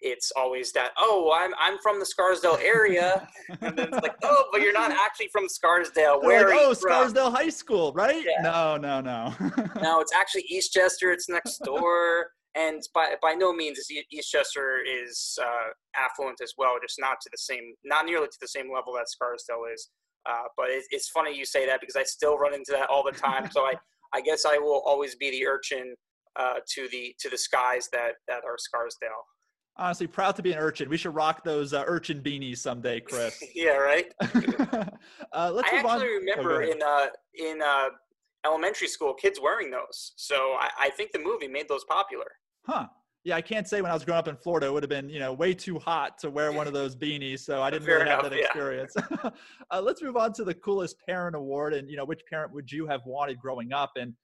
it's 0.00 0.30
always 0.36 0.72
that 0.72 0.92
oh 0.98 1.34
I'm 1.34 1.52
I'm 1.58 1.78
from 1.82 1.98
the 1.98 2.06
Scarsdale 2.06 2.58
area, 2.62 3.26
and 3.62 3.76
then 3.76 3.88
it's 3.88 4.02
like 4.02 4.16
oh 4.22 4.44
but 4.52 4.60
you're 4.60 4.72
not 4.72 4.90
actually 4.92 5.28
from 5.32 5.48
Scarsdale. 5.48 6.20
Where 6.20 6.46
like, 6.46 6.54
are 6.54 6.58
oh, 6.58 6.68
you 6.68 6.74
from? 6.74 6.90
Scarsdale 6.92 7.30
High 7.30 7.48
School, 7.48 7.92
right? 7.94 8.24
Yeah. 8.24 8.42
No, 8.42 8.76
no, 8.76 9.00
no. 9.00 9.34
No, 9.82 10.00
it's 10.00 10.12
actually 10.14 10.44
Eastchester. 10.52 11.12
It's 11.12 11.28
next 11.28 11.58
door, 11.58 12.32
and 12.54 12.82
by 12.94 13.14
by 13.22 13.34
no 13.34 13.52
means 13.52 13.78
is 13.78 13.90
Eastchester 14.14 14.78
is 14.86 15.38
uh, 15.42 15.70
affluent 15.96 16.40
as 16.42 16.54
well, 16.58 16.74
just 16.82 16.96
not 16.98 17.20
to 17.22 17.28
the 17.30 17.38
same, 17.38 17.74
not 17.84 18.06
nearly 18.06 18.26
to 18.26 18.38
the 18.40 18.48
same 18.48 18.72
level 18.72 18.92
that 18.94 19.08
Scarsdale 19.08 19.64
is. 19.72 19.90
Uh, 20.28 20.42
but 20.56 20.68
it, 20.68 20.84
it's 20.90 21.08
funny 21.08 21.36
you 21.36 21.44
say 21.44 21.66
that 21.66 21.80
because 21.80 21.96
I 21.96 22.02
still 22.02 22.36
run 22.36 22.54
into 22.54 22.72
that 22.72 22.90
all 22.90 23.02
the 23.04 23.12
time. 23.12 23.50
so 23.50 23.62
I 23.62 23.74
I 24.14 24.20
guess 24.22 24.44
I 24.46 24.56
will 24.58 24.82
always 24.86 25.14
be 25.16 25.30
the 25.30 25.46
urchin 25.46 25.94
uh, 26.36 26.54
to 26.74 26.88
the 26.90 27.14
to 27.20 27.28
the 27.28 27.38
skies 27.38 27.88
that 27.92 28.12
that 28.26 28.42
are 28.44 28.56
Scarsdale. 28.58 29.24
Honestly, 29.76 30.08
proud 30.08 30.34
to 30.34 30.42
be 30.42 30.52
an 30.52 30.58
urchin. 30.58 30.88
We 30.88 30.96
should 30.96 31.14
rock 31.14 31.44
those 31.44 31.72
uh, 31.72 31.84
urchin 31.86 32.20
beanies 32.20 32.58
someday, 32.58 32.98
Chris. 33.00 33.40
yeah, 33.54 33.76
right. 33.76 34.06
uh, 34.20 35.52
let's 35.54 35.70
I 35.72 35.76
move 35.76 35.86
on. 35.86 36.00
actually 36.00 36.08
Oh, 36.08 36.42
go 36.42 36.42
remember 36.42 36.62
ahead. 36.62 36.74
in 36.74 36.82
uh, 36.82 37.06
in 37.34 37.62
uh, 37.62 37.88
elementary 38.46 38.88
school 38.88 39.14
kids 39.14 39.40
wearing 39.42 39.70
those. 39.70 40.12
So 40.16 40.56
I, 40.58 40.70
I 40.78 40.90
think 40.90 41.12
the 41.12 41.18
movie 41.18 41.48
made 41.48 41.68
those 41.68 41.84
popular. 41.84 42.26
Huh. 42.66 42.86
Yeah, 43.24 43.36
I 43.36 43.42
can't 43.42 43.68
say 43.68 43.82
when 43.82 43.90
I 43.90 43.94
was 43.94 44.04
growing 44.04 44.20
up 44.20 44.28
in 44.28 44.36
Florida, 44.36 44.68
it 44.68 44.72
would 44.72 44.82
have 44.82 44.88
been, 44.88 45.10
you 45.10 45.18
know, 45.18 45.32
way 45.32 45.52
too 45.52 45.78
hot 45.78 46.18
to 46.18 46.30
wear 46.30 46.52
one 46.52 46.66
of 46.66 46.72
those 46.72 46.94
beanies. 46.94 47.40
So 47.40 47.60
I 47.62 47.68
didn't 47.68 47.84
Fair 47.84 47.98
really 47.98 48.10
have 48.10 48.20
enough, 48.20 48.30
that 48.30 48.38
yeah. 48.38 48.44
experience. 48.46 48.94
uh, 49.70 49.80
let's 49.82 50.00
move 50.00 50.16
on 50.16 50.32
to 50.34 50.44
the 50.44 50.54
coolest 50.54 50.96
parent 51.06 51.34
award. 51.34 51.74
And, 51.74 51.90
you 51.90 51.96
know, 51.96 52.04
which 52.04 52.22
parent 52.30 52.54
would 52.54 52.70
you 52.70 52.86
have 52.86 53.00
wanted 53.04 53.38
growing 53.38 53.72
up? 53.72 53.92
And 53.96 54.14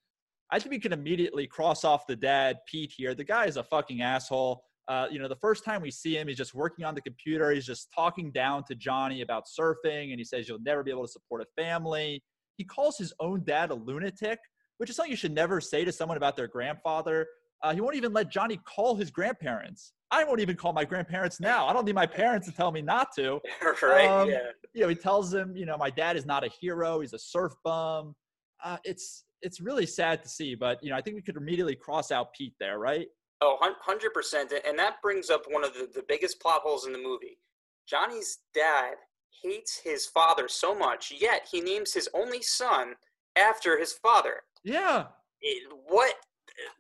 I 0.50 0.58
think 0.58 0.70
we 0.70 0.78
can 0.78 0.92
immediately 0.92 1.46
cross 1.46 1.84
off 1.84 2.06
the 2.06 2.16
dad, 2.16 2.58
Pete, 2.66 2.92
here. 2.96 3.14
The 3.14 3.24
guy 3.24 3.46
is 3.46 3.56
a 3.56 3.64
fucking 3.64 4.00
asshole. 4.00 4.62
Uh, 4.86 5.06
you 5.10 5.18
know, 5.18 5.28
the 5.28 5.36
first 5.36 5.64
time 5.64 5.82
we 5.82 5.90
see 5.90 6.16
him, 6.16 6.28
he's 6.28 6.36
just 6.36 6.54
working 6.54 6.84
on 6.84 6.94
the 6.94 7.00
computer. 7.00 7.50
He's 7.50 7.66
just 7.66 7.88
talking 7.94 8.30
down 8.30 8.64
to 8.68 8.74
Johnny 8.74 9.22
about 9.22 9.44
surfing. 9.46 10.10
And 10.10 10.18
he 10.18 10.24
says, 10.24 10.48
You'll 10.48 10.62
never 10.62 10.82
be 10.82 10.90
able 10.90 11.04
to 11.04 11.12
support 11.12 11.42
a 11.42 11.46
family. 11.60 12.22
He 12.56 12.64
calls 12.64 12.96
his 12.98 13.12
own 13.20 13.44
dad 13.44 13.70
a 13.70 13.74
lunatic, 13.74 14.38
which 14.78 14.90
is 14.90 14.96
something 14.96 15.10
you 15.10 15.16
should 15.16 15.34
never 15.34 15.60
say 15.60 15.84
to 15.84 15.92
someone 15.92 16.16
about 16.16 16.36
their 16.36 16.48
grandfather. 16.48 17.26
Uh, 17.62 17.74
he 17.74 17.80
won't 17.80 17.96
even 17.96 18.12
let 18.12 18.30
Johnny 18.30 18.58
call 18.64 18.94
his 18.94 19.10
grandparents. 19.10 19.92
I 20.10 20.22
won't 20.24 20.40
even 20.40 20.56
call 20.56 20.72
my 20.72 20.84
grandparents 20.84 21.40
now. 21.40 21.66
I 21.66 21.72
don't 21.72 21.84
need 21.84 21.94
my 21.94 22.06
parents 22.06 22.46
to 22.46 22.54
tell 22.54 22.70
me 22.70 22.82
not 22.82 23.08
to. 23.16 23.40
right? 23.82 24.06
Um, 24.06 24.28
yeah. 24.28 24.38
You 24.74 24.82
know, 24.82 24.88
he 24.88 24.94
tells 24.94 25.32
him, 25.32 25.56
you 25.56 25.66
know, 25.66 25.76
my 25.76 25.90
dad 25.90 26.16
is 26.16 26.26
not 26.26 26.44
a 26.44 26.48
hero. 26.60 27.00
He's 27.00 27.14
a 27.14 27.18
surf 27.18 27.52
bum. 27.64 28.14
Uh, 28.62 28.76
it's 28.84 29.24
it's 29.42 29.60
really 29.60 29.86
sad 29.86 30.22
to 30.22 30.28
see, 30.28 30.54
but 30.54 30.78
you 30.82 30.90
know, 30.90 30.96
I 30.96 31.02
think 31.02 31.16
we 31.16 31.22
could 31.22 31.36
immediately 31.36 31.74
cross 31.74 32.10
out 32.10 32.32
Pete 32.32 32.54
there, 32.58 32.78
right? 32.78 33.06
Oh, 33.40 33.58
100%. 33.60 34.52
And 34.66 34.78
that 34.78 35.02
brings 35.02 35.28
up 35.28 35.42
one 35.50 35.64
of 35.64 35.74
the, 35.74 35.88
the 35.94 36.04
biggest 36.08 36.40
plot 36.40 36.62
holes 36.62 36.86
in 36.86 36.92
the 36.92 36.98
movie. 36.98 37.38
Johnny's 37.86 38.38
dad 38.54 38.94
hates 39.42 39.80
his 39.82 40.06
father 40.06 40.48
so 40.48 40.74
much, 40.74 41.12
yet 41.18 41.46
he 41.50 41.60
names 41.60 41.92
his 41.92 42.08
only 42.14 42.42
son 42.42 42.94
after 43.36 43.78
his 43.78 43.92
father. 43.92 44.42
Yeah. 44.62 45.06
It, 45.40 45.70
what? 45.86 46.14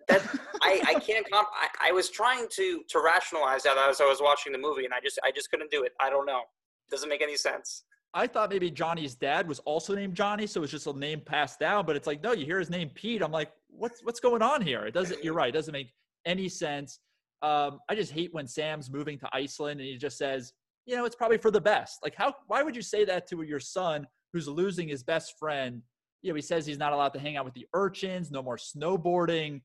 That 0.08 0.22
I, 0.62 0.82
I 0.86 0.94
can't 1.00 1.28
comp. 1.30 1.48
I, 1.52 1.88
I 1.88 1.92
was 1.92 2.10
trying 2.10 2.46
to 2.52 2.82
to 2.88 3.00
rationalize 3.00 3.64
that 3.64 3.76
as 3.88 4.00
I 4.00 4.04
was 4.04 4.20
watching 4.20 4.52
the 4.52 4.58
movie, 4.58 4.84
and 4.84 4.94
I 4.94 5.00
just 5.00 5.18
I 5.24 5.30
just 5.30 5.50
couldn't 5.50 5.70
do 5.70 5.82
it. 5.82 5.92
I 6.00 6.10
don't 6.10 6.26
know. 6.26 6.42
Doesn't 6.90 7.08
make 7.08 7.22
any 7.22 7.36
sense. 7.36 7.84
I 8.16 8.28
thought 8.28 8.50
maybe 8.50 8.70
Johnny's 8.70 9.16
dad 9.16 9.48
was 9.48 9.58
also 9.60 9.94
named 9.94 10.14
Johnny, 10.14 10.46
so 10.46 10.62
it's 10.62 10.70
just 10.70 10.86
a 10.86 10.92
name 10.92 11.20
passed 11.20 11.58
down. 11.58 11.84
But 11.84 11.96
it's 11.96 12.06
like, 12.06 12.22
no, 12.22 12.32
you 12.32 12.46
hear 12.46 12.60
his 12.60 12.70
name 12.70 12.90
Pete. 12.94 13.22
I'm 13.22 13.32
like, 13.32 13.50
what's 13.68 14.04
what's 14.04 14.20
going 14.20 14.42
on 14.42 14.62
here? 14.62 14.86
It 14.86 14.94
doesn't. 14.94 15.24
You're 15.24 15.34
right. 15.34 15.48
It 15.48 15.58
doesn't 15.58 15.72
make 15.72 15.92
any 16.24 16.48
sense. 16.48 17.00
Um, 17.42 17.80
I 17.90 17.94
just 17.94 18.12
hate 18.12 18.32
when 18.32 18.46
Sam's 18.46 18.90
moving 18.90 19.18
to 19.18 19.28
Iceland 19.32 19.80
and 19.80 19.88
he 19.88 19.98
just 19.98 20.16
says, 20.16 20.52
you 20.86 20.96
know, 20.96 21.04
it's 21.04 21.16
probably 21.16 21.38
for 21.38 21.50
the 21.50 21.60
best. 21.60 22.00
Like, 22.02 22.14
how? 22.14 22.34
Why 22.46 22.62
would 22.62 22.76
you 22.76 22.82
say 22.82 23.04
that 23.04 23.28
to 23.28 23.42
your 23.42 23.60
son 23.60 24.06
who's 24.32 24.48
losing 24.48 24.88
his 24.88 25.02
best 25.02 25.38
friend? 25.38 25.82
You 26.22 26.30
know, 26.30 26.36
he 26.36 26.42
says 26.42 26.66
he's 26.66 26.78
not 26.78 26.92
allowed 26.92 27.12
to 27.14 27.20
hang 27.20 27.36
out 27.36 27.44
with 27.44 27.54
the 27.54 27.66
urchins, 27.74 28.30
no 28.30 28.42
more 28.42 28.56
snowboarding. 28.56 29.60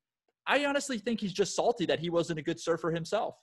I 0.47 0.65
honestly 0.65 0.97
think 0.97 1.21
he's 1.21 1.33
just 1.33 1.55
salty 1.55 1.85
that 1.85 1.99
he 1.99 2.09
wasn't 2.09 2.39
a 2.39 2.41
good 2.41 2.59
surfer 2.59 2.91
himself. 2.91 3.35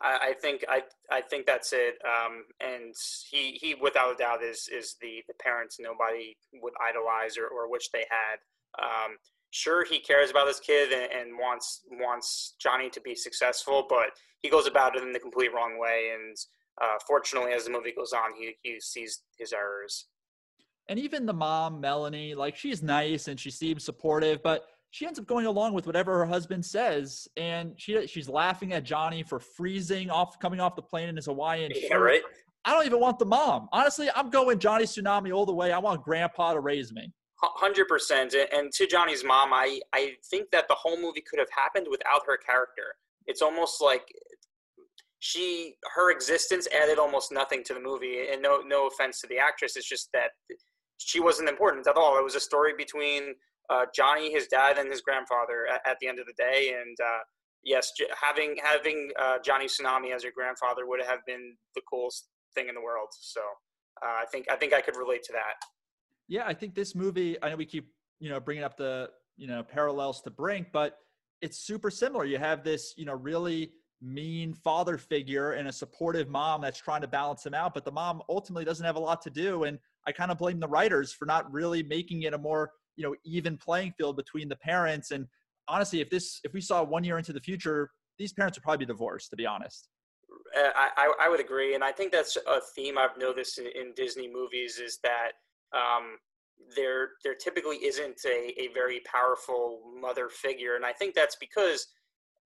I, 0.00 0.34
think 0.40 0.64
I 0.68 0.82
I 1.10 1.22
think 1.22 1.46
that's 1.46 1.72
it. 1.72 1.94
Um, 2.04 2.44
and 2.60 2.94
he 3.30 3.52
he 3.52 3.74
without 3.74 4.14
a 4.14 4.16
doubt 4.16 4.42
is 4.42 4.68
is 4.72 4.96
the 5.00 5.22
the 5.26 5.34
parents 5.42 5.78
nobody 5.80 6.36
would 6.60 6.74
idolize 6.86 7.38
or, 7.38 7.46
or 7.46 7.70
wish 7.70 7.88
they 7.88 8.04
had. 8.10 8.84
Um, 8.84 9.16
sure, 9.50 9.84
he 9.84 9.98
cares 9.98 10.30
about 10.30 10.48
his 10.48 10.60
kid 10.60 10.92
and, 10.92 11.10
and 11.10 11.38
wants 11.38 11.80
wants 11.92 12.56
Johnny 12.60 12.90
to 12.90 13.00
be 13.00 13.14
successful, 13.14 13.86
but 13.88 14.10
he 14.42 14.50
goes 14.50 14.66
about 14.66 14.96
it 14.96 15.02
in 15.02 15.12
the 15.12 15.18
complete 15.18 15.54
wrong 15.54 15.78
way. 15.78 16.10
And 16.14 16.36
uh, 16.82 16.98
fortunately, 17.06 17.52
as 17.52 17.64
the 17.64 17.70
movie 17.70 17.92
goes 17.92 18.12
on, 18.12 18.32
he 18.38 18.54
he 18.62 18.80
sees 18.80 19.22
his 19.38 19.52
errors. 19.52 20.06
And 20.88 20.98
even 20.98 21.26
the 21.26 21.32
mom, 21.32 21.80
Melanie, 21.80 22.34
like 22.34 22.56
she's 22.56 22.82
nice 22.82 23.28
and 23.28 23.38
she 23.40 23.50
seems 23.50 23.84
supportive, 23.84 24.42
but 24.42 24.64
she 24.90 25.04
ends 25.04 25.18
up 25.18 25.26
going 25.26 25.46
along 25.46 25.72
with 25.74 25.84
whatever 25.86 26.16
her 26.18 26.26
husband 26.26 26.64
says, 26.64 27.26
and 27.36 27.72
she 27.76 28.06
she's 28.06 28.28
laughing 28.28 28.72
at 28.72 28.84
Johnny 28.84 29.22
for 29.22 29.40
freezing 29.40 30.10
off, 30.10 30.38
coming 30.38 30.60
off 30.60 30.76
the 30.76 30.82
plane 30.82 31.08
in 31.08 31.16
his 31.16 31.26
Hawaiian 31.26 31.72
Yeah, 31.74 31.88
shirt. 31.88 32.00
right. 32.02 32.22
I 32.64 32.72
don't 32.72 32.86
even 32.86 33.00
want 33.00 33.18
the 33.18 33.26
mom. 33.26 33.68
Honestly, 33.72 34.08
I'm 34.14 34.28
going 34.30 34.58
Johnny 34.58 34.84
Tsunami 34.84 35.32
all 35.34 35.46
the 35.46 35.54
way. 35.54 35.72
I 35.72 35.78
want 35.78 36.02
Grandpa 36.02 36.52
to 36.54 36.60
raise 36.60 36.92
me. 36.92 37.12
Hundred 37.42 37.86
percent. 37.88 38.34
And 38.52 38.72
to 38.72 38.86
Johnny's 38.86 39.22
mom, 39.24 39.52
I 39.52 39.80
I 39.92 40.12
think 40.30 40.50
that 40.52 40.66
the 40.68 40.74
whole 40.74 41.00
movie 41.00 41.22
could 41.28 41.38
have 41.38 41.50
happened 41.54 41.86
without 41.90 42.22
her 42.26 42.36
character. 42.36 42.94
It's 43.26 43.42
almost 43.42 43.82
like 43.82 44.06
she 45.20 45.74
her 45.94 46.10
existence 46.10 46.68
added 46.74 46.98
almost 46.98 47.32
nothing 47.32 47.62
to 47.64 47.74
the 47.74 47.80
movie. 47.80 48.26
And 48.32 48.42
no 48.42 48.60
no 48.66 48.86
offense 48.86 49.20
to 49.20 49.26
the 49.26 49.38
actress, 49.38 49.76
it's 49.76 49.88
just 49.88 50.08
that 50.12 50.30
she 50.98 51.20
wasn't 51.20 51.48
important 51.48 51.86
at 51.86 51.96
all. 51.96 52.18
It 52.18 52.24
was 52.24 52.34
a 52.34 52.40
story 52.40 52.72
between 52.76 53.34
uh, 53.70 53.86
Johnny, 53.94 54.32
his 54.32 54.46
dad, 54.46 54.78
and 54.78 54.90
his 54.90 55.00
grandfather 55.00 55.66
at, 55.72 55.80
at 55.86 55.96
the 56.00 56.08
end 56.08 56.18
of 56.18 56.26
the 56.26 56.34
day. 56.38 56.74
And 56.78 56.96
uh, 57.02 57.20
yes, 57.64 57.92
having 58.20 58.56
having 58.62 59.10
uh, 59.20 59.38
Johnny 59.44 59.66
Tsunami 59.66 60.14
as 60.14 60.22
your 60.22 60.32
grandfather 60.34 60.86
would 60.86 61.00
have 61.06 61.20
been 61.26 61.56
the 61.74 61.82
coolest 61.90 62.28
thing 62.54 62.68
in 62.68 62.74
the 62.74 62.80
world. 62.80 63.08
So 63.12 63.40
uh, 64.02 64.22
I 64.22 64.24
think 64.30 64.46
I 64.50 64.56
think 64.56 64.72
I 64.72 64.80
could 64.80 64.96
relate 64.96 65.22
to 65.24 65.32
that. 65.32 65.54
Yeah, 66.28 66.44
I 66.46 66.54
think 66.54 66.74
this 66.74 66.94
movie. 66.94 67.36
I 67.42 67.50
know 67.50 67.56
we 67.56 67.66
keep 67.66 67.88
you 68.20 68.30
know 68.30 68.40
bringing 68.40 68.64
up 68.64 68.76
the 68.76 69.10
you 69.36 69.46
know 69.46 69.62
parallels 69.62 70.22
to 70.22 70.30
Brink, 70.30 70.68
but 70.72 70.98
it's 71.42 71.58
super 71.58 71.90
similar. 71.90 72.24
You 72.24 72.38
have 72.38 72.64
this 72.64 72.94
you 72.96 73.04
know 73.04 73.14
really 73.14 73.72
mean 74.02 74.52
father 74.52 74.98
figure 74.98 75.52
and 75.52 75.68
a 75.68 75.72
supportive 75.72 76.28
mom 76.28 76.60
that's 76.60 76.78
trying 76.78 77.00
to 77.00 77.08
balance 77.08 77.44
him 77.44 77.54
out, 77.54 77.74
but 77.74 77.84
the 77.84 77.92
mom 77.92 78.22
ultimately 78.28 78.64
doesn't 78.64 78.84
have 78.84 78.96
a 78.96 79.00
lot 79.00 79.22
to 79.22 79.30
do. 79.30 79.64
And 79.64 79.78
I 80.06 80.12
kind 80.12 80.30
of 80.30 80.38
blame 80.38 80.60
the 80.60 80.68
writers 80.68 81.12
for 81.12 81.26
not 81.26 81.50
really 81.52 81.82
making 81.82 82.22
it 82.22 82.34
a 82.34 82.38
more 82.38 82.70
you 82.96 83.04
know 83.04 83.14
even 83.24 83.56
playing 83.56 83.92
field 83.96 84.16
between 84.16 84.48
the 84.48 84.56
parents. 84.56 85.10
And 85.10 85.26
honestly, 85.68 86.00
if 86.00 86.10
this 86.10 86.40
if 86.44 86.52
we 86.52 86.60
saw 86.60 86.82
one 86.82 87.04
year 87.04 87.18
into 87.18 87.32
the 87.32 87.40
future, 87.40 87.90
these 88.18 88.32
parents 88.32 88.58
would 88.58 88.62
probably 88.62 88.84
be 88.84 88.86
divorced. 88.86 89.30
To 89.30 89.36
be 89.36 89.46
honest. 89.46 89.88
uh, 90.56 90.70
I, 90.74 91.12
I 91.22 91.28
would 91.28 91.40
agree, 91.40 91.74
and 91.74 91.84
I 91.84 91.92
think 91.92 92.12
that's 92.12 92.36
a 92.36 92.60
theme 92.74 92.98
I've 92.98 93.18
noticed 93.18 93.58
in, 93.58 93.66
in 93.66 93.92
Disney 93.94 94.30
movies 94.32 94.78
is 94.78 94.98
that 95.02 95.32
um, 95.72 96.18
there 96.74 97.10
there 97.24 97.34
typically 97.34 97.76
isn't 97.76 98.20
a, 98.26 98.54
a 98.60 98.68
very 98.72 99.00
powerful 99.00 99.80
mother 100.00 100.28
figure, 100.28 100.76
and 100.76 100.84
I 100.84 100.92
think 100.92 101.14
that's 101.14 101.36
because 101.36 101.86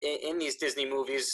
in, 0.02 0.40
these 0.40 0.56
Disney 0.56 0.90
movies, 0.90 1.28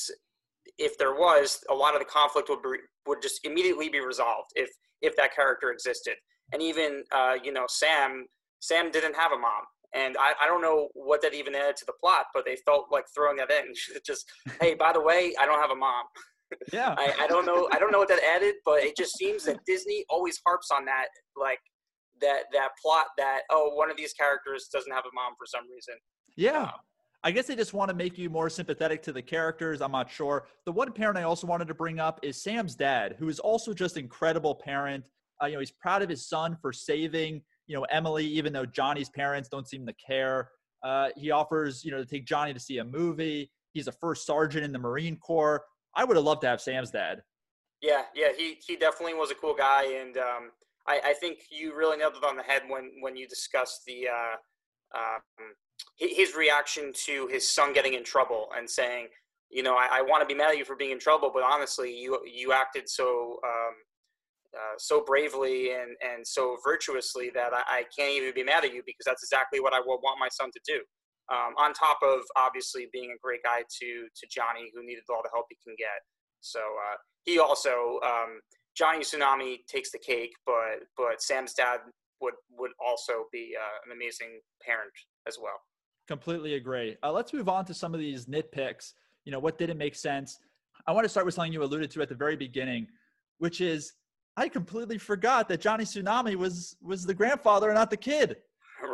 if 0.78 0.98
there 0.98 1.14
was, 1.14 1.60
a 1.70 1.74
lot 1.74 1.94
of 1.94 2.00
the 2.00 2.06
conflict 2.06 2.50
would 2.50 2.62
be, 2.62 2.78
would 3.08 3.22
just 3.22 3.40
immediately 3.44 3.90
be 3.90 4.00
resolved 4.00 4.50
if 4.56 4.70
if 5.02 5.16
that 5.18 5.36
character 5.36 5.72
existed, 5.72 6.16
and 6.54 6.62
even 6.62 7.04
uh, 7.14 7.36
you 7.44 7.52
know 7.52 7.66
Sam 7.70 8.26
Sam 8.60 8.92
didn't 8.92 9.16
have 9.16 9.32
a 9.32 9.38
mom. 9.38 9.64
And 9.94 10.18
I, 10.20 10.34
I 10.44 10.48
don't 10.48 10.62
know 10.62 10.90
what 10.94 11.22
that 11.22 11.34
even 11.34 11.56
added 11.56 11.78
to 11.78 11.86
the 11.86 11.94
plot, 12.02 12.26
but 12.34 12.44
they 12.46 12.58
felt 12.66 12.88
like 12.92 13.06
throwing 13.16 13.38
that 13.38 13.50
in. 13.50 13.74
Just, 14.06 14.26
hey, 14.60 14.74
by 14.74 14.92
the 14.92 15.02
way, 15.02 15.34
I 15.40 15.46
don't 15.46 15.62
have 15.62 15.72
a 15.72 15.76
mom. 15.76 16.06
Yeah. 16.72 16.94
I, 16.96 17.12
I 17.22 17.28
don't 17.28 17.46
know. 17.46 17.68
I 17.74 17.80
don't 17.80 17.92
know 17.92 17.98
what 17.98 18.08
that 18.08 18.24
added, 18.24 18.54
but 18.64 18.84
it 18.84 18.96
just 18.96 19.18
seems 19.18 19.46
that 19.46 19.58
Disney 19.66 20.06
always 20.12 20.40
harps 20.46 20.70
on 20.72 20.86
that, 20.86 21.08
like 21.36 21.58
that 22.22 22.44
that 22.54 22.70
plot 22.80 23.08
that 23.18 23.42
oh, 23.50 23.72
one 23.74 23.90
of 23.90 23.98
these 23.98 24.14
characters 24.14 24.70
doesn't 24.72 24.92
have 24.92 25.04
a 25.06 25.14
mom 25.16 25.34
for 25.40 25.48
some 25.48 25.64
reason. 25.70 25.96
Yeah. 26.38 26.70
I 27.26 27.32
guess 27.32 27.48
they 27.48 27.56
just 27.56 27.74
want 27.74 27.90
to 27.90 27.96
make 27.96 28.20
you 28.20 28.30
more 28.30 28.52
sympathetic 28.52 29.02
to 29.02 29.12
the 29.12 29.22
characters. 29.22 29.82
I'm 29.82 29.92
not 29.92 30.12
sure. 30.12 30.46
The 30.66 30.72
one 30.72 30.92
parent 30.92 31.18
I 31.18 31.24
also 31.24 31.48
wanted 31.48 31.68
to 31.70 31.74
bring 31.74 32.00
up 32.00 32.20
is 32.22 32.40
Sam's 32.40 32.76
dad, 32.76 33.16
who 33.18 33.30
is 33.30 33.40
also 33.40 33.74
just 33.74 33.98
incredible 33.98 34.54
parent. 34.54 35.04
Uh, 35.42 35.48
you 35.48 35.54
know, 35.54 35.60
he's 35.60 35.72
proud 35.72 36.04
of 36.04 36.10
his 36.10 36.30
son 36.30 36.56
for 36.62 36.72
saving, 36.72 37.42
you 37.66 37.76
know, 37.76 37.82
Emily, 37.86 38.28
even 38.28 38.54
though 38.54 38.68
Johnny's 38.68 39.10
parents 39.10 39.50
don't 39.50 39.68
seem 39.68 39.88
to 39.88 39.94
care. 39.94 40.52
Uh, 40.84 41.10
he 41.18 41.32
offers, 41.32 41.84
you 41.84 41.90
know, 41.90 41.98
to 41.98 42.06
take 42.06 42.28
Johnny 42.28 42.54
to 42.54 42.60
see 42.60 42.78
a 42.78 42.86
movie. 42.86 43.52
He's 43.74 43.88
a 43.88 43.92
first 43.92 44.28
sergeant 44.28 44.64
in 44.64 44.72
the 44.72 44.78
Marine 44.78 45.18
Corps. 45.18 45.64
I 45.96 46.04
would 46.04 46.18
have 46.18 46.26
loved 46.26 46.42
to 46.42 46.48
have 46.48 46.62
Sam's 46.62 46.92
dad. 46.92 47.24
Yeah, 47.82 48.04
yeah, 48.14 48.34
he 48.38 48.60
he 48.66 48.76
definitely 48.76 49.16
was 49.16 49.32
a 49.32 49.36
cool 49.36 49.56
guy, 49.56 49.84
and 50.00 50.16
um, 50.18 50.52
I, 50.88 51.02
I 51.04 51.14
think 51.14 51.40
you 51.50 51.76
really 51.76 51.98
nailed 51.98 52.18
it 52.18 52.24
on 52.24 52.38
the 52.38 52.44
head 52.44 52.62
when 52.68 52.92
when 53.02 53.18
you 53.18 53.28
discussed 53.28 53.84
the 53.86 54.08
uh, 54.08 54.98
um, 54.98 55.56
his 55.98 56.36
reaction 56.36 56.92
to 57.06 57.28
his 57.28 57.48
son 57.48 57.74
getting 57.74 57.94
in 57.94 58.04
trouble 58.04 58.50
and 58.58 58.70
saying, 58.70 59.08
you 59.50 59.64
know, 59.64 59.76
I, 59.76 60.00
I 60.00 60.02
want 60.02 60.22
to 60.22 60.26
be 60.26 60.38
mad 60.38 60.52
at 60.52 60.58
you 60.58 60.66
for 60.66 60.76
being 60.76 60.92
in 60.92 61.00
trouble, 61.00 61.32
but 61.34 61.44
honestly, 61.44 61.96
you 61.98 62.20
you 62.26 62.52
acted 62.52 62.90
so 62.90 63.40
um, 63.46 63.74
uh, 64.56 64.76
so 64.78 65.04
bravely 65.06 65.72
and 65.72 65.96
and 66.02 66.26
so 66.26 66.58
virtuously 66.64 67.32
that 67.34 67.54
I, 67.54 67.64
I 67.68 67.84
can't 67.98 68.12
even 68.14 68.34
be 68.34 68.44
mad 68.44 68.66
at 68.66 68.74
you 68.74 68.82
because 68.86 69.06
that's 69.06 69.24
exactly 69.24 69.60
what 69.60 69.74
I 69.74 69.80
would 69.80 70.00
want 70.04 70.20
my 70.20 70.30
son 70.30 70.50
to 70.52 70.60
do. 70.66 70.82
Um, 71.32 71.56
on 71.58 71.74
top 71.74 71.98
of 72.04 72.20
obviously 72.36 72.88
being 72.92 73.12
a 73.12 73.20
great 73.22 73.44
guy 73.44 73.62
to 73.62 74.08
to 74.16 74.28
Johnny, 74.30 74.72
who 74.74 74.86
needed 74.86 75.04
all 75.10 75.22
the 75.24 75.30
help 75.34 75.46
he 75.50 75.58
can 75.64 75.76
get. 75.78 76.04
So 76.42 76.60
uh, 76.60 76.98
he 77.24 77.40
also 77.40 78.00
um, 78.04 78.40
Johnny 78.76 79.00
Tsunami 79.00 79.66
takes 79.68 79.92
the 79.92 80.00
cake, 80.00 80.34
but 80.46 80.84
but 80.98 81.22
Sam's 81.22 81.54
dad 81.54 81.80
would 82.22 82.34
would 82.58 82.72
also 82.86 83.26
be 83.32 83.56
uh, 83.60 83.78
an 83.86 83.96
amazing 83.96 84.40
parent 84.66 84.92
as 85.28 85.38
well. 85.42 85.60
Completely 86.08 86.56
agree. 86.56 86.98
Uh, 87.04 87.12
let's 87.12 87.34
move 87.34 87.50
on 87.50 87.66
to 87.66 87.74
some 87.74 87.94
of 87.94 88.00
these 88.00 88.26
nitpicks. 88.26 88.94
You 89.26 89.32
know, 89.32 89.40
what 89.40 89.58
didn't 89.58 89.78
make 89.78 89.96
sense? 89.96 90.40
I 90.88 90.92
want 90.92 91.06
to 91.06 91.10
start 91.10 91.26
with 91.26 91.36
something 91.36 91.52
you 91.52 91.64
alluded 91.64 91.90
to 91.92 92.02
at 92.02 92.10
the 92.10 92.16
very 92.16 92.36
beginning, 92.36 92.88
which 93.40 93.60
is 93.60 93.94
I 94.38 94.50
completely 94.50 94.98
forgot 94.98 95.48
that 95.50 95.62
Johnny 95.62 95.84
Tsunami 95.84 96.36
was 96.36 96.76
was 96.82 97.06
the 97.06 97.14
grandfather 97.14 97.70
and 97.70 97.76
not 97.76 97.90
the 97.90 97.98
kid. 97.98 98.38
Right? 98.38 98.42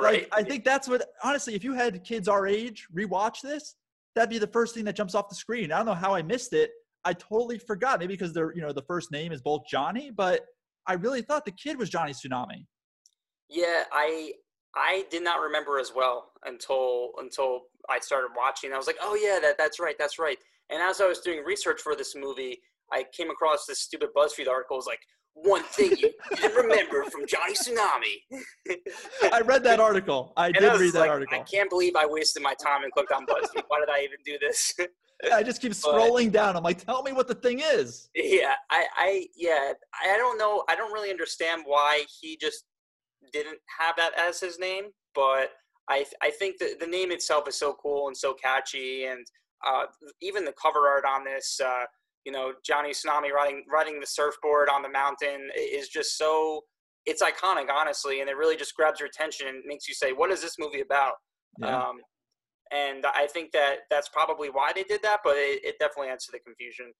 Like, 0.02 0.30
I 0.32 0.44
think 0.44 0.64
that's 0.64 0.88
what 0.88 1.04
honestly, 1.24 1.54
if 1.56 1.64
you 1.64 1.74
had 1.74 2.04
kids 2.04 2.28
our 2.28 2.48
age 2.48 2.88
rewatch 2.96 3.42
this, 3.42 3.76
that'd 4.16 4.30
be 4.30 4.38
the 4.38 4.48
first 4.48 4.74
thing 4.74 4.86
that 4.86 4.96
jumps 4.96 5.16
off 5.16 5.28
the 5.28 5.36
screen. 5.36 5.72
I 5.72 5.78
don't 5.78 5.86
know 5.86 5.94
how 5.94 6.14
I 6.14 6.22
missed 6.22 6.54
it. 6.54 6.72
I 7.04 7.14
totally 7.14 7.58
forgot. 7.58 8.00
Maybe 8.00 8.14
because 8.14 8.34
they're 8.34 8.54
you 8.56 8.62
know 8.62 8.72
the 8.72 8.84
first 8.84 9.12
name 9.12 9.32
is 9.32 9.42
both 9.42 9.64
Johnny, 9.70 10.12
but 10.12 10.46
I 10.88 10.94
really 10.94 11.22
thought 11.22 11.46
the 11.46 11.52
kid 11.52 11.78
was 11.78 11.90
Johnny 11.90 12.14
Tsunami. 12.14 12.66
Yeah, 13.52 13.84
I 13.92 14.34
I 14.76 15.04
did 15.12 15.24
not 15.24 15.42
remember 15.42 15.80
as 15.80 15.92
well 15.96 16.32
until 16.46 17.12
until 17.20 17.62
I 17.90 18.00
started 18.00 18.30
watching. 18.38 18.74
I 18.74 18.78
was 18.78 18.88
like, 18.88 18.98
oh 19.02 19.16
yeah, 19.16 19.40
that 19.42 19.58
that's 19.58 19.80
right, 19.80 19.96
that's 20.00 20.18
right. 20.18 20.38
And 20.70 20.82
as 20.82 21.02
I 21.02 21.08
was 21.08 21.20
doing 21.20 21.44
research 21.44 21.82
for 21.82 21.96
this 21.96 22.16
movie, 22.16 22.60
I 22.92 23.06
came 23.16 23.30
across 23.30 23.66
this 23.66 23.80
stupid 23.82 24.10
BuzzFeed 24.16 24.48
article. 24.48 24.76
It 24.78 24.80
was 24.80 24.88
like 24.88 25.02
one 25.34 25.64
thing 25.64 25.92
you 25.98 26.12
didn't 26.36 26.56
remember 26.56 27.04
from 27.06 27.26
Johnny 27.28 27.54
Tsunami. 27.54 29.32
I 29.32 29.42
read 29.42 29.64
that 29.64 29.80
article. 29.90 30.34
I 30.38 30.48
And 30.48 30.56
did 30.56 30.72
was 30.72 30.82
read 30.82 30.94
that 30.94 31.00
like, 31.02 31.10
article. 31.10 31.40
I 31.40 31.44
can't 31.44 31.70
believe 31.70 31.94
I 31.98 32.06
wasted 32.06 32.42
my 32.44 32.54
time 32.54 32.84
and 32.84 32.92
clicked 32.94 33.12
on 33.12 33.26
BuzzFeed. 33.26 33.64
Why 33.68 33.80
did 33.80 33.90
I 33.90 34.02
even 34.04 34.18
do 34.26 34.38
this? 34.40 34.74
I 35.34 35.44
just 35.44 35.62
keep 35.62 35.72
But- 35.82 35.94
scrolling 35.94 36.32
down. 36.32 36.56
I'm 36.58 36.64
like, 36.64 36.84
tell 36.84 37.02
me 37.04 37.12
what 37.14 37.28
the 37.28 37.36
thing 37.36 37.62
is. 37.64 38.10
yeah, 38.16 38.54
I, 38.70 38.86
I, 38.98 39.26
yeah, 39.36 39.74
I 40.04 40.18
don't 40.18 40.38
know. 40.38 40.64
I 40.70 40.76
don't 40.76 40.92
really 40.94 41.10
understand 41.12 41.64
why 41.66 42.06
he 42.22 42.38
just 42.42 42.66
didn't 43.32 43.60
have 43.80 43.96
that 43.98 44.12
as 44.18 44.40
his 44.40 44.60
name, 44.60 44.86
but 45.16 45.50
I, 45.90 46.06
I 46.22 46.32
think 46.32 46.58
that 46.60 46.80
the 46.80 46.88
name 46.88 47.12
itself 47.12 47.48
is 47.48 47.58
so 47.58 47.76
cool 47.82 48.08
and 48.08 48.16
so 48.16 48.34
catchy, 48.34 49.06
and 49.06 49.26
uh, 49.66 49.86
even 50.22 50.46
the 50.46 50.54
cover 50.62 50.88
art 50.88 51.06
on 51.06 51.24
this, 51.24 51.60
uh, 51.64 51.84
you 52.26 52.32
know, 52.32 52.54
Johnny 52.66 52.92
Tsunami 52.92 53.32
riding 53.32 53.64
riding 53.72 54.00
the 54.00 54.08
surfboard 54.08 54.70
on 54.70 54.82
the 54.82 54.90
mountain 54.90 55.50
is 55.56 55.90
just 55.90 56.18
so. 56.18 56.62
It's 57.08 57.24
iconic, 57.24 57.68
honestly, 57.74 58.22
and 58.22 58.30
it 58.30 58.38
really 58.38 58.56
just 58.56 58.76
grabs 58.76 59.00
your 59.00 59.08
attention 59.08 59.48
and 59.48 59.64
makes 59.66 59.88
you 59.88 59.96
say, 59.96 60.14
"What 60.14 60.30
is 60.32 60.42
this 60.42 60.58
movie 60.60 60.82
about?" 60.82 61.14
Yeah. 61.60 61.78
Um, 61.78 62.02
and 62.72 63.06
I 63.06 63.28
think 63.28 63.52
that 63.52 63.80
that's 63.90 64.08
probably 64.10 64.50
why 64.50 64.72
they 64.74 64.84
did 64.84 65.02
that, 65.02 65.20
but 65.24 65.36
it, 65.36 65.64
it 65.64 65.76
definitely 65.80 66.12
adds 66.12 66.26
to 66.28 66.32
the 66.32 66.40
confusion. 66.40 66.94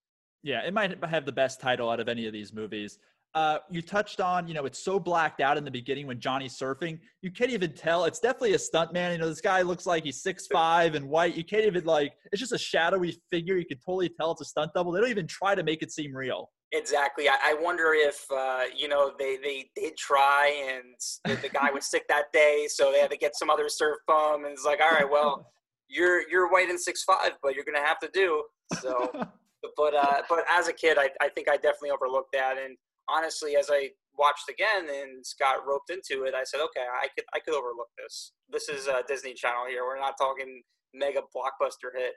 Yeah, 0.44 0.62
it 0.66 0.74
might 0.74 1.04
have 1.06 1.26
the 1.26 1.32
best 1.32 1.62
title 1.62 1.90
out 1.90 2.00
of 2.00 2.10
any 2.10 2.26
of 2.26 2.34
these 2.34 2.52
movies. 2.52 2.98
Uh, 3.34 3.60
you 3.70 3.82
touched 3.82 4.20
on, 4.20 4.48
you 4.48 4.54
know, 4.54 4.66
it's 4.66 4.84
so 4.84 5.00
blacked 5.00 5.40
out 5.40 5.58
in 5.58 5.64
the 5.64 5.72
beginning 5.72 6.06
when 6.06 6.20
Johnny's 6.20 6.58
surfing. 6.58 7.00
You 7.22 7.32
can't 7.32 7.52
even 7.52 7.72
tell. 7.74 8.04
It's 8.04 8.20
definitely 8.20 8.54
a 8.56 8.60
stunt 8.60 8.92
man. 8.92 9.14
You 9.14 9.20
know, 9.20 9.30
this 9.30 9.40
guy 9.40 9.62
looks 9.62 9.86
like 9.86 10.04
he's 10.04 10.22
six 10.22 10.48
five 10.48 10.96
and 10.96 11.08
white. 11.08 11.38
You 11.38 11.46
can't 11.46 11.66
even 11.66 11.86
like. 11.86 12.12
It's 12.32 12.42
just 12.42 12.52
a 12.52 12.58
shadowy 12.58 13.18
figure. 13.32 13.56
You 13.56 13.66
can 13.66 13.78
totally 13.86 14.10
tell 14.10 14.32
it's 14.32 14.42
a 14.42 14.46
stunt 14.46 14.72
double. 14.76 14.92
They 14.92 15.00
don't 15.00 15.10
even 15.10 15.28
try 15.28 15.56
to 15.56 15.64
make 15.64 15.82
it 15.82 15.92
seem 15.92 16.14
real. 16.14 16.50
Exactly. 16.74 17.28
I, 17.28 17.36
I 17.44 17.56
wonder 17.60 17.92
if 17.94 18.26
uh, 18.32 18.64
you 18.76 18.88
know 18.88 19.12
they 19.20 19.38
they 19.38 19.70
did 19.76 19.98
try, 19.98 20.70
and 20.74 20.96
the, 21.26 21.42
the 21.42 21.50
guy 21.50 21.70
was 21.72 21.86
sick 21.90 22.08
that 22.08 22.32
day, 22.32 22.68
so 22.70 22.92
they 22.92 23.00
had 23.00 23.12
to 23.12 23.18
get 23.18 23.36
some 23.36 23.50
other 23.50 23.68
surf 23.68 23.98
bum, 24.08 24.46
and 24.46 24.54
it's 24.54 24.66
like, 24.66 24.80
all 24.82 24.92
right, 24.92 25.10
well, 25.10 25.52
you're 25.90 26.28
you're 26.30 26.50
white 26.50 26.70
and 26.70 26.80
six 26.80 27.04
five, 27.04 27.32
but 27.44 27.56
you're 27.56 27.66
gonna 27.66 27.86
have 27.86 28.00
to 28.00 28.10
do. 28.14 28.44
So, 28.80 29.12
but 29.78 29.94
uh, 29.94 30.22
but 30.30 30.46
as 30.50 30.70
a 30.70 30.74
kid, 30.74 30.98
I 30.98 31.10
I 31.22 31.28
think 31.30 31.50
I 31.50 31.56
definitely 31.56 31.92
overlooked 31.92 32.32
that, 32.34 32.56
and 32.58 32.78
honestly, 33.10 33.56
as 33.56 33.70
I 33.72 33.90
watched 34.18 34.50
again 34.50 34.88
and 34.90 35.24
got 35.40 35.66
roped 35.68 35.90
into 35.90 36.24
it, 36.24 36.34
I 36.34 36.44
said, 36.44 36.60
okay, 36.60 36.86
I 37.02 37.08
could 37.16 37.26
I 37.34 37.40
could 37.40 37.54
overlook 37.54 37.90
this. 37.98 38.34
This 38.50 38.70
is 38.70 38.88
uh, 38.88 39.02
Disney 39.08 39.34
Channel 39.34 39.66
here. 39.70 39.84
We're 39.84 40.00
not 40.00 40.16
talking 40.18 40.62
mega 40.94 41.22
blockbuster 41.36 41.90
hit. 41.96 42.14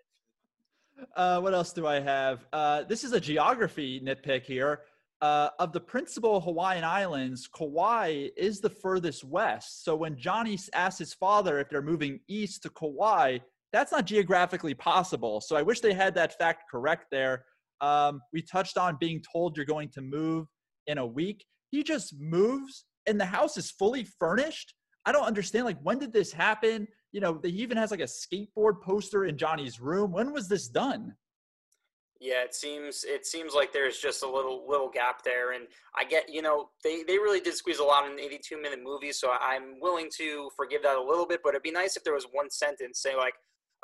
Uh, 1.16 1.40
what 1.40 1.54
else 1.54 1.72
do 1.72 1.86
I 1.86 2.00
have? 2.00 2.46
Uh, 2.52 2.84
this 2.84 3.04
is 3.04 3.12
a 3.12 3.20
geography 3.20 4.00
nitpick 4.00 4.44
here. 4.44 4.82
Uh, 5.20 5.48
of 5.58 5.72
the 5.72 5.80
principal 5.80 6.40
Hawaiian 6.40 6.84
islands, 6.84 7.48
Kauai 7.48 8.28
is 8.36 8.60
the 8.60 8.68
furthest 8.68 9.24
west. 9.24 9.84
So 9.84 9.96
when 9.96 10.18
Johnny 10.18 10.58
asks 10.74 10.98
his 10.98 11.14
father 11.14 11.58
if 11.58 11.70
they're 11.70 11.82
moving 11.82 12.20
east 12.28 12.62
to 12.64 12.70
Kauai, 12.70 13.38
that's 13.72 13.90
not 13.90 14.04
geographically 14.04 14.74
possible. 14.74 15.40
So 15.40 15.56
I 15.56 15.62
wish 15.62 15.80
they 15.80 15.94
had 15.94 16.14
that 16.16 16.36
fact 16.36 16.64
correct 16.70 17.06
there. 17.10 17.44
Um, 17.80 18.20
we 18.32 18.42
touched 18.42 18.76
on 18.76 18.98
being 19.00 19.22
told 19.32 19.56
you're 19.56 19.66
going 19.66 19.88
to 19.90 20.02
move 20.02 20.46
in 20.86 20.98
a 20.98 21.06
week. 21.06 21.44
He 21.70 21.82
just 21.82 22.14
moves 22.18 22.84
and 23.06 23.20
the 23.20 23.26
house 23.26 23.56
is 23.56 23.70
fully 23.70 24.04
furnished. 24.04 24.74
I 25.06 25.12
don't 25.12 25.24
understand. 25.24 25.66
Like, 25.66 25.80
when 25.82 25.98
did 25.98 26.12
this 26.12 26.32
happen? 26.32 26.88
You 27.12 27.20
know, 27.20 27.40
he 27.42 27.50
even 27.50 27.76
has 27.76 27.90
like 27.90 28.00
a 28.00 28.04
skateboard 28.04 28.80
poster 28.82 29.26
in 29.26 29.36
Johnny's 29.36 29.80
room. 29.80 30.12
When 30.12 30.32
was 30.32 30.48
this 30.48 30.68
done? 30.68 31.14
Yeah, 32.20 32.42
it 32.42 32.54
seems 32.54 33.04
it 33.04 33.26
seems 33.26 33.54
like 33.54 33.72
there's 33.72 33.98
just 33.98 34.22
a 34.22 34.30
little 34.30 34.66
little 34.66 34.88
gap 34.88 35.22
there, 35.24 35.52
and 35.52 35.66
I 35.94 36.04
get 36.04 36.32
you 36.32 36.40
know 36.40 36.70
they 36.82 37.02
they 37.02 37.18
really 37.18 37.40
did 37.40 37.54
squeeze 37.54 37.80
a 37.80 37.84
lot 37.84 38.06
in 38.06 38.12
an 38.12 38.20
82 38.20 38.60
minute 38.62 38.78
movie, 38.82 39.12
so 39.12 39.32
I'm 39.38 39.78
willing 39.80 40.08
to 40.16 40.48
forgive 40.56 40.82
that 40.84 40.96
a 40.96 41.02
little 41.02 41.26
bit. 41.26 41.40
But 41.42 41.50
it'd 41.50 41.62
be 41.62 41.70
nice 41.70 41.96
if 41.96 42.04
there 42.04 42.14
was 42.14 42.26
one 42.32 42.50
sentence 42.50 43.02
say 43.02 43.14
like, 43.14 43.34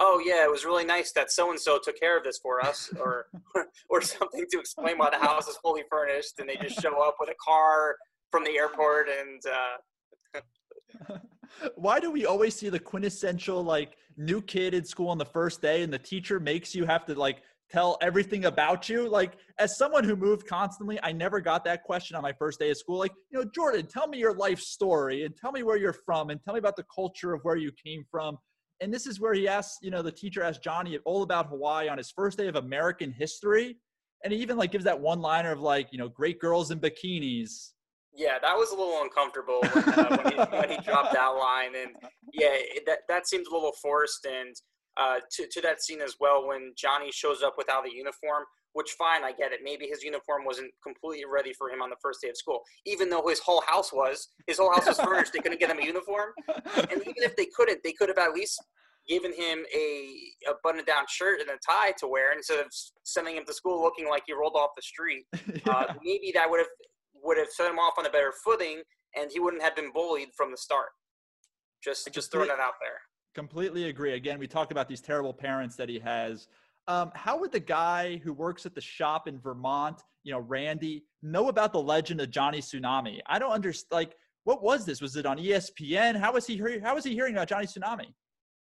"Oh 0.01 0.21
yeah, 0.25 0.45
it 0.45 0.51
was 0.51 0.65
really 0.65 0.85
nice 0.85 1.13
that 1.13 1.31
so 1.31 1.51
and 1.51 1.61
so 1.61 1.79
took 1.79 1.99
care 2.01 2.17
of 2.19 2.25
this 2.25 2.39
for 2.39 2.61
us," 2.65 2.91
or 3.01 3.27
or 3.91 4.01
something 4.01 4.47
to 4.51 4.59
explain 4.59 4.99
why 4.99 5.11
the 5.11 5.19
house 5.19 5.47
is 5.47 5.57
fully 5.59 5.83
furnished 5.89 6.39
and 6.39 6.49
they 6.49 6.57
just 6.57 6.81
show 6.81 7.01
up 7.07 7.17
with 7.21 7.29
a 7.29 7.35
car 7.45 7.97
from 8.31 8.45
the 8.45 8.57
airport 8.57 9.09
and. 9.09 9.43
uh 9.47 10.41
Why 11.75 12.01
do 12.01 12.11
we 12.11 12.27
always 12.27 12.55
see 12.55 12.69
the 12.69 12.79
quintessential 12.79 13.63
like 13.63 13.97
new 14.17 14.41
kid 14.41 14.75
in 14.75 14.85
school 14.85 15.09
on 15.09 15.19
the 15.19 15.25
first 15.25 15.61
day 15.61 15.83
and 15.83 15.93
the 15.93 15.99
teacher 15.99 16.41
makes 16.41 16.75
you 16.75 16.85
have 16.85 17.05
to 17.07 17.15
like 17.15 17.43
tell 17.71 17.99
everything 18.01 18.45
about 18.45 18.89
you? 18.89 19.09
Like 19.09 19.35
as 19.59 19.77
someone 19.77 20.05
who 20.05 20.17
moved 20.17 20.47
constantly, 20.47 20.99
I 21.03 21.13
never 21.13 21.41
got 21.41 21.65
that 21.65 21.83
question 21.83 22.17
on 22.17 22.23
my 22.23 22.33
first 22.33 22.61
day 22.61 22.71
of 22.71 22.77
school. 22.77 22.99
Like, 22.99 23.13
you 23.31 23.39
know, 23.39 23.51
Jordan, 23.55 23.87
tell 23.87 24.07
me 24.09 24.19
your 24.19 24.35
life 24.35 24.61
story 24.61 25.25
and 25.25 25.37
tell 25.37 25.53
me 25.53 25.63
where 25.63 25.77
you're 25.77 25.93
from 25.93 26.31
and 26.31 26.41
tell 26.43 26.55
me 26.55 26.59
about 26.59 26.77
the 26.77 26.87
culture 26.95 27.33
of 27.33 27.41
where 27.43 27.57
you 27.57 27.73
came 27.85 28.05
from. 28.11 28.39
And 28.81 28.93
this 28.93 29.07
is 29.07 29.21
where 29.21 29.35
he 29.35 29.47
asks, 29.47 29.79
you 29.83 29.91
know, 29.91 30.03
the 30.03 30.13
teacher 30.13 30.43
asked 30.43 30.63
Johnny 30.63 30.99
all 31.05 31.23
about 31.23 31.49
Hawaii 31.49 31.89
on 31.89 31.99
his 31.99 32.11
first 32.11 32.39
day 32.39 32.49
of 32.49 32.57
American 32.57 33.13
history. 33.13 33.77
And 34.25 34.33
he 34.33 34.39
even 34.41 34.57
like 34.57 34.73
gives 34.73 34.85
that 34.85 34.99
one 34.99 35.21
liner 35.21 35.53
of 35.53 35.61
like, 35.61 35.89
you 35.93 35.99
know, 35.99 36.09
great 36.09 36.41
girls 36.41 36.71
in 36.71 36.81
bikinis. 36.81 37.71
Yeah, 38.13 38.39
that 38.43 38.55
was 38.55 38.73
a 38.73 38.77
little 38.77 39.01
uncomfortable 39.03 39.61
when, 39.61 39.85
uh, 39.95 40.17
when, 40.17 40.33
he, 40.33 40.39
when 40.59 40.71
he 40.71 40.79
dropped 40.85 41.13
that 41.13 41.29
line, 41.29 41.77
and 41.81 41.95
yeah, 42.33 42.49
it, 42.51 42.83
that 42.87 42.99
that 43.09 43.29
seemed 43.29 43.47
a 43.47 43.55
little 43.55 43.73
forced. 43.81 44.27
And 44.27 44.55
uh, 44.97 45.21
to 45.31 45.47
to 45.47 45.61
that 45.61 45.81
scene 45.81 46.01
as 46.01 46.17
well, 46.19 46.47
when 46.49 46.73
Johnny 46.77 47.13
shows 47.13 47.43
up 47.43 47.55
without 47.57 47.87
a 47.87 47.95
uniform, 47.95 48.45
which 48.73 48.93
fine, 48.93 49.25
I 49.25 49.33
get 49.33 49.53
it. 49.53 49.61
Maybe 49.63 49.87
his 49.87 50.03
uniform 50.03 50.45
wasn't 50.45 50.71
completely 50.83 51.25
ready 51.31 51.53
for 51.53 51.71
him 51.71 51.83
on 51.83 51.91
the 51.91 51.97
first 52.03 52.21
day 52.23 52.29
of 52.29 52.37
school, 52.37 52.61
even 52.87 53.11
though 53.11 53.27
his 53.27 53.41
whole 53.41 53.63
house 53.67 53.93
was. 53.93 54.29
His 54.47 54.59
whole 54.59 54.73
house 54.73 54.87
was 54.87 55.01
furnished. 55.01 55.33
They 55.33 55.41
couldn't 55.41 55.61
get 55.61 55.71
him 55.71 55.79
a 55.79 55.85
uniform, 55.85 56.31
and 56.77 57.01
even 57.03 57.23
if 57.23 57.37
they 57.37 57.47
couldn't, 57.57 57.81
they 57.85 57.93
could 57.93 58.09
have 58.09 58.19
at 58.19 58.33
least 58.33 58.61
given 59.09 59.33
him 59.33 59.65
a, 59.75 60.15
a 60.49 60.53
button 60.63 60.85
down 60.85 61.05
shirt 61.09 61.41
and 61.41 61.51
a 61.51 61.59
tie 61.67 61.93
to 61.99 62.07
wear 62.07 62.33
instead 62.33 62.61
of 62.61 62.67
sending 63.03 63.37
him 63.37 63.45
to 63.45 63.53
school 63.53 63.83
looking 63.83 64.09
like 64.09 64.23
he 64.27 64.33
rolled 64.33 64.55
off 64.55 64.71
the 64.77 64.83
street. 64.83 65.25
Uh, 65.69 65.93
maybe 66.03 66.33
that 66.35 66.49
would 66.49 66.59
have 66.59 66.69
would 67.23 67.37
have 67.37 67.49
set 67.49 67.71
him 67.71 67.79
off 67.79 67.95
on 67.99 68.07
a 68.07 68.11
better 68.11 68.33
footing, 68.45 68.83
and 69.17 69.31
he 69.31 69.39
wouldn't 69.39 69.63
have 69.63 69.77
been 69.77 69.93
bullied 69.93 70.29
from 70.37 70.51
the 70.51 70.57
start. 70.57 70.89
Just 71.83 72.09
just 72.13 72.33
throwing 72.33 72.49
that 72.49 72.59
out 72.61 72.75
there. 72.81 72.99
Completely 73.35 73.89
agree. 73.89 74.15
Again, 74.15 74.39
we 74.39 74.47
talked 74.47 74.73
about 74.73 74.89
these 74.89 75.01
terrible 75.01 75.33
parents 75.33 75.77
that 75.77 75.89
he 75.89 75.99
has. 75.99 76.49
Um, 76.91 77.13
how 77.15 77.39
would 77.39 77.53
the 77.53 77.61
guy 77.61 78.17
who 78.17 78.33
works 78.33 78.67
at 78.67 78.75
the 78.75 78.81
shop 78.81 79.29
in 79.29 79.39
Vermont, 79.39 80.03
you 80.25 80.33
know, 80.33 80.41
Randy, 80.41 81.05
know 81.23 81.49
about 81.49 81.73
the 81.73 81.81
legend 81.81 82.21
of 82.21 82.33
Johnny 82.33 82.59
Tsunami? 82.59 83.21
I 83.27 83.39
don't 83.39 83.53
understand. 83.53 83.93
Like, 83.93 84.17
what 84.43 84.61
was 84.61 84.85
this? 84.85 85.01
Was 85.01 85.15
it 85.15 85.25
on 85.25 85.39
ESPN? 85.39 86.19
How 86.19 86.33
was 86.33 86.49
he 86.49 86.57
hearing? 86.57 86.81
How 86.81 86.97
was 86.97 87.05
he 87.05 87.15
hearing 87.15 87.35
about 87.37 87.49
Johnny 87.49 87.67
Tsunami? 87.67 88.13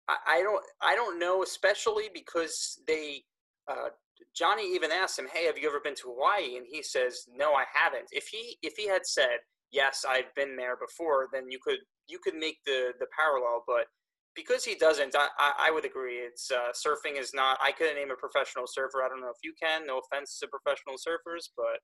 I, 0.09 0.17
I 0.29 0.43
don't 0.43 0.65
I 0.81 0.95
don't 0.95 1.19
know, 1.19 1.43
especially 1.43 2.05
because 2.15 2.79
they 2.87 3.25
uh, 3.69 3.89
Johnny 4.33 4.77
even 4.77 4.93
asked 4.93 5.19
him, 5.19 5.27
"Hey, 5.33 5.47
have 5.47 5.59
you 5.59 5.69
ever 5.69 5.81
been 5.83 5.97
to 5.97 6.15
Hawaii?" 6.15 6.57
And 6.57 6.67
he 6.71 6.85
says, 6.85 7.25
"No, 7.35 7.55
I 7.55 7.65
haven't." 7.75 8.11
If 8.13 8.29
he 8.29 8.59
if 8.63 8.75
he 8.77 8.87
had 8.87 9.07
said, 9.07 9.39
"Yes, 9.73 10.05
I've 10.09 10.33
been 10.37 10.55
there 10.55 10.77
before," 10.77 11.27
then 11.33 11.51
you 11.51 11.59
could 11.61 11.81
you 12.07 12.21
could 12.23 12.37
make 12.37 12.59
the 12.65 12.93
the 13.01 13.07
parallel. 13.19 13.65
But 13.67 13.87
because 14.35 14.65
he 14.65 14.75
doesn't, 14.75 15.15
I 15.17 15.29
I, 15.59 15.71
would 15.71 15.85
agree. 15.85 16.17
It's 16.17 16.51
uh, 16.51 16.71
surfing 16.73 17.19
is 17.19 17.33
not. 17.35 17.59
I 17.63 17.73
couldn't 17.73 17.97
name 17.97 18.11
a 18.11 18.17
professional 18.17 18.65
surfer. 18.67 19.03
I 19.05 19.09
don't 19.09 19.21
know 19.21 19.29
if 19.31 19.39
you 19.43 19.53
can. 19.61 19.87
No 19.87 19.99
offense 20.01 20.39
to 20.41 20.49
professional 20.49 20.95
surfers, 20.97 21.49
but 21.57 21.79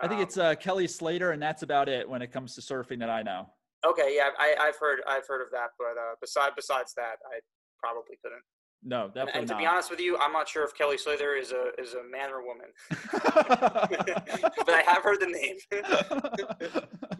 I 0.00 0.06
think 0.08 0.18
um, 0.18 0.22
it's 0.22 0.38
uh, 0.38 0.54
Kelly 0.56 0.86
Slater, 0.86 1.32
and 1.32 1.42
that's 1.42 1.62
about 1.62 1.88
it 1.88 2.08
when 2.08 2.22
it 2.22 2.30
comes 2.32 2.54
to 2.54 2.60
surfing 2.60 2.98
that 3.00 3.10
I 3.10 3.22
know. 3.22 3.46
okay. 3.86 4.14
Yeah, 4.16 4.28
I, 4.38 4.54
I've 4.60 4.76
heard 4.78 5.00
I've 5.08 5.26
heard 5.26 5.42
of 5.42 5.48
that, 5.52 5.68
but 5.78 5.96
uh, 6.00 6.14
beside 6.20 6.50
besides 6.56 6.92
that, 6.96 7.16
I 7.32 7.40
probably 7.80 8.16
couldn't. 8.22 8.42
No, 8.84 9.06
And, 9.06 9.14
definitely 9.14 9.40
and 9.40 9.48
to 9.48 9.54
not. 9.54 9.60
be 9.60 9.66
honest 9.66 9.90
with 9.90 9.98
you, 10.00 10.16
I'm 10.18 10.32
not 10.32 10.48
sure 10.48 10.62
if 10.64 10.72
Kelly 10.72 10.98
Slater 10.98 11.34
is 11.34 11.50
a 11.52 11.70
is 11.80 11.94
a 11.94 12.02
man 12.08 12.30
or 12.30 12.42
woman, 12.46 12.66
but 13.12 14.70
I 14.74 14.82
have 14.86 15.02
heard 15.02 15.18
the 15.20 15.26
name. 15.26 15.56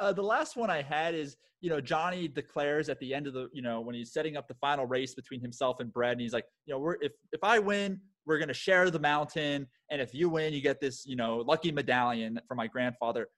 uh, 0.00 0.12
the 0.12 0.22
last 0.22 0.56
one 0.56 0.70
I 0.70 0.82
had 0.82 1.14
is, 1.14 1.36
you 1.60 1.68
know, 1.68 1.80
Johnny 1.80 2.26
declares 2.26 2.88
at 2.88 2.98
the 3.00 3.14
end 3.14 3.26
of 3.26 3.34
the, 3.34 3.48
you 3.52 3.62
know, 3.62 3.80
when 3.80 3.94
he's 3.94 4.12
setting 4.12 4.36
up 4.36 4.48
the 4.48 4.54
final 4.54 4.86
race 4.86 5.14
between 5.14 5.40
himself 5.40 5.78
and 5.80 5.92
Brett, 5.92 6.12
and 6.12 6.20
he's 6.20 6.32
like, 6.32 6.46
you 6.66 6.74
know, 6.74 6.80
we're 6.80 6.96
if 7.00 7.12
if 7.32 7.44
I 7.44 7.58
win, 7.58 8.00
we're 8.26 8.38
gonna 8.38 8.54
share 8.54 8.90
the 8.90 8.98
mountain, 8.98 9.66
and 9.90 10.00
if 10.00 10.14
you 10.14 10.28
win, 10.28 10.54
you 10.54 10.62
get 10.62 10.80
this, 10.80 11.04
you 11.06 11.16
know, 11.16 11.38
lucky 11.46 11.70
medallion 11.70 12.40
from 12.48 12.56
my 12.56 12.66
grandfather. 12.66 13.28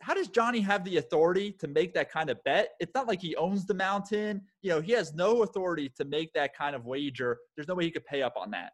How 0.00 0.14
does 0.14 0.26
Johnny 0.26 0.58
have 0.60 0.84
the 0.84 0.96
authority 0.96 1.52
to 1.60 1.68
make 1.68 1.94
that 1.94 2.10
kind 2.10 2.28
of 2.28 2.42
bet? 2.44 2.70
It's 2.80 2.92
not 2.92 3.06
like 3.06 3.20
he 3.20 3.36
owns 3.36 3.64
the 3.66 3.74
mountain. 3.74 4.42
You 4.60 4.70
know, 4.70 4.80
he 4.80 4.90
has 4.92 5.14
no 5.14 5.44
authority 5.44 5.92
to 5.96 6.04
make 6.04 6.32
that 6.32 6.56
kind 6.56 6.74
of 6.74 6.84
wager. 6.84 7.38
There's 7.56 7.68
no 7.68 7.76
way 7.76 7.84
he 7.84 7.92
could 7.92 8.04
pay 8.06 8.20
up 8.20 8.34
on 8.36 8.50
that. 8.50 8.72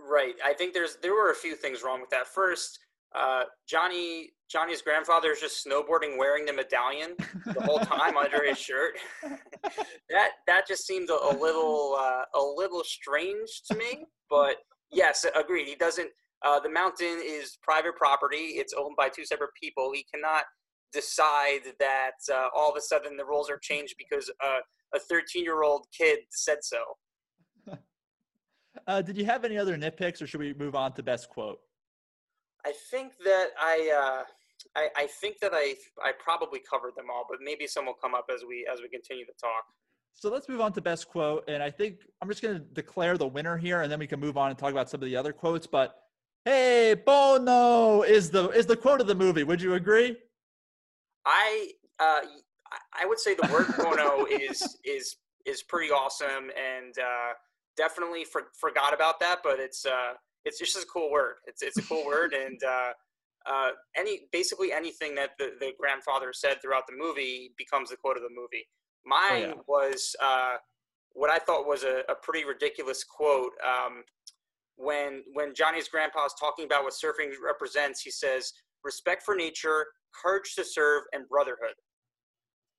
Right. 0.00 0.34
I 0.44 0.54
think 0.54 0.74
there's 0.74 0.96
there 1.00 1.12
were 1.14 1.30
a 1.30 1.34
few 1.34 1.54
things 1.54 1.84
wrong 1.84 2.00
with 2.00 2.10
that. 2.10 2.26
First, 2.26 2.80
uh, 3.14 3.44
Johnny 3.68 4.30
Johnny's 4.50 4.80
grandfather 4.80 5.30
is 5.30 5.40
just 5.40 5.66
snowboarding 5.66 6.16
wearing 6.16 6.46
the 6.46 6.52
medallion 6.52 7.14
the 7.44 7.60
whole 7.62 7.80
time 7.80 8.16
under 8.16 8.44
his 8.44 8.58
shirt. 8.58 8.94
that 10.10 10.30
that 10.46 10.66
just 10.66 10.86
seemed 10.86 11.10
a, 11.10 11.12
a 11.12 11.34
little 11.38 11.96
uh, 11.98 12.22
a 12.34 12.42
little 12.56 12.82
strange 12.84 13.62
to 13.70 13.76
me. 13.76 14.06
But 14.30 14.56
yes, 14.90 15.26
agreed. 15.34 15.68
He 15.68 15.74
doesn't. 15.74 16.10
Uh, 16.44 16.60
the 16.60 16.70
mountain 16.70 17.20
is 17.22 17.58
private 17.62 17.96
property. 17.96 18.54
It's 18.56 18.72
owned 18.72 18.96
by 18.96 19.08
two 19.08 19.24
separate 19.24 19.50
people. 19.60 19.90
He 19.92 20.06
cannot 20.14 20.44
decide 20.92 21.60
that 21.78 22.12
uh, 22.32 22.48
all 22.56 22.70
of 22.70 22.76
a 22.76 22.80
sudden 22.80 23.16
the 23.16 23.24
rules 23.24 23.50
are 23.50 23.58
changed 23.58 23.94
because 23.98 24.30
uh, 24.44 24.60
a 24.94 24.98
13 24.98 25.44
year 25.44 25.62
old 25.62 25.86
kid 25.96 26.20
said 26.30 26.58
so. 26.62 26.78
Uh, 28.86 29.02
did 29.02 29.16
you 29.18 29.24
have 29.24 29.44
any 29.44 29.58
other 29.58 29.76
nitpicks, 29.76 30.22
or 30.22 30.26
should 30.26 30.38
we 30.38 30.54
move 30.54 30.76
on 30.76 30.92
to 30.92 31.02
best 31.02 31.28
quote? 31.28 31.58
I 32.64 32.72
think 32.90 33.12
that 33.24 33.48
I, 33.60 34.20
uh, 34.20 34.24
I, 34.76 34.88
I 34.96 35.06
think 35.06 35.38
that 35.40 35.52
I, 35.54 35.74
I 36.02 36.12
probably 36.18 36.60
covered 36.60 36.94
them 36.96 37.06
all, 37.12 37.26
but 37.28 37.38
maybe 37.42 37.66
some 37.66 37.86
will 37.86 37.94
come 37.94 38.14
up 38.14 38.26
as 38.34 38.42
we 38.46 38.66
as 38.72 38.80
we 38.80 38.88
continue 38.88 39.24
to 39.26 39.32
talk. 39.40 39.64
So 40.14 40.30
let's 40.30 40.48
move 40.48 40.60
on 40.60 40.72
to 40.72 40.80
best 40.80 41.08
quote, 41.08 41.44
and 41.48 41.62
I 41.62 41.70
think 41.70 41.98
I'm 42.20 42.28
just 42.28 42.42
going 42.42 42.54
to 42.54 42.60
declare 42.60 43.16
the 43.16 43.26
winner 43.26 43.56
here, 43.56 43.82
and 43.82 43.92
then 43.92 43.98
we 44.00 44.06
can 44.06 44.18
move 44.18 44.36
on 44.36 44.50
and 44.50 44.58
talk 44.58 44.72
about 44.72 44.90
some 44.90 45.00
of 45.00 45.06
the 45.06 45.16
other 45.16 45.32
quotes. 45.32 45.66
But 45.66 45.96
hey, 46.44 46.96
Pono 47.06 48.06
is 48.06 48.30
the 48.30 48.48
is 48.50 48.66
the 48.66 48.76
quote 48.76 49.00
of 49.00 49.06
the 49.06 49.14
movie. 49.14 49.44
Would 49.44 49.62
you 49.62 49.74
agree? 49.74 50.16
I, 51.26 51.70
uh, 52.00 52.20
I- 52.72 53.02
I 53.02 53.06
would 53.06 53.18
say 53.18 53.34
the 53.34 53.48
word 53.52 53.66
Pono 53.76 54.26
is 54.28 54.76
is 54.84 55.16
is 55.46 55.62
pretty 55.62 55.90
awesome, 55.90 56.50
and 56.56 56.98
uh, 56.98 57.32
definitely 57.76 58.24
for, 58.24 58.48
forgot 58.60 58.92
about 58.92 59.20
that, 59.20 59.38
but 59.42 59.58
it's 59.60 59.86
uh, 59.86 60.14
it's 60.44 60.58
just 60.58 60.76
a 60.76 60.86
cool 60.86 61.10
word. 61.10 61.36
It's 61.46 61.62
it's 61.62 61.78
a 61.78 61.82
cool 61.82 62.04
word, 62.04 62.32
and 62.34 62.62
uh, 62.64 62.92
uh, 63.46 63.70
any 63.96 64.20
basically 64.32 64.72
anything 64.72 65.14
that 65.14 65.30
the, 65.38 65.52
the 65.60 65.72
grandfather 65.78 66.32
said 66.32 66.60
throughout 66.60 66.84
the 66.88 66.96
movie 66.96 67.52
becomes 67.56 67.90
the 67.90 67.96
quote 67.96 68.16
of 68.16 68.22
the 68.22 68.28
movie. 68.34 68.66
Mine 69.04 69.50
yeah. 69.50 69.62
was 69.66 70.14
uh, 70.22 70.56
what 71.12 71.30
I 71.30 71.38
thought 71.38 71.66
was 71.66 71.82
a, 71.82 72.02
a 72.08 72.14
pretty 72.14 72.44
ridiculous 72.44 73.04
quote. 73.04 73.52
Um, 73.66 74.04
when 74.76 75.22
when 75.32 75.54
Johnny's 75.54 75.88
grandpa 75.88 76.26
is 76.26 76.34
talking 76.38 76.64
about 76.64 76.84
what 76.84 76.92
surfing 76.92 77.32
represents, 77.44 78.00
he 78.02 78.10
says, 78.10 78.52
"Respect 78.84 79.22
for 79.24 79.34
nature, 79.34 79.86
courage 80.22 80.54
to 80.56 80.64
serve, 80.64 81.02
and 81.12 81.28
brotherhood." 81.28 81.74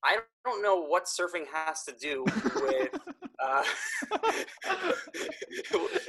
I 0.03 0.19
don't 0.45 0.63
know 0.63 0.81
what 0.81 1.05
surfing 1.05 1.45
has 1.51 1.83
to 1.83 1.93
do 1.99 2.23
with. 2.55 2.89
Uh, 3.41 3.63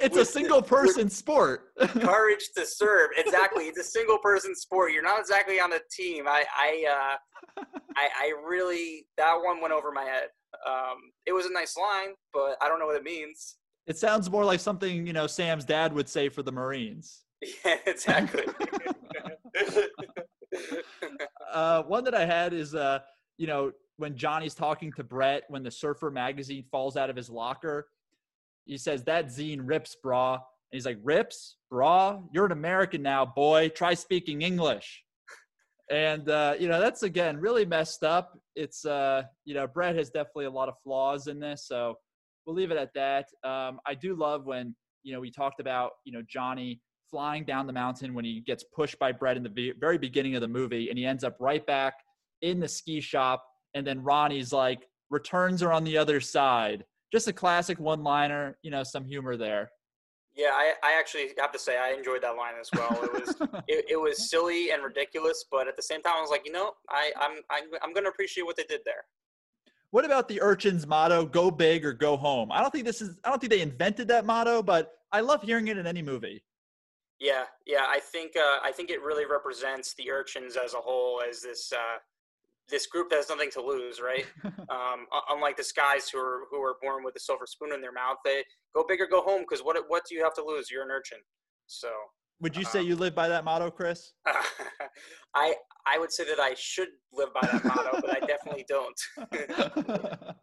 It's 0.03 0.17
a 0.17 0.25
single 0.25 0.63
person 0.63 1.09
sport. 1.11 1.73
courage 1.79 2.49
to 2.57 2.65
serve. 2.67 3.11
Exactly, 3.17 3.65
it's 3.65 3.79
a 3.79 3.85
single 3.85 4.19
person 4.19 4.55
sport. 4.55 4.93
You're 4.93 5.03
not 5.03 5.21
exactly 5.21 5.61
on 5.61 5.73
a 5.73 5.79
team. 5.95 6.27
I, 6.27 6.45
I, 6.57 7.17
uh, 7.59 7.63
I, 7.97 8.09
I 8.19 8.33
really 8.49 9.07
that 9.17 9.35
one 9.43 9.61
went 9.61 9.73
over 9.73 9.93
my 9.93 10.05
head. 10.05 10.29
Um, 10.67 10.97
it 11.27 11.33
was 11.33 11.47
a 11.47 11.53
nice 11.53 11.77
line, 11.77 12.15
but 12.33 12.57
I 12.63 12.69
don't 12.69 12.79
know 12.81 12.87
what 12.87 12.97
it 12.97 13.05
means. 13.05 13.57
it 13.87 13.97
sounds 13.99 14.31
more 14.31 14.45
like 14.45 14.61
something 14.61 15.07
you 15.07 15.13
know 15.13 15.27
Sam's 15.27 15.65
dad 15.65 15.93
would 15.93 16.09
say 16.09 16.29
for 16.29 16.43
the 16.43 16.53
Marines. 16.53 17.23
Yeah, 17.65 17.77
exactly. 17.87 18.45
uh, 21.53 21.83
one 21.85 22.05
that 22.05 22.15
I 22.15 22.25
had 22.27 22.53
is, 22.53 22.75
uh, 22.75 22.99
you 23.39 23.47
know, 23.47 23.73
when 24.01 24.17
Johnny's 24.17 24.55
talking 24.55 24.93
to 24.95 25.05
Brett 25.05 25.45
when 25.49 25.63
the 25.63 25.71
Surfer 25.71 26.11
magazine 26.11 26.65
falls 26.71 26.97
out 26.97 27.11
of 27.11 27.17
his 27.17 27.29
locker, 27.29 27.89
he 28.65 28.79
says 28.79 29.05
that 29.05 29.27
zine 29.27 29.61
rips, 29.63 29.97
brah. 30.03 30.35
And 30.35 30.77
he's 30.77 30.87
like, 30.87 30.99
rips, 31.03 31.57
brah. 31.73 32.23
You're 32.33 32.47
an 32.47 32.53
American 32.53 33.03
now, 33.03 33.27
boy. 33.27 33.69
Try 33.69 33.95
speaking 33.95 34.43
English. 34.43 35.05
And 35.91 36.29
uh, 36.31 36.55
you 36.59 36.69
know 36.69 36.81
that's 36.81 37.03
again 37.03 37.39
really 37.39 37.67
messed 37.67 38.05
up. 38.05 38.39
It's 38.55 38.85
uh, 38.87 39.25
you 39.45 39.55
know 39.55 39.67
Brett 39.67 39.97
has 39.97 40.09
definitely 40.09 40.45
a 40.45 40.51
lot 40.51 40.69
of 40.69 40.75
flaws 40.85 41.27
in 41.27 41.41
this, 41.41 41.67
so 41.67 41.97
we'll 42.47 42.55
leave 42.55 42.71
it 42.71 42.79
at 42.79 42.95
that. 42.95 43.27
Um, 43.43 43.81
I 43.85 43.95
do 43.95 44.15
love 44.15 44.47
when 44.47 44.77
you 45.03 45.13
know 45.13 45.19
we 45.19 45.33
talked 45.33 45.59
about 45.59 45.91
you 46.05 46.13
know 46.13 46.23
Johnny 46.29 46.81
flying 47.11 47.45
down 47.45 47.67
the 47.67 47.73
mountain 47.73 48.15
when 48.15 48.25
he 48.25 48.41
gets 48.41 48.63
pushed 48.73 49.01
by 49.01 49.11
Brett 49.11 49.37
in 49.37 49.43
the 49.43 49.73
very 49.81 49.99
beginning 49.99 50.37
of 50.37 50.43
the 50.43 50.49
movie, 50.49 50.91
and 50.91 50.97
he 50.97 51.05
ends 51.05 51.25
up 51.25 51.37
right 51.41 51.67
back 51.67 51.95
in 52.41 52.61
the 52.61 52.69
ski 52.69 53.01
shop. 53.01 53.45
And 53.75 53.87
then 53.87 54.03
Ronnie's 54.03 54.53
like, 54.53 54.89
returns 55.11 55.63
are 55.63 55.73
on 55.73 55.85
the 55.85 55.97
other 55.99 56.21
side. 56.21 56.85
Just 57.13 57.29
a 57.29 57.33
classic 57.33 57.79
one 57.81 58.03
liner, 58.03 58.57
you 58.63 58.71
know, 58.71 58.83
some 58.85 59.05
humor 59.05 59.37
there. 59.37 59.71
yeah, 60.37 60.51
I, 60.53 60.75
I 60.83 60.99
actually 60.99 61.31
have 61.39 61.53
to 61.53 61.59
say 61.59 61.77
I 61.79 61.93
enjoyed 61.93 62.23
that 62.23 62.37
line 62.37 62.55
as 62.61 62.71
well. 62.75 63.03
It 63.03 63.13
was 63.13 63.35
it, 63.69 63.85
it 63.91 64.01
was 64.01 64.31
silly 64.31 64.71
and 64.71 64.83
ridiculous, 64.83 65.45
but 65.51 65.67
at 65.69 65.77
the 65.77 65.83
same 65.83 66.03
time, 66.03 66.15
I 66.17 66.21
was 66.21 66.31
like, 66.31 66.43
you 66.47 66.53
know, 66.53 66.73
I, 66.89 67.11
I'm 67.21 67.39
I'm 67.51 67.65
I'm 67.83 67.93
gonna 67.93 68.09
appreciate 68.09 68.45
what 68.45 68.57
they 68.57 68.65
did 68.65 68.81
there. 68.85 69.05
What 69.91 70.05
about 70.05 70.29
the 70.29 70.41
urchin's 70.41 70.87
motto, 70.87 71.27
go 71.27 71.51
big 71.51 71.85
or 71.85 71.93
go 71.93 72.17
home? 72.17 72.53
I 72.53 72.61
don't 72.61 72.71
think 72.71 72.85
this 72.85 73.03
is, 73.03 73.19
I 73.25 73.31
don't 73.31 73.41
think 73.41 73.51
they 73.51 73.61
invented 73.61 74.07
that 74.09 74.25
motto, 74.25 74.63
but 74.63 74.93
I 75.11 75.21
love 75.21 75.43
hearing 75.43 75.67
it 75.67 75.79
in 75.79 75.87
any 75.87 76.01
movie. 76.01 76.45
Yeah, 77.19 77.45
yeah. 77.67 77.87
I 77.89 77.99
think 77.99 78.37
uh, 78.37 78.59
I 78.63 78.71
think 78.73 78.91
it 78.91 79.03
really 79.03 79.27
represents 79.27 79.95
the 79.95 80.11
urchins 80.11 80.57
as 80.57 80.75
a 80.75 80.79
whole 80.79 81.21
as 81.29 81.43
this 81.43 81.73
uh, 81.73 81.99
this 82.71 82.87
group 82.87 83.11
that 83.11 83.17
has 83.17 83.29
nothing 83.29 83.51
to 83.53 83.63
lose, 83.63 84.01
right? 84.01 84.27
um, 84.45 85.07
unlike 85.31 85.57
the 85.57 85.67
guys 85.77 86.09
who 86.09 86.19
are 86.19 86.43
who 86.51 86.63
are 86.63 86.77
born 86.83 87.05
with 87.05 87.15
a 87.17 87.21
silver 87.21 87.47
spoon 87.47 87.73
in 87.73 87.81
their 87.81 87.93
mouth, 87.93 88.17
they 88.25 88.43
go 88.75 88.85
big 88.87 89.01
or 89.01 89.07
go 89.07 89.23
home 89.23 89.43
because 89.43 89.65
what 89.65 89.77
what 89.89 90.03
do 90.09 90.15
you 90.15 90.23
have 90.23 90.35
to 90.35 90.45
lose? 90.45 90.71
You're 90.71 90.85
an 90.85 90.91
urchin. 90.91 91.19
So 91.67 91.89
Would 92.41 92.57
you 92.57 92.65
say 92.65 92.81
Um, 92.81 92.87
you 92.87 92.97
live 92.97 93.15
by 93.15 93.29
that 93.29 93.45
motto, 93.45 93.71
Chris? 93.71 94.13
I 95.35 95.55
I 95.87 95.99
would 95.99 96.13
say 96.13 96.25
that 96.25 96.41
I 96.41 96.55
should 96.55 96.89
live 97.13 97.31
by 97.35 97.47
that 97.47 97.65
motto, 97.65 98.01
but 98.01 98.23
I 98.23 98.27
definitely 98.27 98.67
don't. 98.69 99.01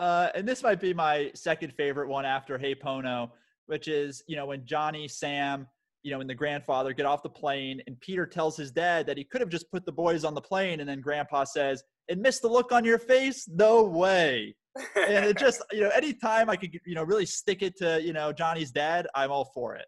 uh, 0.00 0.28
and 0.34 0.46
this 0.46 0.62
might 0.62 0.80
be 0.80 0.94
my 0.94 1.30
second 1.34 1.72
favorite 1.72 2.08
one 2.08 2.24
after 2.24 2.58
Hey 2.58 2.74
Pono, 2.74 3.30
which 3.66 3.88
is 3.88 4.22
you 4.26 4.36
know 4.36 4.46
when 4.46 4.64
Johnny, 4.64 5.08
Sam, 5.08 5.66
you 6.04 6.10
know, 6.12 6.20
and 6.20 6.28
the 6.28 6.34
grandfather 6.34 6.92
get 6.92 7.06
off 7.06 7.22
the 7.22 7.30
plane, 7.30 7.82
and 7.86 7.98
Peter 8.00 8.26
tells 8.26 8.56
his 8.56 8.70
dad 8.70 9.06
that 9.06 9.16
he 9.16 9.24
could 9.24 9.40
have 9.40 9.48
just 9.48 9.70
put 9.70 9.84
the 9.86 9.92
boys 9.92 10.22
on 10.22 10.34
the 10.34 10.40
plane, 10.40 10.80
and 10.80 10.88
then 10.88 11.00
Grandpa 11.00 11.44
says, 11.44 11.82
"And 12.08 12.20
miss 12.20 12.40
the 12.40 12.48
look 12.48 12.70
on 12.70 12.84
your 12.84 12.98
face? 12.98 13.48
No 13.48 13.82
way." 13.82 14.54
And 14.94 15.24
it 15.24 15.38
just 15.38 15.62
you 15.72 15.80
know 15.80 15.88
anytime 15.88 16.50
I 16.50 16.56
could 16.56 16.78
you 16.84 16.94
know 16.94 17.02
really 17.02 17.26
stick 17.26 17.62
it 17.62 17.76
to 17.78 18.00
you 18.02 18.12
know 18.12 18.32
Johnny's 18.32 18.70
dad, 18.70 19.08
I'm 19.14 19.32
all 19.32 19.50
for 19.54 19.74
it. 19.76 19.86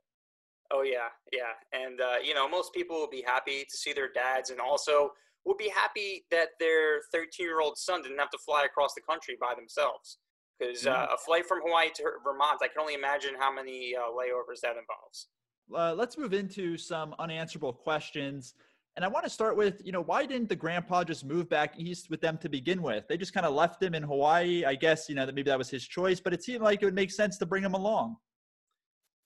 Oh 0.72 0.82
yeah, 0.82 1.08
yeah, 1.32 1.52
and 1.72 2.00
uh, 2.00 2.14
you 2.24 2.34
know 2.34 2.48
most 2.48 2.72
people 2.72 2.96
will 2.96 3.10
be 3.10 3.22
happy 3.24 3.64
to 3.70 3.76
see 3.76 3.92
their 3.92 4.10
dads, 4.10 4.48
and 4.48 4.58
also 4.58 5.10
will 5.44 5.56
be 5.56 5.68
happy 5.68 6.24
that 6.32 6.48
their 6.58 7.02
13-year-old 7.14 7.78
son 7.78 8.02
didn't 8.02 8.18
have 8.18 8.30
to 8.30 8.38
fly 8.38 8.64
across 8.64 8.94
the 8.94 9.02
country 9.08 9.36
by 9.40 9.54
themselves. 9.54 10.18
Because 10.58 10.86
uh, 10.86 11.06
a 11.12 11.18
flight 11.18 11.46
from 11.46 11.60
Hawaii 11.62 11.90
to 11.94 12.02
Vermont, 12.24 12.58
I 12.62 12.68
can 12.68 12.80
only 12.80 12.94
imagine 12.94 13.34
how 13.38 13.52
many 13.52 13.94
uh, 13.94 14.10
layovers 14.10 14.60
that 14.62 14.70
involves. 14.70 15.28
Uh, 15.74 15.94
let's 15.94 16.18
move 16.18 16.32
into 16.34 16.76
some 16.76 17.14
unanswerable 17.18 17.72
questions. 17.72 18.54
And 18.96 19.04
I 19.04 19.08
want 19.08 19.24
to 19.24 19.30
start 19.30 19.56
with, 19.56 19.82
you 19.84 19.92
know, 19.92 20.00
why 20.00 20.24
didn't 20.24 20.48
the 20.48 20.56
grandpa 20.56 21.04
just 21.04 21.24
move 21.24 21.50
back 21.50 21.74
east 21.78 22.08
with 22.08 22.20
them 22.22 22.38
to 22.38 22.48
begin 22.48 22.80
with? 22.80 23.06
They 23.08 23.18
just 23.18 23.34
kind 23.34 23.44
of 23.44 23.54
left 23.54 23.82
him 23.82 23.94
in 23.94 24.02
Hawaii. 24.02 24.64
I 24.64 24.74
guess, 24.74 25.08
you 25.08 25.14
know, 25.14 25.26
that 25.26 25.34
maybe 25.34 25.50
that 25.50 25.58
was 25.58 25.68
his 25.68 25.86
choice, 25.86 26.18
but 26.18 26.32
it 26.32 26.42
seemed 26.42 26.62
like 26.62 26.80
it 26.80 26.86
would 26.86 26.94
make 26.94 27.10
sense 27.10 27.36
to 27.38 27.46
bring 27.46 27.62
him 27.62 27.74
along. 27.74 28.16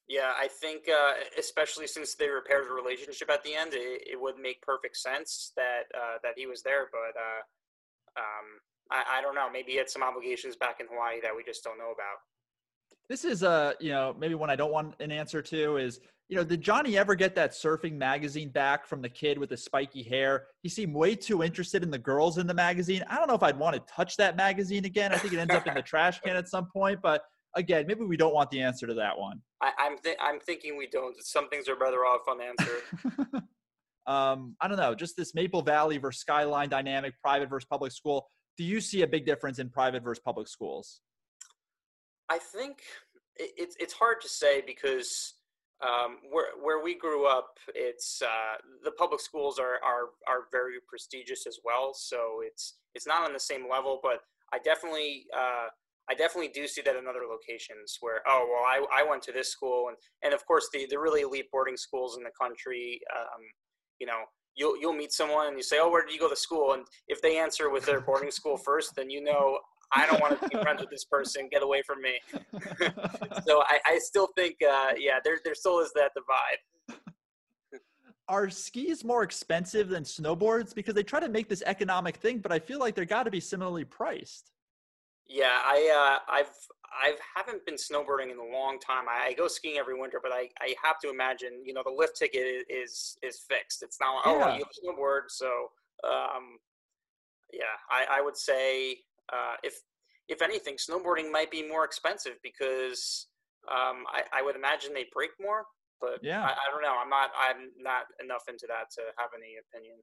Yeah, 0.08 0.32
I 0.36 0.48
think 0.48 0.88
uh, 0.88 1.12
especially 1.38 1.86
since 1.86 2.16
they 2.16 2.28
repaired 2.28 2.66
the 2.66 2.74
relationship 2.74 3.30
at 3.30 3.44
the 3.44 3.54
end, 3.54 3.74
it, 3.74 4.02
it 4.10 4.20
would 4.20 4.38
make 4.38 4.60
perfect 4.60 4.96
sense 4.96 5.52
that 5.56 5.82
uh, 5.94 6.18
that 6.24 6.32
he 6.36 6.46
was 6.46 6.64
there. 6.64 6.88
But 6.90 7.14
uh, 7.16 8.20
um, 8.20 8.46
I, 8.90 9.18
I 9.18 9.22
don't 9.22 9.36
know. 9.36 9.48
Maybe 9.52 9.70
he 9.70 9.78
had 9.78 9.88
some 9.88 10.02
obligations 10.02 10.56
back 10.56 10.80
in 10.80 10.86
Hawaii 10.90 11.20
that 11.22 11.30
we 11.36 11.44
just 11.44 11.62
don't 11.62 11.78
know 11.78 11.92
about. 11.92 12.18
This 13.08 13.24
is, 13.24 13.44
uh, 13.44 13.74
you 13.78 13.90
know, 13.90 14.16
maybe 14.18 14.34
one 14.34 14.50
I 14.50 14.56
don't 14.56 14.72
want 14.72 14.94
an 15.00 15.12
answer 15.12 15.42
to 15.42 15.76
is, 15.76 16.00
you 16.30 16.36
know, 16.36 16.44
did 16.44 16.60
Johnny 16.60 16.96
ever 16.96 17.16
get 17.16 17.34
that 17.34 17.50
surfing 17.50 17.94
magazine 17.94 18.50
back 18.50 18.86
from 18.86 19.02
the 19.02 19.08
kid 19.08 19.36
with 19.36 19.48
the 19.48 19.56
spiky 19.56 20.04
hair? 20.04 20.46
He 20.62 20.68
seemed 20.68 20.94
way 20.94 21.16
too 21.16 21.42
interested 21.42 21.82
in 21.82 21.90
the 21.90 21.98
girls 21.98 22.38
in 22.38 22.46
the 22.46 22.54
magazine. 22.54 23.04
I 23.10 23.16
don't 23.16 23.26
know 23.26 23.34
if 23.34 23.42
I'd 23.42 23.58
want 23.58 23.74
to 23.74 23.82
touch 23.92 24.16
that 24.18 24.36
magazine 24.36 24.84
again. 24.84 25.12
I 25.12 25.18
think 25.18 25.34
it 25.34 25.38
ends 25.40 25.52
up 25.52 25.66
in 25.66 25.74
the 25.74 25.82
trash 25.86 26.20
can 26.20 26.36
at 26.36 26.48
some 26.48 26.68
point, 26.72 27.00
but 27.02 27.22
again, 27.56 27.84
maybe 27.88 28.04
we 28.04 28.16
don't 28.16 28.32
want 28.32 28.48
the 28.50 28.62
answer 28.62 28.86
to 28.86 28.94
that 28.94 29.18
one. 29.18 29.42
I, 29.60 29.72
I'm 29.76 29.98
th- 29.98 30.18
I'm 30.22 30.38
thinking 30.38 30.78
we 30.78 30.86
don't. 30.86 31.16
Some 31.20 31.48
things 31.48 31.68
are 31.68 31.74
better 31.74 32.06
off 32.06 32.20
unanswered. 32.30 33.42
um, 34.06 34.54
I 34.60 34.68
don't 34.68 34.76
know, 34.76 34.94
just 34.94 35.16
this 35.16 35.34
Maple 35.34 35.62
Valley 35.62 35.98
versus 35.98 36.20
Skyline 36.20 36.68
dynamic, 36.68 37.14
private 37.20 37.50
versus 37.50 37.66
public 37.68 37.90
school. 37.90 38.28
Do 38.56 38.62
you 38.62 38.80
see 38.80 39.02
a 39.02 39.06
big 39.08 39.26
difference 39.26 39.58
in 39.58 39.68
private 39.68 40.04
versus 40.04 40.22
public 40.24 40.46
schools? 40.46 41.00
I 42.28 42.38
think 42.38 42.82
it, 43.34 43.50
it's 43.56 43.74
it's 43.80 43.94
hard 43.94 44.20
to 44.20 44.28
say 44.28 44.62
because 44.64 45.34
um, 45.82 46.18
where 46.30 46.48
where 46.62 46.82
we 46.82 46.94
grew 46.94 47.26
up, 47.26 47.56
it's 47.74 48.20
uh, 48.22 48.56
the 48.84 48.90
public 48.92 49.20
schools 49.20 49.58
are, 49.58 49.78
are 49.84 50.10
are 50.28 50.44
very 50.52 50.74
prestigious 50.88 51.46
as 51.46 51.58
well. 51.64 51.92
So 51.94 52.40
it's 52.44 52.76
it's 52.94 53.06
not 53.06 53.24
on 53.24 53.32
the 53.32 53.40
same 53.40 53.68
level, 53.68 53.98
but 54.02 54.20
I 54.52 54.58
definitely 54.58 55.24
uh, 55.34 55.68
I 56.10 56.14
definitely 56.14 56.50
do 56.52 56.66
see 56.66 56.82
that 56.82 56.96
in 56.96 57.06
other 57.06 57.22
locations 57.28 57.96
where 58.00 58.20
oh 58.26 58.46
well 58.50 58.64
I, 58.66 59.02
I 59.02 59.08
went 59.08 59.22
to 59.24 59.32
this 59.32 59.50
school 59.50 59.88
and 59.88 59.96
and 60.22 60.34
of 60.34 60.44
course 60.46 60.68
the 60.72 60.86
the 60.90 60.98
really 60.98 61.22
elite 61.22 61.50
boarding 61.50 61.76
schools 61.76 62.16
in 62.16 62.24
the 62.24 62.30
country, 62.40 63.00
um, 63.18 63.42
you 63.98 64.06
know. 64.06 64.24
You'll, 64.56 64.76
you'll 64.78 64.92
meet 64.92 65.12
someone 65.12 65.46
and 65.46 65.56
you 65.56 65.62
say, 65.62 65.78
oh, 65.80 65.88
where 65.88 66.04
did 66.04 66.12
you 66.12 66.18
go 66.18 66.28
to 66.28 66.36
school? 66.36 66.72
And 66.72 66.84
if 67.06 67.22
they 67.22 67.38
answer 67.38 67.70
with 67.70 67.86
their 67.86 68.00
boarding 68.00 68.32
school 68.32 68.58
first, 68.58 68.94
then 68.96 69.08
you 69.08 69.22
know 69.22 69.60
I 69.92 70.06
don't 70.06 70.20
want 70.20 70.40
to 70.40 70.48
be 70.48 70.56
friends 70.62 70.80
with 70.80 70.90
this 70.90 71.04
person. 71.04 71.48
Get 71.50 71.62
away 71.62 71.82
from 71.82 72.00
me. 72.00 72.20
so 73.46 73.62
I, 73.62 73.80
I 73.84 73.98
still 73.98 74.28
think, 74.36 74.56
uh, 74.62 74.92
yeah, 74.98 75.18
there 75.24 75.38
there 75.44 75.54
still 75.54 75.80
is 75.80 75.92
that 75.94 76.12
divide. 76.14 77.00
Are 78.28 78.48
skis 78.48 79.04
more 79.04 79.24
expensive 79.24 79.88
than 79.88 80.04
snowboards? 80.04 80.72
Because 80.72 80.94
they 80.94 81.02
try 81.02 81.18
to 81.18 81.28
make 81.28 81.48
this 81.48 81.64
economic 81.66 82.16
thing, 82.16 82.38
but 82.38 82.52
I 82.52 82.60
feel 82.60 82.78
like 82.78 82.94
they're 82.94 83.04
got 83.04 83.24
to 83.24 83.30
be 83.30 83.40
similarly 83.40 83.84
priced. 83.84 84.52
Yeah, 85.26 85.58
I 85.64 86.18
uh, 86.28 86.32
I've 86.32 86.50
I 86.92 87.14
haven't 87.36 87.64
been 87.66 87.76
snowboarding 87.76 88.30
in 88.30 88.38
a 88.38 88.52
long 88.52 88.78
time. 88.78 89.04
I, 89.08 89.28
I 89.28 89.32
go 89.32 89.48
skiing 89.48 89.78
every 89.78 89.98
winter, 89.98 90.20
but 90.22 90.32
I, 90.32 90.48
I 90.60 90.74
have 90.82 90.98
to 91.00 91.10
imagine, 91.10 91.62
you 91.64 91.72
know, 91.72 91.82
the 91.84 91.92
lift 91.92 92.16
ticket 92.16 92.42
is 92.42 92.64
is, 92.68 93.16
is 93.22 93.40
fixed. 93.48 93.82
It's 93.82 93.98
not 94.00 94.14
like, 94.14 94.26
oh, 94.26 94.54
you 94.56 94.62
have 94.62 94.62
a 94.62 94.86
snowboard, 94.86 95.22
so 95.28 95.70
um, 96.04 96.58
yeah, 97.52 97.74
I, 97.90 98.18
I 98.18 98.20
would 98.22 98.36
say 98.36 98.98
uh, 99.32 99.54
if 99.62 99.74
if 100.28 100.42
anything, 100.42 100.76
snowboarding 100.76 101.30
might 101.30 101.50
be 101.50 101.66
more 101.66 101.84
expensive 101.84 102.34
because 102.42 103.26
um, 103.70 104.04
I, 104.12 104.22
I 104.32 104.42
would 104.42 104.54
imagine 104.54 104.94
they 104.94 105.06
break 105.12 105.30
more. 105.40 105.64
But 106.00 106.20
Yeah. 106.22 106.42
I, 106.42 106.50
I 106.50 106.70
don't 106.70 106.82
know. 106.82 106.96
I'm 107.00 107.10
not 107.10 107.30
I'm 107.38 107.70
not 107.78 108.04
enough 108.22 108.44
into 108.48 108.66
that 108.68 108.90
to 108.94 109.02
have 109.18 109.30
any 109.36 109.56
opinion. 109.68 109.96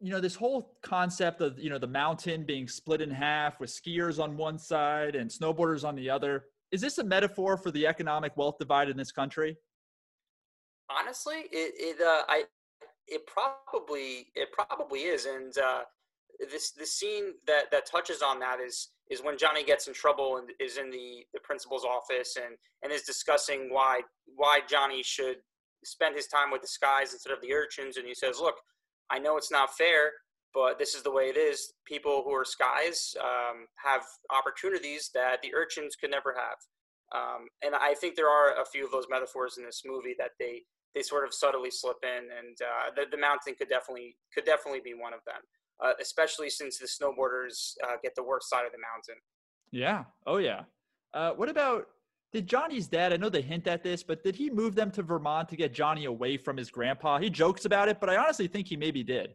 You 0.00 0.12
know, 0.12 0.20
this 0.20 0.36
whole 0.36 0.76
concept 0.82 1.40
of, 1.40 1.58
you 1.58 1.70
know, 1.70 1.78
the 1.78 1.88
mountain 1.88 2.44
being 2.44 2.68
split 2.68 3.00
in 3.00 3.10
half 3.10 3.58
with 3.58 3.68
skiers 3.70 4.22
on 4.22 4.36
one 4.36 4.56
side 4.56 5.16
and 5.16 5.28
snowboarders 5.28 5.86
on 5.86 5.96
the 5.96 6.08
other. 6.08 6.44
Is 6.70 6.80
this 6.80 6.98
a 6.98 7.04
metaphor 7.04 7.56
for 7.56 7.72
the 7.72 7.86
economic 7.86 8.36
wealth 8.36 8.58
divide 8.58 8.88
in 8.88 8.96
this 8.96 9.10
country? 9.10 9.56
honestly 10.90 11.44
it 11.52 11.98
it 11.98 12.00
uh 12.00 12.22
i 12.28 12.44
it 13.06 13.22
probably 13.26 14.26
it 14.34 14.48
probably 14.52 15.00
is 15.00 15.26
and 15.26 15.56
uh 15.58 15.80
this 16.50 16.72
the 16.72 16.86
scene 16.86 17.34
that 17.46 17.70
that 17.70 17.86
touches 17.90 18.22
on 18.22 18.38
that 18.38 18.60
is 18.60 18.90
is 19.10 19.22
when 19.22 19.36
johnny 19.38 19.64
gets 19.64 19.88
in 19.88 19.94
trouble 19.94 20.36
and 20.36 20.50
is 20.60 20.76
in 20.76 20.90
the 20.90 21.24
the 21.34 21.40
principal's 21.40 21.84
office 21.84 22.36
and 22.36 22.56
and 22.82 22.92
is 22.92 23.02
discussing 23.02 23.68
why 23.70 24.00
why 24.36 24.60
johnny 24.68 25.02
should 25.02 25.36
spend 25.84 26.14
his 26.14 26.26
time 26.26 26.50
with 26.50 26.60
the 26.60 26.68
skies 26.68 27.12
instead 27.12 27.32
of 27.32 27.40
the 27.40 27.52
urchins. 27.52 27.96
And 27.96 28.06
he 28.06 28.14
says 28.14 28.38
look 28.40 28.56
i 29.10 29.18
know 29.18 29.36
it's 29.36 29.50
not 29.50 29.76
fair 29.76 30.12
but 30.54 30.78
this 30.78 30.94
is 30.94 31.02
the 31.02 31.10
way 31.10 31.24
it 31.24 31.36
is. 31.36 31.72
People 31.84 32.22
who 32.24 32.32
are 32.34 32.44
skies 32.44 33.14
um, 33.20 33.66
have 33.76 34.02
opportunities 34.30 35.10
that 35.14 35.42
the 35.42 35.54
urchins 35.54 35.94
could 35.96 36.10
never 36.10 36.34
have. 36.34 36.58
Um, 37.14 37.46
and 37.62 37.74
I 37.74 37.94
think 37.94 38.16
there 38.16 38.28
are 38.28 38.60
a 38.60 38.66
few 38.66 38.84
of 38.84 38.90
those 38.90 39.06
metaphors 39.10 39.56
in 39.56 39.64
this 39.64 39.82
movie 39.86 40.14
that 40.18 40.32
they 40.38 40.62
they 40.94 41.02
sort 41.02 41.24
of 41.24 41.34
subtly 41.34 41.70
slip 41.70 41.98
in, 42.02 42.32
and 42.32 42.56
uh, 42.64 42.90
the, 42.96 43.04
the 43.10 43.20
mountain 43.20 43.54
could 43.58 43.68
definitely 43.68 44.16
could 44.34 44.44
definitely 44.44 44.80
be 44.80 44.94
one 44.94 45.12
of 45.12 45.20
them, 45.26 45.40
uh, 45.84 45.92
especially 46.00 46.50
since 46.50 46.78
the 46.78 46.86
snowboarders 46.86 47.74
uh, 47.84 47.96
get 48.02 48.14
the 48.14 48.22
worst 48.22 48.48
side 48.50 48.66
of 48.66 48.72
the 48.72 48.78
mountain. 48.78 49.20
Yeah. 49.70 50.04
Oh, 50.26 50.38
yeah. 50.38 50.62
Uh, 51.14 51.32
what 51.32 51.48
about 51.48 51.86
did 52.32 52.46
Johnny's 52.46 52.86
dad? 52.86 53.12
I 53.12 53.16
know 53.16 53.30
they 53.30 53.42
hint 53.42 53.66
at 53.66 53.82
this, 53.82 54.02
but 54.02 54.22
did 54.22 54.36
he 54.36 54.50
move 54.50 54.74
them 54.74 54.90
to 54.92 55.02
Vermont 55.02 55.48
to 55.48 55.56
get 55.56 55.72
Johnny 55.72 56.04
away 56.04 56.36
from 56.36 56.56
his 56.56 56.70
grandpa? 56.70 57.18
He 57.18 57.30
jokes 57.30 57.64
about 57.64 57.88
it, 57.88 58.00
but 58.00 58.10
I 58.10 58.16
honestly 58.16 58.48
think 58.48 58.68
he 58.68 58.76
maybe 58.76 59.02
did. 59.02 59.34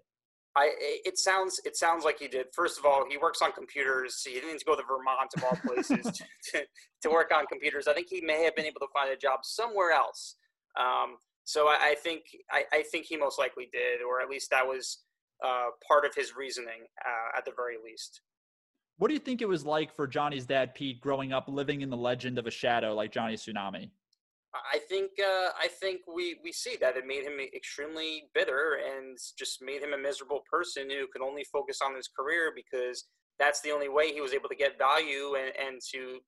I 0.55 0.69
it 1.03 1.17
sounds 1.17 1.59
it 1.65 1.75
sounds 1.75 2.05
like 2.05 2.19
he 2.19 2.27
did. 2.27 2.47
First 2.53 2.77
of 2.77 2.85
all, 2.85 3.05
he 3.09 3.17
works 3.17 3.41
on 3.41 3.51
computers. 3.53 4.23
He 4.23 4.35
didn't 4.35 4.63
go 4.65 4.75
to 4.75 4.83
Vermont 4.83 5.33
of 5.35 5.43
all 5.43 5.57
places 5.65 6.05
to, 6.05 6.23
to, 6.51 6.65
to 7.01 7.09
work 7.09 7.31
on 7.35 7.47
computers. 7.47 7.87
I 7.87 7.93
think 7.93 8.07
he 8.07 8.21
may 8.21 8.43
have 8.43 8.55
been 8.55 8.65
able 8.65 8.79
to 8.81 8.87
find 8.93 9.11
a 9.11 9.17
job 9.17 9.39
somewhere 9.43 9.91
else. 9.91 10.35
Um, 10.79 11.17
so 11.43 11.67
I, 11.67 11.77
I 11.81 11.95
think 11.95 12.25
I, 12.51 12.65
I 12.71 12.83
think 12.83 13.05
he 13.05 13.17
most 13.17 13.39
likely 13.39 13.67
did, 13.73 14.03
or 14.07 14.21
at 14.21 14.29
least 14.29 14.51
that 14.51 14.67
was 14.67 14.99
uh, 15.43 15.69
part 15.85 16.05
of 16.05 16.15
his 16.15 16.35
reasoning 16.35 16.87
uh, 17.05 17.37
at 17.37 17.45
the 17.45 17.51
very 17.55 17.75
least. 17.83 18.21
What 18.97 19.07
do 19.07 19.13
you 19.13 19.19
think 19.19 19.41
it 19.41 19.47
was 19.47 19.65
like 19.65 19.93
for 19.93 20.07
Johnny's 20.07 20.45
dad, 20.45 20.75
Pete, 20.75 21.01
growing 21.01 21.33
up 21.33 21.47
living 21.47 21.81
in 21.81 21.89
the 21.89 21.97
legend 21.97 22.37
of 22.37 22.47
a 22.47 22.51
shadow 22.51 22.93
like 22.93 23.11
Johnny 23.11 23.35
Tsunami? 23.35 23.89
I 24.53 24.77
think 24.77 25.11
uh, 25.19 25.49
I 25.59 25.67
think 25.67 26.01
we, 26.07 26.37
we 26.43 26.51
see 26.51 26.77
that 26.79 26.95
it 26.95 27.07
made 27.07 27.23
him 27.23 27.39
extremely 27.55 28.25
bitter 28.35 28.77
and 28.85 29.17
just 29.37 29.63
made 29.63 29.81
him 29.81 29.93
a 29.93 29.97
miserable 29.97 30.41
person 30.49 30.89
who 30.91 31.07
could 31.11 31.23
only 31.23 31.43
focus 31.43 31.79
on 31.83 31.95
his 31.95 32.07
career 32.07 32.53
because 32.55 33.05
that's 33.39 33.61
the 33.61 33.71
only 33.71 33.89
way 33.89 34.13
he 34.13 34.21
was 34.21 34.31
able 34.31 34.49
to 34.49 34.55
get 34.55 34.77
value 34.77 35.35
and, 35.35 35.53
and 35.57 35.81
to 35.91 36.19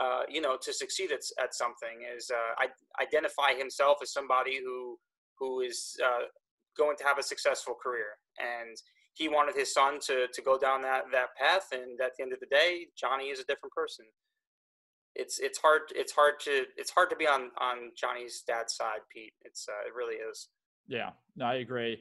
uh, 0.00 0.22
you 0.30 0.40
know 0.40 0.56
to 0.62 0.72
succeed 0.72 1.12
at, 1.12 1.20
at 1.42 1.54
something 1.54 2.06
is 2.16 2.30
uh, 2.30 2.54
I, 2.58 2.68
identify 3.02 3.54
himself 3.54 3.98
as 4.02 4.12
somebody 4.12 4.58
who 4.64 4.98
who 5.38 5.60
is 5.60 5.94
uh, 6.02 6.24
going 6.78 6.96
to 6.96 7.04
have 7.04 7.18
a 7.18 7.22
successful 7.22 7.74
career 7.74 8.16
and 8.38 8.76
he 9.14 9.28
wanted 9.28 9.54
his 9.54 9.72
son 9.72 10.00
to, 10.00 10.26
to 10.32 10.42
go 10.42 10.58
down 10.58 10.82
that, 10.82 11.04
that 11.12 11.28
path 11.36 11.68
and 11.72 12.00
at 12.00 12.12
the 12.16 12.22
end 12.22 12.32
of 12.32 12.40
the 12.40 12.46
day 12.46 12.86
Johnny 12.96 13.26
is 13.26 13.40
a 13.40 13.44
different 13.44 13.72
person 13.72 14.04
it's 15.14 15.38
it's 15.38 15.58
hard 15.58 15.82
it's 15.94 16.12
hard 16.12 16.40
to 16.40 16.64
it's 16.76 16.90
hard 16.90 17.10
to 17.10 17.16
be 17.16 17.26
on 17.26 17.50
on 17.58 17.92
Johnny's 17.96 18.42
dad's 18.46 18.74
side, 18.74 19.00
Pete. 19.12 19.32
It's 19.42 19.66
uh, 19.68 19.86
it 19.86 19.94
really 19.94 20.16
is. 20.16 20.48
Yeah, 20.86 21.10
no, 21.36 21.46
I 21.46 21.54
agree. 21.54 22.00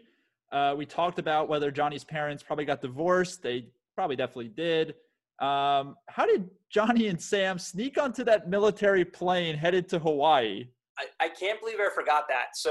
Uh, 0.52 0.76
we 0.78 0.86
talked 0.86 1.20
about 1.20 1.48
whether 1.50 1.72
Johnny's 1.72 2.04
parents 2.04 2.44
probably 2.44 2.66
got 2.66 2.82
divorced. 2.82 3.42
They 3.42 3.68
probably 3.96 4.16
definitely 4.16 4.50
did. 4.50 4.96
Um, 5.40 5.96
how 6.08 6.26
did 6.26 6.50
Johnny 6.70 7.08
and 7.08 7.20
Sam 7.20 7.58
sneak 7.58 7.98
onto 7.98 8.24
that 8.26 8.50
military 8.50 9.06
plane 9.06 9.56
headed 9.56 9.90
to 9.90 10.00
Hawaii? 10.00 10.68
I, 10.98 11.26
I 11.26 11.30
can't 11.30 11.60
believe 11.60 11.78
I 11.80 11.90
forgot 11.94 12.26
that. 12.30 12.56
So 12.56 12.70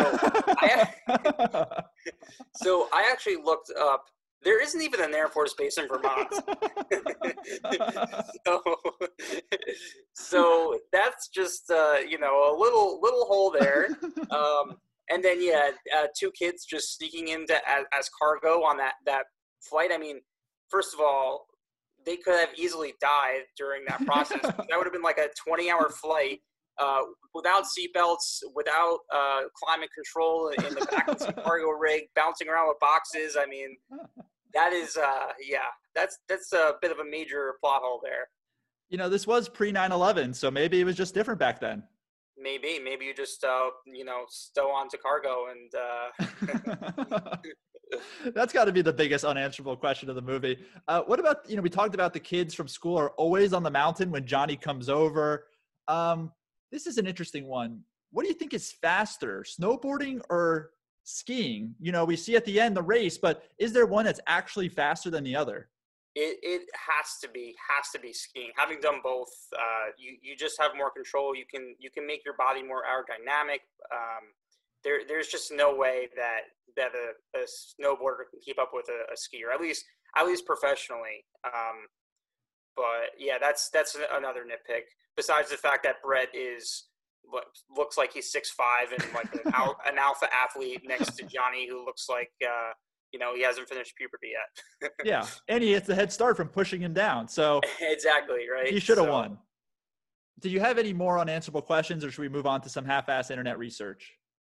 I, 0.58 0.88
so 2.56 2.88
I 2.92 3.08
actually 3.10 3.36
looked 3.42 3.72
up. 3.78 4.04
There 4.44 4.60
isn't 4.60 4.82
even 4.82 5.00
an 5.00 5.14
Air 5.14 5.28
Force 5.28 5.54
base 5.56 5.78
in 5.78 5.86
Vermont. 5.86 6.34
so, 8.46 8.60
so 10.14 10.80
that's 10.92 11.28
just 11.28 11.70
uh, 11.70 11.98
you 12.08 12.18
know 12.18 12.52
a 12.52 12.54
little 12.58 12.98
little 13.00 13.24
hole 13.26 13.54
there. 13.58 13.88
Um, 14.30 14.78
and 15.10 15.22
then 15.22 15.40
yeah, 15.40 15.70
uh, 15.96 16.08
two 16.18 16.32
kids 16.32 16.64
just 16.64 16.96
sneaking 16.96 17.28
into 17.28 17.54
as, 17.68 17.84
as 17.96 18.10
cargo 18.20 18.64
on 18.64 18.78
that 18.78 18.94
that 19.06 19.26
flight. 19.60 19.90
I 19.92 19.98
mean, 19.98 20.20
first 20.68 20.92
of 20.92 20.98
all, 21.00 21.46
they 22.04 22.16
could 22.16 22.40
have 22.40 22.50
easily 22.56 22.94
died 23.00 23.42
during 23.56 23.84
that 23.86 24.04
process. 24.04 24.42
that 24.42 24.66
would 24.72 24.84
have 24.84 24.92
been 24.92 25.02
like 25.02 25.18
a 25.18 25.28
20 25.46 25.70
hour 25.70 25.88
flight 25.88 26.40
uh, 26.78 27.02
without 27.34 27.64
seatbelts, 27.64 28.40
without 28.54 28.98
uh, 29.14 29.42
climate 29.62 29.90
control 29.94 30.48
in 30.48 30.74
the 30.74 30.86
back 30.90 31.08
of 31.08 31.18
the 31.18 31.32
cargo 31.44 31.70
rig, 31.70 32.04
bouncing 32.14 32.48
around 32.48 32.68
with 32.68 32.78
boxes. 32.80 33.36
I 33.38 33.46
mean, 33.46 33.76
that 34.54 34.72
is, 34.72 34.96
uh, 34.96 35.32
yeah, 35.46 35.58
that's 35.94 36.18
that's 36.28 36.52
a 36.52 36.74
bit 36.80 36.90
of 36.90 36.98
a 36.98 37.04
major 37.04 37.54
plot 37.60 37.80
hole 37.82 38.00
there. 38.02 38.28
you 38.88 38.98
know, 38.98 39.08
this 39.08 39.26
was 39.26 39.48
pre 39.48 39.72
9 39.72 39.92
11, 39.92 40.34
so 40.34 40.50
maybe 40.50 40.80
it 40.80 40.84
was 40.84 40.96
just 40.96 41.14
different 41.14 41.40
back 41.40 41.60
then. 41.60 41.82
Maybe, 42.38 42.80
maybe 42.82 43.04
you 43.04 43.14
just, 43.14 43.44
uh, 43.44 43.70
you 43.86 44.04
know, 44.04 44.24
stow 44.28 44.68
onto 44.68 44.96
cargo 44.96 45.46
and 45.50 45.72
uh, 45.74 47.36
That's 48.34 48.52
got 48.52 48.64
to 48.64 48.72
be 48.72 48.82
the 48.82 48.92
biggest 48.92 49.24
unanswerable 49.24 49.76
question 49.76 50.08
of 50.08 50.16
the 50.16 50.22
movie. 50.22 50.58
Uh, 50.88 51.02
what 51.02 51.20
about 51.20 51.48
you 51.48 51.56
know 51.56 51.62
we 51.62 51.70
talked 51.70 51.94
about 51.94 52.12
the 52.12 52.20
kids 52.20 52.54
from 52.54 52.68
school 52.68 52.96
are 52.98 53.10
always 53.12 53.52
on 53.52 53.62
the 53.62 53.70
mountain 53.70 54.10
when 54.10 54.26
Johnny 54.26 54.56
comes 54.56 54.88
over. 54.88 55.46
Um, 55.88 56.32
this 56.72 56.86
is 56.86 56.98
an 56.98 57.06
interesting 57.06 57.46
one. 57.46 57.80
What 58.10 58.22
do 58.22 58.28
you 58.28 58.34
think 58.34 58.52
is 58.54 58.72
faster, 58.72 59.44
snowboarding 59.46 60.20
or 60.28 60.70
skiing? 61.04 61.74
You 61.78 61.92
know, 61.92 62.04
we 62.04 62.16
see 62.16 62.34
at 62.34 62.44
the 62.44 62.60
end 62.60 62.76
the 62.76 62.82
race, 62.82 63.16
but 63.16 63.44
is 63.58 63.72
there 63.72 63.86
one 63.86 64.04
that's 64.04 64.20
actually 64.26 64.68
faster 64.68 65.10
than 65.10 65.22
the 65.22 65.36
other? 65.36 65.68
it, 66.14 66.38
it 66.42 66.62
has 66.76 67.18
to 67.22 67.28
be 67.28 67.54
has 67.70 67.88
to 67.90 67.98
be 67.98 68.12
skiing. 68.12 68.50
Having 68.56 68.80
done 68.80 69.00
both, 69.02 69.32
uh, 69.56 69.92
you 69.96 70.16
you 70.22 70.36
just 70.36 70.60
have 70.60 70.72
more 70.76 70.90
control. 70.90 71.34
You 71.34 71.44
can 71.50 71.74
you 71.78 71.90
can 71.90 72.06
make 72.06 72.24
your 72.24 72.34
body 72.36 72.62
more 72.62 72.82
aerodynamic. 72.84 73.64
Um, 73.90 74.32
there 74.84 75.00
there's 75.08 75.28
just 75.28 75.52
no 75.52 75.74
way 75.74 76.08
that 76.16 76.52
that 76.76 76.92
a, 76.94 77.38
a 77.38 77.44
snowboarder 77.44 78.28
can 78.30 78.40
keep 78.44 78.58
up 78.58 78.70
with 78.74 78.86
a, 78.88 79.12
a 79.12 79.16
skier. 79.16 79.54
At 79.54 79.60
least 79.60 79.84
at 80.16 80.26
least 80.26 80.44
professionally. 80.44 81.24
Um, 81.44 81.88
but 82.76 83.10
yeah, 83.18 83.38
that's 83.40 83.68
that's 83.70 83.96
another 84.12 84.40
nitpick. 84.40 84.82
Besides 85.16 85.50
the 85.50 85.56
fact 85.56 85.82
that 85.84 85.96
Brett 86.02 86.28
is 86.34 86.84
what 87.24 87.44
looks 87.76 87.96
like 87.96 88.12
he's 88.12 88.32
six 88.32 88.50
five 88.50 88.92
and 88.92 89.04
like 89.14 89.32
an, 89.34 89.52
al- 89.54 89.76
an 89.86 89.98
alpha 89.98 90.26
athlete 90.34 90.82
next 90.86 91.16
to 91.18 91.24
Johnny, 91.26 91.68
who 91.68 91.84
looks 91.84 92.06
like 92.08 92.30
uh, 92.44 92.72
you 93.12 93.18
know 93.18 93.34
he 93.34 93.42
hasn't 93.42 93.68
finished 93.68 93.94
puberty 93.96 94.28
yet. 94.32 94.90
Yeah, 95.04 95.26
and 95.48 95.62
he 95.62 95.70
gets 95.70 95.86
the 95.86 95.94
head 95.94 96.12
start 96.12 96.36
from 96.36 96.48
pushing 96.48 96.80
him 96.80 96.92
down. 96.94 97.28
So 97.28 97.60
exactly 97.80 98.46
right. 98.52 98.68
he 98.72 98.80
should 98.80 98.98
have 98.98 99.06
So- 99.06 99.12
won. 99.12 99.38
Do 100.40 100.48
you 100.48 100.58
have 100.58 100.76
any 100.78 100.92
more 100.92 101.20
unanswerable 101.20 101.62
questions, 101.62 102.04
or 102.04 102.10
should 102.10 102.22
we 102.22 102.28
move 102.28 102.46
on 102.46 102.60
to 102.62 102.68
some 102.68 102.84
half-ass 102.84 103.30
internet 103.30 103.58
research? 103.58 104.12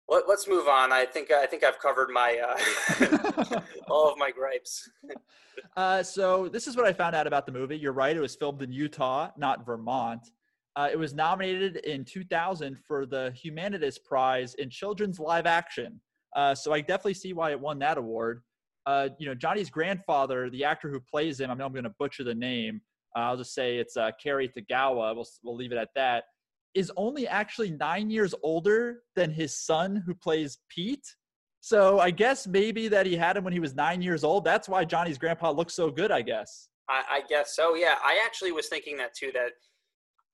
Let, 0.09 0.27
let's 0.27 0.47
move 0.47 0.67
on. 0.67 0.91
I 0.91 1.05
think 1.05 1.31
I 1.31 1.45
think 1.45 1.63
I've 1.63 1.79
covered 1.79 2.09
my 2.09 2.39
uh, 2.39 3.61
all 3.89 4.11
of 4.11 4.17
my 4.17 4.31
gripes. 4.31 4.89
Uh, 5.75 6.01
so 6.01 6.47
this 6.47 6.67
is 6.67 6.75
what 6.77 6.85
I 6.85 6.93
found 6.93 7.15
out 7.15 7.27
about 7.27 7.45
the 7.45 7.51
movie. 7.51 7.77
You're 7.77 7.93
right; 7.93 8.15
it 8.15 8.19
was 8.19 8.35
filmed 8.35 8.61
in 8.61 8.71
Utah, 8.71 9.29
not 9.37 9.65
Vermont. 9.65 10.31
Uh, 10.75 10.87
it 10.91 10.97
was 10.97 11.13
nominated 11.13 11.77
in 11.77 12.05
2000 12.05 12.77
for 12.87 13.05
the 13.05 13.33
Humanitas 13.35 13.97
Prize 14.03 14.53
in 14.55 14.69
Children's 14.69 15.19
Live 15.19 15.45
Action. 15.45 15.99
Uh, 16.35 16.55
so 16.55 16.71
I 16.71 16.79
definitely 16.79 17.15
see 17.15 17.33
why 17.33 17.51
it 17.51 17.59
won 17.59 17.77
that 17.79 17.97
award. 17.97 18.41
Uh, 18.85 19.09
you 19.19 19.27
know, 19.27 19.35
Johnny's 19.35 19.69
grandfather, 19.69 20.49
the 20.49 20.63
actor 20.63 20.89
who 20.89 20.99
plays 20.99 21.39
him, 21.39 21.51
I 21.51 21.53
know 21.53 21.65
I'm 21.65 21.73
going 21.73 21.83
to 21.83 21.93
butcher 21.99 22.23
the 22.23 22.33
name. 22.33 22.81
Uh, 23.15 23.19
I'll 23.19 23.37
just 23.37 23.53
say 23.53 23.77
it's 23.77 23.97
uh, 23.97 24.11
Cary 24.21 24.47
Tagawa. 24.49 25.13
We'll 25.15 25.27
we'll 25.43 25.55
leave 25.55 25.71
it 25.71 25.77
at 25.77 25.89
that. 25.95 26.23
Is 26.75 26.91
only 26.95 27.27
actually 27.27 27.71
nine 27.71 28.09
years 28.09 28.35
older 28.43 29.01
than 29.15 29.31
his 29.31 29.55
son 29.55 30.03
who 30.05 30.13
plays 30.13 30.59
Pete. 30.69 31.05
So 31.61 31.99
I 31.99 32.11
guess 32.11 32.47
maybe 32.47 32.87
that 32.89 33.05
he 33.05 33.15
had 33.15 33.35
him 33.35 33.43
when 33.43 33.53
he 33.53 33.59
was 33.59 33.75
nine 33.75 34.01
years 34.01 34.23
old. 34.23 34.45
That's 34.45 34.69
why 34.69 34.85
Johnny's 34.85 35.17
grandpa 35.17 35.51
looks 35.51 35.73
so 35.73 35.89
good. 35.89 36.11
I 36.11 36.21
guess. 36.21 36.69
I, 36.87 37.03
I 37.09 37.21
guess 37.27 37.55
so. 37.55 37.75
Yeah, 37.75 37.95
I 38.03 38.21
actually 38.25 38.51
was 38.51 38.67
thinking 38.67 38.97
that 38.97 39.13
too. 39.15 39.31
That 39.33 39.51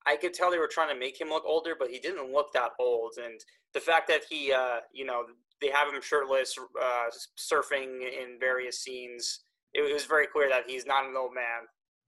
I 0.05 0.17
could 0.17 0.33
tell 0.33 0.51
they 0.51 0.57
were 0.57 0.67
trying 0.71 0.93
to 0.93 0.99
make 0.99 1.19
him 1.19 1.29
look 1.29 1.43
older, 1.45 1.75
but 1.77 1.89
he 1.89 1.99
didn't 1.99 2.31
look 2.31 2.53
that 2.53 2.71
old. 2.79 3.13
And 3.17 3.39
the 3.73 3.79
fact 3.79 4.07
that 4.09 4.21
he, 4.29 4.53
uh, 4.53 4.79
you 4.93 5.05
know, 5.05 5.23
they 5.61 5.69
have 5.69 5.93
him 5.93 6.01
shirtless, 6.01 6.55
uh, 6.81 7.05
surfing 7.37 8.01
in 8.01 8.37
various 8.39 8.81
scenes. 8.81 9.41
It, 9.73 9.81
it 9.89 9.93
was 9.93 10.05
very 10.05 10.27
clear 10.27 10.49
that 10.49 10.63
he's 10.67 10.85
not 10.85 11.05
an 11.05 11.15
old 11.17 11.33
man. 11.33 11.67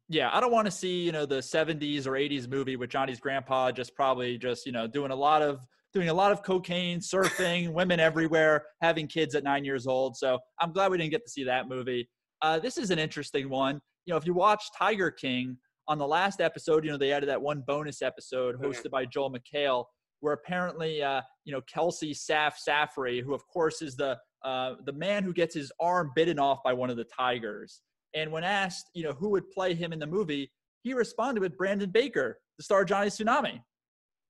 Yeah, 0.10 0.30
I 0.32 0.39
don't 0.39 0.51
want 0.51 0.66
to 0.66 0.72
see 0.72 1.01
you 1.03 1.12
know 1.12 1.26
the 1.26 1.38
'70s 1.41 2.08
or 2.08 2.12
'80s 2.12 2.47
movie 2.47 2.76
with 2.78 2.89
Johnny's 2.89 3.20
grandpa 3.20 3.72
just 3.72 3.93
probably 3.95 4.38
just 4.38 4.66
you 4.66 4.72
know 4.72 4.88
doing 4.88 5.12
a 5.12 5.16
lot 5.16 5.41
of 5.41 5.60
doing 5.93 6.10
a 6.10 6.14
lot 6.14 6.32
of 6.32 6.43
cocaine, 6.43 6.99
surfing, 6.99 7.72
women 7.74 7.99
everywhere, 7.99 8.66
having 8.82 9.08
kids 9.08 9.36
at 9.36 9.43
nine 9.43 9.66
years 9.66 9.88
old. 9.88 10.16
So 10.16 10.38
I'm 10.60 10.72
glad 10.72 10.91
we 10.91 10.97
didn't 10.97 11.12
get 11.12 11.24
to 11.24 11.30
see 11.30 11.43
that 11.45 11.68
movie. 11.68 12.08
Uh, 12.41 12.60
this 12.60 12.78
is 12.78 12.91
an 12.91 12.99
interesting 12.99 13.49
one. 13.49 13.82
You 14.05 14.14
know, 14.14 14.18
if 14.18 14.26
you 14.26 14.34
watch 14.34 14.64
Tiger 14.78 15.10
King 15.12 15.58
on 15.88 15.97
the 15.97 16.08
last 16.08 16.39
episode, 16.39 16.86
you 16.86 16.91
know 16.91 16.97
they 16.97 17.12
added 17.12 17.28
that 17.30 17.41
one 17.41 17.64
bonus 17.68 18.01
episode 18.01 18.55
Mhm. 18.60 18.66
hosted 18.66 18.91
by 18.91 19.05
Joel 19.05 19.32
McHale, 19.34 19.86
where 20.22 20.34
apparently 20.34 21.03
uh, 21.03 21.22
you 21.43 21.51
know 21.51 21.62
Kelci 21.62 22.12
Saf 22.12 22.53
Saffery, 22.66 23.22
who 23.22 23.34
of 23.34 23.45
course 23.47 23.82
is 23.82 23.95
the 23.97 24.18
uh, 24.45 24.76
the 24.86 24.93
man 24.93 25.24
who 25.24 25.34
gets 25.34 25.53
his 25.55 25.72
arm 25.82 26.12
bitten 26.16 26.39
off 26.39 26.60
by 26.64 26.72
one 26.72 26.89
of 26.89 26.95
the 26.95 27.05
tigers. 27.05 27.82
And 28.14 28.32
when 28.32 28.43
asked, 28.43 28.89
you 28.93 29.03
know, 29.03 29.14
who 29.14 29.30
would 29.30 29.49
play 29.51 29.74
him 29.74 29.93
in 29.93 29.99
the 29.99 30.08
movie, 30.08 30.51
he 30.84 30.93
responded 30.93 31.41
with 31.41 31.58
Brandon 31.58 31.89
Baker, 31.89 32.39
the 32.58 32.64
star 32.64 32.82
of 32.82 32.88
Johnny 32.88 33.10
Tsunami. 33.10 33.62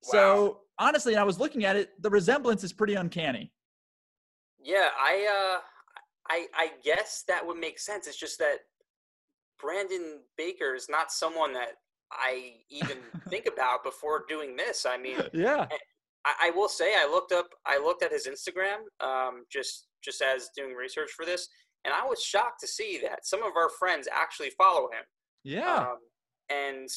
So 0.02 0.60
honestly, 0.78 1.16
I 1.16 1.24
was 1.24 1.38
looking 1.40 1.64
at 1.64 1.76
it, 1.76 1.90
the 2.02 2.10
resemblance 2.10 2.62
is 2.64 2.72
pretty 2.72 2.94
uncanny. 2.94 3.52
Yeah, 4.62 4.88
I, 4.98 5.56
uh, 5.56 5.60
I, 6.30 6.46
I 6.54 6.70
guess 6.84 7.24
that 7.28 7.46
would 7.46 7.58
make 7.58 7.78
sense. 7.78 8.06
It's 8.06 8.18
just 8.18 8.38
that 8.38 8.58
Brandon 9.60 10.20
Baker 10.36 10.74
is 10.74 10.88
not 10.88 11.10
someone 11.10 11.52
that 11.54 11.72
I 12.12 12.54
even 12.70 12.98
think 13.28 13.46
about 13.46 13.84
before 13.84 14.24
doing 14.28 14.56
this. 14.56 14.86
I 14.86 14.98
mean, 14.98 15.18
Yeah. 15.32 15.66
I, 16.24 16.48
I 16.48 16.50
will 16.50 16.68
say 16.68 16.94
I 16.96 17.06
looked 17.06 17.32
up 17.32 17.48
I 17.64 17.78
looked 17.78 18.02
at 18.02 18.12
his 18.12 18.26
Instagram 18.26 18.78
um, 19.00 19.44
just 19.50 19.86
just 20.02 20.22
as 20.22 20.50
doing 20.56 20.74
research 20.74 21.10
for 21.16 21.24
this, 21.24 21.48
and 21.84 21.94
I 21.94 22.06
was 22.06 22.22
shocked 22.22 22.60
to 22.60 22.66
see 22.66 23.00
that 23.02 23.26
some 23.26 23.42
of 23.42 23.52
our 23.56 23.70
friends 23.78 24.08
actually 24.12 24.50
follow 24.50 24.84
him. 24.84 25.04
Yeah. 25.44 25.76
Um, 25.76 25.96
and 26.50 26.88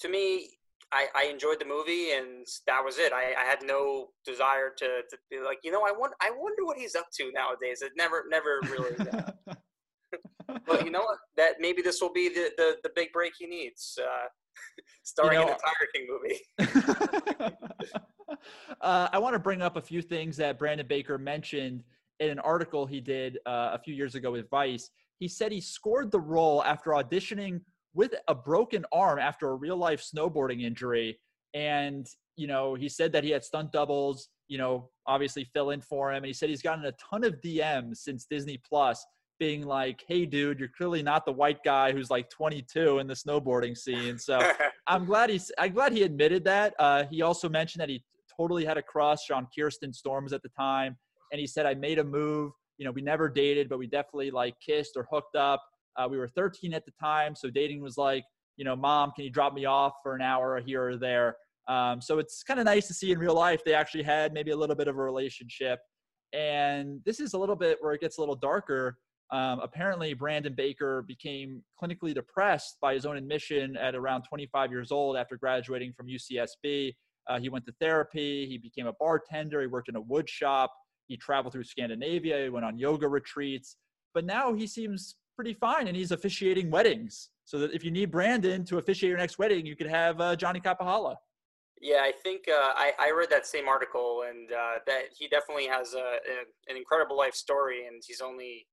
to 0.00 0.08
me, 0.08 0.50
I, 0.92 1.06
I 1.14 1.24
enjoyed 1.24 1.58
the 1.60 1.64
movie, 1.64 2.12
and 2.12 2.46
that 2.66 2.84
was 2.84 2.98
it. 2.98 3.12
I, 3.12 3.34
I 3.38 3.44
had 3.44 3.58
no 3.64 4.08
desire 4.24 4.72
to, 4.78 4.86
to 4.86 5.16
be 5.30 5.40
like, 5.40 5.58
you 5.64 5.72
know, 5.72 5.82
I 5.82 5.92
want 5.92 6.14
I 6.20 6.30
wonder 6.30 6.64
what 6.64 6.78
he's 6.78 6.94
up 6.94 7.06
to 7.18 7.32
nowadays. 7.32 7.82
It 7.82 7.92
never 7.96 8.24
never 8.30 8.60
really. 8.70 8.94
but 10.66 10.84
you 10.84 10.90
know 10.90 11.00
what? 11.00 11.18
That 11.36 11.54
maybe 11.58 11.82
this 11.82 12.00
will 12.00 12.12
be 12.12 12.28
the 12.28 12.50
the, 12.56 12.76
the 12.84 12.90
big 12.94 13.12
break 13.12 13.32
he 13.38 13.46
needs. 13.46 13.98
Uh, 14.00 14.28
starring 15.02 15.40
in 15.40 15.46
know- 15.46 15.54
the 15.54 15.60
Tiger 15.64 15.88
King 15.94 16.06
movie. 16.08 17.56
uh, 18.80 19.08
I 19.12 19.18
want 19.18 19.34
to 19.34 19.40
bring 19.40 19.62
up 19.62 19.76
a 19.76 19.82
few 19.82 20.00
things 20.00 20.36
that 20.36 20.58
Brandon 20.58 20.86
Baker 20.86 21.18
mentioned 21.18 21.82
in 22.20 22.30
an 22.30 22.38
article 22.40 22.86
he 22.86 23.00
did 23.00 23.38
uh, 23.46 23.70
a 23.72 23.78
few 23.78 23.94
years 23.94 24.14
ago 24.14 24.32
with 24.32 24.48
Vice. 24.50 24.90
He 25.18 25.28
said 25.28 25.52
he 25.52 25.60
scored 25.60 26.10
the 26.10 26.20
role 26.20 26.62
after 26.64 26.90
auditioning 26.90 27.60
with 27.94 28.14
a 28.28 28.34
broken 28.34 28.84
arm 28.92 29.18
after 29.18 29.50
a 29.50 29.54
real 29.54 29.76
life 29.76 30.02
snowboarding 30.02 30.62
injury. 30.62 31.18
And, 31.54 32.06
you 32.36 32.46
know, 32.46 32.74
he 32.74 32.88
said 32.88 33.12
that 33.12 33.22
he 33.22 33.30
had 33.30 33.44
stunt 33.44 33.70
doubles, 33.70 34.28
you 34.48 34.58
know, 34.58 34.90
obviously 35.06 35.44
fill 35.44 35.70
in 35.70 35.80
for 35.80 36.10
him. 36.10 36.18
And 36.18 36.26
he 36.26 36.32
said 36.32 36.48
he's 36.48 36.62
gotten 36.62 36.84
a 36.84 36.92
ton 36.92 37.24
of 37.24 37.40
DMs 37.40 37.98
since 37.98 38.26
Disney 38.26 38.60
Plus 38.68 39.04
being 39.38 39.64
like, 39.64 40.04
hey, 40.08 40.26
dude, 40.26 40.58
you're 40.58 40.68
clearly 40.76 41.02
not 41.02 41.24
the 41.24 41.32
white 41.32 41.62
guy 41.64 41.92
who's 41.92 42.10
like 42.10 42.28
22 42.30 42.98
in 42.98 43.06
the 43.06 43.14
snowboarding 43.14 43.76
scene. 43.76 44.18
So, 44.18 44.40
I'm 44.86 45.04
glad 45.04 45.30
he's. 45.30 45.50
I'm 45.58 45.72
glad 45.72 45.92
he 45.92 46.02
admitted 46.02 46.44
that. 46.44 46.74
Uh, 46.78 47.04
he 47.10 47.22
also 47.22 47.48
mentioned 47.48 47.80
that 47.80 47.88
he 47.88 48.04
totally 48.36 48.64
had 48.64 48.76
a 48.76 48.82
crush 48.82 49.30
on 49.30 49.46
Kirsten 49.56 49.92
Storms 49.92 50.32
at 50.32 50.42
the 50.42 50.48
time, 50.50 50.96
and 51.34 51.40
he 51.40 51.48
said, 51.48 51.66
"I 51.66 51.74
made 51.74 51.98
a 51.98 52.04
move. 52.04 52.52
You 52.78 52.84
know, 52.84 52.92
we 52.92 53.02
never 53.02 53.28
dated, 53.28 53.68
but 53.68 53.76
we 53.76 53.88
definitely 53.88 54.30
like 54.30 54.54
kissed 54.64 54.92
or 54.96 55.08
hooked 55.10 55.34
up. 55.34 55.60
Uh, 55.96 56.06
we 56.08 56.16
were 56.16 56.28
13 56.28 56.72
at 56.72 56.84
the 56.84 56.92
time, 56.92 57.34
so 57.34 57.50
dating 57.50 57.82
was 57.82 57.98
like, 57.98 58.22
you 58.56 58.64
know, 58.64 58.76
mom, 58.76 59.10
can 59.16 59.24
you 59.24 59.30
drop 59.30 59.52
me 59.52 59.64
off 59.64 59.94
for 60.00 60.14
an 60.14 60.22
hour 60.22 60.60
here 60.64 60.90
or 60.90 60.96
there? 60.96 61.36
Um, 61.66 62.00
so 62.00 62.20
it's 62.20 62.44
kind 62.44 62.60
of 62.60 62.66
nice 62.66 62.86
to 62.86 62.94
see 62.94 63.10
in 63.10 63.18
real 63.18 63.34
life 63.34 63.62
they 63.64 63.74
actually 63.74 64.04
had 64.04 64.32
maybe 64.32 64.52
a 64.52 64.56
little 64.56 64.76
bit 64.76 64.86
of 64.86 64.96
a 64.96 65.02
relationship. 65.02 65.80
And 66.32 67.00
this 67.04 67.18
is 67.18 67.34
a 67.34 67.38
little 67.38 67.56
bit 67.56 67.78
where 67.80 67.94
it 67.94 68.00
gets 68.00 68.18
a 68.18 68.20
little 68.20 68.36
darker. 68.36 68.96
Um, 69.32 69.58
apparently, 69.58 70.14
Brandon 70.14 70.54
Baker 70.54 71.02
became 71.02 71.64
clinically 71.82 72.14
depressed 72.14 72.76
by 72.80 72.94
his 72.94 73.06
own 73.06 73.16
admission 73.16 73.76
at 73.76 73.96
around 73.96 74.22
25 74.22 74.70
years 74.70 74.92
old 74.92 75.16
after 75.16 75.36
graduating 75.36 75.94
from 75.96 76.06
UCSB. 76.06 76.94
Uh, 77.28 77.40
he 77.40 77.48
went 77.48 77.64
to 77.66 77.72
therapy. 77.80 78.46
He 78.46 78.58
became 78.58 78.86
a 78.86 78.92
bartender. 79.00 79.60
He 79.60 79.66
worked 79.66 79.88
in 79.88 79.96
a 79.96 80.00
wood 80.00 80.28
shop. 80.28 80.72
He 81.08 81.16
traveled 81.16 81.52
through 81.52 81.64
Scandinavia. 81.64 82.44
He 82.44 82.48
went 82.48 82.64
on 82.64 82.78
yoga 82.78 83.08
retreats. 83.08 83.76
But 84.14 84.24
now 84.24 84.54
he 84.54 84.66
seems 84.66 85.16
pretty 85.36 85.54
fine, 85.54 85.88
and 85.88 85.96
he's 85.96 86.12
officiating 86.12 86.70
weddings. 86.70 87.30
So 87.44 87.58
that 87.58 87.72
if 87.72 87.84
you 87.84 87.90
need 87.90 88.10
Brandon 88.10 88.64
to 88.66 88.78
officiate 88.78 89.10
your 89.10 89.18
next 89.18 89.38
wedding, 89.38 89.66
you 89.66 89.76
could 89.76 89.88
have 89.88 90.20
uh, 90.20 90.36
Johnny 90.36 90.60
Kapahala. 90.60 91.16
Yeah, 91.80 91.98
I 92.02 92.12
think 92.22 92.44
uh, 92.48 92.72
I, 92.74 92.92
I 92.98 93.10
read 93.10 93.28
that 93.30 93.46
same 93.46 93.68
article, 93.68 94.22
and 94.28 94.50
uh, 94.50 94.78
that 94.86 95.02
he 95.18 95.28
definitely 95.28 95.66
has 95.66 95.92
a, 95.92 95.98
a, 95.98 96.36
an 96.70 96.76
incredible 96.76 97.18
life 97.18 97.34
story, 97.34 97.86
and 97.86 98.02
he's 98.06 98.22
only, 98.22 98.66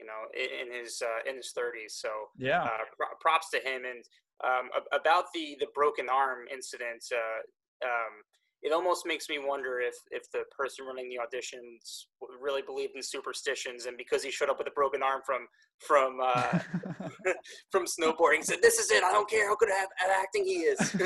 you 0.00 0.06
know, 0.06 0.20
in, 0.34 0.66
in 0.66 0.82
his 0.82 1.00
uh, 1.04 1.30
in 1.30 1.36
his 1.36 1.52
thirties. 1.54 1.94
So 2.00 2.08
Yeah. 2.38 2.64
uh, 2.64 2.84
pro- 2.96 3.16
props 3.20 3.50
to 3.50 3.58
him. 3.58 3.82
And 3.84 4.02
um, 4.42 4.70
about 4.92 5.26
the 5.32 5.56
the 5.60 5.68
broken 5.74 6.08
arm 6.10 6.46
incident, 6.52 7.04
uh, 7.12 7.86
um, 7.86 8.14
it 8.62 8.72
almost 8.72 9.06
makes 9.06 9.28
me 9.28 9.38
wonder 9.38 9.80
if 9.80 9.94
if 10.10 10.30
the 10.32 10.42
person 10.56 10.86
running 10.86 11.08
the 11.08 11.16
auditions 11.16 12.06
really 12.40 12.62
believed 12.62 12.94
in 12.96 13.02
superstitions, 13.02 13.86
and 13.86 13.96
because 13.96 14.22
he 14.22 14.30
showed 14.30 14.48
up 14.48 14.58
with 14.58 14.66
a 14.66 14.72
broken 14.72 15.02
arm 15.02 15.20
from 15.24 15.46
from 15.78 16.18
uh, 16.22 16.58
from 17.70 17.84
snowboarding, 17.84 18.42
said, 18.42 18.58
"This 18.62 18.78
is 18.78 18.90
it. 18.90 19.04
I 19.04 19.12
don't 19.12 19.28
care 19.28 19.46
how 19.46 19.56
good 19.56 19.68
at, 19.70 19.88
at 20.02 20.10
acting 20.10 20.44
he 20.44 20.60
is." 20.60 20.80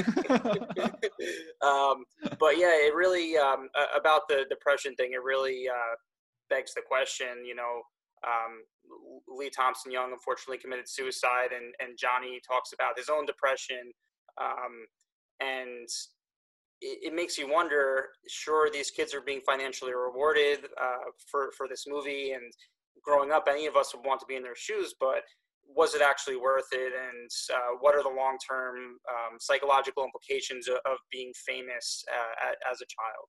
um, 1.62 2.05
but 2.38 2.57
yeah, 2.57 2.86
it 2.86 2.94
really 2.94 3.36
um, 3.36 3.68
about 3.96 4.22
the 4.28 4.44
depression 4.48 4.94
thing. 4.94 5.11
It 5.12 5.22
really 5.22 5.64
uh, 5.68 5.96
begs 6.48 6.72
the 6.74 6.82
question. 6.86 7.44
You 7.44 7.57
know, 7.57 7.82
um, 8.26 8.62
Lee 9.28 9.51
Thompson 9.51 9.90
Young 9.90 10.12
unfortunately 10.12 10.59
committed 10.59 10.88
suicide, 10.88 11.51
and 11.55 11.74
and 11.80 11.98
Johnny 11.98 12.40
talks 12.46 12.72
about 12.72 12.96
his 12.96 13.09
own 13.09 13.26
depression, 13.26 13.92
um, 14.40 14.86
and 15.40 15.88
it, 16.81 16.99
it 17.12 17.14
makes 17.14 17.39
you 17.39 17.51
wonder. 17.51 18.09
Sure, 18.28 18.70
these 18.70 18.91
kids 18.91 19.14
are 19.14 19.20
being 19.20 19.41
financially 19.47 19.95
rewarded 19.95 20.61
uh, 20.81 21.11
for 21.31 21.51
for 21.57 21.68
this 21.68 21.85
movie, 21.87 22.33
and 22.33 22.53
growing 23.03 23.33
up, 23.33 23.47
any 23.49 23.66
of 23.66 23.76
us 23.76 23.95
would 23.95 24.05
want 24.05 24.20
to 24.20 24.26
be 24.26 24.37
in 24.37 24.43
their 24.43 24.57
shoes, 24.57 24.95
but 25.01 25.22
was 25.72 25.95
it 25.95 26.03
actually 26.03 26.37
worth 26.37 26.66
it 26.72 26.93
and 26.93 27.31
uh, 27.55 27.76
what 27.81 27.95
are 27.95 28.03
the 28.03 28.09
long-term 28.09 28.74
um, 29.09 29.39
psychological 29.39 30.05
implications 30.05 30.66
of, 30.66 30.74
of 30.85 30.99
being 31.12 31.33
famous 31.47 32.05
uh, 32.12 32.72
as 32.72 32.81
a 32.81 32.85
child 32.87 33.28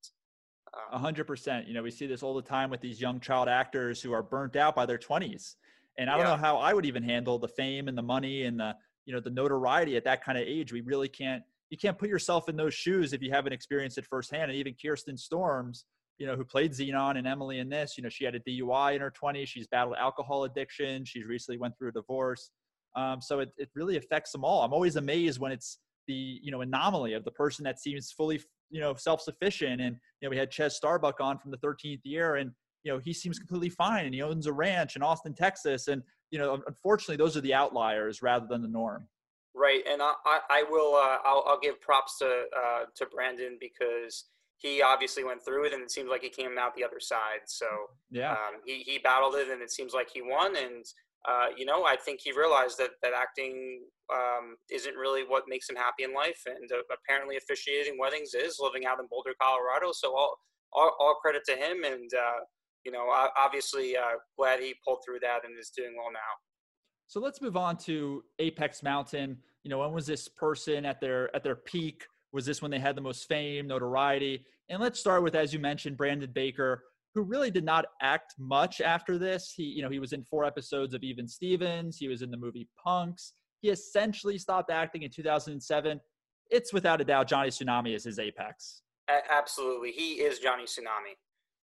A 0.91 0.97
hundred 0.97 1.25
percent. 1.27 1.67
You 1.67 1.73
know, 1.75 1.83
we 1.83 1.91
see 1.91 2.07
this 2.07 2.23
all 2.23 2.33
the 2.33 2.41
time 2.41 2.69
with 2.71 2.81
these 2.81 2.99
young 2.99 3.19
child 3.19 3.47
actors 3.47 4.01
who 4.01 4.11
are 4.11 4.23
burnt 4.23 4.55
out 4.55 4.75
by 4.75 4.85
their 4.85 4.97
twenties. 4.97 5.55
And 5.97 6.09
I 6.09 6.15
don't 6.17 6.25
Yeah. 6.25 6.31
know 6.35 6.41
how 6.41 6.57
I 6.57 6.73
would 6.73 6.85
even 6.85 7.03
handle 7.03 7.37
the 7.37 7.47
fame 7.47 7.87
and 7.87 7.97
the 7.97 8.01
money 8.01 8.43
and 8.43 8.59
the, 8.59 8.75
you 9.05 9.13
know, 9.13 9.19
the 9.19 9.29
notoriety 9.29 9.95
at 9.97 10.05
that 10.05 10.23
kind 10.23 10.37
of 10.37 10.45
age. 10.47 10.71
We 10.71 10.81
really 10.81 11.09
can't, 11.09 11.43
you 11.71 11.77
can't 11.77 11.97
put 11.97 12.09
yourself 12.09 12.49
in 12.49 12.57
those 12.57 12.73
shoes 12.73 13.13
if 13.13 13.23
you 13.23 13.31
haven't 13.31 13.53
experienced 13.53 13.97
it 13.97 14.05
firsthand. 14.05 14.51
And 14.51 14.59
even 14.59 14.75
Kirsten 14.79 15.17
Storms, 15.17 15.85
you 16.19 16.27
know, 16.27 16.35
who 16.35 16.43
played 16.43 16.73
Zenon 16.73 17.17
and 17.17 17.25
Emily 17.25 17.59
in 17.59 17.69
this, 17.69 17.95
you 17.97 18.03
know, 18.03 18.09
she 18.09 18.25
had 18.25 18.35
a 18.35 18.41
DUI 18.41 18.95
in 18.95 19.01
her 19.01 19.11
20s. 19.11 19.47
She's 19.47 19.67
battled 19.67 19.95
alcohol 19.97 20.43
addiction. 20.43 21.05
She's 21.05 21.25
recently 21.25 21.57
went 21.57 21.77
through 21.77 21.89
a 21.89 21.93
divorce. 21.93 22.51
Um, 22.97 23.21
so 23.21 23.39
it, 23.39 23.51
it 23.57 23.69
really 23.73 23.95
affects 23.95 24.33
them 24.33 24.43
all. 24.43 24.63
I'm 24.63 24.73
always 24.73 24.97
amazed 24.97 25.39
when 25.39 25.53
it's 25.53 25.79
the, 26.07 26.39
you 26.43 26.51
know, 26.51 26.59
anomaly 26.59 27.13
of 27.13 27.23
the 27.23 27.31
person 27.31 27.63
that 27.63 27.79
seems 27.79 28.11
fully, 28.11 28.41
you 28.69 28.81
know, 28.81 28.93
self-sufficient. 28.93 29.79
And, 29.79 29.95
you 30.19 30.25
know, 30.25 30.29
we 30.29 30.37
had 30.37 30.51
Chez 30.51 30.75
Starbuck 30.75 31.21
on 31.21 31.39
from 31.39 31.51
the 31.51 31.57
13th 31.57 32.01
year 32.03 32.35
and, 32.35 32.51
you 32.83 32.91
know, 32.91 32.99
he 32.99 33.13
seems 33.13 33.39
completely 33.39 33.69
fine 33.69 34.05
and 34.05 34.13
he 34.13 34.21
owns 34.21 34.45
a 34.45 34.51
ranch 34.51 34.97
in 34.97 35.03
Austin, 35.03 35.33
Texas. 35.33 35.87
And, 35.87 36.03
you 36.31 36.37
know, 36.37 36.61
unfortunately 36.67 37.15
those 37.15 37.37
are 37.37 37.41
the 37.41 37.53
outliers 37.53 38.21
rather 38.21 38.45
than 38.45 38.61
the 38.61 38.67
norm. 38.67 39.07
Right 39.55 39.81
and 39.89 40.01
i, 40.01 40.13
I, 40.25 40.39
I 40.49 40.63
will 40.69 40.95
uh, 40.95 41.17
I'll, 41.25 41.43
I'll 41.47 41.59
give 41.59 41.79
props 41.81 42.17
to 42.19 42.43
uh, 42.55 42.83
to 42.95 43.05
brandon 43.07 43.57
because 43.59 44.25
he 44.57 44.81
obviously 44.81 45.23
went 45.23 45.43
through 45.43 45.65
it 45.65 45.73
and 45.73 45.81
it 45.81 45.91
seems 45.91 46.09
like 46.09 46.21
he 46.21 46.29
came 46.29 46.57
out 46.59 46.75
the 46.75 46.83
other 46.83 46.99
side 46.99 47.41
so 47.47 47.65
Yeah. 48.11 48.31
um, 48.31 48.61
he, 48.65 48.79
he 48.83 48.99
battled 48.99 49.35
it 49.35 49.49
and 49.49 49.61
it 49.61 49.71
seems 49.71 49.93
like 49.93 50.09
he 50.13 50.21
won 50.21 50.55
and 50.55 50.85
uh, 51.27 51.47
you 51.57 51.65
know 51.65 51.83
i 51.85 51.95
think 51.95 52.19
he 52.23 52.31
realized 52.31 52.77
that 52.77 52.91
that 53.03 53.13
acting 53.13 53.81
um, 54.13 54.55
isn't 54.69 54.95
really 54.95 55.23
what 55.23 55.43
makes 55.47 55.69
him 55.69 55.75
happy 55.75 56.03
in 56.03 56.13
life 56.13 56.41
and 56.45 56.69
uh, 56.71 56.81
apparently 56.93 57.37
officiating 57.37 57.97
weddings 57.99 58.33
is 58.33 58.57
living 58.59 58.85
out 58.85 58.99
in 58.99 59.07
boulder 59.09 59.33
colorado 59.41 59.91
so 59.91 60.15
all 60.15 60.37
all, 60.73 60.95
all 60.99 61.15
credit 61.21 61.41
to 61.47 61.55
him 61.55 61.83
and 61.83 62.09
uh, 62.13 62.39
you 62.85 62.91
know 62.91 63.07
obviously 63.37 63.97
uh, 63.97 64.15
glad 64.37 64.59
he 64.59 64.73
pulled 64.85 64.99
through 65.05 65.19
that 65.19 65.43
and 65.45 65.57
is 65.59 65.71
doing 65.75 65.93
well 65.97 66.11
now 66.11 66.31
So 67.11 67.19
let's 67.19 67.41
move 67.41 67.57
on 67.57 67.75
to 67.79 68.23
Apex 68.39 68.83
Mountain. 68.83 69.37
You 69.65 69.69
know, 69.69 69.79
when 69.79 69.91
was 69.91 70.07
this 70.07 70.29
person 70.29 70.85
at 70.85 71.01
their 71.01 71.35
at 71.35 71.43
their 71.43 71.57
peak? 71.57 72.05
Was 72.31 72.45
this 72.45 72.61
when 72.61 72.71
they 72.71 72.79
had 72.79 72.95
the 72.95 73.01
most 73.01 73.27
fame, 73.27 73.67
notoriety? 73.67 74.45
And 74.69 74.81
let's 74.81 74.97
start 74.97 75.21
with, 75.21 75.35
as 75.35 75.51
you 75.51 75.59
mentioned, 75.59 75.97
Brandon 75.97 76.31
Baker, 76.33 76.85
who 77.13 77.23
really 77.23 77.51
did 77.51 77.65
not 77.65 77.83
act 78.01 78.35
much 78.39 78.79
after 78.79 79.17
this. 79.17 79.51
He, 79.53 79.63
you 79.63 79.81
know, 79.81 79.89
he 79.89 79.99
was 79.99 80.13
in 80.13 80.23
four 80.23 80.45
episodes 80.45 80.93
of 80.93 81.03
Even 81.03 81.27
Stevens. 81.27 81.97
He 81.97 82.07
was 82.07 82.21
in 82.21 82.31
the 82.31 82.37
movie 82.37 82.69
Punks. 82.81 83.33
He 83.59 83.67
essentially 83.67 84.37
stopped 84.37 84.71
acting 84.71 85.01
in 85.01 85.11
2007. 85.11 85.99
It's 86.49 86.71
without 86.71 87.01
a 87.01 87.03
doubt 87.03 87.27
Johnny 87.27 87.49
Tsunami 87.49 87.93
is 87.93 88.05
his 88.05 88.19
apex, 88.19 88.83
absolutely 89.29 89.91
he 89.91 90.21
is 90.21 90.39
johnny 90.39 90.63
tsunami 90.63 91.15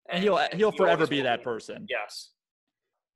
and 0.09 0.23
he'll 0.23 0.39
he'll 0.53 0.71
he 0.71 0.77
forever 0.77 1.05
be 1.05 1.21
that 1.21 1.43
person. 1.43 1.85
yes 1.87 2.31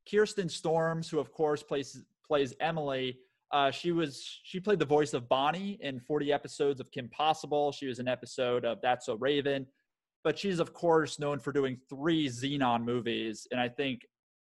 Kirsten 0.10 0.50
Storms, 0.50 1.10
who 1.10 1.20
of 1.20 1.32
course 1.32 1.64
plays 1.64 2.04
plays 2.26 2.54
Emily. 2.60 3.18
Uh, 3.52 3.70
she 3.70 3.92
was 3.92 4.40
she 4.44 4.60
played 4.60 4.80
the 4.80 4.86
voice 4.86 5.14
of 5.14 5.28
Bonnie 5.28 5.78
in 5.82 6.00
40 6.00 6.32
episodes 6.32 6.80
of 6.80 6.90
Kim 6.92 7.10
Possible. 7.10 7.72
She 7.72 7.88
was 7.88 8.00
an 8.00 8.08
episode 8.08 8.64
of 8.64 8.80
That's 8.82 9.06
So 9.06 9.16
Raven, 9.16 9.68
but 10.24 10.40
she's 10.40 10.60
of 10.60 10.74
course 10.74 11.20
known 11.20 11.40
for 11.40 11.52
doing 11.52 11.78
three 11.90 12.28
Zenon 12.30 12.84
movies. 12.84 13.48
And 13.52 13.60
I 13.60 13.68
think 13.68 14.02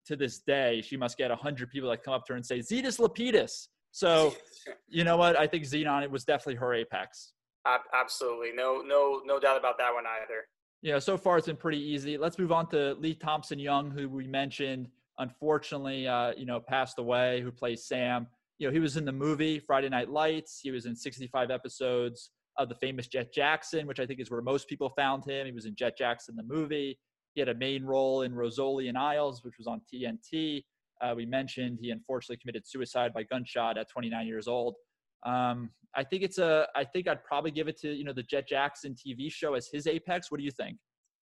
to 0.07 0.15
this 0.15 0.39
day 0.39 0.81
she 0.81 0.97
must 0.97 1.17
get 1.17 1.31
hundred 1.31 1.69
people 1.69 1.89
that 1.89 2.03
come 2.03 2.13
up 2.13 2.25
to 2.25 2.33
her 2.33 2.37
and 2.37 2.45
say 2.45 2.59
Zetus 2.59 2.99
Lapidus. 2.99 3.67
So 3.91 4.33
you 4.89 5.05
know 5.05 5.15
what? 5.15 5.39
I 5.39 5.47
think 5.47 5.63
Zenon 5.63 6.03
it 6.03 6.11
was 6.11 6.25
definitely 6.25 6.55
her 6.55 6.73
apex. 6.73 7.33
Ab- 7.65 7.81
absolutely 7.93 8.51
no 8.53 8.81
no 8.85 9.21
no 9.25 9.39
doubt 9.39 9.57
about 9.57 9.77
that 9.77 9.93
one 9.93 10.03
either 10.05 10.43
Yeah, 10.81 10.99
so 10.99 11.17
far 11.17 11.37
it's 11.37 11.47
been 11.47 11.55
pretty 11.55 11.81
easy. 11.81 12.17
Let's 12.17 12.37
move 12.37 12.51
on 12.51 12.67
to 12.71 12.95
Lee 12.95 13.15
Thompson 13.15 13.57
Young, 13.59 13.89
who 13.89 14.09
we 14.09 14.27
mentioned, 14.27 14.89
unfortunately, 15.19 16.07
uh, 16.07 16.33
you 16.37 16.45
know, 16.45 16.59
passed 16.59 16.99
away, 16.99 17.41
who 17.41 17.51
plays 17.51 17.85
Sam. 17.85 18.27
You 18.59 18.67
know, 18.67 18.73
he 18.73 18.79
was 18.79 18.97
in 18.97 19.05
the 19.05 19.11
movie 19.11 19.59
Friday 19.59 19.89
Night 19.89 20.09
Lights. 20.09 20.59
He 20.61 20.71
was 20.71 20.85
in 20.85 20.95
65 20.95 21.51
episodes 21.51 22.31
of 22.57 22.69
the 22.69 22.75
famous 22.75 23.07
Jet 23.07 23.31
Jackson, 23.33 23.85
which 23.87 23.99
I 23.99 24.05
think 24.05 24.19
is 24.19 24.31
where 24.31 24.41
most 24.41 24.67
people 24.67 24.89
found 24.89 25.25
him. 25.25 25.45
He 25.45 25.51
was 25.51 25.65
in 25.65 25.75
Jet 25.75 25.97
Jackson, 25.97 26.35
the 26.35 26.43
movie. 26.43 26.97
He 27.35 27.41
had 27.41 27.49
a 27.49 27.55
main 27.55 27.85
role 27.85 28.23
in 28.23 28.33
Rizzoli 28.33 28.89
and 28.89 28.97
Isles, 28.97 29.43
which 29.43 29.57
was 29.59 29.67
on 29.67 29.81
TNT. 29.93 30.63
Uh, 31.01 31.13
we 31.15 31.25
mentioned 31.25 31.77
he 31.79 31.91
unfortunately 31.91 32.37
committed 32.37 32.67
suicide 32.67 33.13
by 33.13 33.23
gunshot 33.23 33.77
at 33.77 33.87
29 33.89 34.25
years 34.25 34.47
old. 34.47 34.75
Um, 35.23 35.69
I 35.95 36.03
think 36.03 36.23
it's 36.23 36.37
a. 36.37 36.67
I 36.75 36.83
think 36.83 37.07
I'd 37.07 37.23
probably 37.23 37.51
give 37.51 37.67
it 37.67 37.79
to 37.81 37.93
you 37.93 38.03
know 38.03 38.13
the 38.13 38.23
Jet 38.23 38.47
Jackson 38.47 38.95
TV 38.95 39.31
show 39.31 39.53
as 39.53 39.67
his 39.71 39.87
apex. 39.87 40.31
What 40.31 40.37
do 40.37 40.43
you 40.43 40.51
think? 40.51 40.77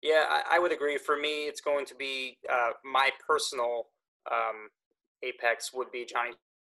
Yeah, 0.01 0.25
I, 0.29 0.55
I 0.55 0.59
would 0.59 0.71
agree. 0.71 0.97
For 0.97 1.17
me, 1.17 1.45
it's 1.45 1.61
going 1.61 1.85
to 1.85 1.95
be 1.95 2.37
uh, 2.51 2.71
my 2.83 3.09
personal 3.25 3.87
um, 4.31 4.69
apex 5.23 5.71
would 5.73 5.91
be 5.91 6.05
Johnny 6.05 6.31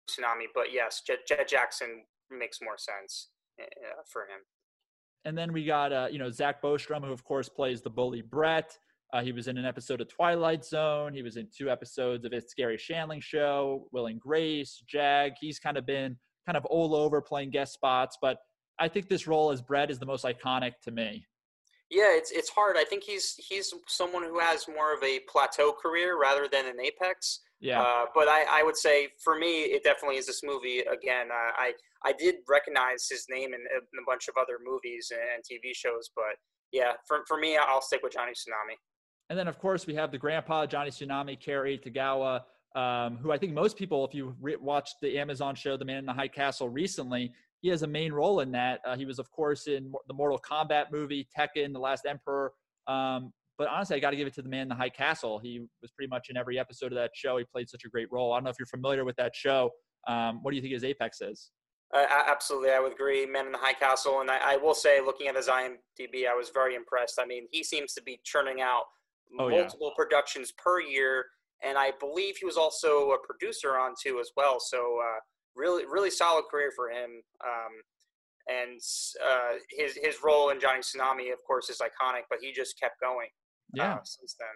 Tsunami, 0.09 0.47
but 0.55 0.73
yes, 0.73 1.03
Jet, 1.07 1.18
Jet 1.29 1.49
Jackson 1.49 2.05
makes 2.31 2.59
more 2.61 2.79
sense 2.79 3.29
uh, 3.61 4.03
for 4.11 4.23
him. 4.23 4.41
And 5.25 5.39
then 5.39 5.53
we 5.53 5.64
got 5.64 5.93
uh, 5.93 6.09
you 6.11 6.18
know 6.18 6.31
Zach 6.31 6.61
Bostrom, 6.61 7.05
who 7.05 7.12
of 7.12 7.25
course 7.25 7.49
plays 7.49 7.83
the 7.83 7.91
bully 7.91 8.23
Brett. 8.23 8.77
Uh, 9.12 9.20
he 9.20 9.31
was 9.31 9.47
in 9.47 9.59
an 9.59 9.66
episode 9.66 10.01
of 10.01 10.09
Twilight 10.09 10.64
Zone. 10.64 11.12
He 11.12 11.23
was 11.23 11.37
in 11.37 11.47
two 11.57 11.70
episodes 11.70 12.25
of 12.25 12.33
It's 12.33 12.55
Garry 12.55 12.79
Shandling 12.79 13.23
Show, 13.23 13.87
Will 13.93 14.07
and 14.07 14.18
Grace, 14.18 14.83
Jag. 14.89 15.35
He's 15.39 15.59
kind 15.59 15.77
of 15.77 15.85
been 15.85 16.16
kind 16.47 16.57
of 16.57 16.64
all 16.64 16.95
over 16.95 17.20
playing 17.20 17.51
guest 17.51 17.75
spots, 17.75 18.16
but 18.20 18.39
I 18.81 18.89
think 18.89 19.09
this 19.09 19.27
role 19.27 19.51
as 19.53 19.61
Brett 19.61 19.91
is 19.91 19.99
the 19.99 20.07
most 20.07 20.25
iconic 20.25 20.73
to 20.85 20.91
me. 20.91 21.27
Yeah, 21.93 22.16
it's 22.16 22.30
it's 22.30 22.49
hard. 22.49 22.76
I 22.78 22.84
think 22.84 23.05
he's 23.05 23.34
he's 23.36 23.74
someone 23.86 24.22
who 24.22 24.38
has 24.38 24.66
more 24.66 24.95
of 24.95 25.03
a 25.03 25.20
plateau 25.28 25.74
career 25.74 26.18
rather 26.18 26.49
than 26.51 26.64
an 26.66 26.80
apex. 26.80 27.40
Yeah. 27.61 27.82
Uh, 27.82 28.07
but 28.14 28.28
I, 28.28 28.47
I 28.51 28.62
would 28.62 28.78
say 28.78 29.09
for 29.22 29.38
me, 29.38 29.64
it 29.64 29.84
definitely 29.84 30.16
is 30.16 30.26
this 30.26 30.40
movie. 30.43 30.78
Again, 30.80 31.28
uh, 31.30 31.53
I 31.59 31.72
I 32.03 32.14
did 32.14 32.36
recognize 32.49 33.07
his 33.11 33.26
name 33.28 33.53
in, 33.53 33.61
in 33.61 33.99
a 34.01 34.07
bunch 34.07 34.28
of 34.28 34.34
other 34.40 34.59
movies 34.64 35.12
and 35.12 35.45
TV 35.45 35.74
shows, 35.74 36.09
but 36.16 36.34
yeah, 36.72 36.93
for 37.07 37.18
for 37.28 37.36
me, 37.36 37.59
I'll 37.59 37.82
stick 37.82 38.01
with 38.03 38.14
Johnny 38.14 38.32
Tsunami. 38.32 38.76
And 39.28 39.38
then, 39.38 39.47
of 39.47 39.59
course, 39.59 39.86
we 39.86 39.95
have 39.95 40.11
the 40.11 40.18
grandpa, 40.18 40.64
Johnny 40.64 40.90
Tsunami, 40.90 41.38
Cary 41.38 41.78
Tagawa, 41.78 42.40
um, 42.74 43.18
who 43.18 43.32
I 43.32 43.38
think 43.38 43.53
most 43.53 43.76
people, 43.76 44.07
if 44.07 44.14
you 44.14 44.34
re- 44.40 44.57
watched 44.57 44.97
the 45.03 45.18
Amazon 45.18 45.55
show, 45.55 45.76
The 45.76 45.84
Man 45.84 45.99
in 45.99 46.07
the 46.07 46.12
High 46.12 46.28
Castle, 46.28 46.70
recently, 46.70 47.32
he 47.63 47.69
has 47.69 47.83
a 47.83 47.87
main 47.87 48.13
role 48.13 48.41
in 48.41 48.51
that. 48.53 48.81
Uh, 48.85 48.97
he 48.97 49.05
was, 49.07 49.19
of 49.19 49.31
course, 49.31 49.69
in 49.69 49.93
the 50.09 50.15
Mortal 50.15 50.39
Kombat 50.39 50.87
movie, 50.93 51.27
Tekken, 51.37 51.73
The 51.73 51.79
Last 51.79 52.05
Emperor. 52.07 52.53
Um, 52.89 53.33
but 53.57 53.69
honestly, 53.69 53.97
I 53.97 54.01
got 54.01 54.11
to 54.11 54.17
give 54.17 54.27
it 54.27 54.35
to 54.35 54.43
The 54.43 54.49
Man 54.49 54.63
in 54.63 54.69
the 54.69 54.75
High 54.75 54.89
Castle. 54.89 55.39
He 55.39 55.61
was 55.81 55.93
pretty 55.93 56.09
much 56.11 56.29
in 56.29 56.37
every 56.37 56.59
episode 56.59 56.91
of 56.91 56.97
that 56.97 57.13
show. 57.15 57.37
He 57.39 57.45
played 57.45 57.69
such 57.69 57.85
a 57.87 57.89
great 57.89 58.11
role. 58.11 58.33
I 58.33 58.37
don't 58.37 58.45
know 58.45 58.51
if 58.51 58.57
you're 58.59 58.67
familiar 58.67 59.05
with 59.05 59.17
that 59.17 59.35
show. 59.37 59.71
Um, 60.09 60.41
what 60.43 60.51
do 60.51 60.57
you 60.57 60.63
think 60.63 60.75
his 60.75 60.83
apex 60.83 61.21
is? 61.21 61.51
Uh, 61.95 62.05
absolutely, 62.27 62.71
I 62.73 62.81
would 62.81 62.93
agree. 62.93 63.27
Men 63.27 63.47
in 63.47 63.53
the 63.53 63.59
High 63.59 63.75
Castle, 63.75 64.21
and 64.23 64.31
I, 64.31 64.55
I 64.55 64.57
will 64.57 64.75
say, 64.75 65.01
looking 65.01 65.29
at 65.29 65.37
his 65.37 65.47
IMDb, 65.47 66.27
I 66.29 66.35
was 66.35 66.51
very 66.53 66.75
impressed. 66.75 67.21
I 67.21 67.27
mean, 67.27 67.47
he 67.53 67.63
seems 67.63 67.93
to 67.95 68.03
be 68.03 68.19
churning 68.25 68.61
out 68.61 68.85
Oh, 69.39 69.49
yeah. 69.49 69.61
multiple 69.61 69.93
productions 69.97 70.53
per 70.59 70.81
year, 70.81 71.27
and 71.63 71.79
I 71.79 71.93
believe 72.01 72.37
he 72.39 72.47
was 72.47 72.57
also 72.57 73.11
a 73.13 73.19
producer 73.25 73.79
on 73.79 73.95
two 74.03 74.19
as 74.21 74.31
well. 74.37 74.59
So, 74.59 74.99
uh, 75.01 75.21
really, 75.57 75.85
really 75.87 76.11
solid 76.11 76.45
career 76.51 76.71
for 76.75 76.89
him. 76.91 77.23
Um, 77.45 77.73
and 78.49 78.81
uh, 79.25 79.53
his 79.71 79.97
his 80.03 80.17
role 80.25 80.51
in 80.51 80.61
Johnny 80.61 80.81
Tsunami, 80.81 81.33
of 81.33 81.39
course, 81.47 81.71
is 81.71 81.79
iconic, 81.79 82.23
but 82.29 82.39
he 82.41 82.53
just 82.53 82.79
kept 82.81 83.01
going 83.01 83.29
Yeah. 83.73 83.95
uh, 83.95 83.99
since 84.05 84.35
then. 84.39 84.49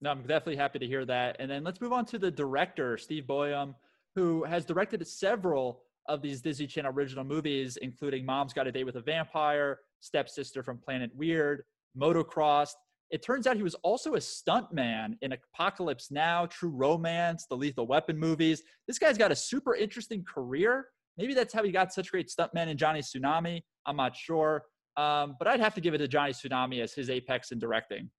No, 0.00 0.10
I'm 0.10 0.22
definitely 0.22 0.56
happy 0.56 0.80
to 0.80 0.86
hear 0.86 1.04
that. 1.06 1.36
And 1.38 1.48
then 1.48 1.62
let's 1.62 1.80
move 1.80 1.92
on 1.92 2.04
to 2.06 2.18
the 2.18 2.30
director, 2.30 2.98
Steve 2.98 3.24
Boyum, 3.28 3.74
who 4.16 4.42
has 4.42 4.64
directed 4.64 5.06
several 5.06 5.82
of 6.08 6.20
these 6.20 6.40
Disney 6.40 6.66
Channel 6.66 6.92
original 6.92 7.22
movies, 7.22 7.76
including 7.80 8.26
Mom's 8.26 8.52
Got 8.52 8.66
a 8.66 8.72
Date 8.72 8.82
with 8.84 8.96
a 8.96 9.00
Vampire, 9.00 9.78
Stepsister 10.00 10.64
from 10.64 10.78
Planet 10.78 11.12
Weird, 11.14 11.62
Motocrossed. 11.96 12.74
It 13.12 13.22
turns 13.22 13.46
out 13.46 13.56
he 13.56 13.62
was 13.62 13.74
also 13.82 14.14
a 14.14 14.18
stuntman 14.18 15.16
in 15.20 15.32
Apocalypse 15.32 16.10
Now, 16.10 16.46
True 16.46 16.70
Romance, 16.70 17.46
the 17.48 17.56
Lethal 17.56 17.86
Weapon 17.86 18.18
movies. 18.18 18.62
This 18.88 18.98
guy's 18.98 19.18
got 19.18 19.30
a 19.30 19.36
super 19.36 19.74
interesting 19.74 20.24
career. 20.24 20.86
Maybe 21.18 21.34
that's 21.34 21.52
how 21.52 21.62
he 21.62 21.70
got 21.70 21.92
such 21.92 22.10
great 22.10 22.30
stuntmen 22.30 22.68
in 22.68 22.78
Johnny 22.78 23.00
Tsunami. 23.00 23.60
I'm 23.84 23.96
not 23.96 24.16
sure. 24.16 24.64
Um, 24.96 25.36
but 25.38 25.46
I'd 25.46 25.60
have 25.60 25.74
to 25.74 25.80
give 25.82 25.92
it 25.92 25.98
to 25.98 26.08
Johnny 26.08 26.32
Tsunami 26.32 26.82
as 26.82 26.94
his 26.94 27.10
apex 27.10 27.52
in 27.52 27.58
directing. 27.58 28.10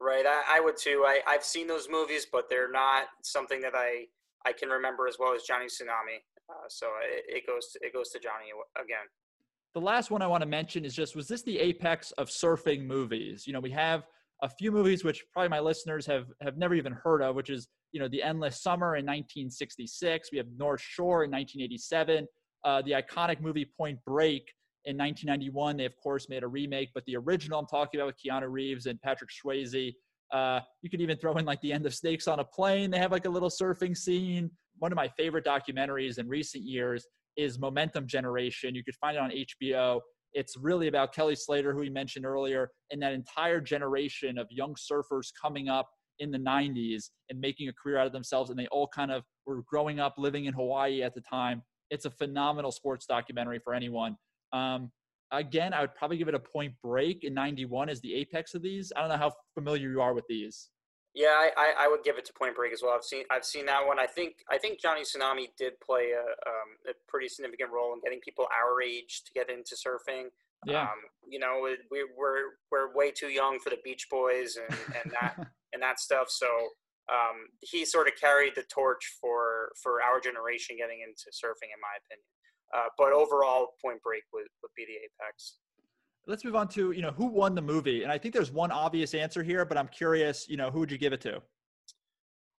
Right, 0.00 0.24
I, 0.24 0.58
I 0.58 0.60
would 0.60 0.76
too. 0.76 1.04
I, 1.06 1.20
I've 1.26 1.44
seen 1.44 1.66
those 1.66 1.88
movies, 1.90 2.26
but 2.32 2.44
they're 2.48 2.70
not 2.70 3.06
something 3.24 3.60
that 3.62 3.74
I, 3.74 4.06
I 4.46 4.52
can 4.52 4.68
remember 4.68 5.08
as 5.08 5.16
well 5.18 5.34
as 5.34 5.42
Johnny 5.42 5.66
Tsunami. 5.66 6.22
Uh, 6.48 6.68
so 6.68 6.86
it, 7.02 7.24
it 7.36 7.46
goes 7.46 7.72
to, 7.72 7.80
it 7.82 7.92
goes 7.92 8.10
to 8.10 8.20
Johnny 8.20 8.46
again. 8.76 9.06
the 9.74 9.80
last 9.80 10.10
one 10.10 10.22
I 10.22 10.26
want 10.26 10.42
to 10.42 10.48
mention 10.48 10.84
is 10.84 10.94
just 10.94 11.14
was 11.14 11.28
this 11.28 11.42
the 11.42 11.58
apex 11.58 12.12
of 12.12 12.28
surfing 12.28 12.86
movies? 12.86 13.46
You 13.46 13.52
know, 13.52 13.60
we 13.60 13.70
have 13.72 14.04
a 14.42 14.48
few 14.48 14.72
movies 14.72 15.04
which 15.04 15.24
probably 15.32 15.48
my 15.48 15.60
listeners 15.60 16.06
have 16.06 16.26
have 16.40 16.56
never 16.56 16.74
even 16.74 16.92
heard 16.92 17.22
of, 17.22 17.34
which 17.36 17.50
is 17.50 17.68
you 17.92 18.00
know 18.00 18.08
the 18.08 18.22
Endless 18.22 18.62
Summer 18.62 18.96
in 18.96 19.04
1966. 19.04 20.30
We 20.32 20.38
have 20.38 20.46
North 20.56 20.80
Shore 20.80 21.24
in 21.24 21.30
1987. 21.30 22.26
Uh, 22.64 22.82
the 22.82 22.92
iconic 22.92 23.40
movie 23.40 23.70
Point 23.76 23.98
Break 24.06 24.52
in 24.84 24.96
1991. 24.96 25.76
They 25.76 25.84
of 25.84 25.96
course 26.02 26.28
made 26.28 26.42
a 26.42 26.48
remake, 26.48 26.90
but 26.94 27.04
the 27.06 27.16
original 27.16 27.58
I'm 27.58 27.66
talking 27.66 28.00
about 28.00 28.06
with 28.06 28.16
Keanu 28.24 28.50
Reeves 28.50 28.86
and 28.86 29.00
Patrick 29.00 29.30
Swayze. 29.30 29.94
Uh, 30.32 30.60
you 30.82 30.88
could 30.88 31.00
even 31.00 31.18
throw 31.18 31.34
in 31.36 31.44
like 31.44 31.60
the 31.60 31.72
end 31.72 31.86
of 31.86 31.94
Snakes 31.94 32.28
on 32.28 32.38
a 32.38 32.44
Plane. 32.44 32.90
They 32.90 32.98
have 32.98 33.10
like 33.10 33.26
a 33.26 33.30
little 33.30 33.50
surfing 33.50 33.96
scene. 33.96 34.50
One 34.78 34.92
of 34.92 34.96
my 34.96 35.08
favorite 35.08 35.44
documentaries 35.44 36.18
in 36.18 36.28
recent 36.28 36.64
years 36.64 37.06
is 37.36 37.58
Momentum 37.58 38.06
Generation. 38.06 38.74
You 38.74 38.84
could 38.84 38.94
find 38.96 39.16
it 39.16 39.20
on 39.20 39.30
HBO. 39.30 40.00
It's 40.32 40.56
really 40.56 40.88
about 40.88 41.14
Kelly 41.14 41.34
Slater, 41.34 41.72
who 41.72 41.80
we 41.80 41.90
mentioned 41.90 42.24
earlier, 42.24 42.70
and 42.90 43.02
that 43.02 43.12
entire 43.12 43.60
generation 43.60 44.38
of 44.38 44.46
young 44.50 44.74
surfers 44.74 45.28
coming 45.40 45.68
up 45.68 45.88
in 46.18 46.30
the 46.30 46.38
90s 46.38 47.10
and 47.30 47.40
making 47.40 47.68
a 47.68 47.72
career 47.72 47.98
out 47.98 48.06
of 48.06 48.12
themselves. 48.12 48.50
And 48.50 48.58
they 48.58 48.66
all 48.68 48.88
kind 48.88 49.10
of 49.10 49.24
were 49.46 49.62
growing 49.68 49.98
up 50.00 50.14
living 50.18 50.44
in 50.44 50.54
Hawaii 50.54 51.02
at 51.02 51.14
the 51.14 51.22
time. 51.22 51.62
It's 51.90 52.04
a 52.04 52.10
phenomenal 52.10 52.70
sports 52.70 53.06
documentary 53.06 53.58
for 53.58 53.74
anyone. 53.74 54.16
Um, 54.52 54.92
again, 55.32 55.72
I 55.72 55.80
would 55.80 55.94
probably 55.94 56.18
give 56.18 56.28
it 56.28 56.34
a 56.34 56.40
point 56.40 56.74
break 56.82 57.24
in 57.24 57.34
91 57.34 57.88
as 57.88 58.00
the 58.00 58.14
apex 58.14 58.54
of 58.54 58.62
these. 58.62 58.92
I 58.96 59.00
don't 59.00 59.08
know 59.08 59.16
how 59.16 59.32
familiar 59.54 59.90
you 59.90 60.00
are 60.00 60.14
with 60.14 60.26
these. 60.28 60.68
Yeah, 61.14 61.34
I, 61.34 61.50
I, 61.56 61.84
I 61.84 61.88
would 61.88 62.04
give 62.04 62.18
it 62.18 62.24
to 62.26 62.32
Point 62.32 62.54
Break 62.54 62.72
as 62.72 62.82
well. 62.82 62.92
I've 62.94 63.04
seen 63.04 63.24
I've 63.30 63.44
seen 63.44 63.66
that 63.66 63.84
one. 63.84 63.98
I 63.98 64.06
think 64.06 64.34
I 64.50 64.58
think 64.58 64.80
Johnny 64.80 65.02
Tsunami 65.02 65.48
did 65.58 65.72
play 65.84 66.12
a, 66.14 66.22
um, 66.22 66.68
a 66.88 66.92
pretty 67.08 67.28
significant 67.28 67.70
role 67.72 67.92
in 67.94 68.00
getting 68.00 68.20
people 68.20 68.46
our 68.54 68.80
age 68.80 69.22
to 69.26 69.32
get 69.32 69.50
into 69.50 69.74
surfing. 69.74 70.30
Yeah. 70.66 70.82
Um, 70.82 71.02
you 71.26 71.38
know, 71.38 71.66
we, 71.90 72.06
we're 72.16 72.54
we're 72.70 72.94
way 72.94 73.10
too 73.10 73.28
young 73.28 73.58
for 73.58 73.70
the 73.70 73.78
Beach 73.82 74.06
Boys 74.10 74.56
and, 74.56 74.78
and 75.02 75.12
that 75.20 75.34
and 75.72 75.82
that 75.82 75.98
stuff. 75.98 76.26
So 76.28 76.46
um, 77.10 77.50
he 77.60 77.84
sort 77.84 78.06
of 78.06 78.14
carried 78.14 78.54
the 78.54 78.62
torch 78.72 79.02
for 79.20 79.72
for 79.82 80.02
our 80.02 80.20
generation 80.20 80.76
getting 80.78 81.02
into 81.02 81.34
surfing, 81.34 81.74
in 81.74 81.80
my 81.82 81.98
opinion. 82.06 82.30
Uh, 82.70 82.86
but 82.96 83.10
overall, 83.12 83.74
Point 83.82 84.00
Break 84.02 84.22
would, 84.32 84.46
would 84.62 84.70
be 84.76 84.86
the 84.86 84.94
apex. 84.94 85.58
Let's 86.30 86.44
move 86.44 86.54
on 86.54 86.68
to, 86.68 86.92
you 86.92 87.02
know, 87.02 87.10
who 87.10 87.26
won 87.26 87.56
the 87.56 87.60
movie? 87.60 88.04
And 88.04 88.12
I 88.12 88.16
think 88.16 88.32
there's 88.32 88.52
one 88.52 88.70
obvious 88.70 89.14
answer 89.14 89.42
here, 89.42 89.64
but 89.64 89.76
I'm 89.76 89.88
curious, 89.88 90.48
you 90.48 90.56
know, 90.56 90.70
who 90.70 90.78
would 90.78 90.92
you 90.92 90.96
give 90.96 91.12
it 91.12 91.20
to? 91.22 91.42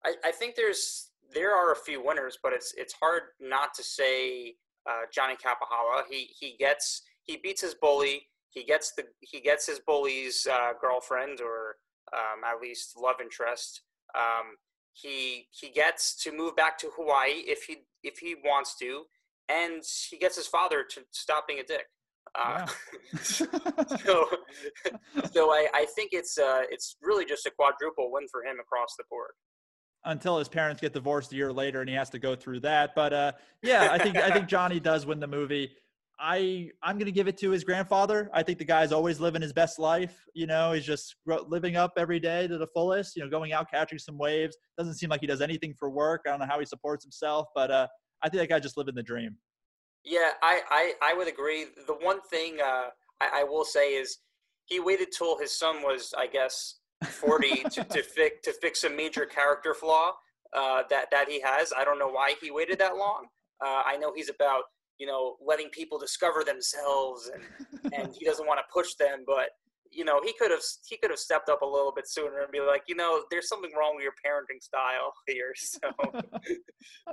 I, 0.05 0.15
I 0.25 0.33
think 0.33 0.57
there's 0.57 1.11
there 1.33 1.55
are 1.55 1.71
a 1.71 1.77
few 1.77 2.05
winners, 2.05 2.37
but 2.43 2.53
it's 2.53 2.75
it's 2.77 2.95
hard 3.01 3.23
not 3.39 3.73
to 3.75 3.85
say 3.85 4.57
uh, 4.91 5.03
Johnny 5.15 5.35
Kapahala. 5.35 6.03
He 6.11 6.31
he 6.37 6.57
gets 6.59 7.03
he 7.23 7.37
beats 7.37 7.63
his 7.63 7.77
bully. 7.81 8.27
He 8.51 8.65
gets 8.65 8.93
the 8.97 9.05
he 9.21 9.41
gets 9.41 9.69
his 9.69 9.79
bully's 9.79 10.49
uh, 10.51 10.73
girlfriend 10.81 11.41
or 11.41 11.77
um, 12.13 12.43
at 12.45 12.61
least 12.61 12.99
love 12.99 13.17
interest. 13.23 13.83
Um, 14.19 14.57
he 14.95 15.47
he 15.53 15.71
gets 15.71 16.21
to 16.25 16.37
move 16.37 16.57
back 16.57 16.77
to 16.79 16.91
Hawaii 16.97 17.45
if 17.47 17.63
he 17.69 17.85
if 18.03 18.19
he 18.19 18.35
wants 18.45 18.77
to, 18.79 19.05
and 19.49 19.85
he 20.11 20.19
gets 20.19 20.35
his 20.35 20.49
father 20.49 20.85
to 20.91 21.03
stop 21.13 21.47
being 21.47 21.61
a 21.61 21.65
dick. 21.65 21.87
Uh, 22.39 22.67
so 23.23 23.47
so 25.33 25.51
I, 25.51 25.69
I 25.75 25.87
think 25.95 26.11
it's 26.13 26.39
uh, 26.39 26.63
it's 26.71 26.97
really 27.03 27.25
just 27.25 27.47
a 27.47 27.51
quadruple 27.51 28.13
win 28.13 28.27
for 28.31 28.45
him 28.45 28.59
across 28.61 28.95
the 28.97 29.05
board. 29.11 29.33
Until 30.05 30.39
his 30.39 30.49
parents 30.49 30.81
get 30.81 30.95
divorced 30.95 31.33
a 31.33 31.37
year 31.37 31.53
later 31.53 31.81
and 31.81 31.89
he 31.89 31.95
has 31.95 32.09
to 32.11 32.19
go 32.19 32.35
through 32.35 32.61
that. 32.61 32.95
But 32.95 33.13
uh, 33.13 33.33
yeah, 33.63 33.89
I 33.91 33.99
think 33.99 34.17
I 34.17 34.31
think 34.31 34.49
Johnny 34.49 34.81
does 34.81 35.05
win 35.07 35.21
the 35.21 35.27
movie. 35.27 35.73
I 36.19 36.71
I'm 36.83 36.99
gonna 36.99 37.11
give 37.11 37.29
it 37.29 37.37
to 37.39 37.51
his 37.51 37.65
grandfather. 37.65 38.31
I 38.33 38.43
think 38.43 38.59
the 38.59 38.65
guy's 38.65 38.93
always 38.93 39.21
living 39.21 39.43
his 39.43 39.53
best 39.53 39.79
life. 39.79 40.25
You 40.35 40.47
know, 40.47 40.73
he's 40.73 40.87
just 40.87 41.17
living 41.27 41.77
up 41.77 41.93
every 41.99 42.21
day 42.21 42.47
to 42.47 42.57
the 42.57 42.67
fullest. 42.69 43.17
You 43.17 43.25
know, 43.25 43.31
going 43.31 43.53
out 43.53 43.71
catching 43.71 43.99
some 43.99 44.17
waves. 44.17 44.57
Doesn't 44.79 44.95
seem 44.95 45.11
like 45.11 45.21
he 45.21 45.27
does 45.27 45.41
anything 45.43 45.75
for 45.79 45.91
work. 45.91 46.23
I 46.27 46.31
don't 46.31 46.41
know 46.41 46.47
how 46.47 46.61
he 46.61 46.67
supports 46.67 47.05
himself, 47.05 47.49
but 47.55 47.71
uh, 47.71 47.87
I 48.23 48.29
think 48.29 48.41
that 48.41 48.49
guy 48.49 48.61
just 48.61 48.77
living 48.77 48.95
the 48.95 49.03
dream. 49.03 49.37
Yeah, 50.05 50.31
I, 50.43 50.61
I, 50.71 50.93
I 51.03 51.15
would 51.15 51.29
agree. 51.29 51.67
The 51.87 51.95
one 51.95 52.21
thing 52.23 52.59
uh, 52.65 52.89
I, 53.21 53.41
I 53.41 53.45
will 53.45 53.65
say 53.65 53.91
is 53.91 54.19
he 54.65 54.81
waited 54.81 55.09
till 55.17 55.39
his 55.39 55.57
son 55.57 55.83
was, 55.83 56.15
I 56.17 56.27
guess, 56.27 56.77
forty 57.05 57.63
to, 57.71 57.85
to 57.85 58.03
fix 58.17 58.37
to 58.45 58.53
fix 58.61 58.85
a 58.85 58.91
major 58.91 59.27
character 59.27 59.75
flaw 59.75 60.13
uh, 60.57 60.83
that 60.91 61.07
that 61.11 61.29
he 61.29 61.41
has. 61.41 61.73
I 61.77 61.85
don't 61.85 61.99
know 61.99 62.09
why 62.09 62.35
he 62.41 62.51
waited 62.51 62.79
that 62.79 62.97
long. 62.97 63.27
Uh, 63.65 63.83
I 63.85 63.97
know 63.97 64.13
he's 64.15 64.31
about 64.31 64.65
you 64.99 65.07
know 65.07 65.37
letting 65.45 65.69
people 65.69 65.99
discover 65.99 66.45
themselves 66.45 67.31
and 67.33 67.93
and 67.93 68.15
he 68.15 68.25
doesn't 68.25 68.47
want 68.47 68.59
to 68.59 68.73
push 68.73 68.95
them, 68.95 69.25
but 69.27 69.51
you 69.91 70.05
know 70.05 70.21
he 70.25 70.33
could 70.39 70.51
have 70.51 70.63
he 70.87 70.97
could 70.97 71.11
have 71.11 71.19
stepped 71.19 71.49
up 71.49 71.63
a 71.63 71.67
little 71.67 71.93
bit 71.95 72.09
sooner 72.09 72.41
and 72.41 72.51
be 72.53 72.61
like, 72.61 72.83
you 72.87 72.95
know, 72.95 73.23
there's 73.31 73.49
something 73.49 73.71
wrong 73.79 73.97
with 73.97 74.05
your 74.05 74.13
parenting 74.25 74.63
style 74.63 75.13
here. 75.27 75.53
So 75.57 75.79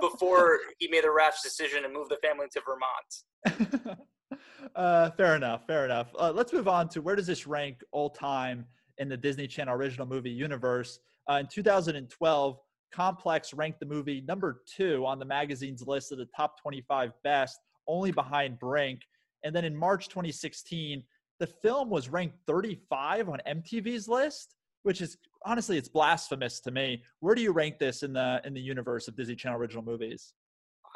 before 0.00 0.58
he 0.78 0.88
made 0.88 1.04
a 1.04 1.10
rash 1.10 1.42
decision 1.42 1.84
and 1.84 1.92
move 1.92 2.08
the 2.08 2.18
family 2.22 2.46
to 2.52 2.62
Vermont. 2.64 3.98
uh, 4.76 5.10
fair 5.10 5.36
enough. 5.36 5.66
Fair 5.66 5.84
enough. 5.84 6.08
Uh, 6.18 6.32
let's 6.32 6.52
move 6.52 6.68
on 6.68 6.88
to 6.90 7.02
where 7.02 7.16
does 7.16 7.26
this 7.26 7.46
rank 7.46 7.82
all 7.92 8.10
time 8.10 8.64
in 8.98 9.08
the 9.08 9.16
Disney 9.16 9.46
Channel 9.46 9.74
original 9.74 10.06
movie 10.06 10.30
universe? 10.30 11.00
Uh, 11.30 11.34
in 11.34 11.46
2012, 11.46 12.58
Complex 12.90 13.52
ranked 13.52 13.80
the 13.80 13.86
movie 13.86 14.22
number 14.26 14.62
two 14.66 15.04
on 15.04 15.18
the 15.18 15.24
magazine's 15.24 15.86
list 15.86 16.10
of 16.10 16.18
the 16.18 16.26
top 16.34 16.60
25 16.60 17.12
best, 17.22 17.58
only 17.86 18.10
behind 18.10 18.58
Brink. 18.58 19.02
And 19.44 19.54
then 19.54 19.64
in 19.64 19.76
March 19.76 20.08
2016, 20.08 21.02
the 21.38 21.46
film 21.46 21.88
was 21.88 22.08
ranked 22.08 22.36
35 22.46 23.28
on 23.28 23.40
MTV's 23.46 24.08
list, 24.08 24.54
which 24.82 25.00
is 25.00 25.16
honestly 25.44 25.78
it's 25.78 25.88
blasphemous 25.88 26.60
to 26.60 26.70
me. 26.70 27.02
Where 27.20 27.34
do 27.34 27.42
you 27.42 27.52
rank 27.52 27.78
this 27.78 28.02
in 28.02 28.12
the 28.12 28.40
in 28.44 28.54
the 28.54 28.60
universe 28.60 29.08
of 29.08 29.16
Disney 29.16 29.36
Channel 29.36 29.58
original 29.58 29.84
movies? 29.84 30.32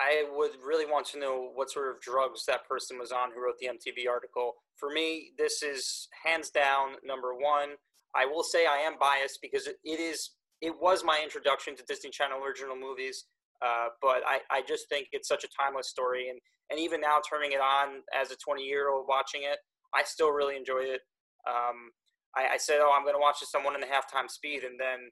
I 0.01 0.25
would 0.35 0.53
really 0.65 0.87
want 0.87 1.07
to 1.09 1.21
know 1.21 1.51
what 1.55 1.71
sort 1.71 1.95
of 1.95 2.01
drugs 2.01 2.45
that 2.47 2.67
person 2.69 2.99
was 2.99 3.13
on 3.13 3.31
who 3.33 3.43
wrote 3.43 3.59
the 3.61 3.67
MTV 3.69 4.09
article. 4.11 4.55
For 4.77 4.91
me, 4.91 5.33
this 5.39 5.63
is 5.63 6.09
hands 6.25 6.51
down 6.51 6.95
number 7.05 7.35
one. 7.35 7.75
I 8.15 8.27
will 8.27 8.43
say 8.43 8.67
I 8.67 8.79
am 8.79 8.95
biased 8.99 9.39
because 9.41 9.67
it, 9.67 9.77
is 9.85 10.31
it 10.61 10.75
was 10.81 11.05
my 11.05 11.21
introduction 11.23 11.77
to 11.77 11.85
Disney 11.85 12.11
Channel 12.11 12.43
original 12.43 12.77
movies. 12.77 13.27
Uh, 13.65 13.89
but 14.01 14.23
I, 14.27 14.41
I 14.51 14.63
just 14.67 14.89
think 14.89 15.07
it's 15.13 15.29
such 15.29 15.45
a 15.45 15.49
timeless 15.57 15.89
story, 15.89 16.31
and 16.31 16.41
and 16.71 16.81
even 16.81 17.01
now 17.01 17.19
turning 17.29 17.53
it 17.53 17.61
on 17.61 18.03
as 18.19 18.33
a 18.33 18.37
20 18.37 18.63
year 18.63 18.91
old 18.91 19.07
watching 19.09 19.43
it, 19.45 19.59
I 19.95 20.03
still 20.05 20.31
really 20.31 20.57
enjoy 20.57 20.81
it. 20.81 21.01
Um, 21.49 21.91
I, 22.37 22.55
I 22.55 22.57
said, 22.57 22.79
oh, 22.81 22.93
I'm 22.97 23.03
going 23.05 23.15
to 23.15 23.21
watch 23.21 23.41
this 23.41 23.55
on 23.55 23.65
one 23.65 23.75
and 23.75 23.85
a 23.85 23.87
half 23.89 24.11
time 24.11 24.29
speed, 24.29 24.65
and 24.65 24.79
then 24.79 25.11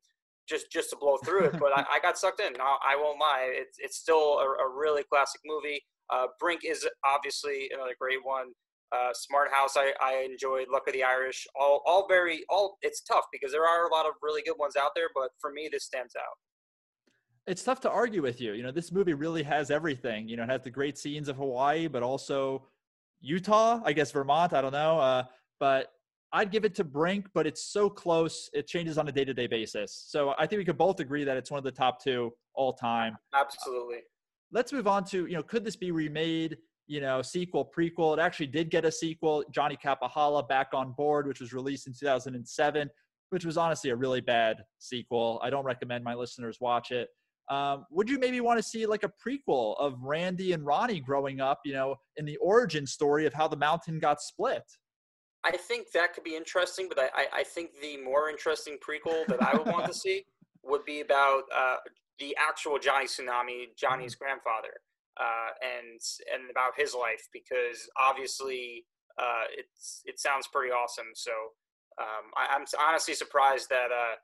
just 0.48 0.70
just 0.72 0.90
to 0.90 0.96
blow 0.96 1.16
through 1.24 1.44
it. 1.46 1.58
But 1.58 1.76
I, 1.76 1.84
I 1.94 2.00
got 2.00 2.18
sucked 2.18 2.40
in. 2.40 2.54
I, 2.60 2.76
I 2.92 2.96
won't 2.96 3.20
lie. 3.20 3.48
It's 3.50 3.76
it's 3.78 3.96
still 3.98 4.38
a, 4.38 4.46
a 4.46 4.68
really 4.74 5.02
classic 5.12 5.40
movie. 5.44 5.82
Uh, 6.12 6.26
Brink 6.40 6.62
is 6.64 6.88
obviously 7.04 7.68
another 7.74 7.94
great 8.00 8.24
one. 8.24 8.46
Uh, 8.92 9.10
Smart 9.14 9.52
House, 9.52 9.76
I, 9.76 9.92
I 10.02 10.26
enjoyed. 10.28 10.66
Luck 10.72 10.82
of 10.88 10.94
the 10.94 11.04
Irish, 11.04 11.46
all 11.58 11.82
all 11.86 12.08
very 12.08 12.42
all. 12.48 12.78
It's 12.82 13.02
tough 13.02 13.26
because 13.30 13.52
there 13.52 13.66
are 13.66 13.86
a 13.86 13.92
lot 13.94 14.06
of 14.06 14.12
really 14.22 14.42
good 14.42 14.56
ones 14.58 14.74
out 14.76 14.90
there, 14.96 15.08
but 15.14 15.28
for 15.40 15.52
me, 15.52 15.68
this 15.70 15.84
stands 15.84 16.16
out. 16.16 16.36
it's 17.46 17.62
tough 17.62 17.80
to 17.80 17.90
argue 17.90 18.22
with 18.22 18.40
you. 18.40 18.52
You 18.52 18.62
know, 18.62 18.72
this 18.72 18.92
movie 18.92 19.14
really 19.14 19.42
has 19.42 19.70
everything. 19.70 20.28
You 20.28 20.36
know, 20.36 20.44
it 20.44 20.50
has 20.50 20.62
the 20.62 20.70
great 20.70 20.98
scenes 20.98 21.28
of 21.28 21.36
Hawaii, 21.36 21.86
but 21.88 22.02
also 22.02 22.66
Utah, 23.20 23.80
I 23.84 23.92
guess 23.92 24.10
Vermont, 24.10 24.52
I 24.52 24.62
don't 24.62 24.72
know. 24.72 24.98
Uh, 24.98 25.24
but 25.58 25.92
I'd 26.32 26.50
give 26.50 26.64
it 26.64 26.74
to 26.76 26.84
Brink, 26.84 27.26
but 27.34 27.46
it's 27.46 27.64
so 27.64 27.90
close. 27.90 28.48
It 28.52 28.66
changes 28.66 28.98
on 28.98 29.08
a 29.08 29.12
day 29.12 29.24
to 29.24 29.34
day 29.34 29.46
basis. 29.46 30.04
So 30.08 30.34
I 30.38 30.46
think 30.46 30.58
we 30.58 30.64
could 30.64 30.78
both 30.78 31.00
agree 31.00 31.24
that 31.24 31.36
it's 31.36 31.50
one 31.50 31.58
of 31.58 31.64
the 31.64 31.72
top 31.72 32.02
two 32.02 32.32
all 32.54 32.72
time. 32.72 33.16
Absolutely. 33.34 33.98
Let's 34.52 34.72
move 34.72 34.86
on 34.86 35.04
to, 35.06 35.26
you 35.26 35.34
know, 35.34 35.42
could 35.42 35.64
this 35.64 35.76
be 35.76 35.90
remade? 35.90 36.56
You 36.86 37.00
know, 37.00 37.22
sequel, 37.22 37.70
prequel. 37.76 38.16
It 38.16 38.20
actually 38.20 38.48
did 38.48 38.68
get 38.68 38.84
a 38.84 38.90
sequel, 38.90 39.44
Johnny 39.52 39.76
Kapahala 39.76 40.48
Back 40.48 40.68
on 40.72 40.92
Board, 40.92 41.28
which 41.28 41.40
was 41.40 41.52
released 41.52 41.86
in 41.86 41.92
2007, 41.92 42.90
which 43.30 43.44
was 43.44 43.56
honestly 43.56 43.90
a 43.90 43.96
really 43.96 44.20
bad 44.20 44.64
sequel. 44.78 45.40
I 45.42 45.50
don't 45.50 45.64
recommend 45.64 46.02
my 46.02 46.14
listeners 46.14 46.58
watch 46.60 46.90
it. 46.90 47.08
Um, 47.50 47.84
would 47.90 48.08
you 48.08 48.18
maybe 48.18 48.40
want 48.40 48.58
to 48.58 48.62
see 48.62 48.86
like 48.86 49.02
a 49.02 49.10
prequel 49.10 49.78
of 49.80 50.00
Randy 50.00 50.52
and 50.52 50.64
Ronnie 50.64 51.00
growing 51.00 51.40
up, 51.40 51.58
you 51.64 51.72
know, 51.72 51.96
in 52.16 52.24
the 52.24 52.36
origin 52.36 52.86
story 52.86 53.26
of 53.26 53.34
how 53.34 53.48
the 53.48 53.56
mountain 53.56 53.98
got 53.98 54.20
split? 54.22 54.62
I 55.42 55.56
think 55.56 55.90
that 55.92 56.14
could 56.14 56.22
be 56.22 56.36
interesting, 56.36 56.88
but 56.88 56.98
I, 56.98 57.26
I, 57.32 57.44
think 57.44 57.70
the 57.80 57.96
more 57.96 58.28
interesting 58.28 58.76
prequel 58.76 59.26
that 59.26 59.42
I 59.42 59.56
would 59.56 59.66
want 59.66 59.86
to 59.86 59.94
see 59.94 60.24
would 60.62 60.84
be 60.84 61.00
about 61.00 61.42
uh, 61.54 61.76
the 62.18 62.36
actual 62.38 62.78
Johnny 62.78 63.06
Tsunami, 63.06 63.74
Johnny's 63.76 64.14
grandfather, 64.14 64.74
uh, 65.18 65.50
and 65.62 66.00
and 66.32 66.50
about 66.50 66.72
his 66.76 66.94
life 66.94 67.26
because 67.32 67.88
obviously 67.98 68.84
uh, 69.18 69.44
it's 69.56 70.02
it 70.04 70.20
sounds 70.20 70.46
pretty 70.52 70.70
awesome. 70.70 71.12
So 71.14 71.32
um, 71.98 72.30
I, 72.36 72.54
I'm 72.54 72.64
honestly 72.78 73.14
surprised 73.14 73.70
that 73.70 73.90
uh, 73.90 74.16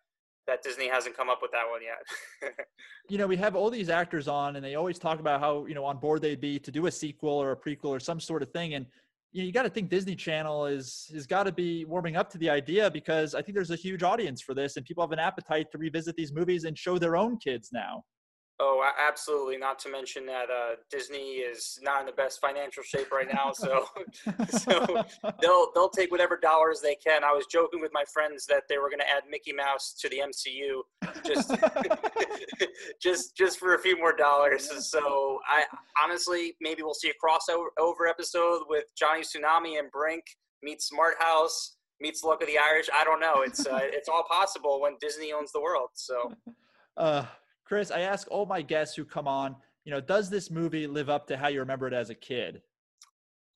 that 0.47 0.62
Disney 0.62 0.89
hasn't 0.89 1.16
come 1.16 1.28
up 1.28 1.40
with 1.43 1.51
that 1.52 1.64
one 1.68 1.81
yet. 1.82 2.56
you 3.09 3.18
know, 3.18 3.27
we 3.27 3.36
have 3.36 3.56
all 3.56 3.70
these 3.70 3.89
actors 3.89 4.28
on, 4.28 4.56
and 4.56 4.64
they 4.64 4.74
always 4.74 4.98
talk 4.98 5.20
about 5.20 5.40
how 5.40 5.66
you 5.66 5.74
know 5.74 5.85
on 5.85 5.98
board 5.98 6.23
they'd 6.23 6.40
be 6.40 6.59
to 6.59 6.70
do 6.70 6.86
a 6.86 6.90
sequel 6.90 7.32
or 7.32 7.52
a 7.52 7.56
prequel 7.56 7.86
or 7.86 8.01
some 8.01 8.20
sort 8.20 8.43
of 8.43 8.51
thing. 8.51 8.74
And 8.74 8.86
you, 9.32 9.43
know, 9.43 9.47
you 9.47 9.52
got 9.52 9.64
to 9.64 9.70
think 9.70 9.90
Disney 9.90 10.14
Channel 10.14 10.66
is 10.66 11.10
has 11.12 11.27
got 11.27 11.44
to 11.44 11.52
be 11.52 11.85
warming 11.85 12.16
up 12.16 12.31
to 12.31 12.39
the 12.39 12.51
idea 12.51 12.90
because 12.90 13.35
I 13.35 13.43
think 13.43 13.55
there's 13.55 13.70
a 13.70 13.77
huge 13.77 14.02
audience 14.02 14.40
for 14.40 14.55
this, 14.55 14.77
and 14.77 14.86
people 14.86 15.02
have 15.02 15.12
an 15.12 15.18
appetite 15.18 15.70
to 15.73 15.78
revisit 15.78 16.16
these 16.16 16.32
movies 16.32 16.64
and 16.64 16.78
show 16.78 16.98
their 16.98 17.16
own 17.16 17.39
kids 17.39 17.70
now. 17.73 18.05
Oh, 18.58 18.82
absolutely. 18.98 19.58
Not 19.58 19.78
to 19.80 19.90
mention 19.90 20.24
that 20.26 20.48
uh, 20.48 20.76
Disney 20.90 21.40
is 21.40 21.78
not 21.82 22.00
in 22.00 22.06
the 22.06 22.12
best 22.12 22.40
financial 22.40 22.82
shape 22.82 23.12
right 23.12 23.28
now, 23.30 23.52
so 23.52 23.84
so 24.48 25.04
they'll 25.42 25.68
they'll 25.74 25.90
take 25.90 26.10
whatever 26.10 26.38
dollars 26.38 26.80
they 26.80 26.94
can. 26.94 27.22
I 27.22 27.32
was 27.32 27.44
joking 27.46 27.82
with 27.82 27.90
my 27.92 28.04
friends 28.14 28.46
that 28.46 28.62
they 28.68 28.78
were 28.78 28.88
going 28.88 29.00
to 29.00 29.10
add 29.10 29.24
Mickey 29.30 29.52
Mouse 29.52 29.94
to 30.00 30.08
the 30.08 30.22
MCU 30.24 30.80
just 31.26 31.54
just 33.02 33.36
just 33.36 33.58
for 33.58 33.74
a 33.74 33.78
few 33.78 33.98
more 33.98 34.16
dollars. 34.16 34.70
So 34.88 35.38
I 35.46 35.64
honestly 36.02 36.54
maybe 36.62 36.82
we'll 36.82 36.94
see 36.94 37.10
a 37.10 37.26
crossover 37.26 38.08
episode 38.08 38.62
with 38.70 38.84
Johnny 38.96 39.20
Tsunami 39.20 39.78
and 39.78 39.90
Brink 39.90 40.24
meets 40.62 40.86
Smart 40.86 41.16
House 41.18 41.76
meets 42.00 42.22
Luck 42.22 42.40
of 42.42 42.48
the 42.48 42.58
Irish. 42.58 42.88
I 42.94 43.04
don't 43.04 43.20
know. 43.20 43.42
It's 43.42 43.66
uh, 43.66 43.80
it's 43.82 44.08
all 44.08 44.24
possible 44.30 44.80
when 44.80 44.96
Disney 45.00 45.32
owns 45.32 45.52
the 45.52 45.60
world. 45.60 45.90
So. 45.94 46.32
Uh, 46.96 47.26
Chris, 47.66 47.90
I 47.90 48.01
ask 48.01 48.28
all 48.30 48.47
my 48.47 48.62
guests 48.62 48.94
who 48.94 49.05
come 49.05 49.26
on, 49.26 49.56
you 49.84 49.93
know, 49.93 50.01
does 50.01 50.30
this 50.30 50.51
movie 50.51 50.86
live 50.86 51.10
up 51.10 51.26
to 51.28 51.36
how 51.36 51.48
you 51.48 51.60
remember 51.60 51.88
it 51.88 51.94
as 51.94 52.10
a 52.10 52.14
kid? 52.14 52.62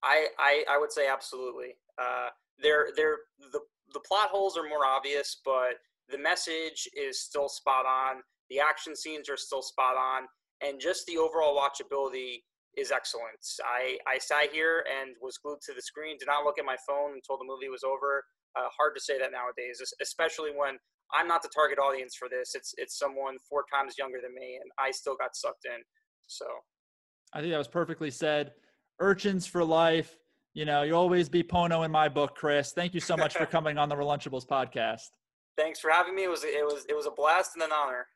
I 0.02 0.26
I, 0.38 0.64
I 0.70 0.78
would 0.78 0.92
say 0.92 1.08
absolutely. 1.08 1.76
Uh, 2.00 2.28
they're, 2.58 2.88
they're, 2.96 3.18
the 3.52 3.60
the 3.92 4.00
plot 4.00 4.28
holes 4.28 4.56
are 4.56 4.68
more 4.68 4.84
obvious, 4.84 5.40
but 5.44 5.78
the 6.08 6.18
message 6.18 6.88
is 6.96 7.20
still 7.20 7.48
spot 7.48 7.86
on. 7.86 8.22
The 8.48 8.60
action 8.60 8.96
scenes 8.96 9.28
are 9.28 9.36
still 9.36 9.62
spot 9.62 9.96
on, 9.96 10.26
and 10.60 10.80
just 10.80 11.06
the 11.06 11.18
overall 11.18 11.58
watchability 11.58 12.42
is 12.76 12.92
excellent. 12.92 13.38
I 13.64 13.98
I 14.06 14.18
sat 14.18 14.52
here 14.52 14.84
and 15.00 15.14
was 15.20 15.38
glued 15.38 15.60
to 15.66 15.74
the 15.74 15.82
screen. 15.82 16.16
Did 16.18 16.28
not 16.28 16.44
look 16.44 16.58
at 16.58 16.64
my 16.64 16.76
phone 16.86 17.14
until 17.14 17.38
the 17.38 17.44
movie 17.44 17.68
was 17.68 17.84
over. 17.84 18.24
Uh, 18.56 18.68
hard 18.76 18.94
to 18.96 19.00
say 19.00 19.18
that 19.18 19.30
nowadays, 19.32 19.80
especially 20.00 20.50
when 20.54 20.78
I'm 21.12 21.28
not 21.28 21.42
the 21.42 21.50
target 21.54 21.78
audience 21.78 22.14
for 22.14 22.28
this. 22.28 22.54
It's 22.54 22.74
it's 22.78 22.98
someone 22.98 23.36
four 23.48 23.64
times 23.72 23.96
younger 23.98 24.18
than 24.22 24.34
me, 24.34 24.58
and 24.60 24.70
I 24.78 24.90
still 24.90 25.16
got 25.16 25.36
sucked 25.36 25.64
in. 25.64 25.82
So, 26.26 26.46
I 27.32 27.40
think 27.40 27.52
that 27.52 27.58
was 27.58 27.68
perfectly 27.68 28.10
said. 28.10 28.52
Urchins 29.00 29.46
for 29.46 29.64
life. 29.64 30.16
You 30.52 30.64
know, 30.64 30.82
you 30.82 30.94
always 30.94 31.28
be 31.28 31.42
Pono 31.42 31.84
in 31.84 31.90
my 31.90 32.08
book, 32.08 32.34
Chris. 32.34 32.72
Thank 32.72 32.94
you 32.94 33.00
so 33.00 33.16
much 33.16 33.34
for 33.34 33.46
coming 33.56 33.78
on 33.78 33.88
the 33.88 33.94
Relunchables 33.94 34.46
podcast. 34.46 35.10
Thanks 35.56 35.80
for 35.80 35.90
having 35.90 36.14
me. 36.14 36.24
It 36.24 36.30
was 36.30 36.44
it 36.44 36.64
was 36.64 36.84
it 36.88 36.96
was 36.96 37.06
a 37.06 37.10
blast 37.10 37.52
and 37.54 37.62
an 37.62 37.70
honor. 37.72 38.06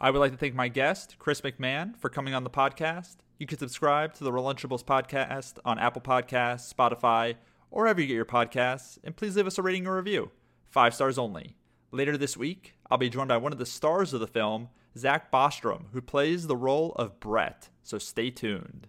I 0.00 0.10
would 0.10 0.18
like 0.18 0.32
to 0.32 0.38
thank 0.38 0.54
my 0.54 0.68
guest, 0.68 1.16
Chris 1.18 1.40
McMahon, 1.42 1.96
for 1.96 2.08
coming 2.08 2.34
on 2.34 2.42
the 2.42 2.50
podcast. 2.50 3.16
You 3.38 3.46
can 3.46 3.58
subscribe 3.58 4.14
to 4.14 4.24
the 4.24 4.32
Relunchables 4.32 4.84
podcast 4.84 5.58
on 5.64 5.78
Apple 5.78 6.02
Podcasts, 6.02 6.72
Spotify, 6.72 7.36
or 7.70 7.82
wherever 7.82 8.00
you 8.00 8.06
get 8.06 8.14
your 8.14 8.24
podcasts, 8.24 8.98
and 9.04 9.16
please 9.16 9.36
leave 9.36 9.46
us 9.46 9.58
a 9.58 9.62
rating 9.62 9.86
or 9.86 9.96
review. 9.96 10.30
Five 10.70 10.94
stars 10.94 11.18
only. 11.18 11.56
Later 11.94 12.16
this 12.16 12.38
week, 12.38 12.74
I'll 12.90 12.96
be 12.96 13.10
joined 13.10 13.28
by 13.28 13.36
one 13.36 13.52
of 13.52 13.58
the 13.58 13.66
stars 13.66 14.14
of 14.14 14.20
the 14.20 14.26
film, 14.26 14.70
Zach 14.96 15.30
Bostrom, 15.30 15.84
who 15.92 16.00
plays 16.00 16.46
the 16.46 16.56
role 16.56 16.92
of 16.92 17.20
Brett. 17.20 17.68
So 17.82 17.98
stay 17.98 18.30
tuned. 18.30 18.88